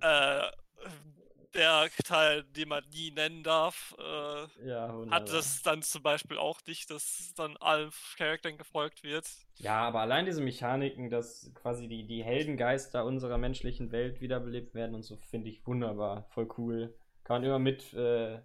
Äh, 0.00 0.50
der 1.54 1.88
Teil, 2.04 2.44
den 2.44 2.68
man 2.68 2.84
nie 2.90 3.10
nennen 3.10 3.42
darf, 3.42 3.94
äh, 3.98 4.66
ja, 4.68 5.06
hat 5.10 5.32
das 5.32 5.62
dann 5.62 5.82
zum 5.82 6.02
Beispiel 6.02 6.36
auch 6.36 6.60
nicht, 6.66 6.90
dass 6.90 7.32
dann 7.36 7.56
allen 7.56 7.90
Charakteren 8.16 8.58
gefolgt 8.58 9.02
wird. 9.02 9.26
Ja, 9.56 9.80
aber 9.80 10.00
allein 10.00 10.26
diese 10.26 10.42
Mechaniken, 10.42 11.10
dass 11.10 11.50
quasi 11.54 11.88
die, 11.88 12.06
die 12.06 12.22
Heldengeister 12.22 13.04
unserer 13.04 13.38
menschlichen 13.38 13.92
Welt 13.92 14.20
wiederbelebt 14.20 14.74
werden 14.74 14.94
und 14.94 15.02
so, 15.02 15.16
finde 15.16 15.48
ich 15.48 15.66
wunderbar. 15.66 16.28
Voll 16.30 16.48
cool. 16.58 16.96
Kann 17.24 17.40
man 17.40 17.44
immer 17.44 17.58
mit, 17.58 17.92
äh, 17.94 18.40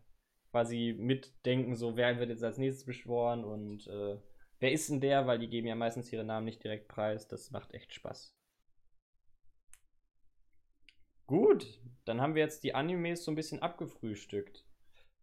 quasi 0.53 0.95
mitdenken, 0.97 1.75
so 1.75 1.97
wer 1.97 2.19
wird 2.19 2.29
jetzt 2.29 2.43
als 2.43 2.59
nächstes 2.59 2.85
beschworen 2.85 3.43
und 3.43 3.87
äh, 3.87 4.19
wer 4.59 4.71
ist 4.71 4.87
denn 4.87 5.01
der, 5.01 5.25
weil 5.25 5.39
die 5.39 5.49
geben 5.49 5.67
ja 5.67 5.73
meistens 5.73 6.13
ihre 6.13 6.23
Namen 6.23 6.45
nicht 6.45 6.63
direkt 6.63 6.87
preis. 6.87 7.27
Das 7.27 7.49
macht 7.49 7.73
echt 7.73 7.91
Spaß. 7.91 8.37
Gut, 11.25 11.65
dann 12.05 12.21
haben 12.21 12.35
wir 12.35 12.43
jetzt 12.43 12.63
die 12.63 12.75
Animes 12.75 13.23
so 13.23 13.31
ein 13.31 13.35
bisschen 13.35 13.61
abgefrühstückt. 13.61 14.65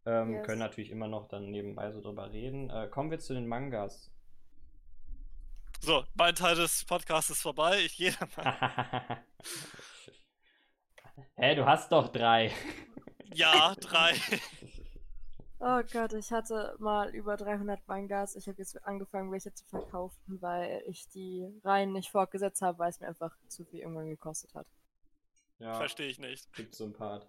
Ähm, 0.07 0.35
Yes. 0.35 0.47
Können 0.47 0.61
natürlich 0.61 0.90
immer 0.90 1.09
noch 1.09 1.28
dann 1.28 1.51
nebenbei 1.51 1.90
so 1.93 2.01
drüber 2.01 2.32
reden. 2.32 2.70
Äh, 2.70 2.89
kommen 2.89 3.11
wir 3.11 3.19
zu 3.19 3.35
den 3.35 3.47
Mangas. 3.47 4.11
So, 5.81 6.05
mein 6.15 6.35
Teil 6.35 6.57
des 6.57 6.85
Podcasts 6.85 7.31
ist 7.31 7.43
vorbei. 7.43 7.78
Ich 7.81 7.97
gehe 7.97 8.12
dann 8.19 8.28
mal. 8.36 9.24
Hä, 11.36 11.55
du 11.55 11.66
hast 11.66 11.90
doch 11.93 12.09
drei. 12.09 12.51
Ja, 13.35 13.74
drei. 13.81 14.15
Oh 15.62 15.82
Gott, 15.93 16.15
ich 16.15 16.32
hatte 16.32 16.74
mal 16.78 17.15
über 17.15 17.36
300 17.36 17.86
Mangas. 17.86 18.35
Ich 18.35 18.48
habe 18.48 18.57
jetzt 18.57 18.82
angefangen, 18.86 19.31
welche 19.31 19.52
zu 19.52 19.62
verkaufen, 19.66 20.40
weil 20.40 20.82
ich 20.86 21.07
die 21.11 21.52
Reihen 21.62 21.93
nicht 21.93 22.11
fortgesetzt 22.11 22.62
habe, 22.62 22.78
weil 22.78 22.89
es 22.89 22.98
mir 22.98 23.09
einfach 23.09 23.36
zu 23.47 23.66
viel 23.66 23.81
irgendwann 23.81 24.09
gekostet 24.09 24.55
hat. 24.55 24.66
Ja, 25.61 25.74
Verstehe 25.74 26.09
ich 26.09 26.19
nicht. 26.19 26.53
gibt 26.55 26.74
so 26.74 26.85
ein 26.85 26.95
Part. 26.95 27.28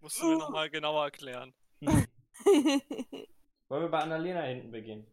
Musst 0.00 0.20
du 0.20 0.26
mir 0.26 0.38
nochmal 0.38 0.70
genauer 0.70 1.04
erklären. 1.04 1.54
Wollen 1.80 2.06
wir 3.82 3.88
bei 3.88 4.00
Annalena 4.00 4.42
hinten 4.42 4.70
beginnen? 4.70 5.06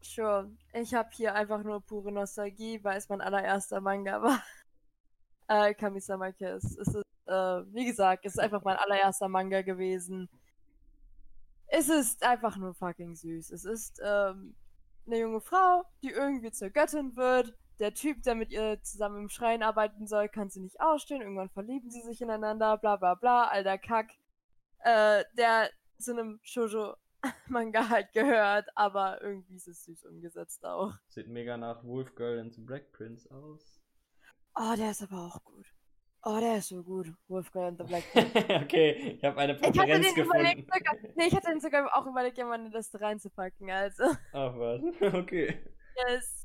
Sure. 0.00 0.50
Ich 0.72 0.94
habe 0.94 1.10
hier 1.12 1.34
einfach 1.34 1.62
nur 1.62 1.82
pure 1.82 2.12
Nostalgie, 2.12 2.82
weil 2.82 2.96
es 2.96 3.08
mein 3.08 3.20
allererster 3.20 3.80
Manga 3.80 4.22
war. 4.22 4.42
Äh, 5.52 5.74
Kamisama 5.74 6.30
Kiss. 6.30 6.62
Es 6.78 6.94
ist, 6.94 7.04
äh, 7.26 7.32
wie 7.32 7.84
gesagt, 7.84 8.24
es 8.24 8.34
ist 8.34 8.38
einfach 8.38 8.62
mein 8.62 8.76
allererster 8.76 9.26
Manga 9.26 9.62
gewesen. 9.62 10.28
Es 11.66 11.88
ist 11.88 12.22
einfach 12.22 12.56
nur 12.56 12.72
fucking 12.72 13.16
süß. 13.16 13.50
Es 13.50 13.64
ist 13.64 14.00
ähm, 14.00 14.54
eine 15.06 15.18
junge 15.18 15.40
Frau, 15.40 15.82
die 16.02 16.10
irgendwie 16.10 16.52
zur 16.52 16.70
Göttin 16.70 17.16
wird. 17.16 17.52
Der 17.80 17.94
Typ, 17.94 18.22
der 18.22 18.34
mit 18.34 18.50
ihr 18.52 18.80
zusammen 18.82 19.22
im 19.22 19.28
Schrein 19.28 19.62
arbeiten 19.62 20.06
soll, 20.06 20.28
kann 20.28 20.50
sie 20.50 20.60
nicht 20.60 20.80
ausstehen. 20.80 21.22
Irgendwann 21.22 21.48
verlieben 21.50 21.90
sie 21.90 22.02
sich 22.02 22.20
ineinander, 22.20 22.76
bla 22.76 22.96
bla 22.96 23.14
bla, 23.14 23.48
all 23.48 23.64
der 23.64 23.78
Kack. 23.78 24.10
Äh, 24.80 25.24
der 25.36 25.70
zu 25.98 26.12
einem 26.12 26.40
Shoujo-Manga 26.42 27.88
halt 27.88 28.12
gehört, 28.12 28.68
aber 28.74 29.20
irgendwie 29.22 29.56
ist 29.56 29.68
es 29.68 29.84
süß 29.84 30.04
umgesetzt 30.04 30.64
auch. 30.64 30.92
Sieht 31.08 31.28
mega 31.28 31.56
nach 31.56 31.82
Wolf 31.84 32.14
Girl 32.14 32.38
and 32.38 32.54
the 32.54 32.60
Black 32.60 32.92
Prince 32.92 33.30
aus. 33.34 33.82
Oh, 34.54 34.74
der 34.76 34.90
ist 34.90 35.02
aber 35.02 35.26
auch 35.26 35.42
gut. 35.44 35.66
Oh, 36.22 36.38
der 36.38 36.58
ist 36.58 36.68
so 36.68 36.82
gut. 36.82 37.06
Wolfgang 37.28 37.68
and 37.68 37.78
the 37.78 37.84
Black. 37.84 38.04
okay, 38.62 39.16
ich 39.16 39.24
habe 39.24 39.38
eine 39.38 39.54
Ich 39.54 39.62
hatte 39.62 39.72
Präferenz 39.72 40.06
den 40.06 40.14
gefunden. 40.16 40.40
überlegt 40.40 40.74
sogar, 40.74 40.94
nee, 41.16 41.26
ich 41.26 41.34
hatte 41.34 41.46
den 41.50 41.60
sogar 41.60 41.96
auch 41.96 42.06
überlegt, 42.06 42.36
ja, 42.36 42.44
meine 42.44 42.68
Liste 42.68 43.00
reinzupacken, 43.00 43.70
also. 43.70 44.04
Ach 44.32 44.54
was, 44.54 44.82
okay. 45.14 45.64
Yes. 46.08 46.39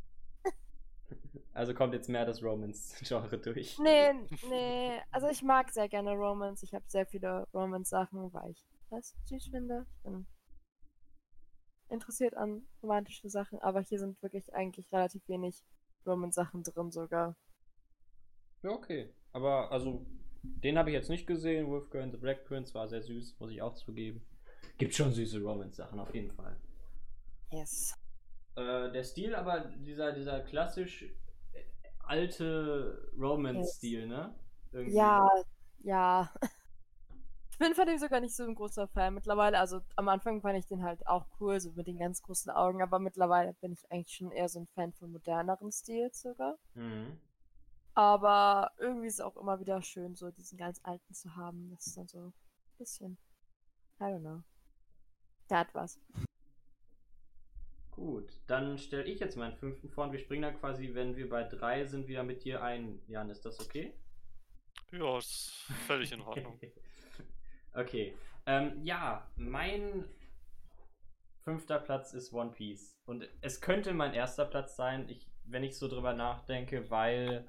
Also 1.55 1.73
kommt 1.73 1.93
jetzt 1.93 2.09
mehr 2.09 2.25
das 2.25 2.43
Romance-Genre 2.43 3.37
durch. 3.37 3.79
Nee, 3.79 4.11
nee, 4.49 4.99
also 5.09 5.29
ich 5.29 5.41
mag 5.41 5.71
sehr 5.71 5.87
gerne 5.87 6.11
Romance. 6.11 6.63
Ich 6.63 6.73
habe 6.73 6.83
sehr 6.87 7.05
viele 7.05 7.47
Romance-Sachen, 7.53 8.33
weil 8.33 8.51
ich 8.51 8.65
das 8.89 9.15
süß 9.23 9.47
finde. 9.51 9.85
Ich 9.89 10.03
bin 10.03 10.27
interessiert 11.87 12.35
an 12.35 12.67
romantische 12.83 13.29
Sachen, 13.29 13.57
aber 13.59 13.79
hier 13.79 13.99
sind 13.99 14.21
wirklich 14.21 14.53
eigentlich 14.53 14.91
relativ 14.91 15.25
wenig 15.29 15.63
Romance-Sachen 16.05 16.63
drin 16.63 16.91
sogar. 16.91 17.37
Ja, 18.61 18.71
okay. 18.71 19.13
Aber 19.31 19.71
also, 19.71 20.05
den 20.43 20.77
habe 20.77 20.89
ich 20.89 20.93
jetzt 20.95 21.09
nicht 21.09 21.25
gesehen. 21.25 21.67
Wolf 21.67 21.89
Girl 21.89 22.03
and 22.03 22.11
the 22.11 22.19
Black 22.19 22.43
Prince 22.43 22.73
war 22.73 22.89
sehr 22.89 23.01
süß, 23.01 23.39
muss 23.39 23.51
ich 23.51 23.61
auch 23.61 23.75
zugeben. 23.75 24.21
Gibt 24.77 24.93
schon 24.93 25.13
süße 25.13 25.41
Romance-Sachen, 25.41 26.01
auf 26.01 26.13
jeden 26.13 26.31
Fall. 26.31 26.57
Yes. 27.49 27.95
Äh, 28.57 28.91
der 28.91 29.05
Stil, 29.05 29.33
aber 29.33 29.61
dieser, 29.61 30.11
dieser 30.11 30.41
klassisch 30.41 31.05
alte 32.07 33.11
Romance-Stil, 33.17 34.07
ne? 34.07 34.35
irgendwie. 34.75 34.97
Ja, 34.97 35.29
ja. 35.83 36.33
Ich 37.51 37.59
bin 37.59 37.73
von 37.73 37.87
dem 37.87 37.97
sogar 37.97 38.19
nicht 38.19 38.35
so 38.35 38.43
ein 38.43 38.53
großer 38.53 38.89
Fan 38.89 39.13
mittlerweile. 39.13 39.57
Also 39.59 39.79
am 39.95 40.09
Anfang 40.09 40.41
fand 40.41 40.57
ich 40.57 40.67
den 40.67 40.83
halt 40.83 41.07
auch 41.07 41.25
cool, 41.39 41.57
so 41.61 41.71
mit 41.71 41.87
den 41.87 41.99
ganz 41.99 42.21
großen 42.21 42.51
Augen, 42.51 42.81
aber 42.81 42.99
mittlerweile 42.99 43.53
bin 43.53 43.71
ich 43.71 43.89
eigentlich 43.89 44.13
schon 44.13 44.29
eher 44.29 44.49
so 44.49 44.59
ein 44.59 44.67
Fan 44.75 44.91
von 44.91 45.13
moderneren 45.13 45.71
Stils 45.71 46.19
sogar. 46.19 46.57
Mhm. 46.73 47.17
Aber 47.93 48.71
irgendwie 48.77 49.07
ist 49.07 49.13
es 49.13 49.19
auch 49.21 49.37
immer 49.37 49.57
wieder 49.61 49.81
schön, 49.81 50.15
so 50.15 50.31
diesen 50.31 50.57
ganz 50.57 50.81
alten 50.83 51.13
zu 51.13 51.33
haben. 51.37 51.69
Das 51.71 51.87
ist 51.87 51.95
dann 51.95 52.09
so 52.09 52.25
ein 52.25 52.33
bisschen. 52.77 53.17
I 54.01 54.03
don't 54.03 54.19
know. 54.19 54.43
Der 55.49 55.59
hat 55.59 55.73
was. 55.73 55.97
Gut, 57.95 58.29
dann 58.47 58.77
stelle 58.77 59.05
ich 59.05 59.21
jetzt 59.21 59.37
meinen 59.37 59.55
fünften 59.55 59.89
vor 59.89 60.03
und 60.03 60.11
wir 60.11 60.19
springen 60.19 60.41
dann 60.41 60.59
quasi, 60.59 60.93
wenn 60.93 61.15
wir 61.15 61.29
bei 61.29 61.43
drei 61.43 61.85
sind, 61.85 62.09
wieder 62.09 62.23
mit 62.23 62.43
dir 62.43 62.61
ein. 62.61 63.01
Jan, 63.07 63.29
ist 63.29 63.45
das 63.45 63.57
okay? 63.61 63.93
Ja, 64.91 65.17
ist 65.17 65.51
völlig 65.87 66.11
in 66.11 66.19
Ordnung. 66.19 66.59
okay. 67.73 68.17
Ähm, 68.45 68.81
ja, 68.83 69.25
mein 69.37 70.03
fünfter 71.45 71.79
Platz 71.79 72.13
ist 72.13 72.33
One 72.33 72.51
Piece. 72.51 72.99
Und 73.05 73.29
es 73.39 73.61
könnte 73.61 73.93
mein 73.93 74.13
erster 74.13 74.43
Platz 74.43 74.75
sein, 74.75 75.07
ich, 75.07 75.29
wenn 75.45 75.63
ich 75.63 75.77
so 75.77 75.87
drüber 75.87 76.13
nachdenke, 76.13 76.89
weil 76.89 77.47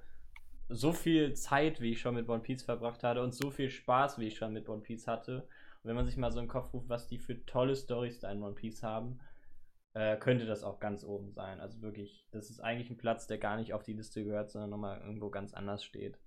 so 0.68 0.92
viel 0.92 1.34
Zeit, 1.34 1.80
wie 1.80 1.90
ich 1.90 2.00
schon 2.00 2.14
mit 2.14 2.28
One 2.28 2.42
Piece 2.42 2.62
verbracht 2.62 3.02
hatte 3.02 3.20
und 3.20 3.34
so 3.34 3.50
viel 3.50 3.68
Spaß, 3.70 4.18
wie 4.18 4.28
ich 4.28 4.36
schon 4.36 4.52
mit 4.52 4.68
One 4.68 4.82
Piece 4.82 5.08
hatte. 5.08 5.48
Und 5.82 5.88
wenn 5.88 5.96
man 5.96 6.06
sich 6.06 6.16
mal 6.16 6.30
so 6.30 6.38
in 6.38 6.46
den 6.46 6.52
Kopf 6.52 6.72
ruft, 6.72 6.88
was 6.88 7.08
die 7.08 7.18
für 7.18 7.44
tolle 7.46 7.74
Storys 7.74 8.20
da 8.20 8.30
in 8.30 8.42
One 8.42 8.54
Piece 8.54 8.84
haben, 8.84 9.18
äh, 9.96 10.18
könnte 10.18 10.44
das 10.44 10.62
auch 10.62 10.78
ganz 10.78 11.04
oben 11.04 11.32
sein. 11.32 11.58
Also 11.58 11.80
wirklich, 11.80 12.28
das 12.30 12.50
ist 12.50 12.60
eigentlich 12.60 12.90
ein 12.90 12.98
Platz, 12.98 13.26
der 13.26 13.38
gar 13.38 13.56
nicht 13.56 13.72
auf 13.72 13.82
die 13.82 13.94
Liste 13.94 14.22
gehört, 14.22 14.50
sondern 14.50 14.68
nochmal 14.68 15.00
irgendwo 15.00 15.30
ganz 15.30 15.54
anders 15.54 15.82
steht. 15.82 16.18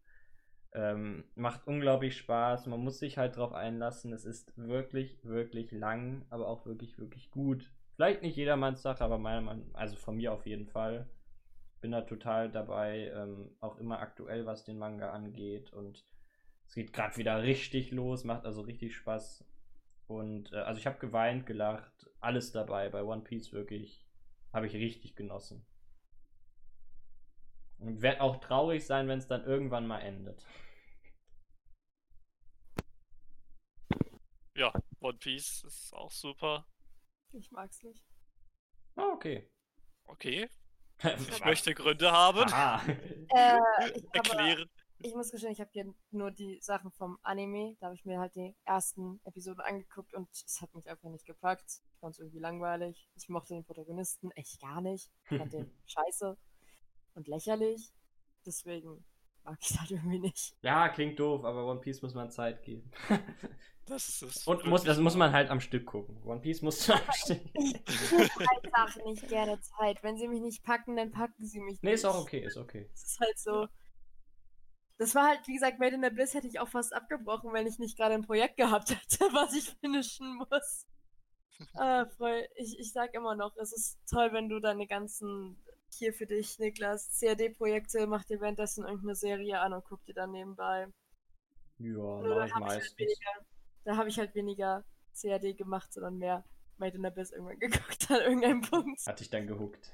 Ähm, 0.74 1.26
macht 1.36 1.68
unglaublich 1.68 2.18
Spaß, 2.18 2.66
man 2.66 2.80
muss 2.80 2.98
sich 2.98 3.20
halt 3.20 3.38
drauf 3.38 3.54
einlassen. 3.54 4.12
Es 4.12 4.26
ist 4.26 4.58
wirklich, 4.58 5.24
wirklich 5.24 5.72
lang, 5.72 6.26
aber 6.32 6.48
auch 6.48 6.66
wirklich, 6.66 6.98
wirklich 6.98 7.30
gut. 7.30 7.72
Vielleicht 7.96 8.24
nicht 8.24 8.38
jedermanns 8.38 8.82
Sache, 8.82 9.04
aber 9.04 9.20
meiner 9.20 9.42
Meinung, 9.42 9.70
also 9.76 9.96
von 9.98 10.16
mir 10.16 10.34
auf 10.34 10.48
jeden 10.48 10.66
Fall. 10.66 11.08
Bin 11.80 11.92
da 11.92 12.02
total 12.02 12.50
dabei, 12.50 13.12
ähm, 13.16 13.52
auch 13.60 13.78
immer 13.78 14.00
aktuell, 14.00 14.48
was 14.48 14.64
den 14.64 14.80
Manga 14.80 15.12
angeht. 15.12 15.72
Und 15.74 16.08
es 16.66 16.74
geht 16.74 16.92
gerade 16.92 17.18
wieder 17.18 17.44
richtig 17.44 17.92
los, 17.92 18.24
macht 18.24 18.46
also 18.46 18.62
richtig 18.62 18.96
Spaß. 18.96 19.46
Und 20.10 20.52
äh, 20.54 20.58
also 20.58 20.80
ich 20.80 20.88
habe 20.88 20.98
geweint, 20.98 21.46
gelacht, 21.46 22.10
alles 22.20 22.52
dabei. 22.52 22.90
Bei 22.90 23.04
One 23.04 23.22
Piece 23.22 23.52
wirklich 23.54 24.08
habe 24.52 24.66
ich 24.66 24.74
richtig 24.74 25.16
genossen. 25.16 25.64
Und 27.78 28.02
werde 28.02 28.22
auch 28.22 28.38
traurig 28.38 28.86
sein, 28.86 29.08
wenn 29.08 29.20
es 29.20 29.28
dann 29.28 29.44
irgendwann 29.44 29.86
mal 29.86 30.00
endet. 30.00 30.44
Ja, 34.56 34.74
One 35.00 35.18
Piece 35.20 35.64
ist 35.64 35.94
auch 35.94 36.12
super. 36.12 36.66
Ich 37.32 37.52
mag's 37.52 37.84
nicht. 37.84 38.04
Ah, 38.96 39.12
okay. 39.14 39.48
Okay. 40.06 40.50
Ich 41.30 41.46
möchte 41.46 41.74
Gründe 41.74 42.12
haben. 42.12 42.52
Ah. 42.52 42.82
Äh, 42.86 43.58
ich, 43.96 44.04
Erklären. 44.14 44.70
Ich 45.02 45.16
muss 45.16 45.32
gestehen, 45.32 45.52
ich 45.52 45.62
habe 45.62 45.70
hier 45.74 45.94
nur 46.12 46.32
die 46.32 46.60
Sachen 46.62 46.92
vom 46.92 47.18
Anime. 47.22 47.76
Da 47.80 47.88
habe 47.88 47.96
ich 47.96 48.06
mir 48.06 48.20
halt 48.20 48.36
die 48.36 48.56
ersten 48.66 49.20
Episoden 49.24 49.62
angeguckt 49.62 50.14
und 50.14 50.30
es 50.32 50.60
hat 50.62 50.74
mich 50.76 50.90
einfach 50.90 51.10
nicht 51.10 51.26
gepackt. 51.26 51.82
Ich 51.94 52.00
fand 52.00 52.14
es 52.14 52.20
irgendwie 52.20 52.40
langweilig. 52.40 53.10
Ich 53.16 53.30
mochte 53.30 53.54
den 53.54 53.66
Protagonisten 53.66 54.32
echt 54.32 54.60
gar 54.62 54.82
nicht. 54.82 55.10
Ich 55.30 55.38
fand 55.38 55.54
den 55.54 55.72
scheiße 55.86 56.38
und 57.16 57.28
lächerlich. 57.28 57.92
Deswegen 58.46 59.06
mag 59.44 59.58
ich 59.62 59.70
das 59.70 59.80
halt 59.80 59.92
irgendwie 59.92 60.20
nicht. 60.20 60.56
Ja, 60.62 60.90
klingt 60.90 61.20
doof, 61.20 61.44
aber 61.46 61.66
One 61.66 61.80
Piece 61.80 62.02
muss 62.02 62.14
man 62.14 62.30
Zeit 62.32 62.64
geben. 62.64 62.92
Das 63.86 64.08
ist 64.08 64.22
es. 64.22 64.46
Und 64.48 64.68
muss, 64.68 64.84
das 64.84 65.00
muss 65.00 65.16
man 65.16 65.32
halt 65.32 65.50
am 65.50 65.60
Stück 65.60 65.88
gucken. 65.88 66.22
One 66.24 66.40
Piece 66.42 66.62
muss 66.62 66.86
du 66.86 66.94
am 66.94 67.00
Stück. 67.12 67.42
Ich 67.56 67.74
einfach 68.64 68.96
nicht 69.04 69.28
gerne 69.28 69.60
Zeit. 69.62 70.04
Wenn 70.04 70.16
sie 70.16 70.28
mich 70.28 70.42
nicht 70.42 70.64
packen, 70.64 70.96
dann 70.96 71.10
packen 71.10 71.44
sie 71.44 71.60
mich 71.60 71.82
Nee, 71.82 71.90
nicht. 71.90 71.96
ist 72.02 72.06
auch 72.06 72.22
okay, 72.22 72.46
ist 72.46 72.58
okay. 72.58 72.88
Das 72.92 73.04
ist 73.04 73.20
halt 73.20 73.40
so. 73.40 73.68
Das 75.00 75.16
war 75.16 75.30
halt, 75.30 75.48
wie 75.48 75.54
gesagt, 75.54 75.80
Made 75.80 75.96
in 75.96 76.04
the 76.04 76.10
Bliss 76.10 76.34
hätte 76.34 76.48
ich 76.48 76.60
auch 76.60 76.68
fast 76.68 76.94
abgebrochen, 76.94 77.54
wenn 77.54 77.66
ich 77.66 77.80
nicht 77.80 77.98
gerade 77.98 78.16
ein 78.16 78.26
Projekt 78.26 78.58
gehabt 78.58 78.90
hätte, 78.92 79.34
was 79.34 79.54
ich 79.56 79.70
finishen 79.80 80.36
muss. 80.36 80.86
Ah, 81.74 82.06
voll. 82.06 82.46
Ich, 82.56 82.78
ich 82.78 82.92
sag 82.92 83.14
immer 83.14 83.34
noch, 83.36 83.56
es 83.56 83.72
ist 83.72 83.98
toll, 84.10 84.34
wenn 84.34 84.50
du 84.50 84.60
deine 84.60 84.88
ganzen, 84.88 85.58
hier 85.94 86.14
für 86.14 86.26
dich, 86.26 86.60
Niklas, 86.60 87.18
CAD-Projekte, 87.18 88.08
mach 88.08 88.26
dir 88.26 88.42
währenddessen 88.42 88.84
irgendeine 88.84 89.16
Serie 89.16 89.62
an 89.62 89.72
und 89.72 89.86
guck 89.86 90.04
dir 90.04 90.14
dann 90.14 90.32
nebenbei. 90.32 90.88
Ja, 91.78 91.94
Nur 91.94 92.36
da 92.36 92.46
ich 92.46 92.54
hab 92.54 92.64
ich 92.64 92.70
halt 92.70 92.98
weniger, 92.98 93.46
da 93.86 93.96
habe 93.96 94.10
ich 94.10 94.20
halt 94.20 94.36
weniger 94.36 94.84
CAD 95.20 95.58
gemacht, 95.58 95.94
sondern 95.94 96.18
mehr 96.18 96.44
Made 96.78 96.98
in 96.98 97.04
the 97.04 97.08
Abyss 97.08 97.32
irgendwann 97.32 97.60
geguckt 97.60 98.12
an 98.12 98.20
irgendeinem 98.20 98.62
Punkt. 98.62 99.00
Hat 99.08 99.20
dich 99.22 99.30
dann 99.30 99.48
gehuckt. 99.48 99.94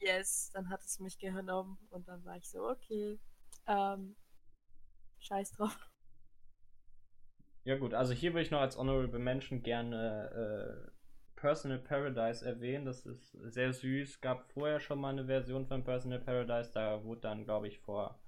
Yes, 0.00 0.50
dann 0.52 0.68
hat 0.68 0.84
es 0.84 1.00
mich 1.00 1.18
genommen 1.18 1.78
und 1.88 2.08
dann 2.08 2.22
war 2.26 2.36
ich 2.36 2.46
so, 2.50 2.68
okay, 2.68 3.18
ähm, 3.66 4.14
scheiß 5.24 5.52
drauf. 5.52 5.90
Ja 7.64 7.78
gut, 7.78 7.94
also 7.94 8.12
hier 8.12 8.32
würde 8.32 8.42
ich 8.42 8.50
noch 8.50 8.60
als 8.60 8.76
Honorable 8.76 9.18
Mention 9.18 9.62
gerne 9.62 10.86
äh, 10.86 10.90
Personal 11.34 11.78
Paradise 11.78 12.44
erwähnen. 12.44 12.84
Das 12.84 13.06
ist 13.06 13.32
sehr 13.32 13.72
süß. 13.72 14.20
Gab 14.20 14.52
vorher 14.52 14.80
schon 14.80 15.00
mal 15.00 15.10
eine 15.10 15.26
Version 15.26 15.66
von 15.66 15.82
Personal 15.82 16.20
Paradise. 16.20 16.70
Da 16.72 17.04
wurde 17.04 17.22
dann, 17.22 17.44
glaube 17.44 17.68
ich, 17.68 17.78
vor 17.80 18.20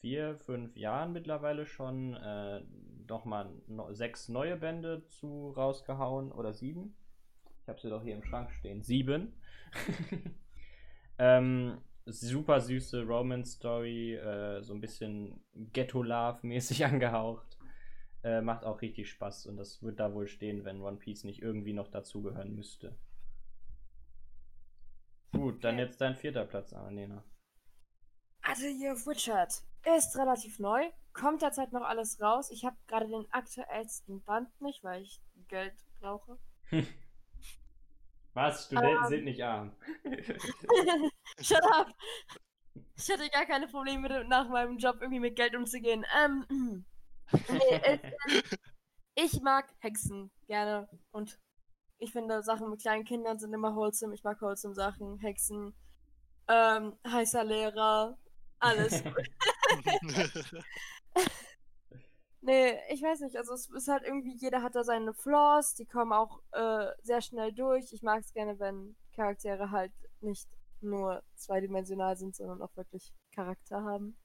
vier, 0.00 0.36
fünf 0.38 0.76
Jahren 0.76 1.12
mittlerweile 1.12 1.66
schon 1.66 2.14
äh, 2.14 2.62
nochmal 3.08 3.50
no 3.66 3.92
sechs 3.92 4.28
neue 4.28 4.56
Bände 4.56 5.04
zu 5.06 5.50
rausgehauen. 5.50 6.30
Oder 6.30 6.52
sieben. 6.52 6.96
Ich 7.62 7.68
habe 7.68 7.80
sie 7.80 7.90
doch 7.90 8.02
hier 8.02 8.14
im 8.14 8.24
Schrank 8.24 8.52
stehen. 8.52 8.82
Sieben. 8.82 9.40
ähm, 11.18 11.78
super 12.12 12.60
süße 12.60 13.04
Romance-Story. 13.04 14.14
Äh, 14.16 14.62
so 14.62 14.74
ein 14.74 14.80
bisschen 14.80 15.44
Ghetto-Love-mäßig 15.54 16.84
angehaucht. 16.84 17.58
Äh, 18.24 18.40
macht 18.40 18.64
auch 18.64 18.82
richtig 18.82 19.10
Spaß 19.10 19.46
und 19.46 19.56
das 19.56 19.82
wird 19.82 20.00
da 20.00 20.12
wohl 20.12 20.26
stehen, 20.26 20.64
wenn 20.64 20.80
One 20.80 20.96
Piece 20.96 21.24
nicht 21.24 21.40
irgendwie 21.40 21.72
noch 21.72 21.88
dazugehören 21.88 22.54
müsste. 22.54 22.98
Gut, 25.32 25.62
dann 25.62 25.78
jetzt 25.78 26.00
dein 26.00 26.16
vierter 26.16 26.44
Platz, 26.44 26.72
Annalena. 26.72 27.22
Also 28.42 28.66
hier 28.66 28.96
Richard 29.06 29.62
ist 29.96 30.16
relativ 30.16 30.58
neu, 30.58 30.82
kommt 31.12 31.42
derzeit 31.42 31.72
noch 31.72 31.82
alles 31.82 32.20
raus. 32.20 32.50
Ich 32.50 32.64
habe 32.64 32.76
gerade 32.86 33.06
den 33.06 33.26
aktuellsten 33.30 34.22
Band 34.24 34.48
nicht, 34.60 34.82
weil 34.82 35.02
ich 35.02 35.20
Geld 35.48 35.74
brauche. 36.00 36.38
Was? 38.38 38.66
Studenten 38.66 39.02
Ähm. 39.02 39.08
sind 39.08 39.24
nicht 39.24 39.42
arm. 39.42 39.72
Shut 41.40 41.64
up! 41.72 41.88
Ich 42.94 43.10
hatte 43.10 43.28
gar 43.30 43.46
keine 43.46 43.66
Probleme 43.66 44.24
nach 44.28 44.48
meinem 44.48 44.78
Job 44.78 44.98
irgendwie 45.00 45.18
mit 45.18 45.34
Geld 45.34 45.56
umzugehen. 45.56 46.06
Ähm, 46.24 46.84
nee, 47.48 47.80
es, 47.82 48.58
ich 49.16 49.40
mag 49.42 49.66
Hexen 49.80 50.30
gerne 50.46 50.88
und 51.10 51.40
ich 51.98 52.12
finde 52.12 52.44
Sachen 52.44 52.70
mit 52.70 52.80
kleinen 52.80 53.04
Kindern 53.04 53.40
sind 53.40 53.52
immer 53.52 53.74
wholesome. 53.74 54.14
Ich 54.14 54.22
mag 54.22 54.40
wholesome 54.40 54.74
Sachen, 54.74 55.18
Hexen, 55.18 55.74
ähm, 56.46 56.96
heißer 57.08 57.42
Lehrer, 57.42 58.16
alles. 58.60 59.02
Nee, 62.40 62.78
ich 62.90 63.02
weiß 63.02 63.20
nicht. 63.20 63.36
Also 63.36 63.52
es 63.52 63.68
ist 63.68 63.88
halt 63.88 64.04
irgendwie, 64.04 64.36
jeder 64.36 64.62
hat 64.62 64.74
da 64.74 64.84
seine 64.84 65.12
Flaws, 65.12 65.74
die 65.74 65.86
kommen 65.86 66.12
auch 66.12 66.40
äh, 66.52 66.86
sehr 67.02 67.20
schnell 67.20 67.52
durch. 67.52 67.92
Ich 67.92 68.02
mag 68.02 68.20
es 68.20 68.32
gerne, 68.32 68.58
wenn 68.58 68.96
Charaktere 69.14 69.70
halt 69.70 69.92
nicht 70.20 70.48
nur 70.80 71.22
zweidimensional 71.34 72.16
sind, 72.16 72.36
sondern 72.36 72.62
auch 72.62 72.76
wirklich 72.76 73.12
Charakter 73.34 73.82
haben. 73.82 74.16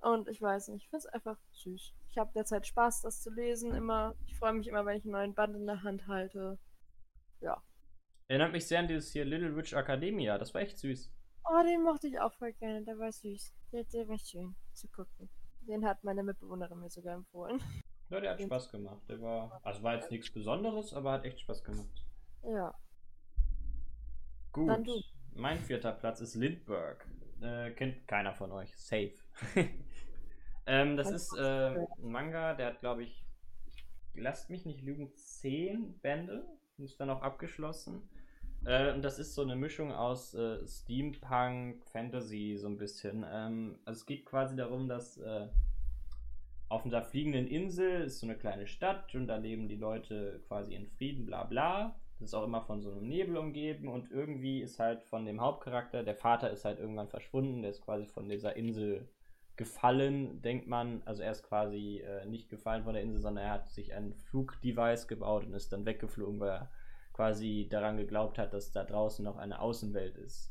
Und 0.00 0.28
ich 0.28 0.40
weiß 0.40 0.68
nicht, 0.68 0.84
ich 0.84 0.88
finde 0.88 1.06
es 1.06 1.12
einfach 1.12 1.36
süß. 1.52 1.92
Ich 2.10 2.18
habe 2.18 2.32
derzeit 2.34 2.66
Spaß, 2.66 3.02
das 3.02 3.20
zu 3.20 3.30
lesen. 3.30 3.74
Immer, 3.74 4.14
ich 4.26 4.38
freue 4.38 4.54
mich 4.54 4.68
immer, 4.68 4.86
wenn 4.86 4.96
ich 4.96 5.04
einen 5.04 5.12
neuen 5.12 5.34
Band 5.34 5.56
in 5.56 5.66
der 5.66 5.82
Hand 5.82 6.06
halte. 6.06 6.58
Ja. 7.40 7.62
Erinnert 8.28 8.52
mich 8.52 8.66
sehr 8.66 8.78
an 8.78 8.88
dieses 8.88 9.10
hier 9.10 9.24
Little 9.24 9.56
Witch 9.56 9.72
Academia. 9.72 10.38
Das 10.38 10.54
war 10.54 10.62
echt 10.62 10.78
süß. 10.78 11.12
Oh, 11.44 11.62
den 11.64 11.82
mochte 11.82 12.06
ich 12.06 12.20
auch 12.20 12.32
voll 12.34 12.52
gerne. 12.52 12.84
Der 12.84 12.98
war 12.98 13.12
süß. 13.12 13.52
Der, 13.72 13.84
der 13.84 14.08
war 14.08 14.18
schön 14.18 14.54
zu 14.72 14.88
gucken. 14.88 15.28
Den 15.62 15.84
hat 15.84 16.02
meine 16.04 16.22
Mitbewohnerin 16.22 16.80
mir 16.80 16.90
sogar 16.90 17.14
empfohlen. 17.14 17.60
Ja, 18.08 18.20
der 18.20 18.32
hat 18.32 18.42
Spaß 18.42 18.70
gemacht. 18.72 19.02
Der 19.08 19.20
war, 19.20 19.60
also 19.62 19.82
war 19.82 19.94
jetzt 19.94 20.10
nichts 20.10 20.32
Besonderes, 20.32 20.92
aber 20.92 21.12
hat 21.12 21.24
echt 21.24 21.40
Spaß 21.40 21.62
gemacht. 21.62 22.04
Ja. 22.42 22.74
Gut. 24.52 24.88
Mein 25.34 25.60
vierter 25.60 25.92
Platz 25.92 26.20
ist 26.20 26.34
Lindbergh. 26.34 27.04
Äh, 27.40 27.70
kennt 27.70 28.06
keiner 28.08 28.34
von 28.34 28.50
euch. 28.50 28.76
Safe. 28.76 29.14
ähm, 30.66 30.96
das 30.96 31.10
ist 31.12 31.36
äh, 31.38 31.76
ein 31.76 31.86
Manga, 31.98 32.54
der 32.54 32.66
hat, 32.66 32.80
glaube 32.80 33.04
ich, 33.04 33.24
lasst 34.14 34.50
mich 34.50 34.66
nicht 34.66 34.82
lügen, 34.82 35.14
zehn 35.16 35.98
Bände. 36.00 36.44
Ist 36.78 36.98
dann 36.98 37.10
auch 37.10 37.22
abgeschlossen. 37.22 38.08
Äh, 38.64 38.92
und 38.92 39.02
das 39.02 39.18
ist 39.18 39.34
so 39.34 39.42
eine 39.42 39.56
Mischung 39.56 39.92
aus 39.92 40.34
äh, 40.34 40.66
Steampunk, 40.66 41.84
Fantasy, 41.86 42.56
so 42.58 42.68
ein 42.68 42.76
bisschen. 42.76 43.24
Ähm, 43.30 43.78
also 43.84 44.00
es 44.00 44.06
geht 44.06 44.26
quasi 44.26 44.56
darum, 44.56 44.88
dass 44.88 45.18
äh, 45.18 45.48
auf 46.68 46.84
einer 46.84 47.02
fliegenden 47.02 47.48
Insel 47.48 48.02
ist 48.02 48.20
so 48.20 48.26
eine 48.26 48.36
kleine 48.36 48.66
Stadt 48.66 49.14
und 49.14 49.26
da 49.26 49.36
leben 49.36 49.68
die 49.68 49.76
Leute 49.76 50.40
quasi 50.46 50.74
in 50.74 50.86
Frieden, 50.86 51.26
bla 51.26 51.44
bla. 51.44 51.96
Das 52.18 52.28
ist 52.28 52.34
auch 52.34 52.44
immer 52.44 52.60
von 52.60 52.82
so 52.82 52.92
einem 52.92 53.08
Nebel 53.08 53.38
umgeben 53.38 53.88
und 53.88 54.10
irgendwie 54.10 54.60
ist 54.60 54.78
halt 54.78 55.02
von 55.02 55.24
dem 55.24 55.40
Hauptcharakter, 55.40 56.02
der 56.02 56.14
Vater 56.14 56.50
ist 56.50 56.66
halt 56.66 56.78
irgendwann 56.78 57.08
verschwunden, 57.08 57.62
der 57.62 57.70
ist 57.70 57.80
quasi 57.80 58.04
von 58.06 58.28
dieser 58.28 58.56
Insel 58.56 59.08
gefallen, 59.56 60.42
denkt 60.42 60.68
man. 60.68 61.02
Also 61.06 61.22
er 61.22 61.32
ist 61.32 61.42
quasi 61.42 61.98
äh, 61.98 62.26
nicht 62.26 62.48
gefallen 62.48 62.84
von 62.84 62.94
der 62.94 63.02
Insel, 63.02 63.20
sondern 63.20 63.44
er 63.44 63.52
hat 63.52 63.70
sich 63.70 63.94
ein 63.94 64.14
Flugdevice 64.14 65.08
gebaut 65.08 65.44
und 65.46 65.54
ist 65.54 65.72
dann 65.72 65.86
weggeflogen, 65.86 66.38
weil 66.40 66.50
er 66.50 66.70
quasi 67.20 67.68
daran 67.70 67.98
geglaubt 67.98 68.38
hat, 68.38 68.54
dass 68.54 68.72
da 68.72 68.82
draußen 68.82 69.22
noch 69.22 69.36
eine 69.36 69.60
Außenwelt 69.60 70.16
ist. 70.16 70.50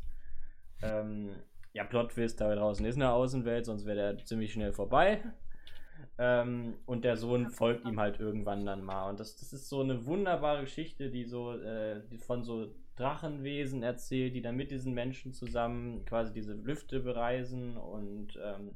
Ähm, 0.84 1.32
ja, 1.74 1.84
Plot-Twist, 1.84 2.40
da 2.40 2.54
draußen 2.54 2.86
ist 2.86 2.96
eine 2.96 3.12
Außenwelt, 3.12 3.66
sonst 3.66 3.88
wäre 3.88 4.14
der 4.14 4.24
ziemlich 4.24 4.54
schnell 4.54 4.72
vorbei. 4.72 5.20
Ähm, 6.20 6.76
und 6.86 7.06
der 7.06 7.18
Sohn 7.18 7.50
folgt 7.50 7.88
ihm 7.88 8.00
halt 8.00 8.20
irgendwann 8.20 8.68
dann 8.68 8.84
mal. 8.84 9.10
Und 9.10 9.20
das, 9.20 9.36
das 9.38 9.52
ist 9.52 9.68
so 9.68 9.82
eine 9.82 10.06
wunderbare 10.06 10.62
Geschichte, 10.62 11.10
die 11.10 11.26
so 11.26 11.54
äh, 11.54 12.04
die 12.12 12.20
von 12.20 12.44
so 12.44 12.68
Drachenwesen 12.98 13.82
erzählt, 13.82 14.36
die 14.36 14.44
dann 14.44 14.56
mit 14.56 14.70
diesen 14.70 14.94
Menschen 14.94 15.34
zusammen 15.34 16.06
quasi 16.06 16.34
diese 16.34 16.54
Lüfte 16.54 17.00
bereisen. 17.00 17.78
Und 17.78 18.38
ähm, 18.44 18.76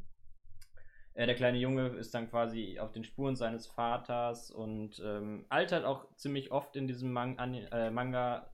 äh, 1.15 1.25
der 1.25 1.35
kleine 1.35 1.57
Junge 1.57 1.87
ist 1.89 2.13
dann 2.13 2.29
quasi 2.29 2.79
auf 2.79 2.91
den 2.91 3.03
Spuren 3.03 3.35
seines 3.35 3.67
Vaters 3.67 4.49
und 4.49 5.01
ähm, 5.05 5.45
altert 5.49 5.85
auch 5.85 6.07
ziemlich 6.15 6.51
oft 6.51 6.75
in 6.75 6.87
diesem 6.87 7.11
Man 7.11 7.37
äh, 7.37 7.91
Manga. 7.91 8.49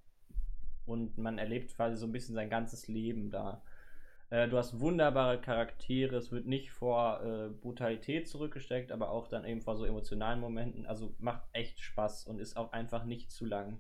Und 0.86 1.18
man 1.19 1.38
erlebt 1.38 1.76
quasi 1.76 1.98
so 1.98 2.07
ein 2.07 2.11
bisschen 2.11 2.34
sein 2.34 2.49
ganzes 2.49 2.88
Leben 2.88 3.30
da. 3.30 3.61
Äh, 4.31 4.48
du 4.48 4.57
hast 4.57 4.80
wunderbare 4.80 5.40
Charaktere, 5.40 6.15
es 6.15 6.31
wird 6.31 6.48
nicht 6.48 6.72
vor 6.72 7.22
äh, 7.23 7.49
Brutalität 7.49 8.27
zurückgesteckt, 8.27 8.91
aber 8.91 9.11
auch 9.11 9.27
dann 9.27 9.45
eben 9.45 9.61
vor 9.61 9.76
so 9.76 9.86
emotionalen 9.86 10.40
Momenten. 10.40 10.86
Also 10.86 11.14
macht 11.19 11.44
echt 11.53 11.80
Spaß 11.80 12.27
und 12.27 12.40
ist 12.40 12.57
auch 12.57 12.72
einfach 12.73 13.06
nicht 13.06 13.31
zu 13.31 13.45
lang. 13.45 13.80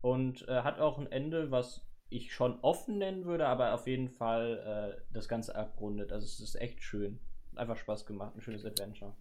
Und 0.00 0.46
äh, 0.48 0.62
hat 0.62 0.78
auch 0.78 0.98
ein 0.98 1.10
Ende, 1.10 1.50
was 1.50 1.86
ich 2.08 2.32
schon 2.32 2.60
offen 2.60 2.98
nennen 2.98 3.24
würde, 3.24 3.48
aber 3.48 3.74
auf 3.74 3.86
jeden 3.86 4.10
Fall 4.10 4.96
äh, 5.00 5.02
das 5.12 5.28
Ganze 5.28 5.56
abrundet. 5.56 6.12
Also 6.12 6.26
es 6.26 6.38
ist 6.38 6.54
echt 6.56 6.82
schön. 6.82 7.18
Einfach 7.56 7.76
Spaß 7.76 8.06
gemacht, 8.06 8.34
ein 8.36 8.40
schönes 8.40 8.64
Adventure. 8.64 9.14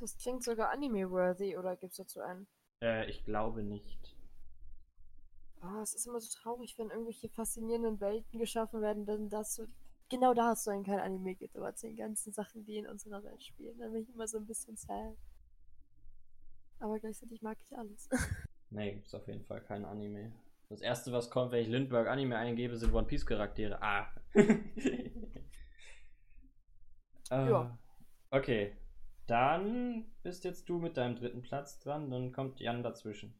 Das 0.00 0.16
klingt 0.16 0.42
sogar 0.42 0.70
anime-worthy, 0.70 1.56
oder 1.56 1.76
gibt 1.76 1.92
es 1.92 1.98
dazu 1.98 2.20
einen? 2.20 2.46
Äh, 2.80 3.08
ich 3.10 3.24
glaube 3.24 3.62
nicht. 3.62 4.16
Oh, 5.62 5.80
es 5.82 5.94
ist 5.94 6.06
immer 6.06 6.20
so 6.20 6.28
traurig, 6.38 6.76
wenn 6.78 6.90
irgendwelche 6.90 7.28
faszinierenden 7.28 8.00
Welten 8.00 8.38
geschaffen 8.38 8.80
werden, 8.82 9.06
dann 9.06 9.28
das 9.30 9.54
so 9.54 9.66
genau 10.08 10.34
da 10.34 10.48
hast 10.48 10.66
du 10.66 10.70
dann 10.70 10.84
kein 10.84 11.00
Anime 11.00 11.34
gibt, 11.34 11.56
aber 11.56 11.74
zu 11.74 11.86
den 11.86 11.96
ganzen 11.96 12.32
Sachen, 12.32 12.64
die 12.64 12.76
in 12.76 12.86
unserer 12.86 13.22
Welt 13.24 13.42
spielen. 13.42 13.78
Dann 13.78 13.92
bin 13.92 14.02
ich 14.02 14.10
immer 14.10 14.28
so 14.28 14.38
ein 14.38 14.46
bisschen 14.46 14.76
sad. 14.76 15.16
Aber 16.78 16.98
gleichzeitig 16.98 17.40
mag 17.42 17.58
ich 17.62 17.76
alles. 17.76 18.08
nee, 18.70 18.92
gibt 18.92 19.06
es 19.06 19.14
auf 19.14 19.26
jeden 19.26 19.44
Fall 19.44 19.62
kein 19.62 19.84
Anime. 19.84 20.32
Das 20.68 20.80
erste, 20.80 21.12
was 21.12 21.30
kommt, 21.30 21.52
wenn 21.52 21.62
ich 21.62 21.68
Lindbergh 21.68 22.10
Anime 22.10 22.36
eingebe, 22.36 22.76
sind 22.76 22.92
One 22.92 23.06
Piece 23.06 23.26
Charaktere. 23.26 23.80
Ah. 23.80 24.12
uh, 27.30 27.34
ja. 27.34 27.78
Okay. 28.30 28.76
Dann 29.26 30.04
bist 30.22 30.44
jetzt 30.44 30.68
du 30.68 30.78
mit 30.78 30.96
deinem 30.96 31.16
dritten 31.16 31.42
Platz 31.42 31.78
dran, 31.78 32.10
dann 32.10 32.32
kommt 32.32 32.60
Jan 32.60 32.82
dazwischen. 32.82 33.34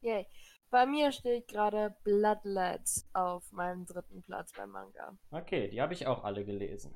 Yay. 0.00 0.26
Bei 0.70 0.84
mir 0.84 1.12
steht 1.12 1.48
gerade 1.48 1.96
Bloodlets 2.04 3.08
auf 3.14 3.50
meinem 3.52 3.86
dritten 3.86 4.22
Platz 4.22 4.52
beim 4.52 4.70
Manga. 4.70 5.16
Okay, 5.30 5.70
die 5.70 5.80
habe 5.80 5.94
ich 5.94 6.06
auch 6.06 6.24
alle 6.24 6.44
gelesen. 6.44 6.94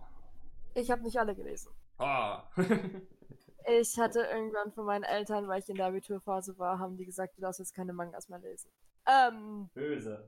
Ich 0.75 0.91
habe 0.91 1.03
nicht 1.03 1.19
alle 1.19 1.35
gelesen. 1.35 1.73
Oh. 1.99 2.37
ich 3.67 3.99
hatte 3.99 4.21
irgendwann 4.21 4.73
von 4.73 4.85
meinen 4.85 5.05
Eltern, 5.05 5.49
weil 5.49 5.61
ich 5.61 5.69
in 5.71 5.77
der 5.77 5.87
Abiturphase 5.87 6.59
war, 6.59 6.79
haben 6.79 6.99
die 6.99 7.07
gesagt, 7.07 7.39
du 7.39 7.41
darfst 7.41 7.61
jetzt 7.61 7.75
keine 7.75 7.95
Mangas 7.95 8.29
mehr 8.29 8.41
lesen. 8.41 8.71
Ähm, 9.07 9.71
Böse. 9.73 10.23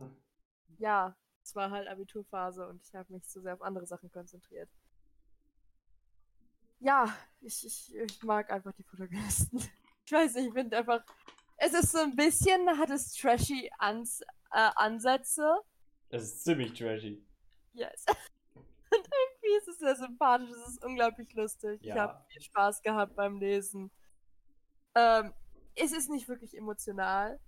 Ja, 0.78 1.14
es 1.42 1.54
war 1.54 1.70
halt 1.70 1.86
Abiturphase 1.86 2.66
und 2.66 2.82
ich 2.82 2.94
habe 2.94 3.12
mich 3.12 3.28
zu 3.28 3.42
sehr 3.42 3.54
auf 3.54 3.62
andere 3.62 3.86
Sachen 3.86 4.10
konzentriert. 4.10 4.70
Ja, 6.80 7.14
ich, 7.40 7.64
ich, 7.64 7.94
ich 7.94 8.22
mag 8.22 8.50
einfach 8.50 8.72
die 8.72 8.82
Protagonisten. 8.82 9.58
Ich 10.04 10.12
weiß 10.12 10.34
nicht, 10.34 10.48
ich 10.48 10.52
finde 10.52 10.76
einfach, 10.76 11.02
es 11.56 11.72
ist 11.72 11.92
so 11.92 11.98
ein 11.98 12.14
bisschen, 12.14 12.68
hat 12.78 12.90
es 12.90 13.14
trashy 13.14 13.70
Ans 13.78 14.20
äh, 14.50 14.70
Ansätze. 14.76 15.60
Es 16.10 16.24
ist 16.24 16.44
ziemlich 16.44 16.74
trashy. 16.74 17.24
Yes. 17.72 18.04
Und 18.54 19.08
irgendwie 19.08 19.56
ist 19.58 19.68
es 19.68 19.78
sehr 19.78 19.96
sympathisch, 19.96 20.50
es 20.50 20.68
ist 20.74 20.84
unglaublich 20.84 21.32
lustig. 21.34 21.82
Ja. 21.82 21.94
Ich 21.94 22.00
habe 22.00 22.24
viel 22.28 22.42
Spaß 22.42 22.82
gehabt 22.82 23.16
beim 23.16 23.38
Lesen. 23.38 23.90
Ähm, 24.94 25.32
es 25.74 25.92
ist 25.92 26.08
nicht 26.10 26.28
wirklich 26.28 26.56
emotional. 26.56 27.40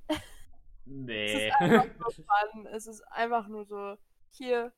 Nee. 0.85 1.27
es 1.35 1.43
ist 1.43 1.61
einfach 1.61 1.95
nur 1.99 2.11
fun. 2.11 2.67
Es 2.67 2.87
ist 2.87 3.03
einfach 3.13 3.47
nur 3.49 3.65
so, 3.65 3.97
hier 4.31 4.73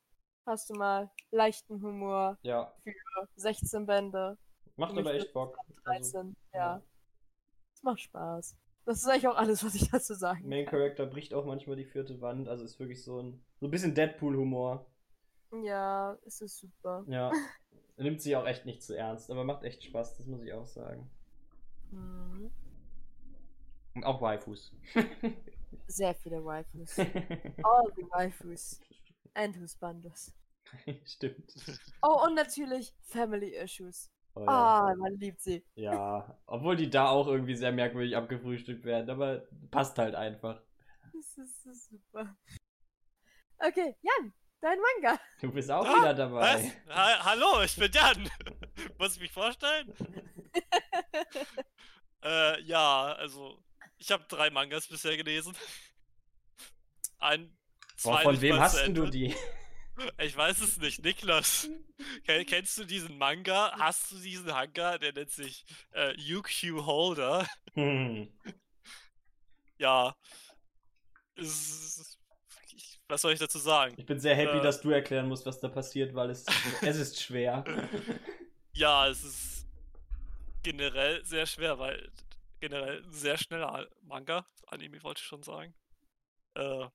hast 0.49 0.71
du 0.71 0.75
mal 0.75 1.11
leichten 1.31 1.81
Humor 1.83 2.39
ja. 2.43 2.73
für 2.83 2.93
16 3.37 3.87
Bände. 3.87 4.37
Macht 4.77 4.97
aber 4.97 5.15
echt 5.15 5.33
Bock. 5.33 5.57
13, 5.85 6.17
also, 6.17 6.35
ja. 6.53 6.83
Es 7.75 7.83
macht 7.83 8.01
Spaß. 8.01 8.57
Das 8.85 8.99
ist 8.99 9.07
eigentlich 9.07 9.29
auch 9.29 9.37
alles, 9.37 9.63
was 9.65 9.75
ich 9.75 9.91
dazu 9.91 10.15
sagen 10.15 10.49
Main 10.49 10.65
Character 10.65 11.05
bricht 11.05 11.35
auch 11.35 11.45
manchmal 11.45 11.77
die 11.77 11.85
vierte 11.85 12.21
Wand, 12.23 12.49
also 12.49 12.65
ist 12.65 12.81
wirklich 12.81 13.05
so 13.05 13.21
ein, 13.21 13.45
so 13.61 13.67
ein 13.67 13.71
bisschen 13.71 13.95
Deadpool-Humor. 13.95 14.87
Ja, 15.63 16.17
es 16.27 16.41
ist 16.41 16.59
super. 16.59 17.05
Ja. 17.07 17.31
Er 17.97 18.05
nimmt 18.05 18.23
sich 18.23 18.37
auch 18.37 18.47
echt 18.47 18.65
nicht 18.65 18.81
zu 18.81 18.97
ernst, 18.97 19.29
aber 19.29 19.43
macht 19.43 19.65
echt 19.65 19.83
Spaß, 19.83 20.19
das 20.19 20.27
muss 20.27 20.45
ich 20.45 20.53
auch 20.53 20.69
sagen. 20.69 21.11
Mhm. 21.91 22.53
Und 23.95 24.05
auch 24.05 24.21
Waifus. 24.21 24.73
Sehr 25.89 26.15
viele 26.15 26.45
Waifus. 26.45 26.97
All 27.01 27.93
the 27.97 28.07
Waifus. 28.13 28.81
And 29.35 29.59
Husbandos. 29.61 30.33
Stimmt. 31.05 31.53
Oh, 32.03 32.25
und 32.27 32.35
natürlich 32.35 32.95
Family 33.03 33.55
Issues. 33.57 34.11
Oh, 34.35 34.43
ja. 34.43 34.47
Ah, 34.47 34.95
man 34.97 35.19
liebt 35.19 35.41
sie. 35.41 35.65
Ja, 35.75 36.39
obwohl 36.47 36.77
die 36.77 36.91
da 36.91 37.09
auch 37.09 37.27
irgendwie 37.27 37.57
sehr 37.57 37.73
merkwürdig 37.73 38.17
abgefrühstückt 38.17 38.85
werden, 38.85 39.11
aber 39.11 39.47
passt 39.71 39.99
halt 39.99 40.15
einfach. 40.15 40.61
Das 41.13 41.39
ist, 41.39 41.67
das 41.67 41.77
ist 41.77 41.91
super. 41.91 42.37
Okay, 43.59 43.97
Jan, 44.03 44.33
dein 44.61 44.79
Manga. 44.79 45.19
Du 45.41 45.51
bist 45.51 45.71
auch 45.71 45.85
ah, 45.85 45.97
wieder 45.97 46.15
dabei. 46.15 46.73
Ha 46.89 47.25
Hallo, 47.25 47.63
ich 47.63 47.75
bin 47.75 47.91
Jan. 47.91 48.31
Muss 48.99 49.15
ich 49.15 49.21
mich 49.21 49.33
vorstellen? 49.33 49.93
äh, 52.23 52.63
ja, 52.63 53.15
also 53.15 53.61
ich 53.97 54.13
habe 54.13 54.25
drei 54.29 54.51
Mangas 54.51 54.87
bisher 54.87 55.17
gelesen. 55.17 55.57
Ein, 57.19 57.57
zwei 57.97 58.23
Boah, 58.23 58.23
von 58.23 58.41
wem 58.41 58.61
hast 58.61 58.87
du 58.87 59.07
die? 59.07 59.35
Ich 60.19 60.37
weiß 60.37 60.61
es 60.61 60.79
nicht. 60.79 61.03
Niklas, 61.05 61.69
kennst 62.25 62.79
du 62.79 62.85
diesen 62.85 63.19
Manga? 63.19 63.73
Hast 63.79 64.13
du 64.13 64.19
diesen 64.19 64.47
Manga? 64.47 64.99
Der 64.99 65.13
nennt 65.13 65.31
sich 65.31 65.65
äh, 65.93 66.15
UQ 66.35 66.85
Holder. 66.87 67.47
Hm. 67.75 68.29
Ja. 69.79 70.15
Ich, 71.37 72.19
was 73.09 73.23
soll 73.23 73.33
ich 73.33 73.39
dazu 73.39 73.59
sagen? 73.59 73.95
Ich 73.97 74.07
bin 74.07 74.21
sehr 74.21 74.35
happy, 74.35 74.59
äh, 74.59 74.63
dass 74.63 74.81
du 74.81 74.91
erklären 74.91 75.29
musst, 75.29 75.47
was 75.47 75.61
da 75.61 75.69
passiert, 75.69 76.15
weil 76.15 76.31
es, 76.31 76.45
es 76.83 76.97
ist 76.97 77.21
schwer. 77.21 77.65
Ja, 78.75 79.09
es 79.09 79.25
ist 79.25 79.67
generell 80.63 81.25
sehr 81.25 81.47
schwer, 81.47 81.81
weil 81.81 82.13
generell 82.61 83.03
sehr 83.11 83.37
schneller 83.37 83.89
Manga. 84.03 84.47
Anime 84.69 85.03
wollte 85.03 85.21
ich 85.21 85.27
schon 85.27 85.43
sagen. 85.43 85.75
Äh, 86.55 86.87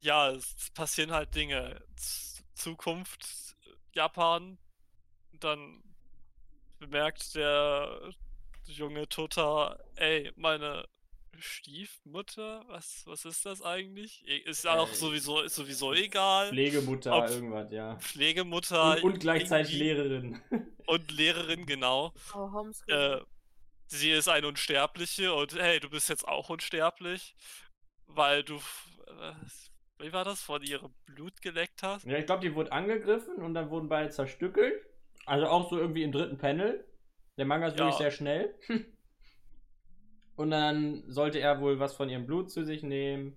ja, 0.00 0.30
es 0.30 0.70
passieren 0.74 1.12
halt 1.12 1.34
Dinge. 1.34 1.82
Z 1.96 2.28
Zukunft, 2.54 3.56
Japan, 3.92 4.58
dann 5.38 5.80
bemerkt 6.80 7.36
der 7.36 8.12
junge 8.64 9.08
Tota, 9.08 9.78
ey, 9.94 10.32
meine 10.34 10.88
Stiefmutter, 11.38 12.64
was, 12.68 13.02
was 13.06 13.24
ist 13.24 13.46
das 13.46 13.62
eigentlich? 13.62 14.26
Ist 14.26 14.66
auch 14.66 14.90
äh, 14.90 14.94
sowieso, 14.94 15.40
ist 15.40 15.54
sowieso 15.54 15.92
egal. 15.94 16.48
Pflegemutter, 16.48 17.16
Ob 17.16 17.30
irgendwas, 17.30 17.70
ja. 17.70 17.96
Pflegemutter. 17.96 18.96
Und, 18.96 19.04
und 19.04 19.20
gleichzeitig 19.20 19.74
Lehrerin. 19.74 20.40
Und 20.86 21.10
Lehrerin, 21.12 21.66
genau. 21.66 22.14
Oh, 22.34 22.66
äh, 22.86 23.20
sie 23.88 24.10
ist 24.10 24.26
eine 24.26 24.48
Unsterbliche 24.48 25.34
und 25.34 25.54
hey, 25.54 25.80
du 25.80 25.90
bist 25.90 26.08
jetzt 26.08 26.26
auch 26.26 26.48
unsterblich, 26.48 27.36
weil 28.06 28.42
du 28.42 28.56
äh, 28.56 29.34
wie 30.00 30.12
war 30.12 30.24
das, 30.24 30.40
von 30.40 30.62
ihrem 30.62 30.92
Blut 31.06 31.40
geleckt 31.42 31.82
hast? 31.82 32.04
Ja, 32.04 32.18
ich 32.18 32.26
glaube, 32.26 32.42
die 32.42 32.54
wurde 32.54 32.72
angegriffen 32.72 33.36
und 33.36 33.54
dann 33.54 33.70
wurden 33.70 33.88
beide 33.88 34.10
zerstückelt. 34.10 34.74
Also 35.26 35.46
auch 35.46 35.68
so 35.68 35.78
irgendwie 35.78 36.02
im 36.02 36.12
dritten 36.12 36.38
Panel. 36.38 36.84
Der 37.36 37.44
Manga 37.44 37.68
ist 37.68 37.78
ja. 37.78 37.84
wirklich 37.84 37.98
sehr 37.98 38.10
schnell. 38.10 38.54
und 40.36 40.50
dann 40.50 41.04
sollte 41.06 41.38
er 41.38 41.60
wohl 41.60 41.78
was 41.78 41.94
von 41.94 42.08
ihrem 42.08 42.26
Blut 42.26 42.50
zu 42.50 42.64
sich 42.64 42.82
nehmen. 42.82 43.36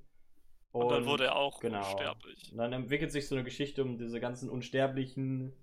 Und, 0.72 0.90
dann 0.90 1.06
wurde 1.06 1.26
er 1.26 1.36
auch 1.36 1.60
genau. 1.60 1.80
unsterblich. 1.80 2.52
Und 2.52 2.58
dann 2.58 2.72
entwickelt 2.72 3.12
sich 3.12 3.28
so 3.28 3.36
eine 3.36 3.44
Geschichte 3.44 3.84
um 3.84 3.98
diese 3.98 4.20
ganzen 4.20 4.50
Unsterblichen. 4.50 5.54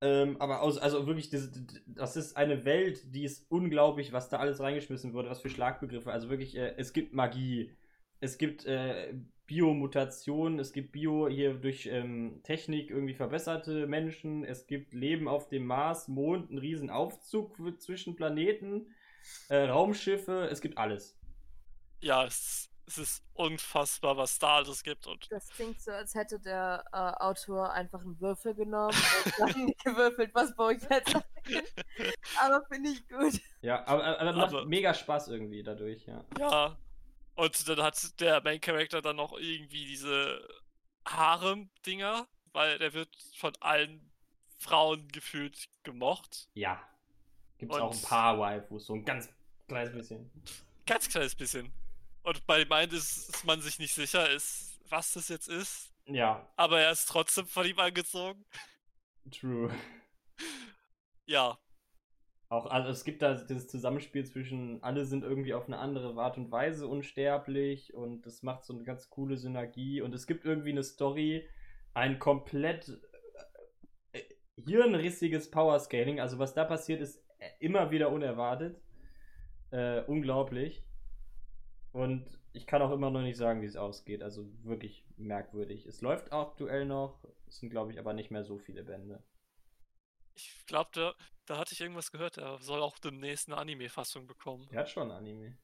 Ähm, 0.00 0.36
aber 0.40 0.62
aus, 0.62 0.78
also 0.78 1.06
wirklich, 1.06 1.30
das, 1.30 1.50
das 1.86 2.16
ist 2.16 2.36
eine 2.36 2.64
Welt, 2.64 3.14
die 3.14 3.24
ist 3.24 3.50
unglaublich, 3.50 4.12
was 4.12 4.28
da 4.28 4.38
alles 4.38 4.60
reingeschmissen 4.60 5.12
wurde, 5.12 5.30
was 5.30 5.40
für 5.40 5.48
Schlagbegriffe. 5.48 6.12
Also 6.12 6.28
wirklich, 6.28 6.56
äh, 6.56 6.74
es 6.76 6.92
gibt 6.92 7.14
Magie, 7.14 7.74
es 8.20 8.38
gibt 8.38 8.64
äh, 8.66 9.14
Biomutation, 9.48 10.60
es 10.60 10.72
gibt 10.72 10.92
Bio 10.92 11.26
hier 11.26 11.54
durch 11.54 11.86
ähm, 11.86 12.40
Technik 12.44 12.90
irgendwie 12.90 13.14
verbesserte 13.14 13.86
Menschen, 13.86 14.44
es 14.44 14.66
gibt 14.66 14.92
Leben 14.92 15.26
auf 15.26 15.48
dem 15.48 15.66
Mars, 15.66 16.06
Mond, 16.06 16.50
einen 16.50 16.58
riesen 16.58 16.90
Aufzug 16.90 17.56
zwischen 17.80 18.14
Planeten, 18.14 18.94
äh, 19.48 19.64
Raumschiffe, 19.64 20.48
es 20.52 20.60
gibt 20.60 20.76
alles. 20.76 21.18
Ja, 22.00 22.26
es, 22.26 22.68
es, 22.86 22.98
ist 22.98 23.24
unfassbar, 23.32 24.18
was 24.18 24.38
da 24.38 24.56
alles 24.56 24.82
gibt. 24.82 25.06
Und 25.06 25.26
das 25.32 25.48
klingt 25.48 25.80
so, 25.80 25.92
als 25.92 26.14
hätte 26.14 26.38
der 26.38 26.84
äh, 26.92 26.96
Autor 26.96 27.72
einfach 27.72 28.02
einen 28.02 28.20
Würfel 28.20 28.54
genommen 28.54 28.94
und 29.24 29.38
dann 29.38 29.72
gewürfelt, 29.82 30.30
was 30.34 30.54
baue 30.54 30.74
ich 30.74 30.82
jetzt 30.90 31.14
Aber 32.38 32.62
finde 32.70 32.90
ich 32.90 33.08
gut. 33.08 33.40
Ja, 33.62 33.86
aber, 33.86 34.04
aber, 34.20 34.20
aber 34.20 34.52
macht 34.52 34.68
mega 34.68 34.92
Spaß 34.92 35.28
irgendwie 35.28 35.62
dadurch, 35.62 36.04
ja. 36.06 36.22
Ja, 36.38 36.76
und 37.38 37.68
dann 37.68 37.80
hat 37.82 38.20
der 38.20 38.42
Main 38.42 38.60
Character 38.60 39.00
dann 39.00 39.14
noch 39.14 39.32
irgendwie 39.38 39.86
diese 39.86 40.44
Harem-Dinger, 41.06 42.26
weil 42.52 42.78
der 42.78 42.94
wird 42.94 43.16
von 43.36 43.54
allen 43.60 44.10
Frauen 44.58 45.06
gefühlt 45.06 45.68
gemocht. 45.84 46.48
Ja. 46.54 46.82
Gibt 47.58 47.72
es 47.72 47.78
auch 47.78 47.94
ein 47.94 48.02
paar 48.02 48.40
Waifus, 48.40 48.86
so 48.86 48.94
ein 48.94 49.04
ganz 49.04 49.28
kleines 49.68 49.92
bisschen. 49.92 50.28
Ganz 50.84 51.08
kleines 51.08 51.36
bisschen. 51.36 51.72
Und 52.24 52.44
bei 52.44 52.64
meint 52.64 52.92
ist, 52.92 53.28
ist 53.28 53.44
man 53.44 53.62
sich 53.62 53.78
nicht 53.78 53.94
sicher, 53.94 54.28
ist, 54.28 54.80
was 54.88 55.12
das 55.12 55.28
jetzt 55.28 55.48
ist. 55.48 55.92
Ja. 56.06 56.44
Aber 56.56 56.80
er 56.80 56.90
ist 56.90 57.06
trotzdem 57.06 57.46
von 57.46 57.64
ihm 57.64 57.78
angezogen. 57.78 58.44
True. 59.30 59.72
Ja. 61.26 61.56
Auch, 62.50 62.66
also 62.66 62.88
es 62.88 63.04
gibt 63.04 63.20
da 63.20 63.34
dieses 63.34 63.68
Zusammenspiel 63.68 64.24
zwischen, 64.24 64.82
alle 64.82 65.04
sind 65.04 65.22
irgendwie 65.22 65.52
auf 65.52 65.66
eine 65.66 65.78
andere 65.78 66.18
Art 66.18 66.38
und 66.38 66.50
Weise 66.50 66.86
unsterblich 66.88 67.92
und 67.92 68.24
das 68.24 68.42
macht 68.42 68.64
so 68.64 68.72
eine 68.72 68.84
ganz 68.84 69.10
coole 69.10 69.36
Synergie 69.36 70.00
und 70.00 70.14
es 70.14 70.26
gibt 70.26 70.46
irgendwie 70.46 70.70
eine 70.70 70.82
Story, 70.82 71.46
ein 71.92 72.18
komplett 72.18 72.98
äh, 74.12 74.22
hirnrissiges 74.56 75.50
Powerscaling. 75.50 76.20
Also 76.20 76.38
was 76.38 76.54
da 76.54 76.64
passiert, 76.64 77.02
ist 77.02 77.22
immer 77.58 77.90
wieder 77.90 78.10
unerwartet. 78.10 78.80
Äh, 79.70 80.02
unglaublich. 80.04 80.82
Und 81.92 82.24
ich 82.54 82.66
kann 82.66 82.80
auch 82.80 82.92
immer 82.92 83.10
noch 83.10 83.20
nicht 83.20 83.36
sagen, 83.36 83.60
wie 83.60 83.66
es 83.66 83.76
ausgeht. 83.76 84.22
Also 84.22 84.48
wirklich 84.62 85.04
merkwürdig. 85.18 85.84
Es 85.84 86.00
läuft 86.00 86.32
aktuell 86.32 86.86
noch, 86.86 87.22
es 87.46 87.58
sind 87.58 87.68
glaube 87.68 87.92
ich 87.92 87.98
aber 87.98 88.14
nicht 88.14 88.30
mehr 88.30 88.44
so 88.44 88.58
viele 88.58 88.84
Bände. 88.84 89.22
Ich 90.38 90.66
glaube, 90.66 90.90
da, 90.92 91.14
da 91.46 91.58
hatte 91.58 91.72
ich 91.72 91.80
irgendwas 91.80 92.12
gehört, 92.12 92.36
er 92.36 92.58
soll 92.60 92.80
auch 92.80 92.98
demnächst 93.00 93.48
eine 93.48 93.56
Anime-Fassung 93.56 94.28
bekommen. 94.28 94.68
Er 94.70 94.80
hat 94.80 94.90
schon 94.90 95.10
Anime. 95.10 95.58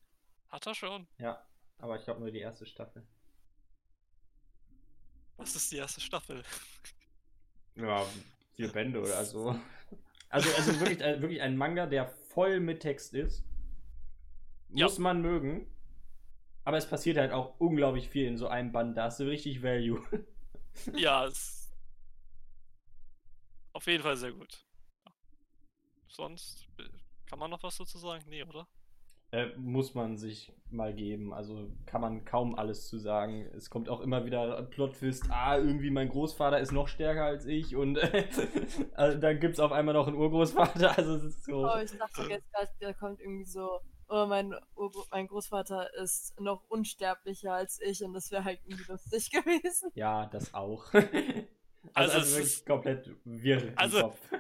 Hat 0.49 0.67
er 0.67 0.75
schon? 0.75 1.07
Ja, 1.19 1.47
aber 1.79 1.97
ich 1.97 2.05
glaube 2.05 2.21
nur 2.21 2.33
die 2.33 2.41
erste 2.41 2.67
Staffel. 2.67 3.07
Was 5.37 5.55
ist 5.55 5.71
die 5.71 5.77
erste 5.77 6.01
Staffel? 6.01 6.43
Ja, 7.77 8.05
vier 8.55 8.73
Bände 8.73 9.01
oder 9.01 9.25
so. 9.25 9.59
Also, 10.31 10.51
also 10.57 10.81
wirklich, 10.81 11.01
äh, 11.01 11.21
wirklich 11.23 11.41
ein 11.43 11.57
Manga, 11.57 11.87
der 11.87 12.09
voll 12.09 12.59
mit 12.59 12.81
Text 12.81 13.15
ist. 13.15 13.45
Muss 14.69 14.97
ja. 14.97 15.03
man 15.03 15.23
mögen. 15.23 15.73
Aber 16.65 16.77
es 16.77 16.89
passiert 16.89 17.19
halt 17.19 17.31
auch 17.31 17.61
unglaublich 17.61 18.09
viel 18.09 18.27
in 18.27 18.37
so 18.37 18.49
einem 18.49 18.73
Band. 18.73 18.97
Da 18.97 19.05
hast 19.05 19.21
du 19.21 19.29
richtig 19.29 19.63
Value. 19.63 20.03
ja, 20.97 21.27
es 21.27 21.64
auf 23.75 23.87
jeden 23.87 24.03
Fall 24.03 24.17
sehr 24.17 24.33
gut. 24.33 24.65
Sonst 26.09 26.67
äh, 26.79 26.85
kann 27.27 27.39
man 27.39 27.51
noch 27.51 27.63
was 27.63 27.77
dazu 27.77 27.99
sagen? 27.99 28.25
Nee, 28.29 28.45
oder? 28.45 28.67
Äh, 29.33 29.49
muss 29.57 29.95
man 29.95 30.17
sich 30.17 30.53
mal 30.71 30.95
geben. 30.95 31.35
Also 31.35 31.69
kann 31.87 32.01
man 32.01 32.25
kaum 32.25 32.55
alles 32.55 32.87
zu 32.87 32.99
sagen. 32.99 33.51
Es 33.57 33.69
kommt 33.69 33.89
auch 33.89 34.01
immer 34.01 34.25
wieder 34.25 34.63
Plotfist, 34.63 35.25
ah, 35.29 35.59
irgendwie 35.59 35.91
mein 35.91 36.09
Großvater 36.09 36.61
ist 36.61 36.71
noch 36.71 36.87
stärker 36.87 37.25
als 37.25 37.45
ich 37.47 37.75
und 37.75 37.97
äh, 37.97 38.29
also, 38.95 39.19
dann 39.19 39.41
gibt 39.41 39.55
es 39.55 39.61
auf 39.61 39.73
einmal 39.73 39.95
noch 39.95 40.07
einen 40.07 40.17
Urgroßvater. 40.17 40.95
Also 40.97 41.17
es 41.17 41.25
ist 41.25 41.45
so. 41.47 41.67
Oh, 41.67 41.79
ich 41.83 41.91
dachte 41.99 42.23
jetzt 42.29 42.53
gerade, 42.53 42.71
da 42.79 42.93
kommt 42.93 43.21
irgendwie 43.21 43.45
so, 43.45 43.81
oh, 44.09 44.27
mein, 44.27 44.55
mein 45.11 45.27
Großvater 45.27 45.93
ist 45.95 46.39
noch 46.41 46.63
unsterblicher 46.69 47.55
als 47.55 47.81
ich 47.81 48.05
und 48.05 48.13
das 48.13 48.31
wäre 48.31 48.45
halt 48.45 48.61
irgendwie 48.65 48.93
lustig 48.93 49.31
gewesen. 49.33 49.91
Ja, 49.95 50.27
das 50.27 50.55
auch. 50.55 50.93
Also, 51.95 52.13
also, 52.13 52.19
also 52.19 52.37
wirklich 52.37 52.65
komplett 52.67 53.11
wirr 53.25 53.73
also, 53.77 54.01
Kopf. 54.01 54.19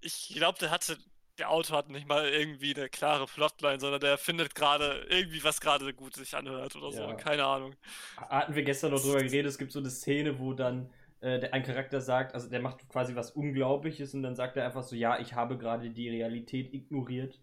Ich 0.00 0.34
glaube, 0.34 0.58
der 0.58 0.70
hatte, 0.70 0.98
der 1.38 1.50
Autor 1.50 1.78
hat 1.78 1.88
nicht 1.88 2.06
mal 2.06 2.28
irgendwie 2.28 2.74
eine 2.74 2.90
klare 2.90 3.24
Plotline, 3.24 3.80
sondern 3.80 4.00
der 4.00 4.18
findet 4.18 4.54
gerade 4.54 5.06
irgendwie, 5.08 5.42
was 5.42 5.62
gerade 5.62 5.94
gut 5.94 6.14
sich 6.14 6.36
anhört 6.36 6.76
oder 6.76 6.90
ja. 6.90 7.08
so. 7.08 7.16
Keine 7.16 7.46
Ahnung. 7.46 7.74
Hatten 8.16 8.54
wir 8.54 8.64
gestern 8.64 8.90
noch 8.90 9.00
drüber 9.00 9.22
geredet, 9.22 9.50
es 9.50 9.56
gibt 9.56 9.72
so 9.72 9.78
eine 9.78 9.88
Szene, 9.88 10.38
wo 10.38 10.52
dann 10.52 10.90
äh, 11.20 11.40
der, 11.40 11.54
ein 11.54 11.62
Charakter 11.62 12.02
sagt, 12.02 12.34
also 12.34 12.50
der 12.50 12.60
macht 12.60 12.86
quasi 12.90 13.16
was 13.16 13.30
Unglaubliches 13.30 14.12
und 14.12 14.22
dann 14.22 14.36
sagt 14.36 14.58
er 14.58 14.66
einfach 14.66 14.82
so, 14.82 14.94
ja, 14.94 15.18
ich 15.18 15.32
habe 15.32 15.56
gerade 15.56 15.88
die 15.88 16.10
Realität 16.10 16.74
ignoriert. 16.74 17.40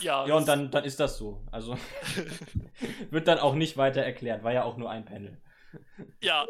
Ja, 0.00 0.26
ja 0.26 0.34
und 0.34 0.48
dann, 0.48 0.70
dann 0.70 0.84
ist 0.84 0.98
das 0.98 1.18
so. 1.18 1.46
Also 1.50 1.76
wird 3.10 3.28
dann 3.28 3.38
auch 3.38 3.54
nicht 3.54 3.76
weiter 3.76 4.00
erklärt, 4.00 4.42
war 4.42 4.54
ja 4.54 4.64
auch 4.64 4.78
nur 4.78 4.90
ein 4.90 5.04
Panel. 5.04 5.38
Ja. 6.22 6.46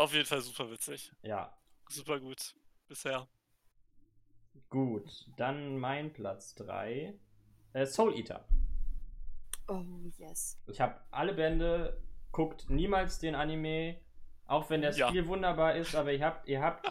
Auf 0.00 0.14
jeden 0.14 0.24
Fall 0.24 0.40
super 0.40 0.70
witzig. 0.70 1.12
Ja. 1.20 1.54
Super 1.90 2.18
gut. 2.18 2.54
Bisher. 2.88 3.28
Gut, 4.70 5.26
dann 5.36 5.76
mein 5.76 6.10
Platz 6.10 6.54
3. 6.54 7.12
Äh, 7.74 7.84
Soul 7.84 8.16
Eater. 8.16 8.48
Oh, 9.68 9.84
yes. 10.16 10.58
Ich 10.68 10.80
habe 10.80 10.98
alle 11.10 11.34
Bände, 11.34 12.02
guckt 12.32 12.70
niemals 12.70 13.18
den 13.18 13.34
Anime, 13.34 14.00
auch 14.46 14.70
wenn 14.70 14.80
der 14.80 14.96
ja. 14.96 15.10
Stil 15.10 15.26
wunderbar 15.26 15.74
ist, 15.74 15.94
aber 15.94 16.14
ihr 16.14 16.24
habt, 16.24 16.48
ihr 16.48 16.62
habt 16.62 16.90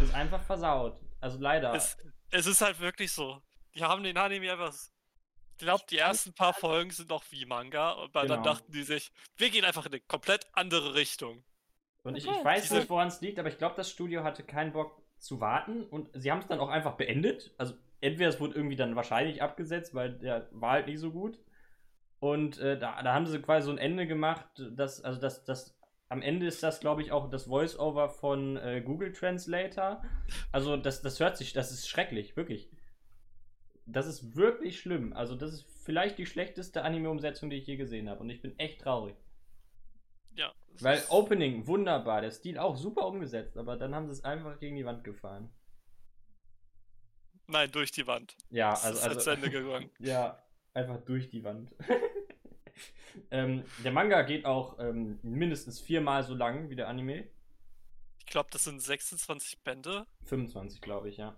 es 0.00 0.14
einfach 0.14 0.42
versaut. 0.42 0.98
Also 1.20 1.38
leider. 1.38 1.74
Es, 1.74 1.98
es 2.30 2.46
ist 2.46 2.62
halt 2.62 2.80
wirklich 2.80 3.12
so. 3.12 3.42
Die 3.74 3.84
haben 3.84 4.02
den 4.02 4.16
Anime 4.16 4.50
einfach 4.50 4.72
ich 5.58 5.64
glaube, 5.64 5.84
die 5.90 5.98
ersten 5.98 6.32
paar 6.32 6.54
Folgen 6.54 6.92
sind 6.92 7.08
noch 7.08 7.24
wie 7.30 7.44
Manga, 7.44 7.94
aber 7.94 8.22
genau. 8.22 8.34
dann 8.36 8.44
dachten 8.44 8.70
die 8.70 8.84
sich, 8.84 9.10
wir 9.36 9.50
gehen 9.50 9.64
einfach 9.64 9.84
in 9.86 9.92
eine 9.92 10.00
komplett 10.00 10.46
andere 10.52 10.94
Richtung. 10.94 11.42
Und 12.08 12.16
ich, 12.16 12.26
ich 12.26 12.44
weiß 12.44 12.70
nicht, 12.72 12.90
woran 12.90 13.08
es 13.08 13.20
liegt, 13.20 13.38
aber 13.38 13.48
ich 13.48 13.58
glaube, 13.58 13.74
das 13.76 13.90
Studio 13.90 14.24
hatte 14.24 14.42
keinen 14.42 14.72
Bock 14.72 15.02
zu 15.18 15.40
warten 15.40 15.82
und 15.84 16.08
sie 16.14 16.30
haben 16.30 16.40
es 16.40 16.46
dann 16.46 16.60
auch 16.60 16.68
einfach 16.68 16.94
beendet. 16.94 17.52
Also 17.58 17.74
entweder 18.00 18.28
es 18.28 18.40
wurde 18.40 18.54
irgendwie 18.54 18.76
dann 18.76 18.96
wahrscheinlich 18.96 19.42
abgesetzt, 19.42 19.94
weil 19.94 20.12
der 20.12 20.48
war 20.52 20.72
halt 20.72 20.86
nicht 20.86 21.00
so 21.00 21.10
gut. 21.10 21.38
Und 22.20 22.58
äh, 22.58 22.78
da, 22.78 23.02
da 23.02 23.14
haben 23.14 23.26
sie 23.26 23.40
quasi 23.40 23.66
so 23.66 23.72
ein 23.72 23.78
Ende 23.78 24.06
gemacht, 24.06 24.46
dass, 24.72 25.02
also 25.04 25.20
das, 25.20 25.44
das, 25.44 25.78
am 26.08 26.22
Ende 26.22 26.46
ist 26.46 26.62
das, 26.62 26.80
glaube 26.80 27.02
ich, 27.02 27.12
auch 27.12 27.30
das 27.30 27.44
Voice-Over 27.44 28.08
von 28.08 28.56
äh, 28.56 28.80
Google 28.84 29.12
Translator. 29.12 30.02
Also 30.50 30.76
das, 30.76 31.02
das 31.02 31.20
hört 31.20 31.36
sich, 31.36 31.52
das 31.52 31.70
ist 31.70 31.88
schrecklich, 31.88 32.36
wirklich. 32.36 32.70
Das 33.86 34.06
ist 34.06 34.34
wirklich 34.36 34.80
schlimm. 34.80 35.12
Also 35.12 35.34
das 35.34 35.52
ist 35.52 35.66
vielleicht 35.84 36.18
die 36.18 36.26
schlechteste 36.26 36.82
Anime-Umsetzung, 36.82 37.50
die 37.50 37.56
ich 37.56 37.66
je 37.66 37.76
gesehen 37.76 38.08
habe. 38.08 38.20
Und 38.20 38.30
ich 38.30 38.42
bin 38.42 38.58
echt 38.58 38.80
traurig. 38.80 39.14
Ja. 40.38 40.54
Weil 40.80 41.02
Opening 41.08 41.66
wunderbar, 41.66 42.20
der 42.20 42.30
Stil 42.30 42.58
auch 42.58 42.76
super 42.76 43.06
umgesetzt, 43.08 43.58
aber 43.58 43.76
dann 43.76 43.92
haben 43.94 44.06
sie 44.06 44.12
es 44.12 44.24
einfach 44.24 44.60
gegen 44.60 44.76
die 44.76 44.84
Wand 44.84 45.02
gefahren. 45.02 45.50
Nein, 47.48 47.72
durch 47.72 47.90
die 47.90 48.06
Wand. 48.06 48.36
Ja, 48.50 48.70
also. 48.70 48.88
Das 48.88 48.98
ist 48.98 49.04
also, 49.04 49.30
Ende 49.32 49.50
gegangen. 49.50 49.90
ja, 49.98 50.40
einfach 50.74 50.98
durch 50.98 51.28
die 51.28 51.42
Wand. 51.42 51.74
ähm, 53.32 53.64
der 53.82 53.90
Manga 53.90 54.22
geht 54.22 54.44
auch 54.44 54.78
ähm, 54.78 55.18
mindestens 55.22 55.80
viermal 55.80 56.22
so 56.22 56.34
lang 56.34 56.70
wie 56.70 56.76
der 56.76 56.88
Anime. 56.88 57.26
Ich 58.20 58.26
glaube, 58.26 58.50
das 58.52 58.62
sind 58.62 58.80
26 58.80 59.64
Bände. 59.64 60.06
25, 60.26 60.80
glaube 60.80 61.08
ich, 61.08 61.16
ja. 61.16 61.36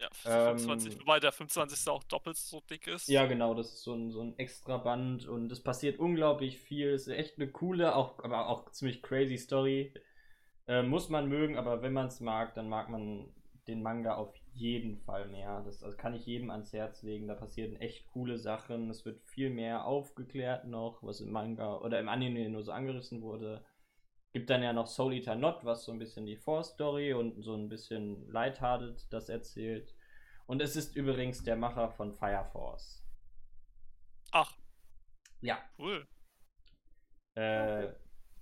Ja, 0.00 0.08
25, 0.12 0.94
ähm, 0.94 1.00
wobei 1.00 1.20
der 1.20 1.32
25. 1.32 1.88
auch 1.88 2.04
doppelt 2.04 2.36
so 2.36 2.60
dick 2.68 2.86
ist. 2.86 3.08
Ja, 3.08 3.26
genau, 3.26 3.54
das 3.54 3.72
ist 3.72 3.82
so 3.82 3.94
ein, 3.94 4.10
so 4.10 4.20
ein 4.20 4.38
extra 4.38 4.76
Band 4.76 5.26
und 5.26 5.50
es 5.50 5.62
passiert 5.62 5.98
unglaublich 5.98 6.58
viel. 6.58 6.90
Es 6.90 7.06
ist 7.06 7.14
echt 7.14 7.38
eine 7.38 7.50
coole, 7.50 7.94
auch, 7.94 8.22
aber 8.22 8.48
auch 8.48 8.70
ziemlich 8.70 9.02
crazy 9.02 9.38
Story. 9.38 9.94
Äh, 10.66 10.82
muss 10.82 11.08
man 11.08 11.28
mögen, 11.28 11.56
aber 11.56 11.82
wenn 11.82 11.92
man 11.92 12.08
es 12.08 12.20
mag, 12.20 12.54
dann 12.54 12.68
mag 12.68 12.88
man 12.90 13.32
den 13.68 13.82
Manga 13.82 14.14
auf 14.14 14.34
jeden 14.52 14.98
Fall 14.98 15.28
mehr. 15.28 15.62
Das, 15.64 15.80
das 15.80 15.96
kann 15.96 16.14
ich 16.14 16.26
jedem 16.26 16.50
ans 16.50 16.72
Herz 16.72 17.02
legen. 17.02 17.26
Da 17.26 17.34
passieren 17.34 17.76
echt 17.76 18.06
coole 18.12 18.38
Sachen. 18.38 18.90
Es 18.90 19.04
wird 19.04 19.20
viel 19.24 19.50
mehr 19.50 19.86
aufgeklärt 19.86 20.66
noch, 20.66 21.02
was 21.02 21.20
im 21.20 21.30
Manga 21.30 21.78
oder 21.78 22.00
im 22.00 22.08
Anime 22.08 22.48
nur 22.48 22.62
so 22.62 22.72
angerissen 22.72 23.22
wurde. 23.22 23.64
Gibt 24.36 24.50
dann 24.50 24.62
ja 24.62 24.74
noch 24.74 24.86
Soul 24.86 25.14
Eater 25.14 25.34
Not, 25.34 25.64
was 25.64 25.86
so 25.86 25.92
ein 25.92 25.98
bisschen 25.98 26.26
die 26.26 26.36
Vorstory 26.36 27.14
und 27.14 27.42
so 27.42 27.54
ein 27.54 27.70
bisschen 27.70 28.30
lighthearted 28.30 29.10
das 29.10 29.30
erzählt. 29.30 29.94
Und 30.46 30.60
es 30.60 30.76
ist 30.76 30.94
übrigens 30.94 31.42
der 31.42 31.56
Macher 31.56 31.88
von 31.88 32.12
Fire 32.12 32.44
Force. 32.52 33.02
Ach. 34.32 34.52
Ja. 35.40 35.58
Cool. 35.78 36.06
Äh, 37.34 37.94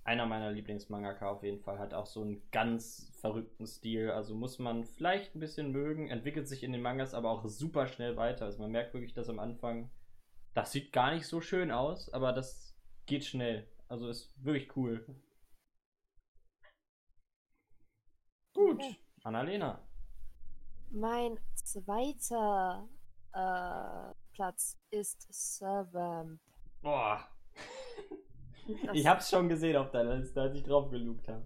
einer 0.03 0.25
meiner 0.25 0.51
Lieblingsmangaka 0.51 1.29
auf 1.29 1.43
jeden 1.43 1.61
Fall 1.61 1.79
hat 1.79 1.93
auch 1.93 2.07
so 2.07 2.23
einen 2.23 2.41
ganz 2.51 3.13
verrückten 3.21 3.65
Stil. 3.65 4.11
Also 4.11 4.35
muss 4.35 4.59
man 4.59 4.83
vielleicht 4.83 5.33
ein 5.33 5.39
bisschen 5.39 5.71
mögen, 5.71 6.09
entwickelt 6.09 6.49
sich 6.49 6.63
in 6.63 6.73
den 6.73 6.81
Mangas 6.81 7.13
aber 7.13 7.31
auch 7.31 7.45
super 7.45 7.87
schnell 7.87 8.17
weiter. 8.17 8.43
Also 8.43 8.61
man 8.61 8.71
merkt 8.71 8.93
wirklich, 8.93 9.13
dass 9.13 9.29
am 9.29 9.39
Anfang, 9.39 9.89
das 10.53 10.73
sieht 10.73 10.91
gar 10.91 11.13
nicht 11.13 11.25
so 11.25 11.39
schön 11.39 11.71
aus, 11.71 12.11
aber 12.11 12.33
das 12.33 12.75
geht 13.05 13.23
schnell. 13.23 13.65
Also 13.87 14.09
ist 14.09 14.33
wirklich 14.43 14.75
cool. 14.75 15.05
Gut, 18.55 18.81
Annalena. 19.23 19.79
Mein 20.89 21.37
zweiter 21.55 22.87
äh, 23.33 24.13
Platz 24.33 24.77
ist 24.91 25.27
Servamp. 25.29 26.39
Boah. 26.81 27.27
Ich 28.93 29.05
hab's 29.05 29.29
schon 29.29 29.49
gesehen 29.49 29.75
auf 29.75 29.91
deiner 29.91 30.15
Liste, 30.15 30.41
als 30.41 30.55
ich 30.55 30.63
drauf 30.63 30.89
gelugt 30.89 31.27
habe. 31.27 31.45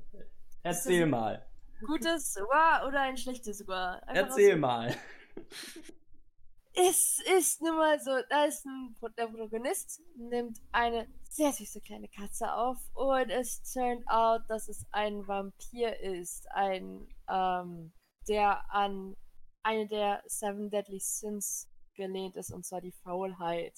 Erzähl 0.61 1.06
mal. 1.07 1.45
Gutes 1.86 2.36
Wa 2.36 2.88
oder 2.88 3.02
ein 3.02 3.18
schlechtes? 3.18 3.68
Einfach 3.68 4.07
Erzähl 4.07 4.56
mal. 4.56 4.95
Es 6.73 7.19
ist 7.37 7.61
nun 7.61 7.75
mal 7.75 7.99
so, 7.99 8.11
da 8.29 8.45
ist 8.45 8.65
ein, 8.65 8.95
der 9.17 9.27
Protagonist, 9.27 10.01
nimmt 10.15 10.59
eine 10.71 11.07
sehr 11.29 11.51
süße 11.51 11.81
kleine 11.81 12.07
Katze 12.07 12.53
auf 12.53 12.77
und 12.93 13.29
es 13.29 13.61
turned 13.73 14.07
out, 14.07 14.43
dass 14.47 14.69
es 14.69 14.85
ein 14.91 15.27
Vampir 15.27 15.99
ist. 15.99 16.49
Ein, 16.51 17.07
ähm, 17.27 17.91
der 18.27 18.71
an 18.73 19.15
eine 19.63 19.87
der 19.87 20.23
Seven 20.25 20.69
Deadly 20.69 20.99
Sins 20.99 21.67
gelehnt 21.95 22.35
ist, 22.37 22.51
und 22.51 22.65
zwar 22.65 22.81
die 22.81 22.93
Faulheit. 23.03 23.73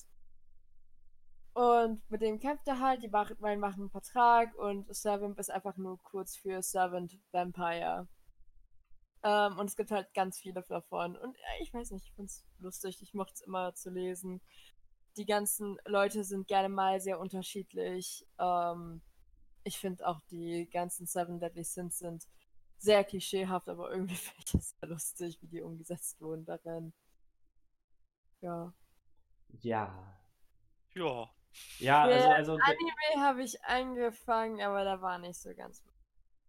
Und 1.53 2.01
mit 2.09 2.21
dem 2.21 2.39
kämpft 2.39 2.67
er 2.67 2.79
halt, 2.79 3.03
die 3.03 3.09
beiden 3.09 3.59
machen 3.59 3.81
einen 3.81 3.89
Vertrag 3.89 4.55
und 4.57 4.93
Servant 4.95 5.37
ist 5.37 5.51
einfach 5.51 5.75
nur 5.75 6.01
kurz 6.01 6.37
für 6.37 6.61
Servant 6.61 7.17
Vampire. 7.31 8.07
Ähm, 9.23 9.57
und 9.59 9.67
es 9.67 9.75
gibt 9.75 9.91
halt 9.91 10.13
ganz 10.13 10.39
viele 10.39 10.63
davon. 10.63 11.15
Und 11.15 11.35
äh, 11.35 11.61
ich 11.61 11.73
weiß 11.73 11.91
nicht, 11.91 12.05
ich 12.05 12.13
find's 12.13 12.43
lustig. 12.59 13.01
Ich 13.01 13.13
mochte 13.13 13.33
es 13.35 13.41
immer 13.41 13.73
zu 13.75 13.89
lesen. 13.89 14.41
Die 15.17 15.25
ganzen 15.25 15.77
Leute 15.85 16.23
sind 16.23 16.47
gerne 16.47 16.69
mal 16.69 16.99
sehr 17.01 17.19
unterschiedlich. 17.19 18.25
Ähm, 18.39 19.01
ich 19.63 19.77
finde 19.77 20.07
auch 20.07 20.21
die 20.31 20.69
ganzen 20.71 21.05
Seven 21.05 21.39
Deadly 21.39 21.63
Sins 21.63 21.99
sind 21.99 22.27
sehr 22.77 23.03
klischeehaft, 23.03 23.69
aber 23.69 23.91
irgendwie 23.91 24.15
finde 24.15 24.41
ich 24.45 24.51
das 24.51 24.75
sehr 24.79 24.89
lustig, 24.89 25.37
wie 25.41 25.47
die 25.47 25.61
umgesetzt 25.61 26.19
wurden 26.19 26.45
darin. 26.45 26.93
Ja. 28.41 28.73
Ja. 29.61 30.17
Ja. 30.93 31.29
Ja, 31.79 32.03
also, 32.03 32.29
also 32.29 32.53
Anime 32.53 33.25
habe 33.25 33.43
ich 33.43 33.61
angefangen, 33.65 34.61
aber 34.61 34.85
da 34.85 35.01
war 35.01 35.17
nicht 35.19 35.37
so 35.37 35.53
ganz. 35.53 35.83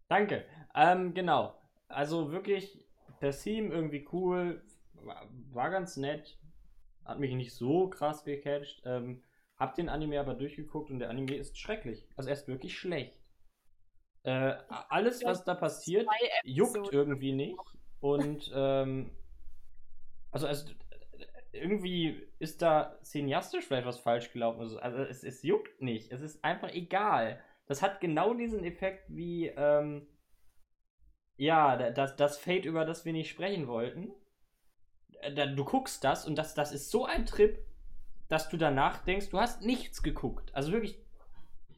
danke. 0.09 0.47
Ähm, 0.75 1.13
genau. 1.13 1.62
Also 1.93 2.33
wirklich, 2.33 2.85
das 3.21 3.43
Theme 3.43 3.73
irgendwie 3.73 4.07
cool, 4.13 4.63
war, 4.95 5.29
war 5.51 5.71
ganz 5.71 5.97
nett, 5.97 6.39
hat 7.05 7.19
mich 7.19 7.35
nicht 7.35 7.55
so 7.55 7.89
krass 7.89 8.25
gecatcht. 8.25 8.83
Ähm, 8.85 9.23
hab 9.57 9.75
den 9.77 9.89
Anime 9.89 10.19
aber 10.19 10.35
durchgeguckt 10.35 10.91
und 10.91 10.99
der 10.99 11.11
Anime 11.11 11.37
ist 11.37 11.57
schrecklich. 11.57 12.09
Also 12.17 12.29
er 12.29 12.35
ist 12.35 12.49
wirklich 12.49 12.77
schlecht. 12.77 13.17
Äh, 14.25 14.55
alles, 14.89 15.25
was 15.25 15.45
da 15.45 15.55
passiert, 15.55 16.09
juckt 16.45 16.93
irgendwie 16.93 17.33
nicht. 17.33 17.59
Und 18.01 18.51
ähm, 18.55 19.11
also, 20.33 20.47
also 20.47 20.73
irgendwie 21.53 22.27
ist 22.39 22.63
da 22.63 22.99
cineastisch 23.05 23.67
vielleicht 23.67 23.87
was 23.87 24.01
falsch 24.01 24.33
gelaufen. 24.33 24.61
Also, 24.61 24.79
also 24.79 24.99
es, 25.03 25.23
es 25.23 25.43
juckt 25.43 25.81
nicht. 25.81 26.11
Es 26.11 26.23
ist 26.23 26.43
einfach 26.45 26.73
egal. 26.73 27.41
Das 27.67 27.83
hat 27.83 28.01
genau 28.01 28.35
diesen 28.35 28.65
Effekt 28.65 29.05
wie 29.09 29.47
ähm, 29.49 30.09
ja, 31.37 31.77
da- 31.77 31.91
das, 31.91 32.17
das 32.17 32.39
Fate, 32.39 32.65
über 32.67 32.85
das 32.85 33.05
wir 33.05 33.13
nicht 33.13 33.31
sprechen 33.31 33.67
wollten. 33.69 34.13
Äh, 35.21 35.55
Du 35.55 35.65
guckst 35.65 36.05
das 36.05 36.27
und 36.27 36.37
das, 36.37 36.55
das 36.55 36.73
ist 36.73 36.91
so 36.91 37.05
ein 37.05 37.27
Trip, 37.27 37.59
dass 38.29 38.49
du 38.49 38.57
danach 38.57 39.05
denkst, 39.05 39.29
du 39.31 39.41
hast 39.41 39.63
nichts 39.63 40.03
geguckt. 40.03 40.55
Also 40.55 40.73
wirklich, 40.73 40.99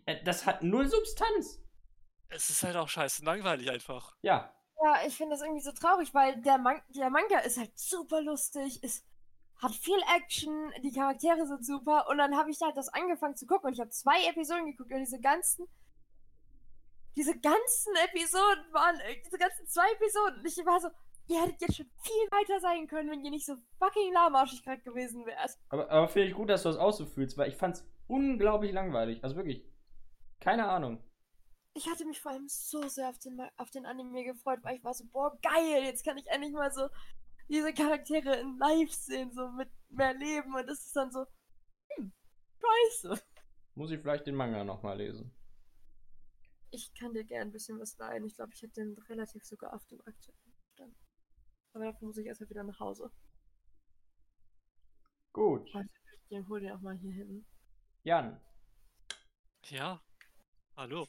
äh, 0.06 0.22
das 0.24 0.46
hat 0.46 0.62
null 0.62 0.88
Substanz. 0.88 1.60
Es 2.28 2.50
ist 2.50 2.62
halt 2.62 2.76
auch 2.76 2.88
scheiße 2.88 3.24
langweilig 3.24 3.70
einfach. 3.70 4.16
Ja, 4.22 4.52
Ja, 4.82 5.06
ich 5.06 5.16
finde 5.16 5.32
das 5.34 5.42
irgendwie 5.42 5.62
so 5.62 5.72
traurig, 5.72 6.12
weil 6.14 6.40
der, 6.42 6.58
Man 6.58 6.80
der 6.88 7.10
Manga 7.10 7.38
ist 7.40 7.58
halt 7.58 7.78
super 7.78 8.20
lustig, 8.22 8.80
es 8.82 9.04
hat 9.62 9.72
viel 9.72 9.98
Action, 10.16 10.72
die 10.82 10.90
Charaktere 10.92 11.46
sind 11.46 11.64
super 11.64 12.08
und 12.08 12.18
dann 12.18 12.36
habe 12.36 12.50
ich 12.50 12.60
halt 12.60 12.76
das 12.76 12.88
angefangen 12.88 13.36
zu 13.36 13.46
gucken 13.46 13.68
und 13.68 13.74
ich 13.74 13.80
habe 13.80 13.90
zwei 13.90 14.26
Episoden 14.28 14.66
geguckt 14.66 14.92
und 14.92 14.98
diese 14.98 15.20
ganzen 15.20 15.66
diese 17.16 17.38
ganzen 17.38 17.94
Episoden 18.08 18.72
waren 18.72 18.98
äh, 19.00 19.20
diese 19.24 19.38
ganzen 19.38 19.66
zwei 19.66 19.90
Episoden 19.92 20.44
ich 20.44 20.56
war 20.66 20.80
so, 20.80 20.88
ihr 21.28 21.42
hättet 21.42 21.60
jetzt 21.60 21.76
schon 21.76 21.90
viel 22.02 22.30
weiter 22.30 22.60
sein 22.60 22.86
können, 22.86 23.10
wenn 23.10 23.24
ihr 23.24 23.30
nicht 23.30 23.46
so 23.46 23.56
fucking 23.78 24.12
lahmarschig 24.12 24.62
gerade 24.62 24.82
gewesen 24.82 25.24
wärt. 25.26 25.58
aber, 25.68 25.90
aber 25.90 26.08
finde 26.08 26.28
ich 26.28 26.34
gut, 26.34 26.50
dass 26.50 26.62
du 26.62 26.68
das 26.68 26.78
auch 26.78 26.92
so 26.92 27.06
fühlst, 27.06 27.38
weil 27.38 27.48
ich 27.48 27.56
fand's 27.56 27.86
unglaublich 28.06 28.72
langweilig. 28.72 29.22
Also 29.24 29.36
wirklich, 29.36 29.64
keine 30.40 30.68
Ahnung. 30.68 31.02
Ich 31.76 31.88
hatte 31.90 32.04
mich 32.04 32.20
vor 32.20 32.32
allem 32.32 32.46
so 32.46 32.86
sehr 32.86 33.08
auf 33.08 33.18
den, 33.18 33.40
auf 33.56 33.70
den 33.70 33.84
Anime 33.84 34.24
gefreut, 34.24 34.60
weil 34.62 34.76
ich 34.76 34.84
war 34.84 34.94
so, 34.94 35.04
boah, 35.12 35.36
geil, 35.42 35.82
jetzt 35.84 36.04
kann 36.04 36.16
ich 36.16 36.26
endlich 36.28 36.52
mal 36.52 36.70
so 36.72 36.88
diese 37.48 37.72
Charaktere 37.72 38.36
in 38.36 38.56
live 38.58 38.92
sehen, 38.92 39.32
so 39.32 39.48
mit 39.48 39.68
mehr 39.88 40.14
Leben. 40.14 40.54
Und 40.54 40.68
das 40.68 40.86
ist 40.86 40.94
dann 40.94 41.10
so, 41.10 41.26
hm, 41.96 42.12
scheiße. 42.60 43.20
Muss 43.74 43.90
ich 43.90 44.00
vielleicht 44.00 44.26
den 44.26 44.36
Manga 44.36 44.62
nochmal 44.62 44.98
lesen. 44.98 45.34
Ich 46.74 46.92
kann 46.94 47.14
dir 47.14 47.22
gern 47.24 47.48
ein 47.48 47.52
bisschen 47.52 47.78
was 47.78 47.96
leihen. 47.98 48.24
Ich 48.24 48.34
glaube, 48.34 48.52
ich 48.52 48.60
hätte 48.62 48.80
den 48.80 48.98
relativ 49.08 49.44
sogar 49.44 49.72
auf 49.74 49.86
dem 49.86 50.00
aktuellen 50.00 50.54
Stand. 50.72 50.96
Aber 51.72 51.84
dafür 51.84 52.08
muss 52.08 52.16
ich 52.18 52.26
erstmal 52.26 52.50
wieder 52.50 52.64
nach 52.64 52.80
Hause. 52.80 53.12
Gut. 55.32 55.70
Den 56.30 56.48
hol 56.48 56.60
den 56.60 56.72
auch 56.72 56.80
mal 56.80 56.96
hier 56.96 57.12
hin. 57.12 57.46
Jan, 58.02 58.40
Ja. 59.66 60.02
Hallo. 60.76 61.06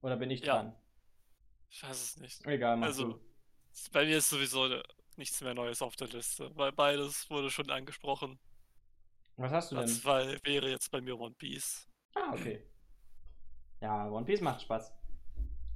oder 0.00 0.16
bin 0.16 0.30
ich 0.30 0.40
Ja. 0.40 0.54
dran? 0.62 0.76
Ich 1.70 1.82
weiß 1.82 2.02
es 2.02 2.16
nicht. 2.16 2.46
Egal, 2.46 2.76
mach 2.78 2.86
Also, 2.86 3.12
du. 3.12 3.90
bei 3.92 4.06
mir 4.06 4.16
ist 4.18 4.30
sowieso 4.30 4.66
ne- 4.66 4.82
nichts 5.16 5.40
mehr 5.42 5.52
Neues 5.54 5.82
auf 5.82 5.94
der 5.96 6.08
Liste, 6.08 6.50
weil 6.56 6.72
beides 6.72 7.28
wurde 7.28 7.50
schon 7.50 7.70
angesprochen. 7.70 8.38
Was 9.36 9.52
hast 9.52 9.70
du 9.72 9.76
denn? 9.76 9.84
Platz 9.84 10.00
2 10.00 10.38
wäre 10.44 10.70
jetzt 10.70 10.90
bei 10.90 11.00
mir 11.02 11.18
One 11.18 11.34
Piece. 11.34 11.86
Ah, 12.14 12.32
okay. 12.32 12.66
Ja, 13.80 14.08
One 14.10 14.24
Piece 14.26 14.40
macht 14.40 14.62
Spaß. 14.62 14.92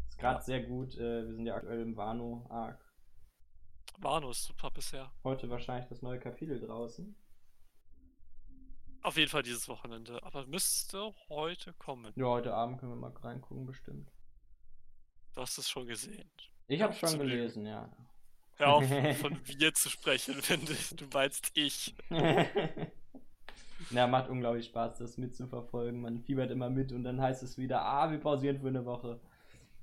Ist 0.08 0.18
gerade 0.18 0.42
sehr 0.42 0.62
gut. 0.62 0.96
Äh, 0.96 1.26
wir 1.26 1.34
sind 1.34 1.46
ja 1.46 1.54
aktuell 1.54 1.80
im 1.82 1.96
Wano-Arc. 1.96 2.78
Wano 3.98 4.30
ist 4.30 4.44
super 4.44 4.70
bisher. 4.70 5.12
Heute 5.22 5.48
wahrscheinlich 5.50 5.88
das 5.88 6.02
neue 6.02 6.18
Kapitel 6.18 6.58
draußen. 6.60 7.14
Auf 9.02 9.16
jeden 9.16 9.30
Fall 9.30 9.42
dieses 9.42 9.68
Wochenende, 9.68 10.22
aber 10.22 10.46
müsste 10.46 11.12
heute 11.28 11.72
kommen. 11.74 12.12
Ja, 12.16 12.26
heute 12.26 12.54
Abend 12.54 12.78
können 12.78 12.92
wir 12.92 12.96
mal 12.96 13.12
reingucken, 13.12 13.66
bestimmt. 13.66 14.10
Du 15.34 15.40
hast 15.40 15.58
es 15.58 15.68
schon 15.68 15.86
gesehen. 15.86 16.30
Ich 16.68 16.78
Ja, 16.78 16.86
habe 16.86 16.94
schon 16.94 17.18
gelesen, 17.18 17.66
ja. 17.66 17.88
Hör 18.56 18.74
auf, 18.74 18.84
von 19.20 19.40
wir 19.44 19.74
zu 19.74 19.90
sprechen, 19.90 20.36
wenn 20.48 20.64
du, 20.64 20.74
du 20.96 21.06
meinst 21.12 21.50
ich. 21.54 21.94
Na, 23.92 24.06
macht 24.06 24.28
unglaublich 24.30 24.66
Spaß, 24.66 24.98
das 24.98 25.18
mitzuverfolgen. 25.18 26.00
Man 26.00 26.20
fiebert 26.20 26.50
immer 26.50 26.70
mit 26.70 26.92
und 26.92 27.04
dann 27.04 27.20
heißt 27.20 27.42
es 27.42 27.58
wieder, 27.58 27.82
ah, 27.82 28.10
wir 28.10 28.18
pausieren 28.18 28.60
für 28.60 28.68
eine 28.68 28.84
Woche. 28.86 29.20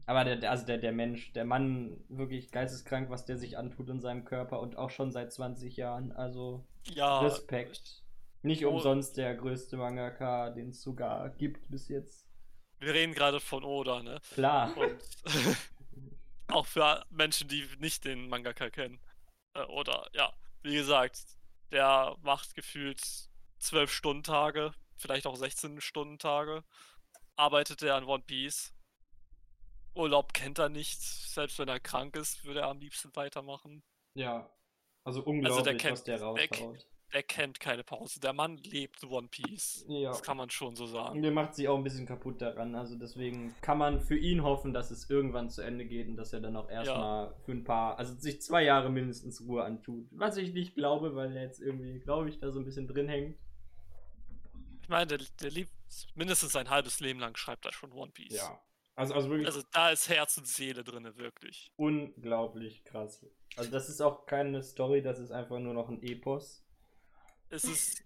Aber 0.06 0.24
der, 0.24 0.38
der- 0.38 0.50
also 0.52 0.66
der, 0.66 0.80
der 0.80 0.92
Mensch, 0.92 1.32
der 1.34 1.46
Mann, 1.46 1.98
wirklich 2.10 2.52
geisteskrank, 2.52 3.10
was 3.12 3.26
der 3.26 3.38
sich 3.38 3.58
antut 3.58 3.90
in 3.90 4.00
seinem 4.02 4.26
Körper 4.26 4.60
und 4.60 4.78
auch 4.78 4.90
schon 4.90 5.12
seit 5.12 5.32
20 5.32 5.78
Jahren. 5.78 6.12
Also 6.12 6.66
Ja, 6.94 7.20
Respekt. 7.20 8.04
Nicht 8.42 8.66
Oh. 8.66 8.70
umsonst 8.72 9.18
der 9.18 9.36
größte 9.36 9.78
Mangaka, 9.78 10.50
den 10.50 10.70
es 10.70 10.82
sogar 10.82 11.30
gibt 11.30 11.70
bis 11.70 11.90
jetzt. 11.90 12.26
wir 12.80 12.94
reden 12.94 13.14
gerade 13.14 13.40
von 13.40 13.64
Oda, 13.64 14.02
ne? 14.02 14.20
Klar. 14.34 14.76
Und 14.78 14.96
auch 16.48 16.66
für 16.66 17.04
Menschen, 17.12 17.48
die 17.48 17.66
nicht 17.80 18.06
den 18.06 18.30
Mangaka 18.30 18.70
kennen. 18.70 19.00
Äh, 19.54 19.64
oder 19.66 20.08
ja, 20.14 20.34
wie 20.64 20.74
gesagt, 20.74 21.20
der 21.72 22.16
macht 22.24 22.56
gefühlt 22.56 23.29
12 23.60 23.92
Stunden 23.92 24.24
Tage, 24.24 24.74
vielleicht 24.96 25.28
auch 25.28 25.36
16 25.36 25.82
Stunden 25.82 26.18
Tage. 26.18 26.64
Arbeitet 27.36 27.82
er 27.84 27.96
an 27.96 28.04
One 28.06 28.24
Piece. 28.26 28.74
Urlaub 29.96 30.34
kennt 30.34 30.60
er 30.60 30.70
nicht. 30.70 31.02
Selbst 31.02 31.60
wenn 31.60 31.68
er 31.68 31.80
krank 31.80 32.16
ist, 32.16 32.46
würde 32.46 32.62
er 32.62 32.70
am 32.70 32.80
liebsten 32.80 33.16
weitermachen. 33.16 33.84
Ja. 34.14 34.50
Also 35.04 35.24
unglaublich, 35.24 35.78
kennt- 35.78 35.94
was 35.94 36.04
der 36.04 36.18
der 36.18 36.28
raushaut. 36.28 36.88
Der 37.12 37.24
kennt 37.24 37.60
keine 37.60 37.84
Pause. 37.84 38.20
Der 38.20 38.34
Mann 38.34 38.58
lebt 38.58 39.04
One 39.04 39.30
Piece. 39.30 39.84
Ja. 39.88 40.12
Das 40.12 40.22
kann 40.22 40.38
man 40.38 40.52
schon 40.52 40.76
so 40.76 40.86
sagen. 40.86 41.24
Der 41.24 41.32
macht 41.32 41.56
sich 41.56 41.68
auch 41.68 41.76
ein 41.76 41.84
bisschen 41.84 42.06
kaputt 42.06 42.40
daran. 42.40 42.76
Also 42.76 42.96
deswegen 42.96 43.56
kann 43.62 43.80
man 43.80 44.00
für 44.00 44.16
ihn 44.16 44.44
hoffen, 44.44 44.74
dass 44.74 44.92
es 44.92 45.10
irgendwann 45.10 45.50
zu 45.50 45.64
Ende 45.64 45.86
geht 45.86 46.08
und 46.08 46.18
dass 46.18 46.34
er 46.34 46.40
dann 46.42 46.56
auch 46.56 46.70
erstmal 46.70 47.34
für 47.46 47.54
ein 47.54 47.64
paar, 47.64 47.98
also 47.98 48.14
sich 48.14 48.44
zwei 48.44 48.64
Jahre 48.64 48.92
mindestens 48.92 49.42
Ruhe 49.42 49.64
antut. 49.64 50.06
Was 50.12 50.38
ich 50.38 50.54
nicht 50.54 50.76
glaube, 50.76 51.16
weil 51.16 51.36
er 51.36 51.42
jetzt 51.42 51.60
irgendwie, 51.60 52.00
glaube 52.00 52.30
ich, 52.30 52.38
da 52.38 52.52
so 52.52 52.60
ein 52.60 52.66
bisschen 52.66 52.88
drin 52.88 53.10
hängt. 53.10 53.40
Ich 54.90 54.92
meine, 54.92 55.06
der, 55.06 55.20
der 55.40 55.52
lebt 55.52 55.72
mindestens 56.16 56.54
sein 56.54 56.72
halbes 56.72 57.00
Leben 57.00 57.20
lang, 57.20 57.38
schreibt 57.38 57.64
er 57.68 57.72
schon 57.72 57.92
One 57.92 58.12
Piece. 58.12 58.34
Ja. 58.34 58.60
Also, 58.96 59.14
also 59.14 59.30
wirklich 59.30 59.46
Also 59.46 59.62
da 59.72 59.92
ist 59.92 60.10
Herz 60.10 60.36
und 60.38 60.48
Seele 60.48 60.84
drin, 60.84 61.04
wirklich. 61.16 61.72
unglaublich 61.76 62.84
krass. 62.86 63.24
Also 63.56 63.70
das 63.70 63.88
ist 63.88 64.02
auch 64.02 64.26
keine 64.26 64.64
Story, 64.64 65.04
das 65.04 65.20
ist 65.20 65.30
einfach 65.30 65.60
nur 65.60 65.76
noch 65.76 65.90
ein 65.90 66.02
Epos. 66.02 66.66
Es 67.50 67.66
ist, 67.66 68.04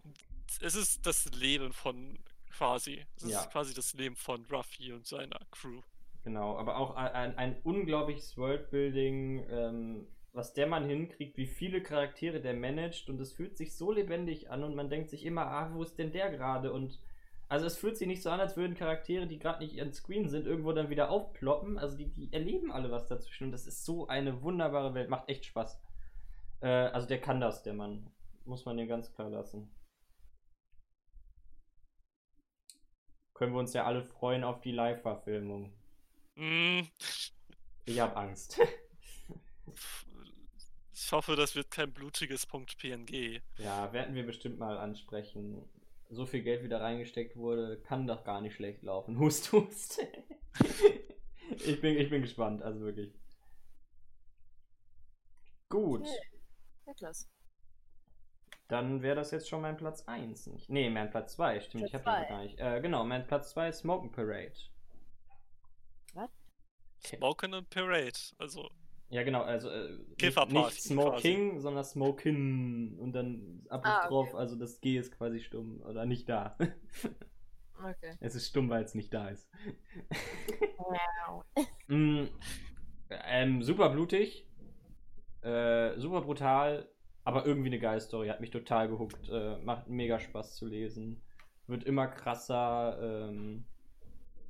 es 0.60 0.76
ist 0.76 1.06
das 1.06 1.24
Leben 1.34 1.72
von 1.72 2.20
quasi. 2.52 3.06
Es 3.16 3.24
ist 3.24 3.32
Ja. 3.32 3.46
quasi 3.46 3.74
das 3.74 3.94
Leben 3.94 4.18
von 4.18 4.46
Ruffy 4.52 4.92
und 4.92 5.08
seiner 5.08 5.40
Crew. 5.52 5.82
Genau, 6.26 6.58
aber 6.58 6.76
auch 6.76 6.98
ein, 6.98 7.14
ein, 7.14 7.38
ein 7.38 7.62
unglaubliches 7.62 8.36
Worldbuilding, 8.36 9.46
ähm, 9.50 10.08
was 10.34 10.54
der 10.54 10.68
Mann 10.68 10.86
hinkriegt, 10.86 11.38
wie 11.38 11.46
viele 11.46 11.82
Charaktere 11.82 12.42
der 12.42 12.56
managt 12.56 13.10
und 13.10 13.20
es 13.22 13.34
fühlt 13.34 13.56
sich 13.58 13.76
so 13.76 13.92
lebendig 13.92 14.50
an 14.50 14.64
und 14.64 14.76
man 14.76 14.90
denkt 14.90 15.10
sich 15.12 15.26
immer, 15.26 15.46
ah, 15.46 15.72
wo 15.74 15.84
ist 15.84 15.98
denn 16.00 16.12
der 16.12 16.32
gerade? 16.32 16.74
Und 16.74 17.00
also 17.50 17.68
es 17.68 17.78
fühlt 17.78 17.98
sich 17.98 18.08
nicht 18.08 18.24
so 18.24 18.32
an, 18.32 18.40
als 18.40 18.58
würden 18.58 18.76
Charaktere, 18.76 19.28
die 19.28 19.38
gerade 19.38 19.64
nicht 19.64 19.80
on 19.80 19.94
Screen 19.94 20.28
sind, 20.28 20.48
irgendwo 20.48 20.72
dann 20.74 20.90
wieder 20.90 21.12
aufploppen. 21.12 21.78
Also 21.78 21.96
die, 21.98 22.12
die 22.12 22.34
erleben 22.34 22.72
alle 22.72 22.90
was 22.92 23.08
dazwischen 23.08 23.46
und 23.46 23.52
das 23.52 23.68
ist 23.68 23.86
so 23.86 24.08
eine 24.08 24.42
wunderbare 24.42 24.96
Welt, 24.96 25.10
macht 25.10 25.30
echt 25.30 25.46
Spaß. 25.46 25.80
Äh, 26.62 26.68
also 26.68 27.08
der 27.08 27.22
kann 27.22 27.40
das, 27.40 27.62
der 27.64 27.74
Mann. 27.74 28.10
Muss 28.46 28.66
man 28.66 28.78
den 28.78 28.88
ganz 28.88 29.14
klar 29.14 29.30
lassen. 29.30 29.70
Können 33.36 33.54
wir 33.54 33.60
uns 33.60 33.74
ja 33.74 33.84
alle 33.86 34.04
freuen 34.04 34.44
auf 34.44 34.62
die 34.62 34.72
Live-Verfilmung. 34.72 35.72
Mm, 36.36 36.82
Ich 37.86 38.00
habe 38.00 38.16
Angst. 38.18 38.60
Ich 40.94 41.12
hoffe, 41.12 41.36
das 41.36 41.56
wird 41.56 41.72
kein 41.72 41.92
blutiges 41.92 42.46
Punkt 42.46 42.78
PNG. 42.78 43.42
Ja, 43.58 43.92
werden 43.94 44.14
wir 44.14 44.26
bestimmt 44.26 44.60
mal 44.60 44.78
ansprechen. 44.78 45.68
So 46.10 46.26
viel 46.26 46.44
Geld 46.44 46.64
wieder 46.64 46.82
reingesteckt 46.82 47.36
wurde, 47.36 47.82
kann 47.82 48.06
doch 48.06 48.24
gar 48.24 48.42
nicht 48.42 48.56
schlecht 48.56 48.84
laufen. 48.84 49.18
Hust, 49.18 49.52
hust. 49.52 50.00
ich, 51.50 51.82
bin, 51.82 51.98
ich 51.98 52.10
bin 52.10 52.22
gespannt, 52.22 52.62
also 52.62 52.82
wirklich. 52.82 53.14
Gut, 55.70 56.08
Niklas. 56.86 57.28
dann 58.68 59.02
wäre 59.02 59.16
das 59.16 59.32
jetzt 59.32 59.50
schon 59.50 59.62
mein 59.62 59.76
Platz 59.76 60.04
1. 60.04 60.46
Nicht? 60.48 60.70
Nee, 60.70 60.92
mein 60.92 61.10
Platz 61.10 61.34
2, 61.34 61.62
stimmt, 61.62 61.86
ich 61.86 61.92
Platz 61.92 62.06
habe 62.06 62.20
das 62.20 62.30
gar 62.30 62.44
nicht. 62.44 62.60
Äh, 62.60 62.80
genau, 62.82 63.04
mein 63.04 63.26
Platz 63.26 63.50
2 63.52 63.70
ist 63.70 63.80
Smoking 63.80 64.12
Parade. 64.12 64.54
Smoking 67.06 67.54
and 67.54 67.70
Parade. 67.70 68.18
Also, 68.38 68.70
Ja, 69.14 69.22
genau, 69.22 69.44
also 69.44 69.70
äh, 69.70 69.90
nicht, 70.50 70.82
Smoking, 70.82 71.60
sondern 71.60 71.84
Smokin 71.84 72.98
und 72.98 73.14
dann 73.14 73.64
Apostroph, 73.70 74.30
Ah, 74.30 74.32
okay. 74.32 74.38
also 74.38 74.56
das 74.56 74.82
G 74.82 74.98
ist 74.98 75.16
quasi 75.16 75.40
stumm 75.40 75.82
oder 75.84 76.06
nicht 76.06 76.28
da. 76.28 76.58
Okay. 77.76 78.16
es 78.22 78.34
ist 78.34 78.48
stumm, 78.48 78.70
weil 78.70 78.84
es 78.84 78.96
nicht 78.96 79.14
da 79.14 79.30
ist. 79.30 79.50
Wow. 80.78 81.44
Mm, 81.88 82.28
ähm, 83.10 83.62
super 83.62 83.90
blutig, 83.90 84.48
äh, 85.42 86.00
super 86.00 86.22
brutal, 86.22 86.88
aber 87.26 87.46
irgendwie 87.46 87.68
eine 87.68 87.80
geile 87.80 88.00
Story. 88.00 88.30
Hat 88.30 88.40
mich 88.40 88.52
total 88.52 88.88
gehuckt. 88.88 89.30
Äh, 89.30 89.58
macht 89.58 89.90
mega 89.90 90.18
Spaß 90.18 90.56
zu 90.56 90.66
lesen. 90.66 91.22
Wird 91.68 91.84
immer 91.84 92.08
krasser. 92.08 92.98
Ähm, 93.30 93.66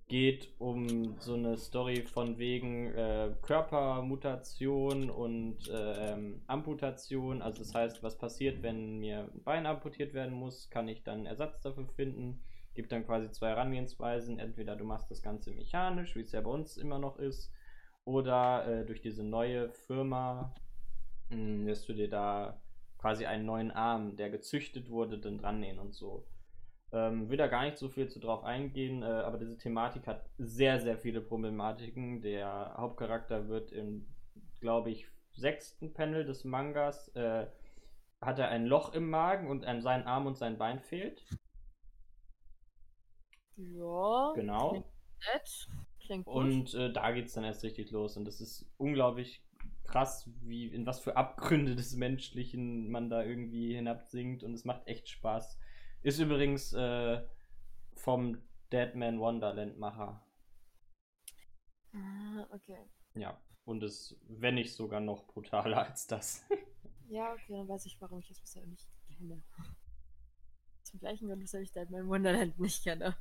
geht 0.07 0.49
um 0.59 1.15
so 1.19 1.33
eine 1.33 1.57
Story 1.57 2.03
von 2.03 2.37
wegen 2.37 2.93
äh, 2.93 3.31
Körpermutation 3.41 5.09
und 5.09 5.57
ähm, 5.71 6.41
Amputation. 6.47 7.41
Also 7.41 7.59
das 7.59 7.73
heißt, 7.73 8.03
was 8.03 8.17
passiert, 8.17 8.61
wenn 8.61 8.99
mir 8.99 9.29
ein 9.33 9.43
Bein 9.43 9.65
amputiert 9.65 10.13
werden 10.13 10.33
muss, 10.33 10.69
kann 10.69 10.87
ich 10.87 11.03
dann 11.03 11.25
Ersatz 11.25 11.61
dafür 11.61 11.87
finden. 11.87 12.41
Gibt 12.73 12.91
dann 12.91 13.05
quasi 13.05 13.31
zwei 13.31 13.49
Herangehensweisen. 13.49 14.39
Entweder 14.39 14.75
du 14.75 14.83
machst 14.83 15.09
das 15.09 15.21
Ganze 15.21 15.51
mechanisch, 15.51 16.15
wie 16.15 16.21
es 16.21 16.31
ja 16.31 16.41
bei 16.41 16.49
uns 16.49 16.77
immer 16.77 16.99
noch 16.99 17.17
ist, 17.17 17.51
oder 18.05 18.67
äh, 18.67 18.85
durch 18.85 19.01
diese 19.01 19.23
neue 19.23 19.69
Firma 19.69 20.53
mh, 21.29 21.65
wirst 21.65 21.87
du 21.87 21.93
dir 21.93 22.09
da 22.09 22.61
quasi 22.97 23.25
einen 23.25 23.45
neuen 23.45 23.71
Arm, 23.71 24.15
der 24.15 24.29
gezüchtet 24.29 24.89
wurde, 24.89 25.17
dann 25.17 25.37
dran 25.37 25.59
nähen 25.59 25.79
und 25.79 25.93
so. 25.93 26.25
Ähm, 26.93 27.27
will 27.27 27.37
da 27.37 27.47
gar 27.47 27.65
nicht 27.65 27.77
so 27.77 27.89
viel 27.89 28.07
zu 28.07 28.19
drauf 28.19 28.43
eingehen, 28.43 29.01
äh, 29.01 29.05
aber 29.05 29.39
diese 29.39 29.57
Thematik 29.57 30.05
hat 30.05 30.29
sehr, 30.37 30.79
sehr 30.79 30.95
viele 30.95 31.21
Problematiken. 31.21 32.21
Der 32.21 32.75
Hauptcharakter 32.77 33.47
wird 33.47 33.71
im, 33.71 34.05
glaube 34.61 34.91
ich, 34.91 35.07
sechsten 35.31 35.93
Panel 35.93 36.23
des 36.23 36.43
Mangas, 36.43 37.07
äh, 37.15 37.47
hat 38.21 38.37
er 38.37 38.49
ein 38.49 38.67
Loch 38.67 38.93
im 38.93 39.09
Magen 39.09 39.49
und 39.49 39.65
an 39.65 39.81
seinen 39.81 40.05
Arm 40.05 40.27
und 40.27 40.37
sein 40.37 40.59
Bein 40.59 40.79
fehlt. 40.79 41.25
Ja. 43.55 44.33
Genau. 44.35 44.69
Klingt. 44.69 44.85
Klingt 45.99 46.25
gut. 46.25 46.35
Und 46.35 46.73
äh, 46.75 46.91
da 46.91 47.11
geht 47.11 47.25
es 47.25 47.33
dann 47.33 47.43
erst 47.43 47.63
richtig 47.63 47.91
los. 47.91 48.17
Und 48.17 48.25
das 48.25 48.41
ist 48.41 48.71
unglaublich 48.77 49.43
krass, 49.83 50.29
wie 50.41 50.67
in 50.67 50.85
was 50.85 50.99
für 50.99 51.17
Abgründe 51.17 51.75
des 51.75 51.95
Menschlichen 51.95 52.89
man 52.89 53.09
da 53.09 53.23
irgendwie 53.23 53.75
hinabsinkt. 53.75 54.43
Und 54.43 54.53
es 54.53 54.65
macht 54.65 54.87
echt 54.87 55.09
Spaß. 55.09 55.59
Ist 56.03 56.19
übrigens 56.19 56.73
äh, 56.73 57.23
vom 57.95 58.37
Deadman 58.71 59.19
Wonderland 59.19 59.79
Macher. 59.79 60.21
Ah, 61.93 62.45
okay. 62.51 62.77
Ja. 63.13 63.39
Und 63.65 63.81
es, 63.83 64.19
wenn 64.27 64.55
nicht 64.55 64.73
sogar 64.73 64.99
noch 64.99 65.25
brutaler 65.27 65.87
als 65.87 66.07
das. 66.07 66.45
Ja, 67.09 67.33
okay, 67.33 67.57
dann 67.57 67.67
weiß 67.67 67.85
ich, 67.85 67.99
warum 67.99 68.19
ich 68.19 68.29
das 68.29 68.39
bisher 68.39 68.65
nicht 68.65 68.89
kenne. 69.05 69.43
Zum 70.83 70.99
gleichen 70.99 71.27
Grund, 71.27 71.43
weshalb 71.43 71.63
ich 71.63 71.71
Deadman 71.71 72.07
Wonderland 72.07 72.57
nicht 72.57 72.81
kenne. 72.81 73.15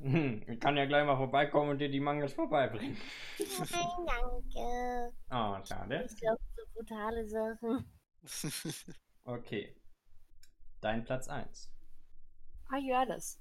ich 0.47 0.59
kann 0.59 0.77
ja 0.77 0.85
gleich 0.85 1.05
mal 1.05 1.17
vorbeikommen 1.17 1.71
und 1.71 1.77
dir 1.79 1.89
die 1.89 1.99
Mangas 1.99 2.33
vorbeibringen. 2.33 2.97
Nein, 3.37 4.07
danke. 4.07 5.13
Oh, 5.29 5.63
schade. 5.65 6.07
Ich 6.09 6.15
glaube, 6.15 6.41
so 6.55 6.63
brutale 6.73 7.27
Sachen. 7.27 7.85
Okay. 9.25 9.75
Dein 10.81 11.03
Platz 11.03 11.27
1. 11.27 11.69
Ah, 12.73 12.79
ja, 12.79 13.05
das. 13.05 13.39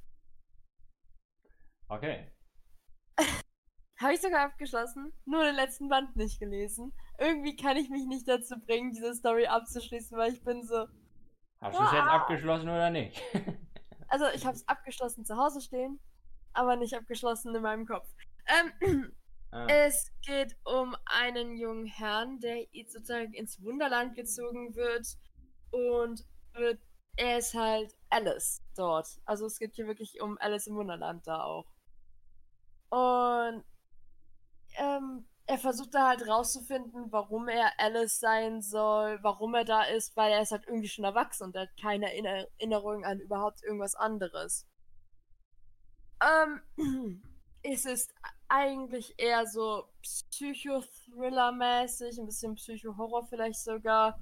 Okay. 1.88 2.30
Habe 3.98 4.12
ich 4.12 4.20
sogar 4.20 4.44
abgeschlossen, 4.44 5.10
nur 5.24 5.42
den 5.42 5.54
letzten 5.54 5.88
Band 5.88 6.16
nicht 6.16 6.38
gelesen. 6.38 6.92
Irgendwie 7.18 7.56
kann 7.56 7.78
ich 7.78 7.88
mich 7.88 8.04
nicht 8.04 8.28
dazu 8.28 8.56
bringen, 8.60 8.90
diese 8.90 9.14
Story 9.14 9.46
abzuschließen, 9.46 10.18
weil 10.18 10.34
ich 10.34 10.44
bin 10.44 10.62
so. 10.66 10.86
Hast 11.62 11.78
du 11.78 11.82
es 11.82 11.92
jetzt 11.92 12.02
abgeschlossen 12.02 12.68
oder 12.68 12.90
nicht? 12.90 13.22
Also, 14.08 14.26
ich 14.34 14.44
habe 14.44 14.54
es 14.54 14.68
abgeschlossen 14.68 15.24
zu 15.24 15.38
Hause 15.38 15.62
stehen, 15.62 15.98
aber 16.52 16.76
nicht 16.76 16.94
abgeschlossen 16.94 17.54
in 17.54 17.62
meinem 17.62 17.86
Kopf. 17.86 18.06
Ähm, 18.44 19.10
ah. 19.50 19.64
es 19.70 20.12
geht 20.20 20.54
um 20.64 20.94
einen 21.06 21.56
jungen 21.56 21.86
Herrn, 21.86 22.38
der 22.40 22.66
sozusagen 22.86 23.32
ins 23.32 23.62
Wunderland 23.62 24.14
gezogen 24.14 24.74
wird 24.74 25.06
und 25.70 26.26
wird, 26.52 26.78
er 27.16 27.38
ist 27.38 27.54
halt 27.54 27.94
Alice 28.10 28.62
dort. 28.76 29.08
Also 29.24 29.46
es 29.46 29.58
geht 29.58 29.74
hier 29.74 29.86
wirklich 29.86 30.20
um 30.20 30.36
Alice 30.38 30.66
im 30.66 30.76
Wunderland 30.76 31.26
da 31.26 31.42
auch. 31.42 31.66
Und 32.90 33.64
ähm, 34.76 35.26
er 35.46 35.58
versucht 35.58 35.94
da 35.94 36.08
halt 36.08 36.26
rauszufinden, 36.26 37.12
warum 37.12 37.48
er 37.48 37.72
Alice 37.78 38.18
sein 38.20 38.62
soll, 38.62 39.18
warum 39.22 39.54
er 39.54 39.64
da 39.64 39.82
ist, 39.82 40.16
weil 40.16 40.32
er 40.32 40.42
ist 40.42 40.52
halt 40.52 40.66
irgendwie 40.66 40.88
schon 40.88 41.04
erwachsen 41.04 41.44
und 41.44 41.54
er 41.56 41.62
hat 41.62 41.76
keine 41.80 42.06
Erinner- 42.12 42.46
Erinnerung 42.58 43.04
an 43.04 43.20
überhaupt 43.20 43.62
irgendwas 43.62 43.94
anderes. 43.94 44.66
Ähm, 46.22 46.60
es 47.62 47.84
ist 47.84 48.14
eigentlich 48.48 49.14
eher 49.18 49.46
so 49.46 49.88
Psychothriller-mäßig, 50.02 52.18
ein 52.20 52.26
bisschen 52.26 52.54
Psycho-Horror 52.54 53.26
vielleicht 53.26 53.60
sogar. 53.60 54.20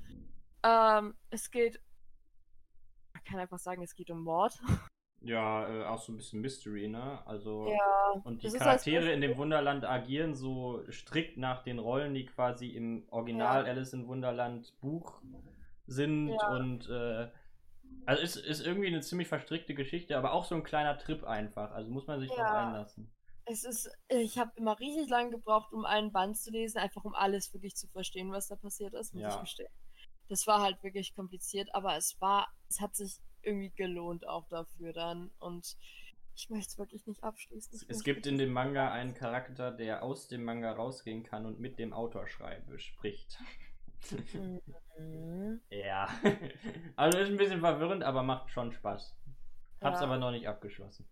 Ähm, 0.63 1.17
es 1.31 1.51
geht. 1.51 1.81
Kann 3.31 3.39
einfach 3.41 3.59
sagen, 3.59 3.83
es 3.83 3.95
geht 3.95 4.11
um 4.11 4.23
Mord. 4.23 4.59
Ja, 5.23 5.69
äh, 5.69 5.85
auch 5.85 6.01
so 6.01 6.13
ein 6.13 6.17
bisschen 6.17 6.41
Mystery, 6.41 6.89
ne? 6.89 7.21
Also. 7.27 7.69
Ja. 7.69 8.23
Und 8.25 8.43
die 8.43 8.47
als 8.47 8.57
Charaktere 8.57 9.13
in 9.13 9.21
dem. 9.21 9.37
Wunderland 9.37 9.85
agieren 9.85 10.35
so 10.35 10.83
strikt 10.91 11.37
nach 11.37 11.63
den 11.63 11.79
Rollen, 11.79 12.15
die 12.15 12.25
quasi 12.25 12.69
im 12.69 13.05
Original 13.11 13.67
Ja. 13.67 13.71
Alice 13.71 13.93
in 13.93 14.09
Wunderland 14.09 14.73
Buch 14.81 15.21
sind. 15.87 16.29
Ja. 16.29 16.49
Und 16.57 16.89
äh, 16.89 17.29
also 18.07 18.23
ist, 18.23 18.37
ist 18.37 18.67
irgendwie 18.67 18.87
eine 18.87 19.03
ziemlich 19.03 19.29
verstrickte 19.29 19.75
Geschichte, 19.75 20.17
aber 20.17 20.33
auch 20.33 20.47
so 20.47 20.55
ein 20.55 20.63
kleiner 20.63 20.97
Trip 20.97 21.23
einfach. 21.25 21.71
Also 21.73 21.91
muss 21.91 22.07
man 22.07 22.19
sich 22.19 22.31
drauf 22.31 22.39
Ja. 22.39 22.69
einlassen. 22.69 23.13
Es 23.45 23.65
ist, 23.65 23.91
ich 24.09 24.39
habe 24.39 24.53
immer 24.57 24.81
richtig 24.81 25.11
lange 25.11 25.33
gebraucht, 25.33 25.71
um 25.75 25.85
einen 25.85 26.13
Band 26.13 26.39
zu 26.39 26.51
lesen, 26.51 26.79
einfach 26.79 27.05
um 27.05 27.15
alles 27.15 27.53
wirklich 27.53 27.77
zu 27.77 27.89
verstehen, 27.89 28.33
was 28.33 28.49
da 28.49 28.57
passiert 28.57 28.95
ist, 28.95 29.13
muss 29.15 29.35
ich 29.35 29.41
gestehen. 29.41 29.69
Das 30.31 30.47
war 30.47 30.63
halt 30.63 30.81
wirklich 30.85 31.13
kompliziert, 31.15 31.75
aber 31.75 31.97
es 31.97 32.19
war, 32.21 32.49
es 32.69 32.81
hat 32.81 32.95
sich 32.95 33.19
irgendwie 33.43 33.71
gelohnt 33.71 34.27
auch 34.29 34.47
dafür 34.49 34.93
dann 34.93 35.31
und 35.41 35.77
ich 36.37 36.49
möchte 36.51 36.69
es 36.71 36.79
wirklich 36.79 37.05
nicht 37.07 37.23
abschließen. 37.25 37.75
Es, 37.75 37.83
Ich 37.83 37.89
es 37.91 38.05
gibt 38.05 38.27
in 38.27 38.39
dem 38.39 38.53
Manga 38.53 38.93
einen. 38.93 39.13
Charakter, 39.15 39.73
der 39.73 40.05
aus 40.05 40.29
dem 40.29 40.45
Manga 40.45 40.71
rausgehen 40.73 41.25
kann 41.25 41.47
und 41.47 41.59
mit 41.59 41.79
dem 41.81 41.93
Autor 41.93 42.29
schreibe, 42.29 42.79
spricht. 42.79 43.39
Mhm. 44.99 45.61
ja. 45.71 46.09
Also 46.97 47.19
ist 47.19 47.29
ein 47.31 47.37
bisschen 47.37 47.61
verwirrend, 47.61 48.03
aber 48.05 48.23
macht 48.23 48.51
schon 48.51 48.73
Spaß. 48.73 49.17
Hab's 49.83 50.01
Ja. 50.01 50.07
aber 50.07 50.17
noch 50.17 50.31
nicht 50.31 50.47
abgeschlossen. 50.47 51.09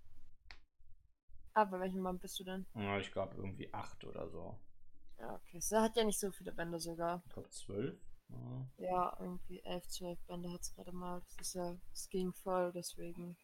Ah, 1.54 1.64
bei 1.64 1.80
welchem 1.80 2.04
Band 2.04 2.20
bist 2.22 2.38
du 2.38 2.44
denn? 2.44 2.66
Ja, 2.74 2.98
ich 2.98 3.10
glaube 3.10 3.34
irgendwie 3.36 3.72
acht 3.74 4.04
oder 4.04 4.28
so. 4.30 4.58
Ja, 5.18 5.34
okay. 5.34 5.58
Es 5.58 5.72
hat 5.72 5.96
ja 5.96 6.04
nicht 6.04 6.20
so 6.20 6.30
viele 6.30 6.52
Bände 6.52 6.78
sogar. 6.78 7.22
Ich 7.26 7.32
glaube 7.32 7.50
zwölf. 7.50 7.98
Ja. 8.28 8.66
Ja, 8.78 9.16
irgendwie 9.20 9.60
11, 9.64 9.88
12 9.88 10.18
Bände 10.26 10.52
hat 10.52 10.60
es 10.60 10.74
gerade 10.74 10.92
mal. 10.92 11.22
Das 11.36 11.48
ist 11.48 11.54
ja, 11.54 11.76
es 11.92 12.08
ging 12.08 12.32
voll, 12.32 12.72
deswegen. 12.72 13.36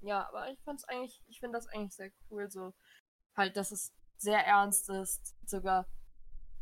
Ja, 0.00 0.28
aber 0.28 0.50
ich 0.50 0.60
fand's 0.60 0.84
eigentlich, 0.84 1.22
ich 1.26 1.40
finde 1.40 1.58
das 1.58 1.66
eigentlich 1.68 1.94
sehr 1.94 2.10
cool, 2.30 2.50
so 2.50 2.72
halt, 3.36 3.56
dass 3.56 3.72
es 3.72 3.94
sehr 4.16 4.44
ernst 4.46 4.88
ist, 4.90 5.34
sogar 5.48 5.86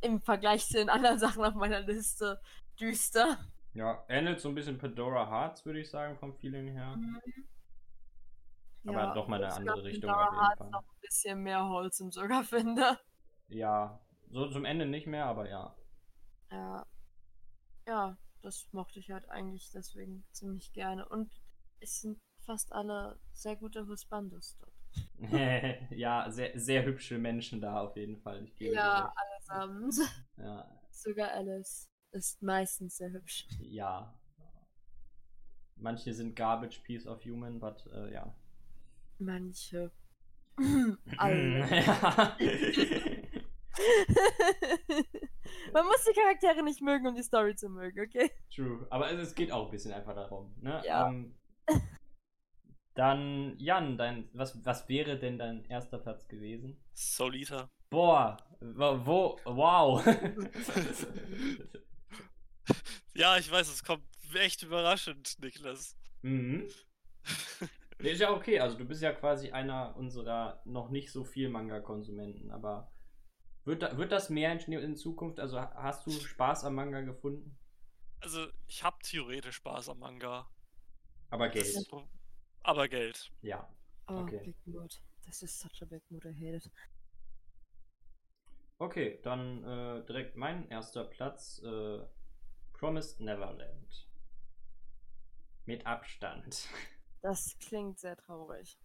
im 0.00 0.20
Vergleich 0.20 0.66
zu 0.66 0.74
den 0.74 0.90
anderen 0.90 1.18
Sachen 1.18 1.44
auf 1.44 1.54
meiner 1.54 1.80
Liste 1.80 2.40
düster. 2.78 3.38
Ja, 3.74 4.04
ähnelt 4.08 4.40
so 4.40 4.48
ein 4.48 4.54
bisschen 4.54 4.78
Pandora 4.78 5.28
Hearts, 5.28 5.66
würde 5.66 5.80
ich 5.80 5.90
sagen, 5.90 6.16
vom 6.16 6.34
Feeling 6.34 6.68
her. 6.68 6.98
Aber 8.86 9.14
doch 9.14 9.28
mal 9.28 9.42
eine 9.42 9.52
andere 9.52 9.84
Richtung 9.84 10.10
Pandora 10.10 10.28
auf 10.28 10.32
jeden 10.32 10.44
Hearts 10.44 10.58
Fall. 10.58 10.70
noch 10.70 10.82
ein 10.82 11.00
bisschen 11.00 11.42
mehr 11.42 11.68
Holz 11.68 12.00
im 12.00 12.10
sogar 12.10 12.44
finde. 12.44 12.98
Ja, 13.48 14.00
so 14.30 14.48
zum 14.48 14.64
Ende 14.64 14.86
nicht 14.86 15.06
mehr, 15.06 15.26
aber 15.26 15.48
ja. 15.48 15.74
Ja. 16.50 16.86
Ja, 17.86 18.16
das 18.42 18.68
mochte 18.72 18.98
ich 18.98 19.10
halt 19.10 19.28
eigentlich 19.28 19.70
deswegen 19.72 20.24
ziemlich 20.32 20.72
gerne. 20.72 21.08
Und 21.08 21.30
es 21.80 22.00
sind 22.00 22.18
fast 22.40 22.72
alle 22.72 23.18
sehr 23.32 23.56
gute 23.56 23.86
Husbandos 23.86 24.56
dort. 24.58 24.72
ja, 25.90 26.30
sehr, 26.30 26.58
sehr 26.58 26.84
hübsche 26.84 27.18
Menschen 27.18 27.60
da 27.60 27.80
auf 27.80 27.96
jeden 27.96 28.16
Fall. 28.18 28.48
Ja, 28.58 29.12
allesamt. 29.14 29.94
Ja, 30.36 30.80
Sogar 30.90 31.30
Alice 31.32 31.88
ist 32.12 32.42
meistens 32.42 32.96
sehr 32.96 33.12
hübsch. 33.12 33.46
ja. 33.60 34.12
Manche 35.78 36.14
sind 36.14 36.34
Garbage 36.34 36.80
Piece 36.80 37.06
of 37.06 37.22
Human, 37.26 37.60
but 37.60 37.84
äh, 37.92 38.10
ja. 38.10 38.34
Manche. 39.18 39.92
Alle. 41.18 41.68
Man 45.76 45.84
muss 45.84 46.02
die 46.08 46.18
Charaktere 46.18 46.62
nicht 46.62 46.80
mögen, 46.80 47.06
um 47.06 47.14
die 47.14 47.22
Story 47.22 47.54
zu 47.54 47.68
mögen, 47.68 48.00
okay? 48.00 48.30
True. 48.54 48.86
Aber 48.88 49.10
es, 49.10 49.20
es 49.20 49.34
geht 49.34 49.52
auch 49.52 49.66
ein 49.66 49.70
bisschen 49.70 49.92
einfach 49.92 50.14
darum. 50.14 50.54
Ne? 50.58 50.82
Ja. 50.86 51.06
Ähm, 51.06 51.38
dann, 52.94 53.58
Jan, 53.58 53.98
dein, 53.98 54.30
was, 54.32 54.64
was 54.64 54.88
wäre 54.88 55.18
denn 55.18 55.36
dein 55.36 55.66
erster 55.66 55.98
Platz 55.98 56.28
gewesen? 56.28 56.82
Solita. 56.94 57.68
Boah, 57.90 58.38
wo, 58.60 59.04
wo 59.04 59.38
wow. 59.44 60.02
Ja, 63.14 63.36
ich 63.36 63.50
weiß, 63.50 63.68
es 63.68 63.84
kommt 63.84 64.02
echt 64.32 64.62
überraschend, 64.62 65.36
Niklas. 65.42 65.94
mhm. 66.22 66.70
Nee, 67.98 68.12
ist 68.12 68.20
ja 68.20 68.30
okay, 68.30 68.60
also 68.60 68.78
du 68.78 68.84
bist 68.86 69.02
ja 69.02 69.12
quasi 69.12 69.50
einer 69.50 69.94
unserer 69.96 70.62
noch 70.64 70.90
nicht 70.90 71.10
so 71.10 71.24
viel 71.24 71.48
Manga-Konsumenten, 71.48 72.50
aber 72.50 72.92
wird, 73.66 73.82
da, 73.82 73.96
wird 73.98 74.12
das 74.12 74.30
mehr 74.30 74.52
in, 74.52 74.72
in 74.72 74.96
Zukunft? 74.96 75.38
Also 75.40 75.60
ha- 75.60 75.74
hast 75.76 76.06
du 76.06 76.10
Spaß 76.10 76.64
am 76.64 76.74
Manga 76.76 77.00
gefunden? 77.02 77.58
Also, 78.20 78.46
ich 78.66 78.82
habe 78.82 78.98
theoretisch 79.02 79.56
Spaß 79.56 79.88
am 79.90 80.00
Manga. 80.00 80.48
Aber 81.30 81.48
Geld, 81.48 81.66
ist 81.66 81.90
Aber 82.62 82.88
Geld. 82.88 83.30
ja. 83.42 83.68
Oh, 84.08 84.14
Okay. 84.22 84.40
Big 84.44 84.56
Mood. 84.66 85.02
Das 85.26 85.42
ist 85.42 85.58
such 85.60 85.82
a 85.82 85.84
Big 85.84 86.02
Mood, 86.10 86.24
I 86.24 86.32
hate 86.32 86.56
it. 86.56 86.70
Okay, 88.78 89.20
dann 89.22 89.64
äh, 89.64 90.04
direkt 90.06 90.36
mein 90.36 90.68
erster 90.68 91.04
Platz. 91.04 91.60
Äh, 91.64 92.00
Promised 92.74 93.20
Neverland. 93.20 94.06
Mit 95.66 95.86
Abstand. 95.86 96.68
Das 97.22 97.56
klingt 97.58 97.98
sehr 97.98 98.16
traurig. 98.16 98.78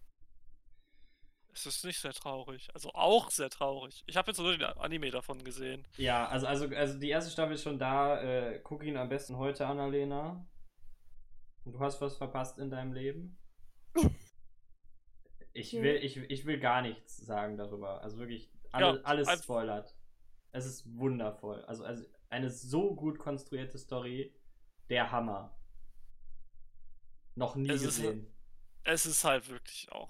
Es 1.54 1.66
ist 1.66 1.84
nicht 1.84 2.00
sehr 2.00 2.12
traurig. 2.14 2.68
Also 2.74 2.90
auch 2.94 3.30
sehr 3.30 3.50
traurig. 3.50 4.02
Ich 4.06 4.16
habe 4.16 4.30
jetzt 4.30 4.38
nur 4.38 4.52
den 4.56 4.62
Anime 4.64 5.10
davon 5.10 5.44
gesehen. 5.44 5.86
Ja, 5.98 6.26
also, 6.28 6.46
also, 6.46 6.66
also 6.74 6.98
die 6.98 7.10
erste 7.10 7.30
Staffel 7.30 7.54
ist 7.54 7.62
schon 7.62 7.78
da. 7.78 8.20
Äh, 8.22 8.60
guck 8.64 8.82
ihn 8.84 8.96
am 8.96 9.08
besten 9.10 9.36
heute 9.36 9.66
an, 9.66 9.78
Alena. 9.78 10.46
Und 11.64 11.72
du 11.74 11.80
hast 11.80 12.00
was 12.00 12.16
verpasst 12.16 12.58
in 12.58 12.70
deinem 12.70 12.92
Leben. 12.92 13.38
Ich 15.54 15.74
will, 15.74 15.96
ich, 15.96 16.16
ich 16.16 16.46
will 16.46 16.58
gar 16.58 16.80
nichts 16.80 17.18
sagen 17.18 17.58
darüber. 17.58 18.00
Also 18.02 18.16
wirklich, 18.16 18.50
alle, 18.70 18.96
Ja, 18.96 19.02
alles 19.04 19.28
einfach- 19.28 19.44
spoilert. 19.44 19.94
Es 20.52 20.64
ist 20.64 20.96
wundervoll. 20.96 21.62
Also, 21.66 21.84
also 21.84 22.04
eine 22.30 22.48
so 22.48 22.94
gut 22.94 23.18
konstruierte 23.18 23.76
Story. 23.76 24.34
Der 24.88 25.10
Hammer. 25.12 25.54
Noch 27.34 27.54
nie 27.56 27.68
Es 27.68 27.82
ist- 27.82 27.96
gesehen. 27.98 28.26
Es 28.84 29.04
ist 29.04 29.24
halt 29.24 29.48
wirklich 29.50 29.92
auch. 29.92 30.08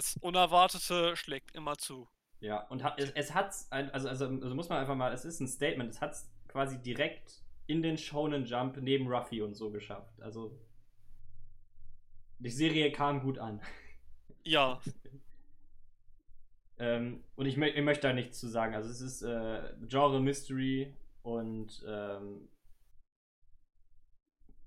Das 0.00 0.16
Unerwartete 0.22 1.14
schlägt 1.14 1.54
immer 1.54 1.76
zu. 1.76 2.08
Ja, 2.40 2.66
und 2.68 2.82
hat, 2.82 2.98
es, 2.98 3.10
es 3.10 3.34
hat's, 3.34 3.70
ein- 3.70 3.90
also, 3.90 4.08
also, 4.08 4.24
also 4.24 4.54
muss 4.54 4.70
man 4.70 4.78
einfach 4.78 4.94
mal, 4.94 5.12
es 5.12 5.26
ist 5.26 5.40
ein 5.40 5.46
Statement, 5.46 5.90
es 5.90 6.00
hat's 6.00 6.30
quasi 6.48 6.78
direkt 6.80 7.42
in 7.66 7.82
den 7.82 7.98
Shonen 7.98 8.46
Jump 8.46 8.78
neben 8.78 9.08
Ruffy 9.12 9.42
und 9.42 9.52
so 9.54 9.70
geschafft. 9.70 10.18
Also, 10.22 10.58
die 12.38 12.48
Serie 12.48 12.90
kam 12.92 13.20
gut 13.20 13.38
an. 13.38 13.60
Ja, 14.44 14.80
Ähm, 16.78 17.22
und 17.36 17.44
ich, 17.44 17.58
ich 17.58 17.82
möchte 17.82 18.08
da 18.08 18.14
nichts 18.14 18.38
zu 18.40 18.48
sagen. 18.48 18.74
Also, 18.74 18.88
es 18.88 19.02
ist 19.02 19.20
äh, 19.20 19.74
Genre 19.86 20.18
Mystery 20.18 20.94
und 21.22 21.84
ähm, 21.86 22.48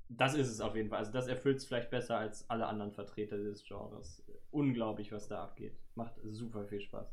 das 0.10 0.36
ist 0.36 0.50
es 0.50 0.60
auf 0.62 0.76
jeden 0.76 0.90
Fall. 0.90 1.00
Also, 1.00 1.12
das 1.12 1.28
erfüllt 1.28 1.58
es 1.58 1.66
vielleicht 1.66 1.90
besser 1.90 2.18
als 2.18 2.50
alle 2.50 2.68
anderen 2.68 2.92
Vertreter 2.92 3.38
des 3.38 3.64
Genres. 3.64 4.24
Unglaublich, 4.52 5.12
was 5.12 5.28
da 5.28 5.44
abgeht. 5.44 5.76
Macht 5.96 6.14
super 6.24 6.66
viel 6.66 6.82
Spaß. 6.82 7.08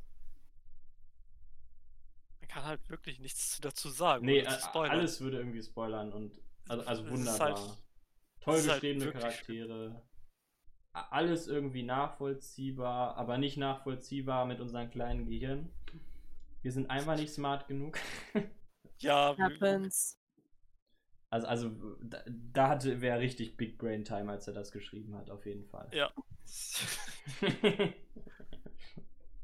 man 2.41 2.49
kann 2.49 2.65
halt 2.65 2.89
wirklich 2.91 3.21
nichts 3.21 3.61
dazu 3.61 3.89
sagen. 3.89 4.25
Nee, 4.27 4.41
äh, 4.41 4.51
spoilern. 4.51 4.91
alles 4.99 5.21
würde 5.21 5.39
irgendwie 5.39 5.62
spoilern 5.62 6.12
und 6.12 6.41
also, 6.69 6.85
also 6.87 7.11
wunderbar. 7.11 7.57
halt- 7.57 7.79
Toll 8.41 8.55
es 8.55 8.65
ist 8.65 8.71
halt 8.71 9.12
Charaktere. 9.12 10.03
Alles 10.93 11.47
irgendwie 11.47 11.83
nachvollziehbar, 11.83 13.17
aber 13.17 13.39
nicht 13.39 13.57
nachvollziehbar 13.59 14.47
mit 14.47 14.61
unserem 14.61 14.91
kleinen 14.91 15.27
Gehirn. 15.27 15.71
Wir 16.62 16.73
sind 16.73 16.91
einfach 16.91 17.17
nicht 17.17 17.33
smart 17.33 17.67
genug. 17.69 17.99
Ja, 19.03 19.35
wir- 19.39 19.45
Happens. 19.47 20.19
Also, 21.31 21.47
also 21.47 21.70
da, 22.02 22.23
da 22.27 22.69
hatte 22.69 23.01
wer 23.01 23.20
richtig 23.20 23.57
Big 23.57 23.78
Brain 23.78 24.05
Time, 24.05 24.31
als 24.31 24.48
er 24.48 24.55
das 24.55 24.73
geschrieben 24.73 25.16
hat, 25.16 25.31
auf 25.31 25.47
jeden 25.47 25.65
Fall. 25.65 25.89
ja. 25.93 26.12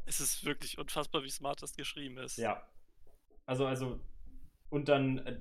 es 0.04 0.20
ist 0.20 0.44
wirklich 0.44 0.78
unfassbar, 0.78 1.22
wie 1.22 1.30
smart 1.30 1.62
das 1.62 1.76
geschrieben 1.76 2.18
ist. 2.18 2.38
Ja. 2.38 2.68
Also, 3.44 3.66
also, 3.66 4.00
und 4.68 4.88
dann 4.88 5.18
äh, 5.18 5.40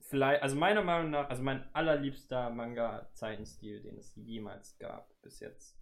vielleicht, 0.00 0.42
also 0.42 0.56
meiner 0.56 0.82
Meinung 0.82 1.10
nach, 1.10 1.28
also 1.28 1.42
mein 1.42 1.68
allerliebster 1.74 2.48
Manga-Zeichenstil, 2.48 3.82
den 3.82 3.98
es 3.98 4.14
jemals 4.16 4.78
gab 4.78 5.10
bis 5.20 5.40
jetzt. 5.40 5.78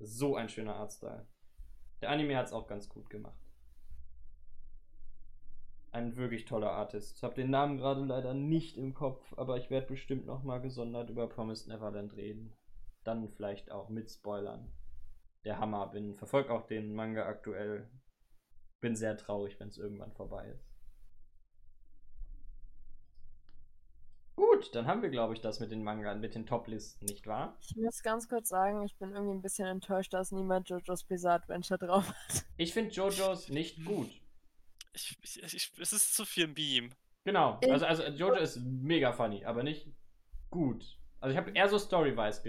So 0.00 0.34
ein 0.34 0.48
schöner 0.48 0.74
Artstyle. 0.74 1.28
Der 2.00 2.10
Anime 2.10 2.36
hat 2.36 2.46
es 2.46 2.52
auch 2.52 2.66
ganz 2.66 2.88
gut 2.88 3.08
gemacht. 3.08 3.38
Ein 5.92 6.16
wirklich 6.16 6.46
toller 6.46 6.72
Artist. 6.72 7.18
Ich 7.18 7.22
habe 7.22 7.34
den 7.34 7.50
Namen 7.50 7.76
gerade 7.76 8.02
leider 8.02 8.32
nicht 8.32 8.78
im 8.78 8.94
Kopf, 8.94 9.34
aber 9.36 9.58
ich 9.58 9.68
werde 9.68 9.88
bestimmt 9.88 10.24
nochmal 10.24 10.62
gesondert 10.62 11.10
über 11.10 11.28
Promised 11.28 11.68
Neverland 11.68 12.16
reden. 12.16 12.56
Dann 13.04 13.28
vielleicht 13.28 13.70
auch 13.70 13.90
mit 13.90 14.10
Spoilern. 14.10 14.72
Der 15.44 15.58
Hammer 15.58 15.88
bin. 15.88 16.14
Verfolg 16.14 16.48
auch 16.48 16.66
den 16.66 16.94
Manga 16.94 17.26
aktuell. 17.26 17.90
Bin 18.80 18.96
sehr 18.96 19.18
traurig, 19.18 19.60
wenn 19.60 19.68
es 19.68 19.76
irgendwann 19.76 20.12
vorbei 20.12 20.48
ist. 20.48 20.72
Gut, 24.34 24.74
dann 24.74 24.86
haben 24.86 25.02
wir, 25.02 25.10
glaube 25.10 25.34
ich, 25.34 25.42
das 25.42 25.60
mit 25.60 25.72
den 25.72 25.84
Manga, 25.84 26.14
mit 26.14 26.34
den 26.34 26.46
Top-Listen, 26.46 27.04
nicht 27.04 27.26
wahr? 27.26 27.58
Ich 27.60 27.76
muss 27.76 28.02
ganz 28.02 28.30
kurz 28.30 28.48
sagen, 28.48 28.82
ich 28.82 28.96
bin 28.96 29.10
irgendwie 29.10 29.34
ein 29.34 29.42
bisschen 29.42 29.68
enttäuscht, 29.68 30.14
dass 30.14 30.32
niemand 30.32 30.70
JoJo's 30.70 31.04
Bizarre 31.04 31.42
Adventure 31.42 31.78
drauf 31.78 32.08
hat. 32.08 32.46
Ich 32.56 32.72
finde 32.72 32.92
JoJo's 32.92 33.50
nicht 33.50 33.84
gut. 33.84 34.21
Ich, 34.94 35.16
ich, 35.22 35.42
ich, 35.54 35.72
es 35.80 35.92
ist 35.92 36.14
zu 36.14 36.24
viel 36.24 36.46
Meme. 36.48 36.90
Genau. 37.24 37.58
Ich- 37.62 37.70
Also, 37.72 37.86
also 37.86 38.02
JoJo 38.04 38.34
ist 38.40 38.56
mega 38.58 39.12
funny, 39.12 39.44
aber 39.44 39.62
nicht 39.62 39.88
gut. 40.50 40.98
Also 41.20 41.32
ich 41.32 41.36
habe 41.38 41.50
eher 41.52 41.68
so 41.68 41.78
Story-wise 41.78 42.42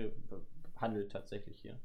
gehandelt 0.73 1.11
tatsächlich 1.11 1.59
hier. 1.61 1.79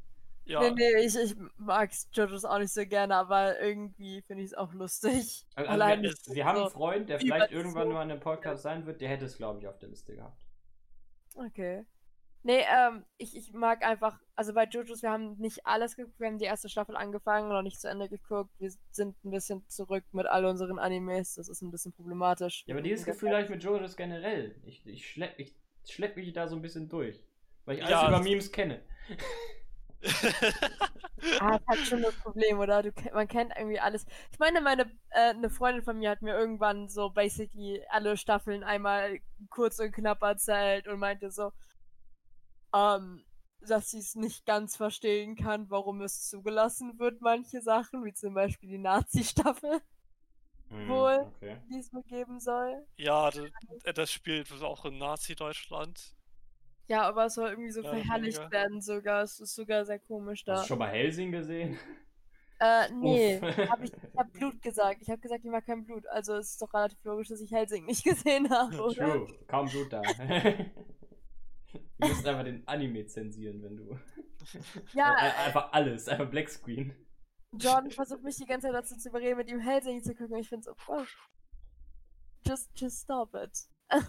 Ja, 0.47 0.61
Nee, 0.63 0.71
nee, 0.71 1.05
ich, 1.05 1.15
ich 1.15 1.37
mag 1.59 1.91
JoJo's 2.15 2.47
auch 2.47 2.59
nicht 2.59 2.73
so 2.73 2.85
gerne, 2.87 3.15
aber 3.17 3.61
irgendwie 3.61 4.23
finde 4.23 4.43
ich 4.43 4.51
es 4.53 4.55
auch 4.55 4.73
lustig. 4.73 5.45
Also, 5.55 5.69
also 5.69 5.71
Allein 5.71 6.03
wir, 6.03 6.15
wir 6.29 6.45
haben 6.47 6.61
einen. 6.63 6.71
Freund, 6.71 7.09
der 7.11 7.19
vielleicht 7.21 7.53
irgendwann 7.53 7.89
so- 7.89 7.93
mal 7.95 8.03
in 8.05 8.11
einem 8.13 8.21
Podcast 8.21 8.63
sein 8.63 8.87
wird, 8.87 9.01
der 9.03 9.11
hätte 9.11 9.27
es, 9.27 9.37
glaube 9.37 9.61
ich, 9.61 9.67
auf 9.69 9.79
der 9.79 9.91
Liste 9.91 10.17
gehabt. 10.17 10.43
Okay. 11.35 11.85
Nee, 12.43 12.65
ähm, 12.71 13.05
ich, 13.17 13.37
ich 13.37 13.53
mag 13.53 13.85
einfach, 13.85 14.19
also 14.37 14.55
bei 14.55 14.65
JoJo's, 14.65 15.03
wir 15.03 15.11
haben 15.11 15.37
nicht 15.39 15.67
alles 15.67 15.97
geguckt, 15.97 16.19
wir 16.21 16.29
haben 16.29 16.39
die 16.39 16.45
erste 16.45 16.69
Staffel 16.69 16.97
angefangen, 16.97 17.49
noch 17.49 17.63
nicht 17.63 17.81
zu 17.81 17.89
Ende 17.89 18.09
geguckt. 18.09 18.51
Wir 18.59 18.71
sind 18.91 19.17
ein 19.25 19.31
bisschen 19.31 19.69
zurück 19.69 20.05
mit 20.13 20.27
all 20.27 20.45
unseren 20.45 20.79
Animes, 20.79 21.35
das 21.35 21.49
ist 21.49 21.63
ein 21.63 21.71
bisschen 21.71 21.93
problematisch. 21.93 22.65
Ja, 22.67 22.75
aber 22.75 22.83
dieses 22.83 23.05
Gefühl 23.05 23.31
habe 23.33 23.43
ich 23.43 23.51
mit 23.51 23.63
JoJo's 23.63 23.97
generell. 23.97 24.55
Ich, 24.65 24.87
ich 24.87 25.11
schlepp 25.11 25.39
ich 25.39 25.57
schlepp 25.85 26.17
mich 26.17 26.33
da 26.33 26.47
so 26.49 26.57
ein 26.57 26.63
bisschen 26.63 26.89
durch. 26.89 27.25
Weil 27.65 27.77
ich 27.77 27.85
alles 27.85 27.93
Ja, 27.93 28.09
über 28.09 28.21
Memes 28.21 28.53
kenne. 28.53 28.83
Ah, 31.41 31.59
das 31.59 31.67
hat 31.67 31.87
schon 31.87 32.03
das 32.03 32.15
Problem, 32.15 32.59
oder? 32.61 32.83
Du, 32.83 32.93
man 33.13 33.27
kennt 33.27 33.53
irgendwie 33.57 33.81
alles. 33.81 34.07
Ich 34.31 34.39
meine, 34.39 34.61
meine 34.61 34.83
äh, 35.11 35.31
eine 35.31 35.51
Freundin 35.51 35.83
von 35.83 35.99
mir 35.99 36.11
hat 36.11 36.23
mir 36.23 36.39
irgendwann 36.39 36.89
so 36.89 37.11
basically 37.11 37.83
alle 37.89 38.17
Staffeln 38.17 38.63
einmal 38.63 39.19
kurz 39.51 39.79
und 39.81 39.93
knapp 39.93 40.23
erzählt 40.23 40.87
und 40.87 41.01
meinte 41.01 41.31
so, 41.31 41.53
ähm, 42.75 43.25
dass 43.61 43.91
sie 43.91 43.99
es 43.99 44.15
nicht 44.15 44.47
ganz 44.47 44.77
verstehen 44.77 45.35
kann, 45.37 45.69
warum 45.71 46.01
es 46.03 46.29
zugelassen 46.29 46.99
wird, 46.99 47.21
manche 47.21 47.61
Sachen, 47.61 48.05
wie 48.05 48.13
zum 48.15 48.35
Beispiel 48.35 48.69
die 48.69 48.79
Nazi-Staffel, 48.79 49.81
Hm, 50.71 50.89
Wohl. 50.89 51.33
Okay. 51.37 51.57
die 51.71 51.79
es 51.79 51.93
wohl 51.95 52.03
geben 52.03 52.41
soll. 52.41 52.87
Ja, 52.97 53.31
das, 53.31 53.47
das 53.95 54.13
spielt 54.13 54.53
auch 54.63 54.85
in 54.85 54.99
Nazi-Deutschland. 54.99 56.15
Ja, 56.89 57.03
aber 57.03 57.27
es 57.27 57.35
soll 57.35 57.51
irgendwie 57.51 57.71
so 57.71 57.83
Ja, 57.83 57.89
verherrlicht 57.91 58.39
weniger. 58.39 58.51
werden 58.51 58.81
sogar. 58.83 59.23
Es 59.23 59.41
ist 59.41 59.55
sogar 59.55 59.85
sehr 59.87 59.99
komisch 59.99 60.45
da. 60.45 60.55
Hast 60.57 60.65
du 60.65 60.69
schon 60.69 60.79
mal 60.79 60.91
Helsing 60.91 61.33
gesehen? 61.33 61.79
Äh, 62.61 62.91
nee, 62.93 63.41
hab 63.41 63.83
ich, 63.85 63.93
ich 63.93 64.19
hab 64.19 64.33
Blut 64.33 64.61
gesagt. 64.63 65.01
Ich 65.03 65.09
habe 65.11 65.21
gesagt, 65.21 65.45
ich 65.45 65.51
mag 65.51 65.65
kein 65.65 65.85
Blut. 65.85 66.07
Also 66.09 66.35
es 66.35 66.51
ist 66.51 66.63
doch 66.63 66.73
relativ 66.75 67.03
logisch, 67.05 67.29
dass 67.29 67.41
ich 67.41 67.53
Helsing 67.53 67.85
nicht 67.87 68.05
gesehen 68.05 68.51
habe, 68.51 68.77
oder? 68.83 68.95
True, 68.95 69.27
kaum 69.47 69.69
Blut 69.71 69.93
da. 69.93 70.03
du 71.73 72.09
musst 72.09 72.27
einfach 72.27 72.45
den 72.45 72.67
Anime 72.67 73.07
zensieren, 73.07 73.63
wenn 73.63 73.77
du. 73.77 73.99
Ja, 74.95 75.15
Äh, 75.19 75.29
äh, 75.29 75.47
einfach 75.47 75.73
alles, 75.73 76.09
einfach 76.09 76.31
Black 76.31 76.49
Screen. 76.49 76.95
Jordan 77.53 77.91
versucht 77.91 78.23
mich 78.23 78.37
die 78.37 78.47
ganze 78.47 78.67
Zeit 78.69 78.75
dazu 78.75 78.97
zu 78.97 79.09
überreden, 79.09 79.39
mit 79.39 79.51
ihm 79.51 79.61
Helsing 79.61 80.03
zu 80.03 80.15
gucken. 80.15 80.39
Ich 80.39 80.49
finde 80.49 80.65
so, 80.65 80.75
oh, 80.87 81.05
just, 82.47 82.71
just 82.77 83.03
stop 83.03 83.35
it. 83.35 83.69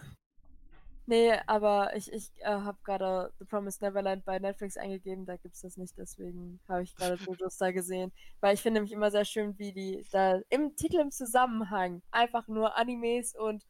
nee, 1.06 1.34
aber 1.48 1.96
ich, 1.96 2.12
ich 2.12 2.32
äh, 2.40 2.48
habe 2.48 2.78
gerade 2.84 3.34
The 3.40 3.46
Promised 3.46 3.82
Neverland 3.82 4.26
bei 4.26 4.40
Netflix 4.40 4.78
eingegeben, 4.78 5.26
da 5.26 5.38
gibt's 5.38 5.62
das 5.62 5.78
nicht, 5.78 5.98
deswegen 5.98 6.60
habe 6.68 6.84
ich 6.84 6.96
gerade 6.96 7.16
Jojos 7.16 7.58
da 7.58 7.72
gesehen. 7.72 8.12
Weil 8.40 8.54
ich 8.56 8.62
finde 8.62 8.80
nämlich 8.80 8.94
immer 8.94 9.12
sehr 9.12 9.26
schön, 9.26 9.58
wie 9.58 9.74
die 9.74 10.06
da 10.12 10.40
im 10.50 10.76
Titel 10.76 11.00
im 11.00 11.12
Zusammenhang 11.12 12.02
einfach 12.12 12.48
nur 12.48 12.78
Animes 12.78 13.36
und 13.36 13.66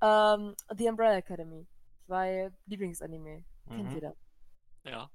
ähm, 0.00 0.54
The 0.76 0.88
Umbrella 0.88 1.16
Academy. 1.16 1.66
Zwei 2.06 2.50
Lieblingsanime. 2.66 3.44
Kennt 3.68 3.84
Mhm. 3.88 3.90
jeder. 3.94 4.16
Ja. 4.84 5.10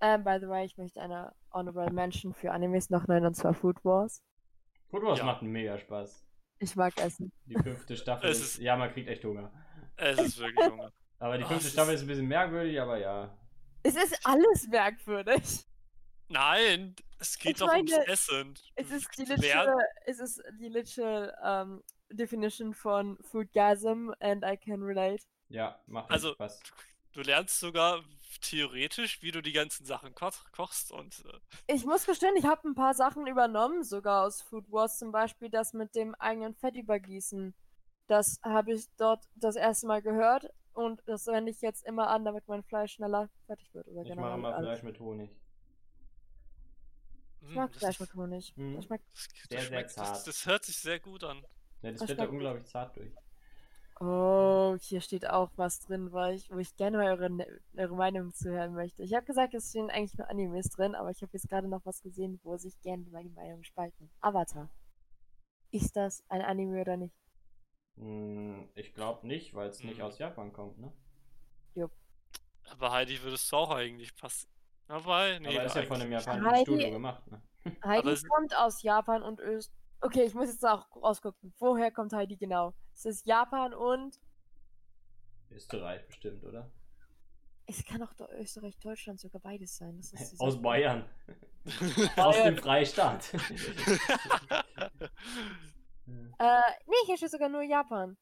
Ähm, 0.00 0.24
by 0.24 0.38
the 0.40 0.48
way, 0.48 0.64
ich 0.64 0.76
möchte 0.76 1.00
eine 1.00 1.32
Honorable 1.52 1.92
Mention 1.92 2.34
für 2.34 2.50
Animes 2.50 2.90
noch 2.90 3.06
nennen, 3.06 3.26
und 3.26 3.34
zwar 3.34 3.54
Food 3.54 3.84
Wars. 3.84 4.22
Food 4.90 5.02
Wars 5.04 5.18
Ja. 5.20 5.24
macht 5.24 5.42
mega 5.42 5.78
Spaß. 5.78 6.26
Ich 6.58 6.74
mag 6.76 6.96
Essen. 7.00 7.32
Die 7.46 7.54
fünfte 7.54 7.96
Staffel 7.96 8.30
Es 8.30 8.38
ist, 8.38 8.44
ist- 8.54 8.58
Ja, 8.58 8.76
man 8.76 8.92
kriegt 8.92 9.08
echt 9.08 9.24
Hunger. 9.24 9.52
Es 9.96 10.18
ist 10.18 10.38
wirklich 10.38 10.66
Junge. 10.66 10.92
Aber 11.18 11.38
die 11.38 11.44
Ah, 11.44 11.48
fünfte 11.48 11.66
es 11.68 11.72
Staffel 11.72 11.94
ist- 11.94 12.00
ein 12.02 12.06
bisschen 12.08 12.26
merkwürdig, 12.26 12.80
aber 12.80 12.98
ja. 12.98 13.38
Es 13.84 13.94
ist 13.94 14.18
alles 14.26 14.66
merkwürdig. 14.68 15.64
Nein, 16.28 16.96
es 17.20 17.38
geht 17.38 17.52
Ich 17.52 17.58
doch 17.58 17.72
ums 17.72 17.90
meine, 17.92 18.06
Essen. 18.08 18.54
Es 18.74 18.90
ist 18.90 19.08
die 19.18 19.24
literal, 19.24 19.76
es 20.06 20.18
ist 20.18 20.42
die 20.58 20.68
literal 20.68 21.32
ähm, 21.44 21.82
Definition 22.10 22.74
von 22.74 23.18
Foodgasm 23.22 24.10
and 24.18 24.44
I 24.44 24.56
can 24.56 24.82
relate. 24.82 25.22
Ja, 25.52 25.80
macht 25.86 26.10
Also, 26.10 26.32
Spaß. 26.34 26.60
Du 27.12 27.20
lernst 27.20 27.60
sogar 27.60 28.02
theoretisch, 28.40 29.22
wie 29.22 29.30
du 29.30 29.42
die 29.42 29.52
ganzen 29.52 29.84
Sachen 29.84 30.14
ko 30.14 30.30
kochst 30.52 30.90
und 30.92 31.22
äh, 31.26 31.74
Ich 31.74 31.84
muss 31.84 32.06
gestehen, 32.06 32.34
ich 32.36 32.46
habe 32.46 32.66
ein 32.66 32.74
paar 32.74 32.94
Sachen 32.94 33.26
übernommen, 33.26 33.84
sogar 33.84 34.24
aus 34.26 34.40
Food 34.40 34.70
Wars, 34.72 34.98
zum 34.98 35.12
Beispiel 35.12 35.50
das 35.50 35.74
mit 35.74 35.94
dem 35.94 36.14
eigenen 36.14 36.54
Fett 36.54 36.74
übergießen. 36.74 37.54
Das 38.06 38.40
habe 38.42 38.72
ich 38.72 38.86
dort 38.96 39.24
das 39.34 39.56
erste 39.56 39.86
Mal 39.86 40.00
gehört 40.00 40.48
und 40.72 41.02
das 41.06 41.26
wende 41.26 41.50
ich 41.50 41.60
jetzt 41.60 41.84
immer 41.84 42.08
an, 42.08 42.24
damit 42.24 42.48
mein 42.48 42.62
Fleisch 42.64 42.94
schneller 42.94 43.28
fertig 43.46 43.72
wird. 43.74 43.86
Oder 43.88 44.02
Ich 44.02 44.14
mache 44.16 44.38
mal 44.38 44.54
alles. 44.54 44.70
Fleisch 44.70 44.82
mit 44.82 44.98
Honig. 44.98 45.30
Ich 47.42 47.48
hm, 47.48 47.54
mag 47.56 47.72
das- 47.72 47.78
Fleisch 47.78 48.00
mit 48.00 48.14
Honig. 48.14 48.56
Mhm. 48.56 48.76
Das 48.76 48.84
schmeckt. 48.86 49.04
Sehr, 49.50 49.60
sehr 49.60 49.86
zart. 49.88 50.10
Das, 50.16 50.24
das 50.24 50.46
hört 50.46 50.64
sich 50.64 50.78
sehr 50.78 50.98
gut 50.98 51.24
an. 51.24 51.44
Ja, 51.82 51.90
das 51.90 52.00
Das 52.00 52.08
wird 52.08 52.20
da 52.20 52.24
unglaublich 52.24 52.64
zart 52.66 52.96
durch. 52.96 53.12
Oh, 54.00 54.76
hier 54.80 55.00
steht 55.00 55.28
auch 55.28 55.50
was 55.56 55.80
drin, 55.80 56.10
weil 56.12 56.34
ich, 56.34 56.50
wo 56.50 56.58
ich 56.58 56.74
gerne 56.76 56.96
mal 56.96 57.06
eure, 57.12 57.30
Ne- 57.30 57.60
eure 57.76 57.94
Meinung 57.94 58.32
zu 58.32 58.50
hören 58.50 58.74
möchte. 58.74 59.02
Ich 59.02 59.14
habe 59.14 59.24
gesagt, 59.26 59.54
es 59.54 59.68
stehen 59.70 59.90
eigentlich 59.90 60.16
nur 60.18 60.28
Animes 60.28 60.70
drin, 60.70 60.94
aber 60.94 61.10
ich 61.10 61.22
habe 61.22 61.30
jetzt 61.34 61.48
gerade 61.48 61.68
noch 61.68 61.84
was 61.84 62.02
gesehen, 62.02 62.40
wo 62.42 62.56
sich 62.56 62.80
gerne 62.80 63.04
meine 63.10 63.30
Meinung 63.30 63.62
spalten. 63.62 64.10
Avatar. 64.20 64.68
Ist 65.70 65.94
das 65.96 66.24
ein 66.28 66.42
Anime 66.42 66.80
oder 66.80 66.96
nicht? 66.96 67.14
Hm, 67.96 68.68
ich 68.74 68.92
glaube 68.94 69.26
nicht, 69.26 69.54
weil 69.54 69.68
es 69.68 69.82
nicht 69.84 69.98
Hm. 69.98 70.06
aus 70.06 70.18
Japan 70.18 70.52
kommt, 70.52 70.78
ne? 70.78 70.92
Aber 72.70 72.92
Heidi 72.92 73.20
würdest 73.22 73.50
du 73.50 73.56
auch 73.56 73.70
eigentlich 73.72 74.14
passen. 74.16 74.48
Aber 74.86 75.38
nee, 75.40 75.48
aber 75.58 75.64
ist 75.66 75.74
ja 75.74 75.82
von 75.82 76.00
einem 76.00 76.12
japanischen 76.12 76.46
Heidi- 76.48 76.62
Studio 76.62 76.90
gemacht, 76.92 77.26
ne? 77.30 77.42
Heidi 77.84 78.08
es- 78.10 78.24
kommt 78.28 78.56
aus 78.56 78.82
Japan 78.82 79.22
und 79.22 79.40
Öst. 79.40 79.72
Okay, 80.02 80.24
ich 80.24 80.34
muss 80.34 80.48
jetzt 80.48 80.66
auch 80.66 80.84
rausgucken. 80.96 81.54
Woher 81.58 81.92
kommt 81.92 82.12
Heidi 82.12 82.36
genau? 82.36 82.74
Es 82.92 83.04
ist 83.04 83.24
Japan 83.24 83.72
und. 83.72 84.18
Österreich 85.50 86.04
bestimmt, 86.06 86.44
oder? 86.44 86.70
Es 87.66 87.84
kann 87.84 88.02
auch 88.02 88.12
Österreich, 88.36 88.76
Deutschland 88.78 89.20
sogar 89.20 89.40
beides 89.40 89.76
sein. 89.76 89.96
Das 89.96 90.12
ist 90.12 90.40
Aus 90.40 90.60
Bayern. 90.60 91.08
Aus 92.16 92.36
dem 92.42 92.56
Freistaat. 92.58 93.32
Äh, 96.38 96.60
nee, 96.86 96.96
hier 97.06 97.16
steht 97.16 97.30
sogar 97.30 97.48
nur 97.48 97.62
Japan. 97.62 98.16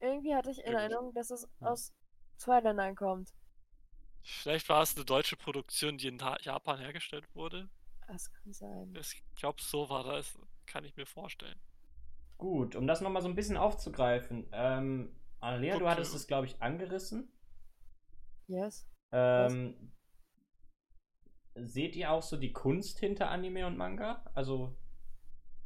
Irgendwie 0.00 0.34
hatte 0.34 0.50
ich 0.50 0.64
in. 0.64 0.72
Erinnerung, 0.72 1.12
dass 1.12 1.30
es 1.30 1.46
Ja. 1.60 1.68
aus 1.68 1.92
zwei 2.38 2.60
Ländern 2.60 2.96
kommt. 2.96 3.30
Vielleicht 4.22 4.68
war 4.70 4.82
es 4.82 4.96
eine 4.96 5.04
deutsche 5.04 5.36
Produktion, 5.36 5.98
die 5.98 6.08
in 6.08 6.18
Japan 6.40 6.78
hergestellt 6.78 7.26
wurde. 7.34 7.68
Das 8.08 8.32
kann 8.32 8.52
sein. 8.54 8.94
Ich 8.98 9.22
glaube, 9.36 9.60
so 9.62 9.88
war 9.90 10.02
das. 10.02 10.38
Kann 10.70 10.84
ich 10.84 10.96
mir 10.96 11.06
vorstellen. 11.06 11.58
Gut, 12.38 12.76
um 12.76 12.86
das 12.86 13.00
nochmal 13.00 13.22
so 13.22 13.28
ein 13.28 13.34
bisschen 13.34 13.56
aufzugreifen. 13.56 14.48
Ähm, 14.52 15.12
Annalena, 15.40 15.78
du 15.78 15.88
hattest 15.88 16.14
es, 16.14 16.28
glaube 16.28 16.46
ich, 16.46 16.62
angerissen. 16.62 17.28
Yes. 18.46 18.88
Ähm, 19.10 19.92
seht 21.56 21.96
ihr 21.96 22.12
auch 22.12 22.22
so 22.22 22.36
die 22.36 22.52
Kunst 22.52 23.00
hinter 23.00 23.30
Anime 23.30 23.66
und 23.66 23.76
Manga? 23.76 24.24
Also, 24.34 24.76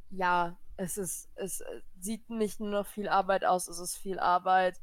Ja, 0.09 0.59
es 0.75 0.97
ist, 0.97 1.29
es 1.35 1.61
äh, 1.61 1.81
sieht 1.99 2.27
nicht 2.31 2.59
nur 2.59 2.71
noch 2.71 2.87
viel 2.87 3.07
Arbeit 3.07 3.45
aus, 3.45 3.67
es 3.67 3.77
ist 3.77 3.97
viel 3.97 4.17
Arbeit. 4.17 4.81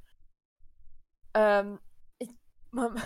Ähm, 1.34 1.80
ich, 2.18 2.30
man, 2.70 2.96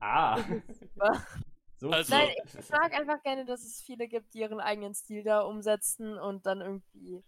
ah. 0.00 0.38
so 1.80 1.90
Also- 1.90 2.14
Nein, 2.14 2.28
ich 2.44 2.70
mag 2.70 2.92
einfach 2.92 3.22
gerne, 3.22 3.44
dass 3.44 3.64
es 3.64 3.82
viele 3.82 4.06
gibt, 4.06 4.34
die 4.34 4.38
ihren 4.40 4.60
eigenen 4.60 4.94
Stil 4.94 5.22
da 5.24 5.40
umsetzen 5.40 6.18
und 6.18 6.46
dann 6.46 6.60
irgendwie, 6.60 7.24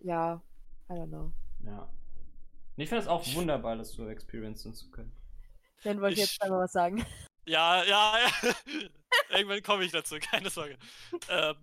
ja, 0.00 0.42
I 0.90 0.92
don't 0.94 1.08
know. 1.08 1.32
Ja. 1.64 1.88
Ich 2.76 2.88
finde 2.88 3.02
es 3.02 3.08
auch 3.08 3.24
wunderbar, 3.34 3.76
das 3.76 3.92
so 3.92 4.08
experiencen 4.08 4.74
zu 4.74 4.90
können. 4.90 5.12
Dann 5.84 6.00
wollte 6.00 6.14
ich 6.14 6.20
jetzt 6.20 6.42
einmal 6.42 6.60
was 6.60 6.72
sagen. 6.72 7.04
Ja, 7.46 7.82
ja, 7.84 8.18
ja. 8.18 8.54
Irgendwann 9.30 9.62
komme 9.62 9.84
ich 9.84 9.92
dazu, 9.92 10.16
keine 10.20 10.50
Sorge. 10.50 10.76
Ähm, 11.28 11.56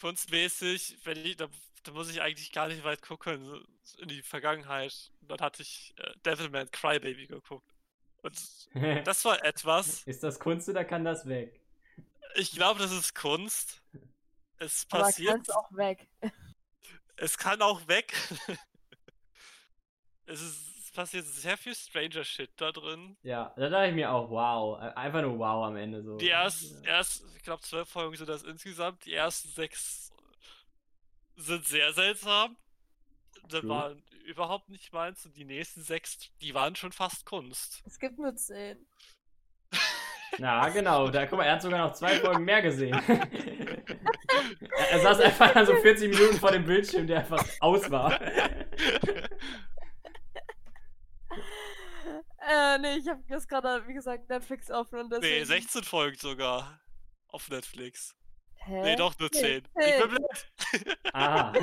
kunstmäßig, 0.00 0.98
wenn 1.04 1.18
ich, 1.24 1.36
da, 1.36 1.48
da 1.82 1.92
muss 1.92 2.10
ich 2.10 2.20
eigentlich 2.22 2.52
gar 2.52 2.68
nicht 2.68 2.84
weit 2.84 3.02
gucken, 3.02 3.44
so 3.44 3.98
in 4.02 4.08
die 4.08 4.22
Vergangenheit. 4.22 5.12
Dann 5.20 5.40
hatte 5.40 5.62
ich 5.62 5.94
äh, 5.98 6.12
Devilman 6.24 6.70
Crybaby 6.70 7.26
geguckt. 7.26 7.71
Und 8.22 8.40
das 9.06 9.24
war 9.24 9.44
etwas, 9.44 10.02
Ist 10.04 10.22
das 10.22 10.38
Kunst 10.38 10.68
oder 10.68 10.84
kann 10.84 11.04
das 11.04 11.26
weg? 11.26 11.62
ich 12.34 12.52
glaube, 12.52 12.80
das 12.80 12.92
ist 12.92 13.14
Kunst. 13.14 13.82
Es 14.58 14.86
Aber 14.90 15.04
passiert, 15.04 15.32
kannst 15.32 15.54
auch 15.54 15.72
weg. 15.72 16.08
es 17.16 17.36
kann 17.36 17.62
auch 17.62 17.86
weg. 17.88 18.14
es, 20.26 20.40
ist, 20.40 20.78
es 20.84 20.90
passiert 20.92 21.26
sehr 21.26 21.56
viel 21.56 21.74
Stranger 21.74 22.24
Shit 22.24 22.50
da 22.56 22.70
drin. 22.72 23.16
Ja, 23.22 23.52
da 23.56 23.68
dachte 23.68 23.88
ich 23.88 23.94
mir 23.94 24.10
auch, 24.10 24.30
wow. 24.30 24.78
Einfach 24.96 25.22
nur 25.22 25.38
wow 25.38 25.66
am 25.66 25.76
Ende 25.76 26.02
so. 26.02 26.16
Die 26.16 26.28
ersten, 26.28 26.84
erst, 26.84 27.24
ich 27.36 27.42
glaube, 27.42 27.62
zwölf 27.62 27.88
Folgen 27.88 28.16
sind 28.16 28.28
das 28.28 28.44
insgesamt. 28.44 29.04
Die 29.04 29.14
ersten 29.14 29.48
sechs 29.50 30.12
sind 31.36 31.66
sehr 31.66 31.92
seltsam. 31.92 32.56
Das 33.48 33.60
True. 33.60 33.68
war 33.68 33.96
überhaupt 34.24 34.68
nicht 34.68 34.92
meins. 34.92 35.26
Und 35.26 35.36
die 35.36 35.44
nächsten 35.44 35.82
sechs, 35.82 36.30
die 36.40 36.54
waren 36.54 36.76
schon 36.76 36.92
fast 36.92 37.26
Kunst. 37.26 37.82
Es 37.86 37.98
gibt 37.98 38.18
nur 38.18 38.34
zehn. 38.36 38.86
Na, 40.38 40.68
genau. 40.70 41.08
Da, 41.08 41.26
guck 41.26 41.38
mal, 41.38 41.44
er 41.44 41.54
hat 41.54 41.62
sogar 41.62 41.86
noch 41.86 41.92
zwei 41.94 42.16
Folgen 42.20 42.44
mehr 42.44 42.62
gesehen. 42.62 42.94
er, 42.94 43.28
er 44.90 45.00
saß 45.00 45.20
einfach 45.20 45.52
dann 45.52 45.66
so 45.66 45.74
40 45.76 46.10
Minuten 46.10 46.38
vor 46.38 46.52
dem 46.52 46.64
Bildschirm, 46.64 47.06
der 47.06 47.20
einfach 47.20 47.44
aus 47.60 47.90
war. 47.90 48.18
Äh, 52.44 52.78
nee, 52.78 52.96
ich 52.96 53.08
habe 53.08 53.22
jetzt 53.28 53.48
gerade, 53.48 53.86
wie 53.86 53.94
gesagt, 53.94 54.28
Netflix 54.28 54.68
offen 54.68 54.98
und 54.98 55.12
deswegen... 55.12 55.38
nee, 55.38 55.44
16 55.44 55.84
Folgen 55.84 56.16
sogar. 56.18 56.80
Auf 57.28 57.48
Netflix. 57.48 58.16
Hä? 58.64 58.82
Nee, 58.82 58.96
doch 58.96 59.18
nur 59.18 59.28
Nee, 59.32 59.40
10. 59.40 59.68
Ich 59.80 59.84
zehn. 59.84 60.00
bin 60.00 60.08
blöd. 60.10 60.98
Aha. 61.12 61.52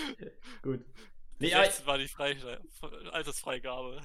Gut. 0.62 0.84
Nee, 1.38 1.48
16 1.48 1.86
war 1.86 1.98
die 1.98 2.08
Freie 2.08 2.36
Altersfreigabe. 3.12 4.00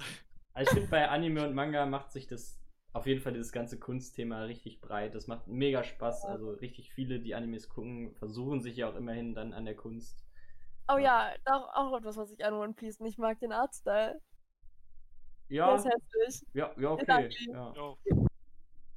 Also 0.53 0.71
ich 0.71 0.73
finde, 0.73 0.89
bei 0.89 1.09
Anime 1.09 1.45
und 1.47 1.53
Manga 1.53 1.85
macht 1.85 2.11
sich 2.11 2.27
das 2.27 2.59
auf 2.93 3.05
jeden 3.07 3.21
Fall 3.21 3.33
dieses 3.33 3.51
ganze 3.51 3.77
Kunstthema 3.77 4.43
richtig 4.43 4.79
breit. 4.79 5.15
Das 5.15 5.27
macht 5.27 5.47
mega 5.47 5.83
Spaß. 5.83 6.23
Also 6.25 6.51
richtig 6.51 6.93
viele, 6.93 7.19
die 7.19 7.35
Animes 7.35 7.67
gucken, 7.67 8.15
versuchen 8.15 8.61
sich 8.61 8.77
ja 8.77 8.89
auch 8.89 8.95
immerhin 8.95 9.35
dann 9.35 9.53
an 9.53 9.65
der 9.65 9.75
Kunst. 9.75 10.23
Oh 10.87 10.97
ja, 10.97 11.33
auch, 11.45 11.67
auch 11.73 11.97
etwas, 11.97 12.15
was 12.15 12.31
ich 12.31 12.45
an 12.45 12.53
One 12.53 12.73
Piece 12.73 12.99
nicht 13.01 13.19
mag, 13.19 13.39
den 13.39 13.51
Artstyle. 13.51 14.21
Der 15.49 15.57
Ja, 15.57 15.75
ist 15.75 15.85
hässlich. 15.85 16.47
ja, 16.53 16.71
ja, 16.77 16.91
okay. 16.91 17.05
Danke. 17.05 17.35
Ja. 17.51 17.73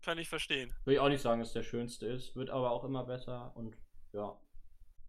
Kann 0.02 0.18
ich 0.18 0.28
verstehen. 0.28 0.72
Will 0.84 0.94
ich 0.94 1.00
auch 1.00 1.08
nicht 1.08 1.20
sagen, 1.22 1.40
dass 1.40 1.52
der 1.52 1.62
schönste 1.62 2.06
ist, 2.06 2.34
wird 2.36 2.50
aber 2.50 2.70
auch 2.70 2.84
immer 2.84 3.04
besser 3.04 3.52
und 3.56 3.76
ja. 4.12 4.36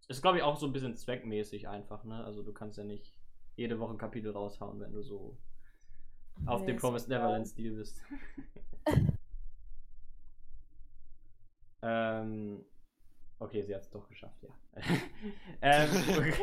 Ist, 0.08 0.22
glaube 0.22 0.38
ich, 0.38 0.42
auch 0.42 0.56
so 0.56 0.66
ein 0.66 0.72
bisschen 0.72 0.96
zweckmäßig 0.96 1.68
einfach, 1.68 2.04
ne? 2.04 2.24
Also 2.24 2.42
du 2.42 2.52
kannst 2.52 2.76
ja 2.78 2.84
nicht 2.84 3.14
jede 3.56 3.78
Woche 3.78 3.92
ein 3.94 3.98
Kapitel 3.98 4.32
raushauen, 4.32 4.80
wenn 4.80 4.92
du 4.92 5.02
so 5.02 5.38
auf 6.46 6.62
Nee, 6.62 6.68
dem 6.68 6.76
Promised. 6.78 7.08
Neverland-Stil 7.08 7.76
bist. 7.76 8.00
ähm, 11.82 12.64
okay, 13.38 13.62
sie 13.62 13.74
hat 13.74 13.82
es 13.82 13.90
doch 13.90 14.08
geschafft, 14.08 14.42
ja. 14.42 14.82
ähm, 15.62 16.34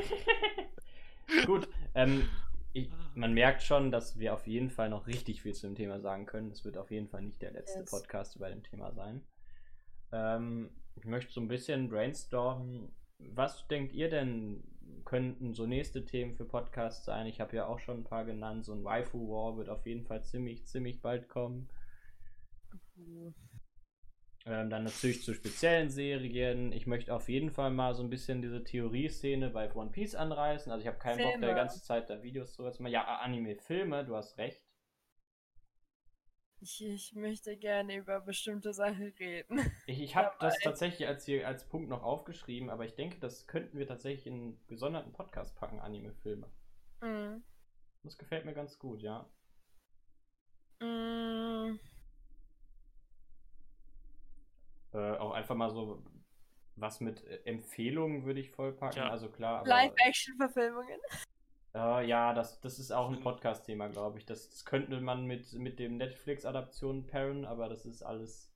Gut, 1.46 1.68
ähm, 1.94 2.30
ich, 2.78 2.92
man 3.16 3.34
merkt 3.34 3.64
schon, 3.64 3.92
dass 3.92 4.20
wir 4.20 4.34
auf 4.34 4.48
jeden 4.48 4.70
Fall 4.70 4.90
noch 4.90 5.08
richtig 5.08 5.42
viel 5.42 5.54
zu 5.54 5.68
dem 5.68 5.76
Thema 5.76 6.00
sagen 6.00 6.26
können. 6.26 6.52
Es 6.52 6.64
wird 6.66 6.78
auf 6.78 6.92
jeden 6.92 7.08
Fall 7.08 7.22
nicht 7.22 7.42
der 7.42 7.52
letzte 7.52 7.80
Yes. 7.80 7.92
Podcast 7.92 8.36
über 8.36 8.50
dem 8.50 8.64
Thema 8.64 8.92
sein. 8.92 9.22
Ähm, 10.12 10.70
ich 10.96 11.06
möchte 11.06 11.34
so 11.34 11.42
ein 11.42 11.48
bisschen 11.48 11.90
brainstormen. 11.90 12.92
Was 13.20 13.68
denkt 13.68 13.94
ihr 13.94 14.10
denn, 14.10 14.64
könnten 15.06 15.54
so 15.54 15.66
nächste 15.66 16.06
Themen 16.06 16.34
für 16.34 16.46
Podcasts 16.46 17.06
sein? 17.06 17.28
Ich 17.28 17.40
habe 17.40 17.56
ja 17.56 17.66
auch 17.66 17.80
schon 17.80 18.00
ein 18.00 18.04
paar 18.04 18.26
genannt. 18.26 18.66
So 18.66 18.74
ein 18.74 18.84
Waifu 18.84 19.30
War 19.30 19.58
wird 19.58 19.70
auf 19.70 19.86
jeden 19.86 20.06
Fall 20.06 20.24
ziemlich, 20.24 20.66
ziemlich 20.66 21.02
bald 21.02 21.28
kommen. 21.30 21.70
Ähm, 24.50 24.70
dann 24.70 24.86
natürlich 24.86 25.24
zu 25.24 25.34
speziellen 25.34 25.90
Serien. 25.90 26.72
Ich 26.72 26.88
möchte 26.88 27.14
auf 27.14 27.28
jeden 27.28 27.52
Fall 27.52 27.70
mal 27.70 27.94
so 27.94 28.04
ein 28.04 28.10
bisschen 28.10 28.42
diese 28.42 28.64
Theorie-Szene 28.64 29.50
bei 29.50 29.74
One 29.74 29.92
Piece 29.92 30.16
anreißen. 30.16 30.72
Also 30.72 30.82
ich 30.82 30.88
habe 30.88 31.00
keinen 31.00 31.18
Bock, 31.18 31.34
da 31.34 31.38
die 31.38 31.44
Filme. 31.44 31.56
ganze 31.56 31.84
Zeit 31.84 32.10
da 32.10 32.24
Videos 32.24 32.54
zu 32.54 32.64
machen. 32.64 32.88
Ja, 32.88 33.04
Anime-Filme, 33.20 34.06
du 34.06 34.16
hast 34.16 34.38
recht. 34.38 34.62
Ich, 36.60 36.84
ich 36.84 37.14
möchte 37.14 37.56
gerne 37.56 37.98
über 37.98 38.20
bestimmte 38.22 38.74
Sachen 38.74 39.14
reden. 39.20 39.60
Ich, 39.86 40.02
ich 40.02 40.16
habe 40.16 40.36
das 40.40 40.58
tatsächlich 40.60 41.08
als, 41.08 41.26
hier, 41.26 41.46
als 41.48 41.68
Punkt 41.68 41.88
noch 41.90 42.02
aufgeschrieben, 42.02 42.70
aber 42.70 42.86
ich 42.86 42.96
denke, 42.96 43.20
das 43.20 43.46
könnten 43.46 43.78
wir 43.78 43.86
tatsächlich 43.86 44.26
in 44.26 44.34
einen 44.34 44.68
gesonderten 44.68 45.14
Podcast 45.14 45.56
packen, 45.56 45.80
Anime-Filme. 45.80 46.48
Mm. 47.02 47.44
Das 48.04 48.18
gefällt 48.18 48.46
mir 48.46 48.54
ganz 48.54 48.80
gut, 48.80 49.02
ja. 49.04 49.30
Mm. 50.80 51.78
Äh, 54.98 55.18
auch 55.18 55.32
einfach 55.32 55.56
mal 55.56 55.70
so 55.70 56.04
was 56.76 57.00
mit 57.02 57.24
äh, 57.26 57.40
Empfehlungen 57.46 58.26
würde 58.26 58.40
ich 58.40 58.50
vollpacken. 58.52 58.98
Ja. 58.98 59.10
Also 59.10 59.30
klar, 59.30 59.60
aber 59.60 59.70
Live-Action-Verfilmungen. 59.70 61.00
äh, 61.76 62.08
ja, 62.08 62.34
das, 62.34 62.60
das 62.62 62.80
ist 62.80 62.92
auch 62.92 63.10
ein 63.12 63.20
Podcast-Thema, 63.20 63.90
glaube 63.90 64.18
ich. 64.20 64.26
Das, 64.26 64.50
das 64.50 64.66
könnte 64.66 65.00
man 65.02 65.26
mit, 65.26 65.54
mit 65.54 65.80
dem 65.80 65.98
Netflix-Adaption 65.98 67.06
pairen, 67.08 67.46
aber 67.46 67.70
das 67.70 67.86
ist 67.86 68.02
alles, 68.04 68.52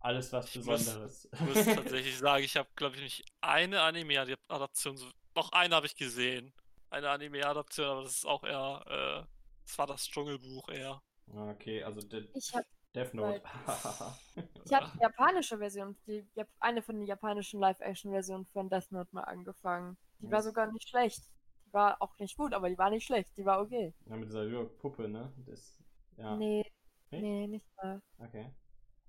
alles 0.00 0.32
was 0.32 0.54
muss- 0.56 0.66
Besonderes. 0.66 1.28
Ich 1.32 1.40
muss 1.40 1.64
tatsächlich 1.64 2.18
sagen, 2.18 2.44
ich 2.44 2.56
habe, 2.56 2.68
glaube 2.76 2.96
ich, 2.96 3.02
nicht 3.02 3.24
eine 3.40 3.82
Anime-Adaption. 3.82 4.98
Noch 5.36 5.52
eine 5.52 5.74
habe 5.74 5.86
ich 5.86 5.96
gesehen. 5.96 6.52
Eine 6.90 7.10
Anime-Adaption, 7.10 7.86
aber 7.86 8.02
das 8.02 8.16
ist 8.16 8.26
auch 8.26 8.42
eher. 8.42 8.82
Äh, 8.86 9.26
das 9.64 9.78
war 9.78 9.86
das 9.86 10.08
Dschungelbuch 10.08 10.68
eher. 10.68 11.00
okay, 11.32 11.84
also 11.84 12.00
Ich 12.34 12.52
habe 12.54 12.66
Death 12.94 13.14
Note. 13.14 13.42
ich 14.64 14.72
hab 14.72 14.92
die 14.92 14.98
japanische 14.98 15.58
Version, 15.58 15.96
die, 16.06 16.26
eine 16.58 16.82
von 16.82 16.96
den 16.96 17.06
japanischen 17.06 17.60
Live-Action-Versionen 17.60 18.46
von 18.46 18.68
Death 18.68 18.90
Note 18.90 19.08
mal 19.12 19.22
angefangen. 19.22 19.96
Die 20.18 20.30
war 20.30 20.38
Was? 20.38 20.44
sogar 20.46 20.70
nicht 20.72 20.88
schlecht. 20.88 21.22
Die 21.66 21.72
war 21.72 22.02
auch 22.02 22.18
nicht 22.18 22.36
gut, 22.36 22.52
aber 22.52 22.68
die 22.68 22.78
war 22.78 22.90
nicht 22.90 23.06
schlecht. 23.06 23.36
Die 23.36 23.44
war 23.44 23.60
okay. 23.60 23.94
ja, 24.06 24.16
mit 24.16 24.28
dieser 24.28 24.64
Puppe, 24.64 25.08
ne? 25.08 25.32
Das, 25.46 25.78
ja. 26.16 26.36
Nee, 26.36 26.64
Nicht? 27.10 27.22
nee, 27.22 27.46
nicht 27.46 27.66
mal. 27.76 28.02
Okay. 28.18 28.52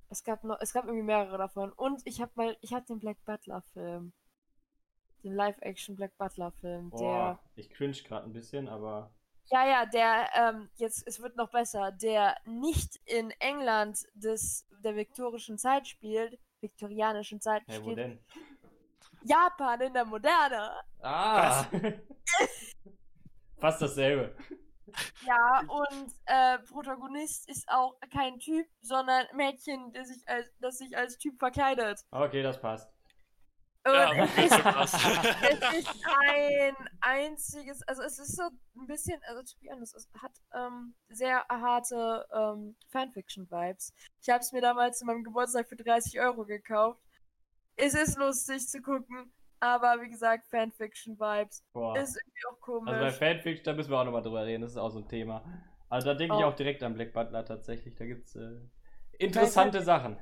Es 0.10 0.24
gab 0.24 0.44
noch, 0.44 0.60
es 0.60 0.74
gab 0.74 0.86
irgendwie 0.86 1.04
mehrere 1.06 1.38
davon. 1.38 1.72
Und 1.72 2.02
ich 2.06 2.22
habe 2.22 2.32
mal, 2.36 2.58
ich 2.62 2.74
habe 2.74 2.86
den 2.86 3.00
Black 3.00 3.18
Butler 3.26 3.62
Film. 3.74 4.14
Den 5.24 5.34
Live-Action 5.34 5.96
Black 5.96 6.18
Butler 6.18 6.52
Film. 6.52 6.90
Boah, 6.90 7.00
Der. 7.00 7.40
ich 7.56 7.70
cringe 7.70 7.94
gerade 7.94 8.26
ein 8.26 8.34
bisschen, 8.34 8.68
aber 8.68 9.12
Ja, 9.52 9.68
ja, 9.68 9.86
der, 9.86 10.30
ähm, 10.34 10.70
jetzt, 10.76 11.06
es 11.06 11.22
wird 11.22 11.36
noch 11.36 11.52
besser, 11.52 11.92
der 11.92 12.38
nicht 12.46 13.02
in 13.06 13.32
England 13.32 14.08
des, 14.14 14.66
der 14.82 14.96
viktorischen 14.96 15.58
Zeit 15.58 15.88
spielt, 15.88 16.40
viktorianischen 16.62 17.42
Zeit 17.42 17.64
hey, 17.68 17.80
wo 17.80 17.82
spielt, 17.82 17.98
denn? 17.98 18.20
Japan 19.24 19.82
in 19.82 19.94
der 19.94 20.06
Moderne. 20.06 20.72
Ah! 21.02 21.66
Fast 23.58 23.82
dasselbe. 23.82 24.36
Ja, 25.26 25.62
und 25.68 26.14
äh, 26.26 26.58
Protagonist 26.60 27.50
ist 27.50 27.68
auch 27.68 27.96
kein 28.12 28.40
Typ, 28.40 28.66
sondern 28.82 29.26
Mädchen, 29.36 29.92
der 29.92 30.06
sich 30.06 30.28
als, 30.28 30.48
das 30.60 30.78
sich 30.78 30.98
als 30.98 31.18
Typ 31.18 31.38
verkleidet. 31.40 32.06
Okay, 32.12 32.42
das 32.42 32.60
passt. 32.60 32.90
Ja, 33.86 34.12
es, 34.38 34.52
es 34.52 35.80
ist 35.80 36.06
ein 36.30 36.76
einziges, 37.02 37.82
also 37.88 38.04
es 38.04 38.20
ist 38.20 38.36
so 38.36 38.44
ein 38.78 38.86
bisschen, 38.88 39.20
also 39.28 39.42
to 39.42 39.60
be 39.60 39.72
honest, 39.74 39.96
es 39.96 40.08
hat 40.22 40.32
ähm, 40.54 40.94
sehr 41.10 41.44
harte 41.50 42.26
ähm, 42.34 42.76
Fanfiction-Vibes. 42.90 43.94
Ich 44.22 44.30
habe 44.30 44.40
es 44.42 44.52
mir 44.52 44.62
damals 44.62 45.00
zu 45.00 45.06
meinem 45.06 45.24
Geburtstag 45.24 45.68
für 45.68 45.76
30 45.76 46.20
Euro 46.20 46.46
gekauft. 46.46 47.00
Es 47.76 47.96
ist 47.96 48.18
lustig 48.20 48.68
zu 48.68 48.82
gucken, 48.82 49.32
aber 49.60 50.00
wie 50.02 50.10
gesagt, 50.10 50.46
Fanfiction-Vibes. 50.48 51.64
Ist 51.98 52.18
irgendwie 52.18 52.46
auch 52.52 52.60
komisch. 52.62 52.94
Also 52.94 53.20
bei 53.20 53.34
Fanfiction, 53.34 53.64
da 53.64 53.74
müssen 53.74 53.90
wir 53.90 54.00
auch 54.00 54.06
nochmal 54.06 54.22
drüber 54.22 54.46
reden, 54.46 54.62
das 54.62 54.72
ist 54.74 54.78
auch 54.78 54.92
so 54.92 55.00
ein 55.00 55.08
Thema. 55.08 55.44
Also 55.90 56.08
da 56.08 56.14
denke 56.14 56.36
ich 56.38 56.44
Oh. 56.44 56.48
auch 56.48 56.56
direkt 56.56 56.84
an 56.84 56.94
Black 56.94 57.14
Butler 57.14 57.44
tatsächlich. 57.46 57.96
Da 57.96 58.06
gibt 58.06 58.28
es 58.28 58.36
äh, 58.36 58.60
interessante 59.18 59.82
Sachen. 59.82 60.18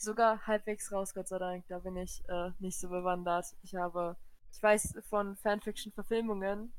Sogar 0.00 0.46
halbwegs 0.46 0.90
raus, 0.92 1.14
Gott 1.14 1.28
sei 1.28 1.38
Dank. 1.38 1.64
Da 1.68 1.78
bin 1.78 1.96
ich 1.96 2.22
äh, 2.28 2.50
nicht 2.58 2.78
so 2.78 2.88
bewandert. 2.88 3.46
Ich 3.62 3.74
habe, 3.74 4.16
ich 4.52 4.62
weiß 4.62 4.94
von 5.08 5.36
Fanfiction-Verfilmungen, 5.36 6.72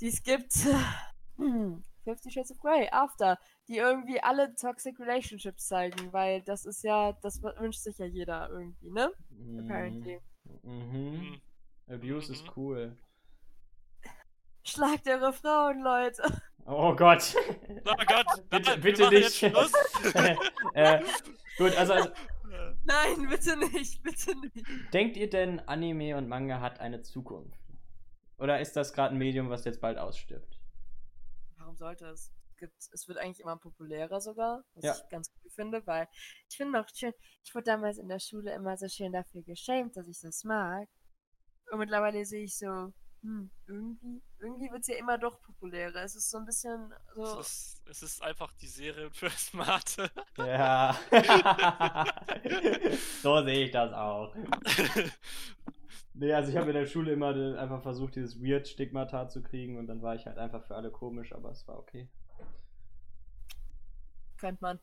die 0.00 0.08
es 0.08 0.22
gibt. 0.22 0.52
Hm, 1.38 1.82
Fifty 2.04 2.30
Shades 2.30 2.50
of 2.50 2.58
Grey, 2.58 2.88
After, 2.92 3.38
die 3.68 3.78
irgendwie 3.78 4.22
alle 4.22 4.54
Toxic 4.54 4.98
Relationships 5.00 5.66
zeigen, 5.66 6.12
weil 6.12 6.42
das 6.42 6.66
ist 6.66 6.82
ja, 6.84 7.12
das 7.22 7.42
wünscht 7.42 7.80
sich 7.80 7.96
ja 7.98 8.06
jeder 8.06 8.50
irgendwie, 8.50 8.90
ne? 8.90 9.10
Apparently. 9.58 10.20
Mhm. 10.62 10.92
Hm. 10.92 11.40
Abuse 11.88 12.32
ist 12.32 12.44
Mhm. 12.44 12.52
cool. 12.56 12.96
Schlagt 14.64 15.08
eure 15.08 15.32
Frauen, 15.32 15.80
Leute. 15.82 16.22
Oh 16.66 16.94
Gott. 16.94 17.34
Oh 17.84 18.04
Gott, 18.06 18.26
Bitte- 18.50 18.70
nein, 18.70 18.80
bitte 18.80 19.08
nicht. 19.10 19.42
äh, 20.74 21.02
gut, 21.58 21.74
also, 21.76 21.92
also 21.94 22.10
Nein, 22.84 23.28
bitte 23.28 23.56
nicht, 23.56 24.02
bitte 24.02 24.34
nicht. 24.38 24.66
denkt 24.94 25.16
ihr 25.16 25.28
denn, 25.30 25.60
Anime 25.60 26.16
und 26.16 26.28
Manga 26.28 26.60
hat 26.60 26.80
eine 26.80 27.02
Zukunft? 27.02 27.58
Oder 28.38 28.60
ist 28.60 28.74
das 28.76 28.92
gerade 28.92 29.14
ein 29.14 29.18
Medium, 29.18 29.50
was 29.50 29.64
jetzt 29.64 29.80
bald 29.80 29.98
ausstirbt? 29.98 30.58
Warum 31.56 31.76
sollte 31.76 32.06
es? 32.06 32.32
Es 32.92 33.08
wird 33.08 33.18
eigentlich 33.18 33.40
immer 33.40 33.56
populärer 33.56 34.20
sogar, 34.20 34.62
was 34.74 34.84
Ja. 34.84 34.94
ich 34.94 35.08
ganz 35.10 35.32
cool 35.42 35.50
finde, 35.50 35.84
weil 35.86 36.06
ich 36.48 36.56
finde 36.56 36.80
auch 36.80 36.86
schön, 36.94 37.12
ich 37.42 37.52
wurde 37.56 37.64
damals 37.64 37.98
in 37.98 38.08
der 38.08 38.20
Schule 38.20 38.54
immer 38.54 38.76
so 38.76 38.86
schön 38.88 39.10
dafür 39.12 39.42
geschämt, 39.42 39.96
dass 39.96 40.06
ich 40.06 40.20
das 40.20 40.44
mag. 40.44 40.86
Und 41.72 41.78
mittlerweile 41.80 42.24
sehe 42.24 42.44
ich 42.44 42.56
so, 42.56 42.92
hm, 43.22 43.50
irgendwie, 43.66 44.22
irgendwie 44.40 44.70
wird 44.70 44.82
es 44.82 44.88
ja 44.88 44.96
immer 44.96 45.16
doch 45.16 45.40
populärer. 45.42 46.02
Es 46.02 46.16
ist 46.16 46.30
so 46.30 46.38
ein 46.38 46.44
bisschen 46.44 46.92
so. 47.14 47.40
es, 47.40 47.48
ist, 47.48 47.88
es 47.88 48.02
ist 48.02 48.22
einfach 48.22 48.52
die 48.54 48.66
Serie 48.66 49.10
für 49.10 49.30
Smarte. 49.30 50.10
Ja. 50.36 50.98
so 53.22 53.42
sehe 53.44 53.66
ich 53.66 53.70
das 53.70 53.92
auch. 53.92 54.34
Nee, 56.14 56.34
also 56.34 56.50
ich 56.50 56.56
habe 56.58 56.68
in 56.70 56.76
der 56.76 56.86
Schule 56.86 57.12
immer 57.12 57.34
einfach 57.58 57.82
versucht, 57.82 58.16
dieses 58.16 58.38
Weird-Stigmata 58.38 59.28
zu 59.28 59.42
kriegen 59.42 59.78
und 59.78 59.86
dann 59.86 60.02
war 60.02 60.14
ich 60.14 60.26
halt 60.26 60.36
einfach 60.36 60.62
für 60.62 60.76
alle 60.76 60.90
komisch, 60.90 61.32
aber 61.32 61.50
es 61.50 61.66
war 61.66 61.78
okay. 61.78 62.06
Kennt 64.38 64.60
man. 64.60 64.78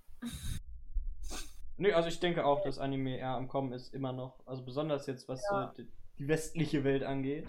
Nee, 1.78 1.94
also 1.94 2.10
ich 2.10 2.20
denke 2.20 2.46
auch, 2.46 2.64
dass 2.64 2.80
Anime 2.80 3.18
eher 3.18 3.30
am 3.36 3.48
Kommen 3.48 3.74
ist, 3.74 3.94
immer 3.94 4.12
noch. 4.12 4.46
Also 4.48 4.64
besonders 4.64 5.06
jetzt, 5.06 5.28
was 5.30 5.42
Ja. 5.52 5.72
die, 5.78 5.88
die 6.18 6.28
westliche 6.28 6.84
Welt 6.84 7.04
angeht. 7.04 7.48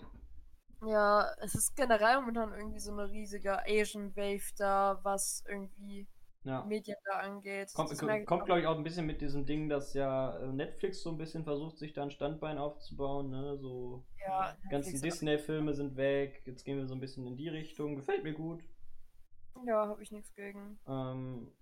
Ja, 0.86 1.30
es 1.40 1.54
ist 1.54 1.76
generell 1.76 2.16
momentan 2.20 2.52
irgendwie 2.52 2.80
so 2.80 2.92
eine 2.92 3.10
riesige 3.10 3.58
Asian 3.66 4.14
Wave 4.16 4.52
da, 4.56 4.98
was 5.02 5.44
irgendwie 5.46 6.06
Ja. 6.42 6.64
Medien 6.64 6.96
da 7.04 7.18
angeht. 7.18 7.72
Kommt, 7.74 7.90
kommt 8.26 8.44
glaube 8.46 8.60
ich, 8.60 8.66
auch 8.66 8.76
ein 8.76 8.82
bisschen 8.82 9.06
mit 9.06 9.20
diesem 9.20 9.44
Ding, 9.44 9.68
dass 9.68 9.92
ja 9.92 10.38
äh, 10.38 10.52
Netflix 10.52 11.02
so 11.02 11.10
ein 11.10 11.18
bisschen 11.18 11.44
versucht, 11.44 11.78
sich 11.78 11.92
da 11.92 12.02
ein 12.02 12.10
Standbein 12.10 12.56
aufzubauen. 12.58 13.28
Ne? 13.30 13.58
So, 13.58 14.04
Ja, 14.26 14.56
die 14.64 14.68
ganzen 14.68 15.00
Disney-Filme 15.02 15.74
sind 15.74 15.96
weg. 15.96 16.42
Jetzt 16.46 16.64
gehen 16.64 16.78
wir 16.78 16.86
so 16.86 16.94
ein 16.94 17.00
bisschen 17.00 17.26
in 17.26 17.36
die 17.36 17.48
Richtung. 17.48 17.96
Gefällt 17.96 18.24
mir 18.24 18.32
gut. 18.32 18.62
Ja, 19.66 19.86
habe 19.86 20.02
ich 20.02 20.10
nichts 20.10 20.32
gegen. 20.34 20.78
Ähm, 20.88 21.52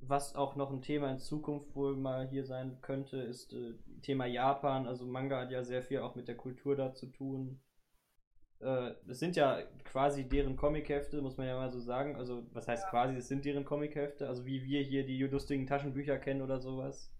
was 0.00 0.34
auch 0.34 0.56
noch 0.56 0.70
ein 0.70 0.82
Thema 0.82 1.10
in 1.10 1.18
Zukunft 1.18 1.74
wohl 1.76 1.96
mal 1.96 2.26
hier 2.28 2.44
sein 2.44 2.80
könnte, 2.80 3.18
ist 3.18 3.52
äh, 3.52 3.74
Thema 4.02 4.26
Japan. 4.26 4.86
Also 4.88 5.06
Manga 5.06 5.40
hat 5.40 5.50
ja 5.50 5.62
sehr 5.62 5.82
viel 5.82 6.00
auch 6.00 6.16
mit 6.16 6.26
der 6.28 6.36
Kultur 6.36 6.74
da 6.74 6.92
zu 6.94 7.06
tun. 7.06 7.60
Äh, 8.60 8.92
es 9.08 9.20
sind 9.20 9.36
ja 9.36 9.62
quasi 9.84 10.24
deren 10.28 10.56
Comichefte, 10.56 11.20
muss 11.22 11.36
man 11.36 11.46
ja 11.46 11.56
mal 11.56 11.70
so 11.70 11.80
sagen. 11.80 12.16
Also, 12.16 12.44
was 12.52 12.66
heißt 12.68 12.88
quasi, 12.88 13.14
es 13.16 13.28
sind 13.28 13.44
deren 13.44 13.64
Comichefte, 13.64 14.28
also 14.28 14.46
wie 14.46 14.64
wir 14.64 14.82
hier 14.82 15.04
die 15.06 15.22
lustigen 15.24 15.66
Taschenbücher 15.66 16.18
kennen 16.18 16.42
oder 16.42 16.58
sowas. 16.60 17.10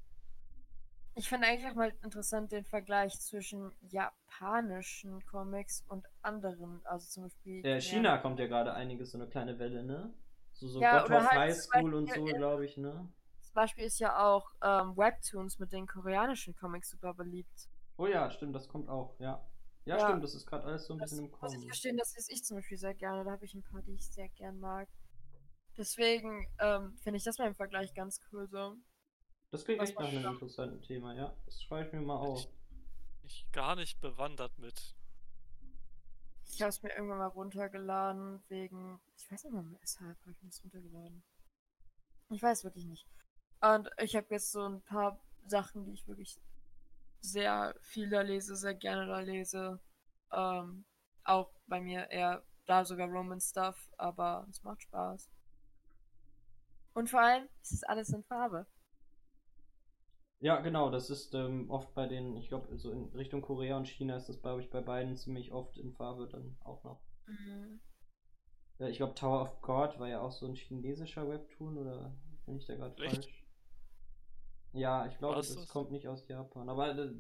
Ich 1.15 1.28
finde 1.28 1.48
eigentlich 1.48 1.69
auch 1.70 1.74
mal 1.74 1.93
interessant 2.02 2.52
den 2.52 2.65
Vergleich 2.65 3.19
zwischen 3.20 3.73
japanischen 3.90 5.24
Comics 5.27 5.85
und 5.89 6.06
anderen. 6.23 6.81
Also 6.85 7.06
zum 7.09 7.23
Beispiel. 7.24 7.65
Äh, 7.65 7.81
China 7.81 8.19
kommt 8.19 8.39
ja 8.39 8.47
gerade 8.47 8.73
einiges, 8.73 9.10
so 9.12 9.19
eine 9.19 9.27
kleine 9.27 9.59
Welle, 9.59 9.82
ne? 9.82 10.12
So, 10.52 10.69
so 10.69 10.81
Ja, 10.81 11.01
God 11.01 11.10
of 11.10 11.24
halt 11.24 11.40
High 11.40 11.56
School 11.56 11.94
und 11.94 12.09
so, 12.09 12.24
in- 12.24 12.36
glaube 12.36 12.65
ich, 12.65 12.77
ne? 12.77 13.09
Zum 13.43 13.55
Beispiel 13.55 13.85
ist 13.85 13.98
ja 13.98 14.16
auch 14.19 14.52
ähm, 14.62 14.97
Webtoons 14.97 15.59
mit 15.59 15.73
den 15.73 15.86
koreanischen 15.89 16.55
Comics 16.55 16.90
super 16.90 17.15
beliebt. 17.15 17.69
Oh 17.98 18.06
ja, 18.06 18.31
stimmt, 18.31 18.55
das 18.55 18.69
kommt 18.69 18.89
auch, 18.89 19.19
ja. 19.19 19.47
Ja, 19.89 19.97
Ja. 19.98 20.09
stimmt, 20.09 20.23
das 20.24 20.35
ist 20.35 20.47
gerade 20.47 20.65
alles 20.65 20.86
so 20.86 20.93
ein 20.93 20.98
Das 20.98 21.10
bisschen 21.10 21.24
im 21.27 21.31
muss 21.31 21.52
ich 21.52 21.59
Kommen. 21.59 21.69
gestehen, 21.69 21.97
das 21.97 22.15
lese 22.15 22.32
ich 22.32 22.44
zum 22.44 22.56
Beispiel 22.59 22.77
sehr 22.78 22.94
gerne. 22.94 23.24
Da 23.24 23.31
habe 23.32 23.44
ich 23.44 23.55
ein 23.55 23.62
paar, 23.62 23.82
die 23.82 23.94
ich 23.94 24.06
sehr 24.06 24.28
gern 24.31 24.60
mag. 24.60 24.89
Deswegen 25.77 26.47
ähm, 26.59 26.97
finde 26.98 27.16
ich 27.19 27.24
das 27.24 27.39
mal 27.39 27.47
im 27.47 27.55
Vergleich 27.55 27.94
ganz 27.94 28.20
cool 28.32 28.48
so. 28.48 28.77
Das 29.51 29.65
klingt 29.65 29.81
Was 29.81 29.90
echt 29.90 29.98
nach 29.98 30.09
einem 30.09 30.27
interessanten 30.27 30.82
Thema, 30.82 31.15
ja. 31.15 31.35
Das 31.47 31.62
schreibe 31.62 31.86
ich 31.86 31.93
mir 31.94 32.01
mal 32.02 32.16
auf. 32.16 32.47
Ich 33.24 33.47
gar 33.52 33.77
nicht 33.77 34.01
bewandert 34.01 34.59
mit. 34.59 34.94
Ich 36.51 36.60
habe 36.62 36.70
es 36.70 36.82
mir 36.82 36.90
irgendwann 36.90 37.19
mal 37.19 37.27
runtergeladen 37.27 38.43
wegen. 38.48 39.01
Ich 39.16 39.31
weiß 39.31 39.44
nicht 39.44 39.52
mal, 39.52 39.65
weshalb 39.81 40.19
habe 40.20 40.32
ich 40.32 40.43
mir 40.43 40.48
das 40.51 40.62
runtergeladen. 40.65 41.23
Ich 42.31 42.43
weiß 42.43 42.65
wirklich 42.65 42.85
nicht. 42.86 43.06
Und 43.60 43.89
ich 43.98 44.16
habe 44.16 44.27
jetzt 44.31 44.52
so 44.52 44.62
ein 44.69 44.82
paar 44.82 45.19
Sachen, 45.47 45.85
die 45.85 45.93
ich 45.93 46.06
wirklich 46.09 46.39
sehr 47.20 47.74
viel 47.81 48.09
da 48.09 48.20
lese, 48.20 48.57
sehr 48.57 48.74
gerne 48.74 49.07
da 49.07 49.20
lese. 49.20 49.81
Ähm, 50.32 50.85
auch 51.24 51.51
bei 51.66 51.81
mir 51.81 52.11
eher 52.11 52.43
da 52.66 52.85
sogar 52.85 53.09
Roman 53.09 53.40
Stuff, 53.40 53.89
aber 53.97 54.47
es 54.51 54.62
macht 54.62 54.82
Spaß. 54.82 55.31
Und 56.95 57.11
vor 57.11 57.20
allem, 57.20 57.49
es 57.62 57.73
ist 57.73 57.89
alles 57.89 58.11
in 58.11 58.24
Farbe. 58.24 58.66
Ja, 60.40 60.61
genau, 60.61 60.90
das 60.90 61.11
ist 61.11 61.35
ähm, 61.35 61.69
oft 61.70 61.93
bei 61.95 62.07
den, 62.07 62.36
ich 62.36 62.49
glaube, 62.49 62.77
so 62.78 62.93
in 62.93 63.07
Richtung 63.15 63.43
Korea 63.43 63.77
und 63.77 63.89
China 63.89 64.16
ist 64.16 64.28
das, 64.28 64.40
glaube 64.40 64.61
ich, 64.62 64.70
bei 64.70 64.81
beiden 64.81 65.16
ziemlich 65.16 65.51
oft 65.53 65.77
in 65.78 65.93
Farbe 65.93 66.28
dann 66.28 66.57
auch 66.61 66.85
noch. 66.85 67.01
Mhm. 67.27 67.81
Ja, 68.78 68.86
ich 68.86 68.99
glaube, 68.99 69.15
Tower 69.15 69.43
of 69.43 69.61
God 69.62 69.99
war 69.99 70.09
ja 70.09 70.20
auch 70.20 70.31
so 70.31 70.47
ein 70.47 70.55
chinesischer 70.55 71.28
Webtoon, 71.28 71.78
oder 71.78 72.16
bin 72.47 72.57
ich 72.57 72.66
da 72.66 72.77
gerade 72.77 72.95
falsch? 72.95 73.38
Ja, 74.73 75.07
ich 75.07 75.16
glaube, 75.19 75.36
das, 75.36 75.55
das? 75.55 75.69
kommt 75.69 75.90
nicht 75.90 76.07
aus 76.09 76.27
Japan, 76.28 76.69
aber 76.69 76.97
äh, 76.97 77.11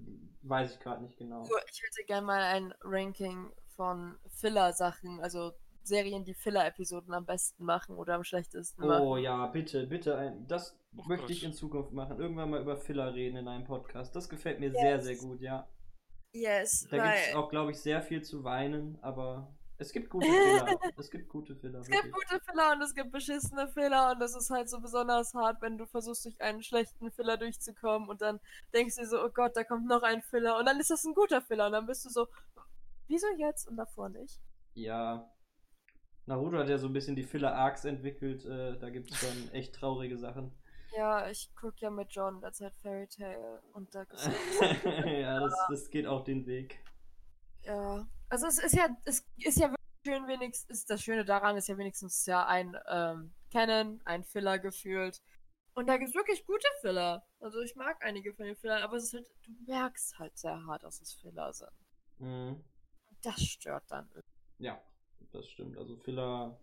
weiß 0.42 0.74
ich 0.74 0.80
gerade 0.80 1.02
nicht 1.02 1.16
genau. 1.16 1.44
So, 1.44 1.54
Ich 1.72 1.82
hätte 1.82 2.04
gerne 2.06 2.26
mal 2.26 2.42
ein 2.42 2.74
Ranking 2.82 3.50
von 3.76 4.16
Filler-Sachen, 4.28 5.20
also 5.20 5.52
Serien, 5.82 6.24
die 6.24 6.34
Filler-Episoden 6.34 7.14
am 7.14 7.24
besten 7.24 7.64
machen 7.64 7.96
oder 7.96 8.14
am 8.14 8.24
schlechtesten 8.24 8.86
machen. 8.86 9.06
Oh 9.06 9.16
ja, 9.16 9.46
bitte, 9.46 9.86
bitte, 9.86 10.16
ein, 10.16 10.46
das 10.46 10.76
Oh 10.96 11.02
möchte 11.06 11.22
Gott. 11.26 11.30
ich 11.30 11.44
in 11.44 11.52
Zukunft 11.52 11.92
machen. 11.92 12.18
Irgendwann 12.18 12.50
mal 12.50 12.60
über 12.60 12.76
Filler 12.76 13.14
reden 13.14 13.36
in 13.36 13.48
einem 13.48 13.64
Podcast. 13.64 14.14
Das 14.16 14.28
gefällt 14.28 14.60
mir 14.60 14.70
sehr, 14.72 14.96
Yes. 14.96 15.04
sehr 15.04 15.16
gut, 15.16 15.40
ja. 15.40 15.66
Yes, 16.32 16.86
Da 16.90 16.96
gibt 16.98 17.28
es 17.30 17.34
auch, 17.34 17.48
glaube 17.50 17.70
ich, 17.70 17.78
sehr 17.78 18.02
viel 18.02 18.22
zu 18.22 18.44
weinen, 18.44 18.98
aber 19.02 19.50
es 19.78 19.92
gibt 19.92 20.10
gute 20.10 20.26
Filler. 20.26 20.66
es 20.96 21.10
gibt 21.10 21.28
gute 21.28 21.56
Filler. 21.56 21.80
es 21.80 21.88
gibt 21.88 22.12
gute 22.12 22.40
Filler 22.44 22.72
und 22.72 22.82
es 22.82 22.94
gibt 22.94 23.12
beschissene 23.12 23.68
Filler 23.68 24.12
und 24.12 24.20
das 24.20 24.34
ist 24.34 24.50
halt 24.50 24.68
so 24.68 24.80
besonders 24.80 25.32
hart, 25.34 25.62
wenn 25.62 25.78
du 25.78 25.86
versuchst, 25.86 26.24
durch 26.24 26.40
einen 26.40 26.62
schlechten 26.62 27.10
Filler 27.12 27.36
durchzukommen 27.36 28.08
und 28.08 28.20
dann 28.20 28.40
denkst 28.74 28.96
du 28.96 29.02
dir 29.02 29.08
so, 29.08 29.24
oh 29.24 29.30
Gott, 29.30 29.56
da 29.56 29.64
kommt 29.64 29.86
noch 29.86 30.02
ein 30.02 30.22
Filler 30.22 30.58
und 30.58 30.66
dann 30.66 30.80
ist 30.80 30.90
das 30.90 31.04
ein 31.04 31.14
guter 31.14 31.40
Filler 31.40 31.66
und 31.66 31.72
dann 31.72 31.86
bist 31.86 32.04
du 32.04 32.10
so, 32.10 32.26
wieso 33.06 33.26
jetzt 33.36 33.68
und 33.68 33.76
davor 33.76 34.08
nicht? 34.08 34.40
Ja. 34.74 35.30
Naruto 36.26 36.58
hat 36.58 36.68
ja 36.68 36.78
so 36.78 36.88
ein 36.88 36.92
bisschen 36.92 37.16
die 37.16 37.22
Filler-Arcs 37.22 37.86
entwickelt. 37.86 38.44
Äh, 38.44 38.78
da 38.78 38.90
gibt 38.90 39.10
es 39.10 39.16
schon 39.16 39.50
echt 39.52 39.74
traurige 39.74 40.18
Sachen. 40.18 40.52
Ja, 40.96 41.28
ich 41.30 41.50
guck 41.54 41.80
ja 41.80 41.90
mit 41.90 42.12
John 42.12 42.40
derzeit 42.40 42.74
Fairy 42.82 43.06
Tail 43.06 43.60
und 43.72 43.94
da 43.94 44.04
ja, 45.06 45.40
das, 45.40 45.54
das 45.68 45.90
geht 45.90 46.06
auch 46.06 46.24
den 46.24 46.46
Weg. 46.46 46.80
Ja, 47.68 48.08
also 48.30 48.46
es 48.46 48.58
ist 48.58 48.74
ja, 48.74 48.88
es 49.04 49.24
ist 49.36 49.58
ja 49.58 49.70
wirklich 49.70 49.78
schön 50.06 50.26
wenigstens, 50.26 50.80
ist 50.80 50.90
das 50.90 51.02
Schöne 51.02 51.24
daran 51.24 51.56
ist 51.56 51.68
ja 51.68 51.76
wenigstens 51.78 52.26
ja 52.26 52.46
ein 52.46 52.76
ähm, 52.88 53.32
Canon, 53.52 54.00
ein 54.04 54.24
Filler 54.24 54.58
gefühlt. 54.58 55.22
Und 55.74 55.86
da 55.86 55.96
gibt 55.96 56.08
es 56.08 56.14
wirklich 56.16 56.44
gute 56.44 56.66
Filler. 56.80 57.24
Also 57.40 57.60
ich 57.60 57.76
mag 57.76 58.02
einige 58.04 58.34
von 58.34 58.46
den 58.46 58.56
Fillern, 58.56 58.82
aber 58.82 58.96
es 58.96 59.04
ist 59.04 59.14
halt, 59.14 59.30
du 59.44 59.52
merkst 59.66 60.18
halt 60.18 60.36
sehr 60.36 60.64
hart, 60.66 60.82
dass 60.82 61.00
es 61.00 61.12
Filler 61.14 61.52
sind. 61.52 61.70
Mhm. 62.18 62.64
Das 63.22 63.40
stört 63.40 63.84
dann. 63.88 64.08
irgendwie. 64.14 64.28
Ja, 64.58 64.80
das 65.32 65.48
stimmt. 65.48 65.76
Also 65.78 65.96
Filler 65.96 66.58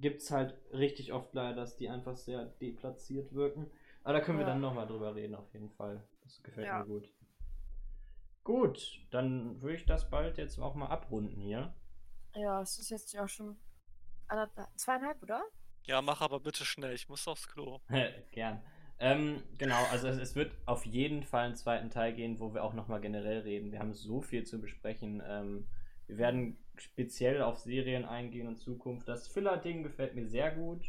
gibt 0.00 0.22
es 0.22 0.30
halt 0.30 0.56
richtig 0.72 1.12
oft 1.12 1.32
leider, 1.34 1.54
dass 1.54 1.76
die 1.76 1.88
einfach 1.88 2.16
sehr 2.16 2.46
deplatziert 2.46 3.32
wirken. 3.34 3.70
Aber 4.02 4.14
da 4.14 4.20
können 4.20 4.38
wir 4.38 4.46
Ja. 4.46 4.52
dann 4.54 4.60
nochmal 4.62 4.86
drüber 4.86 5.14
reden, 5.14 5.34
auf 5.34 5.52
jeden 5.52 5.70
Fall. 5.70 6.02
Das 6.22 6.42
gefällt 6.42 6.66
Ja. 6.66 6.78
mir 6.80 6.86
gut. 6.86 7.12
Gut, 8.44 9.00
dann 9.10 9.60
würde 9.60 9.76
ich 9.76 9.86
das 9.86 10.08
bald 10.10 10.38
jetzt 10.38 10.58
auch 10.58 10.74
mal 10.74 10.86
abrunden 10.86 11.40
hier. 11.40 11.74
Ja, 12.34 12.62
es 12.62 12.78
ist 12.78 12.90
jetzt 12.90 13.12
ja 13.12 13.24
auch 13.24 13.28
schon 13.28 13.56
zweieinhalb, 14.76 15.22
oder? 15.22 15.42
Ja, 15.84 16.02
mach 16.02 16.20
aber 16.20 16.40
bitte 16.40 16.64
schnell, 16.64 16.94
ich 16.94 17.08
muss 17.08 17.26
aufs 17.26 17.48
Klo. 17.48 17.80
Gern. 18.32 18.62
Ähm, 18.98 19.42
genau, 19.56 19.82
also 19.90 20.08
es, 20.08 20.18
es 20.18 20.36
wird 20.36 20.52
auf 20.66 20.84
jeden 20.84 21.22
Fall 21.22 21.46
einen 21.46 21.56
zweiten 21.56 21.90
Teil 21.90 22.12
gehen, 22.12 22.38
wo 22.38 22.52
wir 22.52 22.62
auch 22.62 22.74
nochmal 22.74 23.00
generell 23.00 23.40
reden. 23.40 23.72
Wir 23.72 23.78
haben 23.78 23.94
so 23.94 24.20
viel 24.20 24.44
zu 24.44 24.60
besprechen. 24.60 25.22
Ähm, 25.26 25.66
wir 26.06 26.18
werden 26.18 26.58
speziell 26.76 27.42
auf 27.42 27.58
Serien 27.58 28.04
eingehen 28.04 28.46
und 28.46 28.56
Zukunft. 28.56 29.08
Das 29.08 29.26
Filler-Ding 29.28 29.82
gefällt 29.82 30.14
mir 30.14 30.26
sehr 30.26 30.50
gut. 30.50 30.84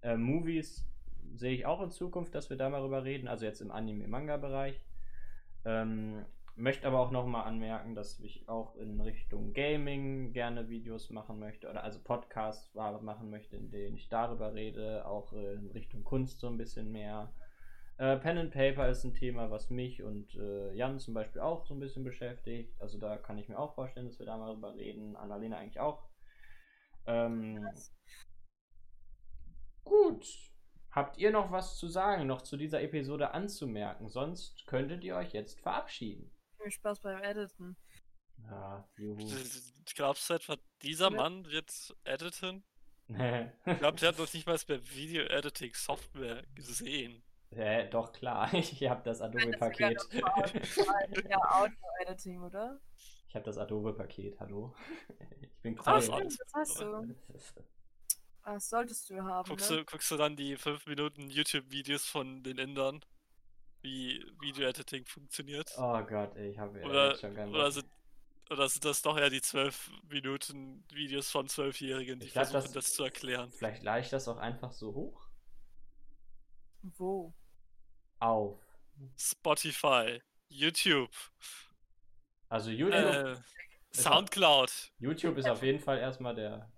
Äh, 0.00 0.16
Movies 0.16 0.86
sehe 1.34 1.52
ich 1.54 1.66
auch 1.66 1.82
in 1.82 1.90
Zukunft, 1.90 2.34
dass 2.34 2.48
wir 2.48 2.56
da 2.56 2.70
mal 2.70 2.80
drüber 2.80 3.04
reden, 3.04 3.28
also 3.28 3.44
jetzt 3.44 3.60
im 3.60 3.70
Anime-Manga-Bereich. 3.70 4.80
Ähm, 5.64 6.24
möchte 6.56 6.86
aber 6.86 7.00
auch 7.00 7.10
nochmal 7.10 7.46
anmerken, 7.46 7.94
dass 7.94 8.20
ich 8.20 8.48
auch 8.48 8.76
in 8.76 9.00
Richtung 9.00 9.52
Gaming 9.52 10.32
gerne 10.32 10.68
Videos 10.68 11.10
machen 11.10 11.38
möchte 11.38 11.68
oder 11.68 11.82
also 11.82 12.00
Podcasts 12.02 12.74
machen 12.74 13.30
möchte, 13.30 13.56
in 13.56 13.70
denen 13.70 13.96
ich 13.96 14.08
darüber 14.08 14.54
rede, 14.54 15.06
auch 15.06 15.32
in 15.32 15.70
Richtung 15.72 16.04
Kunst 16.04 16.40
so 16.40 16.46
ein 16.46 16.56
bisschen 16.56 16.92
mehr. 16.92 17.32
Äh, 17.96 18.16
Pen 18.16 18.38
and 18.38 18.52
Paper 18.52 18.88
ist 18.88 19.04
ein 19.04 19.14
Thema, 19.14 19.50
was 19.50 19.70
mich 19.70 20.02
und 20.02 20.34
äh, 20.34 20.72
Jan 20.74 20.98
zum 20.98 21.14
Beispiel 21.14 21.40
auch 21.40 21.64
so 21.64 21.74
ein 21.74 21.80
bisschen 21.80 22.02
beschäftigt. 22.02 22.80
Also 22.80 22.98
da 22.98 23.16
kann 23.16 23.38
ich 23.38 23.48
mir 23.48 23.58
auch 23.58 23.74
vorstellen, 23.74 24.06
dass 24.06 24.18
wir 24.18 24.26
da 24.26 24.36
mal 24.36 24.52
drüber 24.52 24.74
reden. 24.74 25.16
Annalena 25.16 25.58
eigentlich 25.58 25.80
auch. 25.80 26.08
Ähm, 27.06 27.64
gut. 29.84 30.26
Habt 30.90 31.18
ihr 31.18 31.32
noch 31.32 31.50
was 31.50 31.76
zu 31.76 31.88
sagen, 31.88 32.26
noch 32.26 32.42
zu 32.42 32.56
dieser 32.56 32.80
Episode 32.82 33.32
anzumerken? 33.32 34.08
Sonst 34.08 34.66
könntet 34.66 35.02
ihr 35.02 35.16
euch 35.16 35.32
jetzt 35.32 35.60
verabschieden. 35.60 36.33
Viel 36.64 36.72
Spaß 36.72 37.00
beim 37.00 37.22
Editen. 37.22 37.76
Ja, 38.38 38.88
juhu. 38.96 39.18
Glaubst 39.94 40.30
du 40.30 40.34
etwa, 40.34 40.56
dieser 40.80 41.10
Ja. 41.10 41.16
Mann 41.16 41.44
wird 41.50 41.70
editen? 42.04 42.64
Ich 43.06 43.78
glaube, 43.78 43.98
der 43.98 44.08
hat 44.08 44.18
noch 44.18 44.32
nicht 44.32 44.46
mal 44.46 44.58
bei 44.66 44.80
Video-Editing-Software 44.82 46.42
gesehen. 46.54 47.22
Hä, 47.50 47.86
doch 47.90 48.12
klar, 48.12 48.52
ich 48.54 48.82
habe 48.88 49.02
das 49.04 49.20
Adobe-Paket. 49.20 50.08
ja, 50.10 51.38
Audio-Editing, 51.60 52.40
oder? 52.42 52.80
Ich 53.28 53.34
habe 53.34 53.44
das 53.44 53.58
Adobe-Paket, 53.58 54.40
hallo. 54.40 54.74
Ich 55.42 55.50
bin 55.60 55.76
Teil. 55.76 56.00
stimmt, 56.00 56.38
das 56.40 56.54
hast 56.54 56.80
du. 56.80 57.14
Das 58.42 58.70
solltest 58.70 59.10
du 59.10 59.22
haben, 59.22 59.48
Guckst, 59.48 59.70
ne? 59.70 59.76
du, 59.78 59.84
guckst 59.84 60.10
du 60.10 60.16
dann 60.16 60.34
die 60.36 60.56
5 60.56 60.86
Minuten 60.86 61.28
YouTube-Videos 61.28 62.06
von 62.06 62.42
den 62.42 62.56
Indern, 62.56 63.04
wie 63.84 64.24
Video-Editing 64.40 65.04
funktioniert? 65.06 65.70
Oh 65.76 66.02
Gott, 66.04 66.34
ey, 66.36 66.50
ich 66.50 66.58
habe 66.58 66.80
Oder, 66.82 67.10
jetzt 67.10 67.20
schon 67.20 67.34
keinen 67.34 67.54
oder, 67.54 67.64
Bock. 67.64 67.72
sind, 67.72 67.86
oder 68.50 68.68
sind 68.68 68.84
das 68.84 69.02
doch 69.02 69.16
eher 69.16 69.30
die 69.30 69.42
12 69.42 69.90
Minuten 70.08 70.84
Videos 70.92 71.30
von 71.30 71.46
Zwölfjährigen, 71.48 72.18
die 72.18 72.26
Ich 72.26 72.32
glaub, 72.32 72.46
versuchen, 72.46 72.74
das- 72.74 72.84
das 72.86 72.94
zu 72.94 73.04
erklären? 73.04 73.52
Vielleicht 73.52 73.82
lade 73.82 74.00
ich 74.00 74.08
das 74.10 74.26
auch 74.26 74.38
einfach 74.38 74.72
so 74.72 74.94
hoch. 74.94 75.28
Wo? 76.82 77.32
Auf. 78.18 78.58
Spotify, 79.16 80.20
YouTube, 80.48 81.10
Also 82.48 82.70
YouTube, 82.70 82.94
äh, 82.94 83.32
Ist 83.32 84.02
Soundcloud. 84.02 84.92
YouTube 84.98 85.36
ist 85.38 85.48
auf 85.48 85.62
jeden 85.62 85.80
Fall 85.80 85.98
erstmal 85.98 86.34
der 86.34 86.70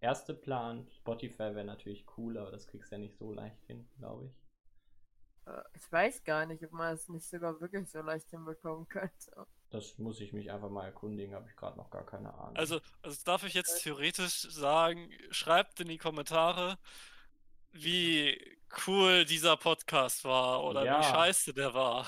erste 0.00 0.34
Plan. 0.34 0.88
Spotify 0.92 1.54
wäre 1.54 1.64
natürlich 1.64 2.06
cooler, 2.06 2.42
aber 2.42 2.50
das 2.52 2.66
kriegst 2.68 2.90
du 2.92 2.96
ja 2.96 3.00
nicht 3.00 3.16
so 3.16 3.32
leicht 3.32 3.62
hin, 3.66 3.88
glaube 3.98 4.26
ich. 4.26 4.32
Äh, 5.48 5.62
Ich 5.74 5.90
weiß 5.90 6.24
gar 6.24 6.46
nicht, 6.46 6.62
ob 6.64 6.72
man 6.72 6.94
es 6.94 7.08
nicht 7.08 7.28
sogar 7.28 7.60
wirklich 7.60 7.90
so 7.90 8.00
leicht 8.02 8.28
hinbekommen 8.30 8.86
könnte. 8.88 9.46
Das 9.70 9.98
muss 9.98 10.20
ich 10.20 10.32
mich 10.32 10.50
einfach 10.50 10.70
mal 10.70 10.86
erkundigen, 10.86 11.34
habe 11.34 11.48
ich 11.48 11.56
gerade 11.56 11.76
noch 11.76 11.90
gar 11.90 12.04
keine 12.06 12.32
Ahnung. 12.34 12.56
Also, 12.56 12.80
also 13.02 13.22
darf 13.24 13.44
ich 13.44 13.54
jetzt 13.54 13.82
theoretisch 13.82 14.42
sagen, 14.50 15.10
schreibt 15.30 15.80
in 15.80 15.88
die 15.88 15.98
Kommentare, 15.98 16.78
wie 17.72 18.58
cool 18.86 19.24
dieser 19.26 19.56
Podcast 19.56 20.24
war 20.24 20.64
oder 20.64 20.84
Ja. 20.84 20.98
wie 21.00 21.04
scheiße 21.04 21.52
der 21.54 21.74
war. 21.74 22.06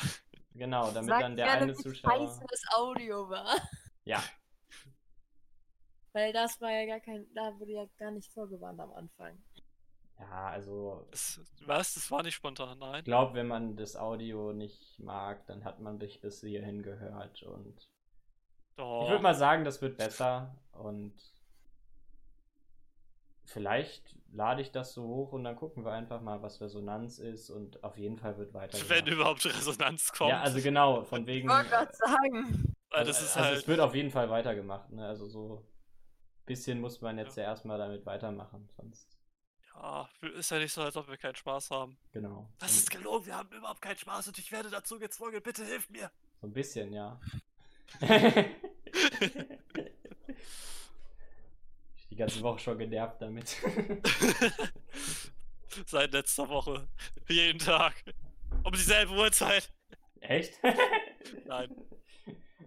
Genau, 0.54 0.90
damit 0.90 1.08
Sag 1.10 1.20
dann 1.20 1.36
der 1.36 1.46
gerne, 1.46 1.62
eine 1.62 1.72
wie 1.78 1.82
Zuschauer. 1.82 2.10
scheiße 2.12 2.44
das 2.50 2.62
Audio 2.74 3.28
war. 3.28 3.56
Ja, 4.04 4.22
Weil 6.12 6.32
das 6.32 6.60
war 6.60 6.70
ja 6.72 6.86
gar 6.86 7.00
kein, 7.00 7.26
da 7.34 7.56
wurde 7.58 7.72
ja 7.72 7.84
gar 7.98 8.10
nicht 8.10 8.32
vorgewarnt 8.32 8.80
am 8.80 8.92
Anfang. 8.94 9.40
Ja, 10.20 10.48
also 10.48 11.06
Das, 11.10 11.40
was? 11.64 11.94
Das 11.94 12.10
war 12.10 12.22
nicht 12.22 12.34
spontan, 12.34 12.78
nein. 12.78 12.98
ich 12.98 13.04
glaube, 13.04 13.34
wenn 13.34 13.48
man 13.48 13.76
das 13.76 13.96
Audio 13.96 14.52
nicht 14.52 14.98
mag, 14.98 15.46
dann 15.46 15.64
hat 15.64 15.80
man 15.80 15.98
sich 15.98 16.20
bis 16.20 16.40
hierhin 16.40 16.82
gehört 16.82 17.42
und 17.42 17.88
Doch. 18.76 19.04
ich 19.04 19.10
würde 19.10 19.22
mal 19.22 19.34
sagen, 19.34 19.64
das 19.64 19.80
wird 19.80 19.96
besser 19.96 20.54
und 20.72 21.14
vielleicht 23.46 24.16
lade 24.32 24.62
ich 24.62 24.70
das 24.70 24.92
so 24.92 25.02
hoch 25.02 25.32
und 25.32 25.44
dann 25.44 25.56
gucken 25.56 25.84
wir 25.84 25.92
einfach 25.92 26.20
mal, 26.20 26.42
was 26.42 26.60
Resonanz 26.60 27.18
ist 27.18 27.50
und 27.50 27.82
auf 27.82 27.98
jeden 27.98 28.16
Fall 28.18 28.36
wird 28.38 28.54
weiter. 28.54 28.78
wenn 28.88 29.06
überhaupt 29.06 29.44
Resonanz 29.44 30.12
kommt. 30.12 30.30
Ja, 30.30 30.40
also 30.42 30.60
genau, 30.60 31.02
von 31.02 31.26
wegen. 31.26 31.48
Ich 31.48 31.54
wollte 31.54 31.70
gerade 31.70 31.92
sagen. 31.92 32.74
Ist 32.92 33.36
also 33.36 33.40
halt. 33.40 33.58
es 33.58 33.68
wird 33.68 33.80
auf 33.80 33.94
jeden 33.94 34.10
Fall 34.10 34.28
weitergemacht, 34.30 34.90
ne? 34.90 35.06
Also 35.06 35.26
so 35.26 35.58
ein 35.58 36.44
bisschen 36.46 36.80
muss 36.80 37.00
man 37.00 37.18
jetzt 37.18 37.36
ja, 37.36 37.44
erstmal 37.44 37.78
damit 37.78 38.04
weitermachen, 38.04 38.68
sonst. 38.76 39.19
Ja, 39.74 40.08
ist 40.34 40.50
ja 40.50 40.58
nicht 40.58 40.72
so, 40.72 40.82
als 40.82 40.96
ob 40.96 41.08
wir 41.08 41.16
keinen 41.16 41.36
Spaß 41.36 41.70
haben. 41.70 41.96
Genau. 42.12 42.48
Das 42.58 42.72
ist 42.72 42.90
gelogen, 42.90 43.26
wir 43.26 43.36
haben 43.36 43.50
überhaupt 43.52 43.80
keinen 43.80 43.96
Spaß 43.96 44.28
und 44.28 44.38
ich 44.38 44.52
werde 44.52 44.70
dazu 44.70 44.98
gezwungen. 44.98 45.42
Bitte 45.42 45.64
hilf 45.64 45.88
mir. 45.90 46.10
So 46.40 46.46
ein 46.46 46.52
bisschen, 46.52 46.92
ja. 46.92 47.20
ich 48.00 48.08
die 52.08 52.16
ganze 52.16 52.42
Woche 52.42 52.58
schon 52.58 52.78
genervt 52.78 53.20
damit. 53.20 53.56
Seit 55.86 56.12
letzter 56.12 56.48
Woche. 56.48 56.88
Jeden 57.28 57.58
Tag. 57.58 58.02
Um 58.64 58.72
dieselbe 58.72 59.12
Uhrzeit. 59.12 59.72
Echt? 60.20 60.60
Nein. 61.46 61.74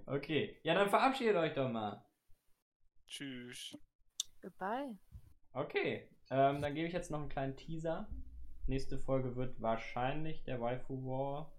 Okay. 0.05 0.59
Ja, 0.63 0.73
dann 0.73 0.89
verabschiedet 0.89 1.35
euch 1.35 1.53
doch 1.53 1.69
mal. 1.69 2.03
Tschüss. 3.07 3.77
Goodbye. 4.41 4.97
Okay. 5.51 6.09
Ähm, 6.29 6.61
dann 6.61 6.73
gebe 6.73 6.87
ich 6.87 6.93
jetzt 6.93 7.11
noch 7.11 7.19
einen 7.19 7.29
kleinen 7.29 7.55
Teaser. 7.55 8.07
Nächste 8.67 8.97
Folge 8.97 9.35
wird 9.35 9.61
wahrscheinlich 9.61 10.43
der 10.43 10.61
Waifu 10.61 11.05
War. 11.05 11.51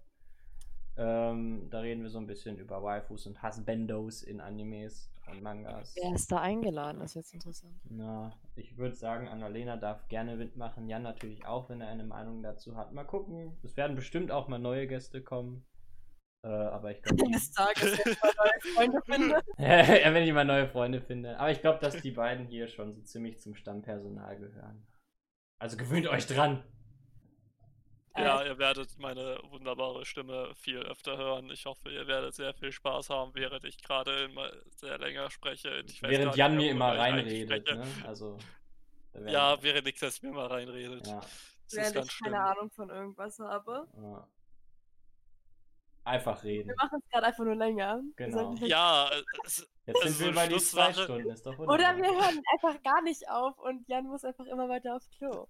Ähm, 0.97 1.67
da 1.69 1.79
reden 1.79 2.03
wir 2.03 2.09
so 2.09 2.19
ein 2.19 2.27
bisschen 2.27 2.57
über 2.57 2.81
Waifus 2.81 3.27
und 3.27 3.43
Husbandos 3.43 4.23
in 4.23 4.39
Animes 4.39 5.11
und 5.29 5.41
Mangas. 5.41 5.93
Wer 6.01 6.15
ist 6.15 6.31
da 6.31 6.39
eingeladen? 6.39 6.99
Das 6.99 7.11
ist 7.11 7.15
jetzt 7.15 7.33
interessant. 7.33 7.73
Na, 7.89 8.33
ich 8.55 8.77
würde 8.77 8.95
sagen, 8.95 9.27
Annalena 9.27 9.75
darf 9.75 10.07
gerne 10.07 10.37
mitmachen. 10.37 10.87
Jan 10.87 11.03
natürlich 11.03 11.45
auch, 11.45 11.69
wenn 11.69 11.81
er 11.81 11.89
eine 11.89 12.05
Meinung 12.05 12.41
dazu 12.41 12.77
hat. 12.77 12.93
Mal 12.93 13.03
gucken. 13.03 13.57
Es 13.63 13.75
werden 13.75 13.95
bestimmt 13.95 14.31
auch 14.31 14.47
mal 14.47 14.59
neue 14.59 14.87
Gäste 14.87 15.21
kommen. 15.21 15.65
Äh, 16.45 16.47
aber 16.47 16.91
ich 16.91 17.01
glaube, 17.01 17.23
Eines 17.25 17.51
Tages, 17.51 17.97
wenn 17.97 18.11
ich 18.13 18.21
mal 18.21 18.31
neue 18.37 18.73
Freunde 18.75 19.01
finde. 19.03 19.41
ja, 19.57 20.13
wenn 20.13 20.23
ich 20.23 20.31
mal 20.33 20.45
neue 20.45 20.67
Freunde 20.69 21.01
finde. 21.01 21.39
Aber 21.39 21.49
ich 21.49 21.59
glaube, 21.61 21.79
dass 21.79 21.99
die 22.01 22.11
beiden 22.11 22.45
hier 22.45 22.67
schon 22.67 22.93
so 22.93 23.01
ziemlich 23.01 23.39
zum 23.39 23.55
Stammpersonal 23.55 24.37
gehören. 24.37 24.85
Also 25.57 25.75
gewöhnt 25.75 26.07
euch 26.07 26.27
dran. 26.27 26.63
Ja, 28.17 28.43
ihr 28.43 28.57
werdet 28.59 28.97
meine 28.99 29.39
wunderbare 29.49 30.05
Stimme 30.05 30.53
viel 30.55 30.77
öfter 30.77 31.17
hören. 31.17 31.49
Ich 31.49 31.65
hoffe, 31.65 31.89
ihr 31.89 32.07
werdet 32.07 32.33
sehr 32.35 32.53
viel 32.53 32.71
Spaß 32.71 33.09
haben, 33.09 33.33
während 33.33 33.65
ich 33.65 33.81
gerade 33.81 34.25
immer 34.25 34.49
sehr 34.77 34.97
länger 34.99 35.29
spreche. 35.31 35.83
Ich 35.87 36.01
weiß 36.01 36.11
Während 36.11 36.35
Jan 36.37 36.51
nicht 36.55 36.59
mir 36.59 36.63
mehr, 36.65 36.71
immer 36.75 36.93
ich 36.93 36.99
reinredet. 37.01 37.65
Ne? 37.67 37.83
Also, 38.07 38.37
Ja, 39.25 39.61
während 39.63 39.85
Niklas 39.85 40.21
mir 40.21 40.31
mal 40.31 40.47
reinredet. 40.47 41.05
ja, 41.07 41.19
Das 41.19 41.73
Während 41.73 42.05
ich 42.05 42.11
schlimm. 42.11 42.31
keine 42.31 42.43
Ahnung 42.45 42.69
von 42.71 42.89
irgendwas 42.89 43.39
habe. 43.39 43.87
ja. 43.97 44.27
Einfach 46.05 46.43
reden. 46.43 46.69
Wir 46.69 46.75
machen 46.77 46.99
es 47.03 47.09
gerade 47.11 47.25
einfach 47.25 47.43
nur 47.43 47.55
länger. 47.55 48.01
Genau. 48.15 48.53
Ja, 48.61 49.09
es, 49.43 49.67
Jetzt 49.85 50.01
Also 50.03 50.13
sind 50.15 50.27
wir 50.27 50.33
bei 50.35 50.47
die 50.47 50.57
zwei. 50.57 50.93
Stunden. 50.93 51.29
Ist 51.29 51.45
doch 51.45 51.57
Oder 51.59 51.95
wir 51.95 52.05
hören 52.05 52.41
einfach 52.53 52.81
gar 52.83 53.01
nicht 53.03 53.27
auf 53.29 53.57
und 53.59 53.87
Jan 53.87 54.05
muss 54.05 54.23
einfach 54.23 54.45
immer 54.45 54.67
weiter 54.67 54.95
aufs 54.95 55.09
Klo. 55.17 55.47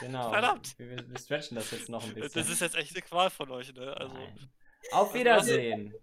Genau. 0.00 0.30
Verdammt. 0.30 0.78
Wir, 0.78 1.08
wir 1.08 1.18
stretchen 1.18 1.54
das 1.56 1.70
jetzt 1.70 1.88
noch 1.88 2.04
ein 2.04 2.14
bisschen. 2.14 2.32
das 2.34 2.50
ist 2.50 2.60
jetzt 2.60 2.76
echt 2.76 2.94
eine 2.94 3.02
Qual 3.02 3.30
von 3.30 3.50
euch, 3.50 3.72
ne? 3.72 3.96
Also, 3.96 4.14
Nein. 4.14 4.50
Auf 4.92 5.14
Wiedersehen. 5.14 5.94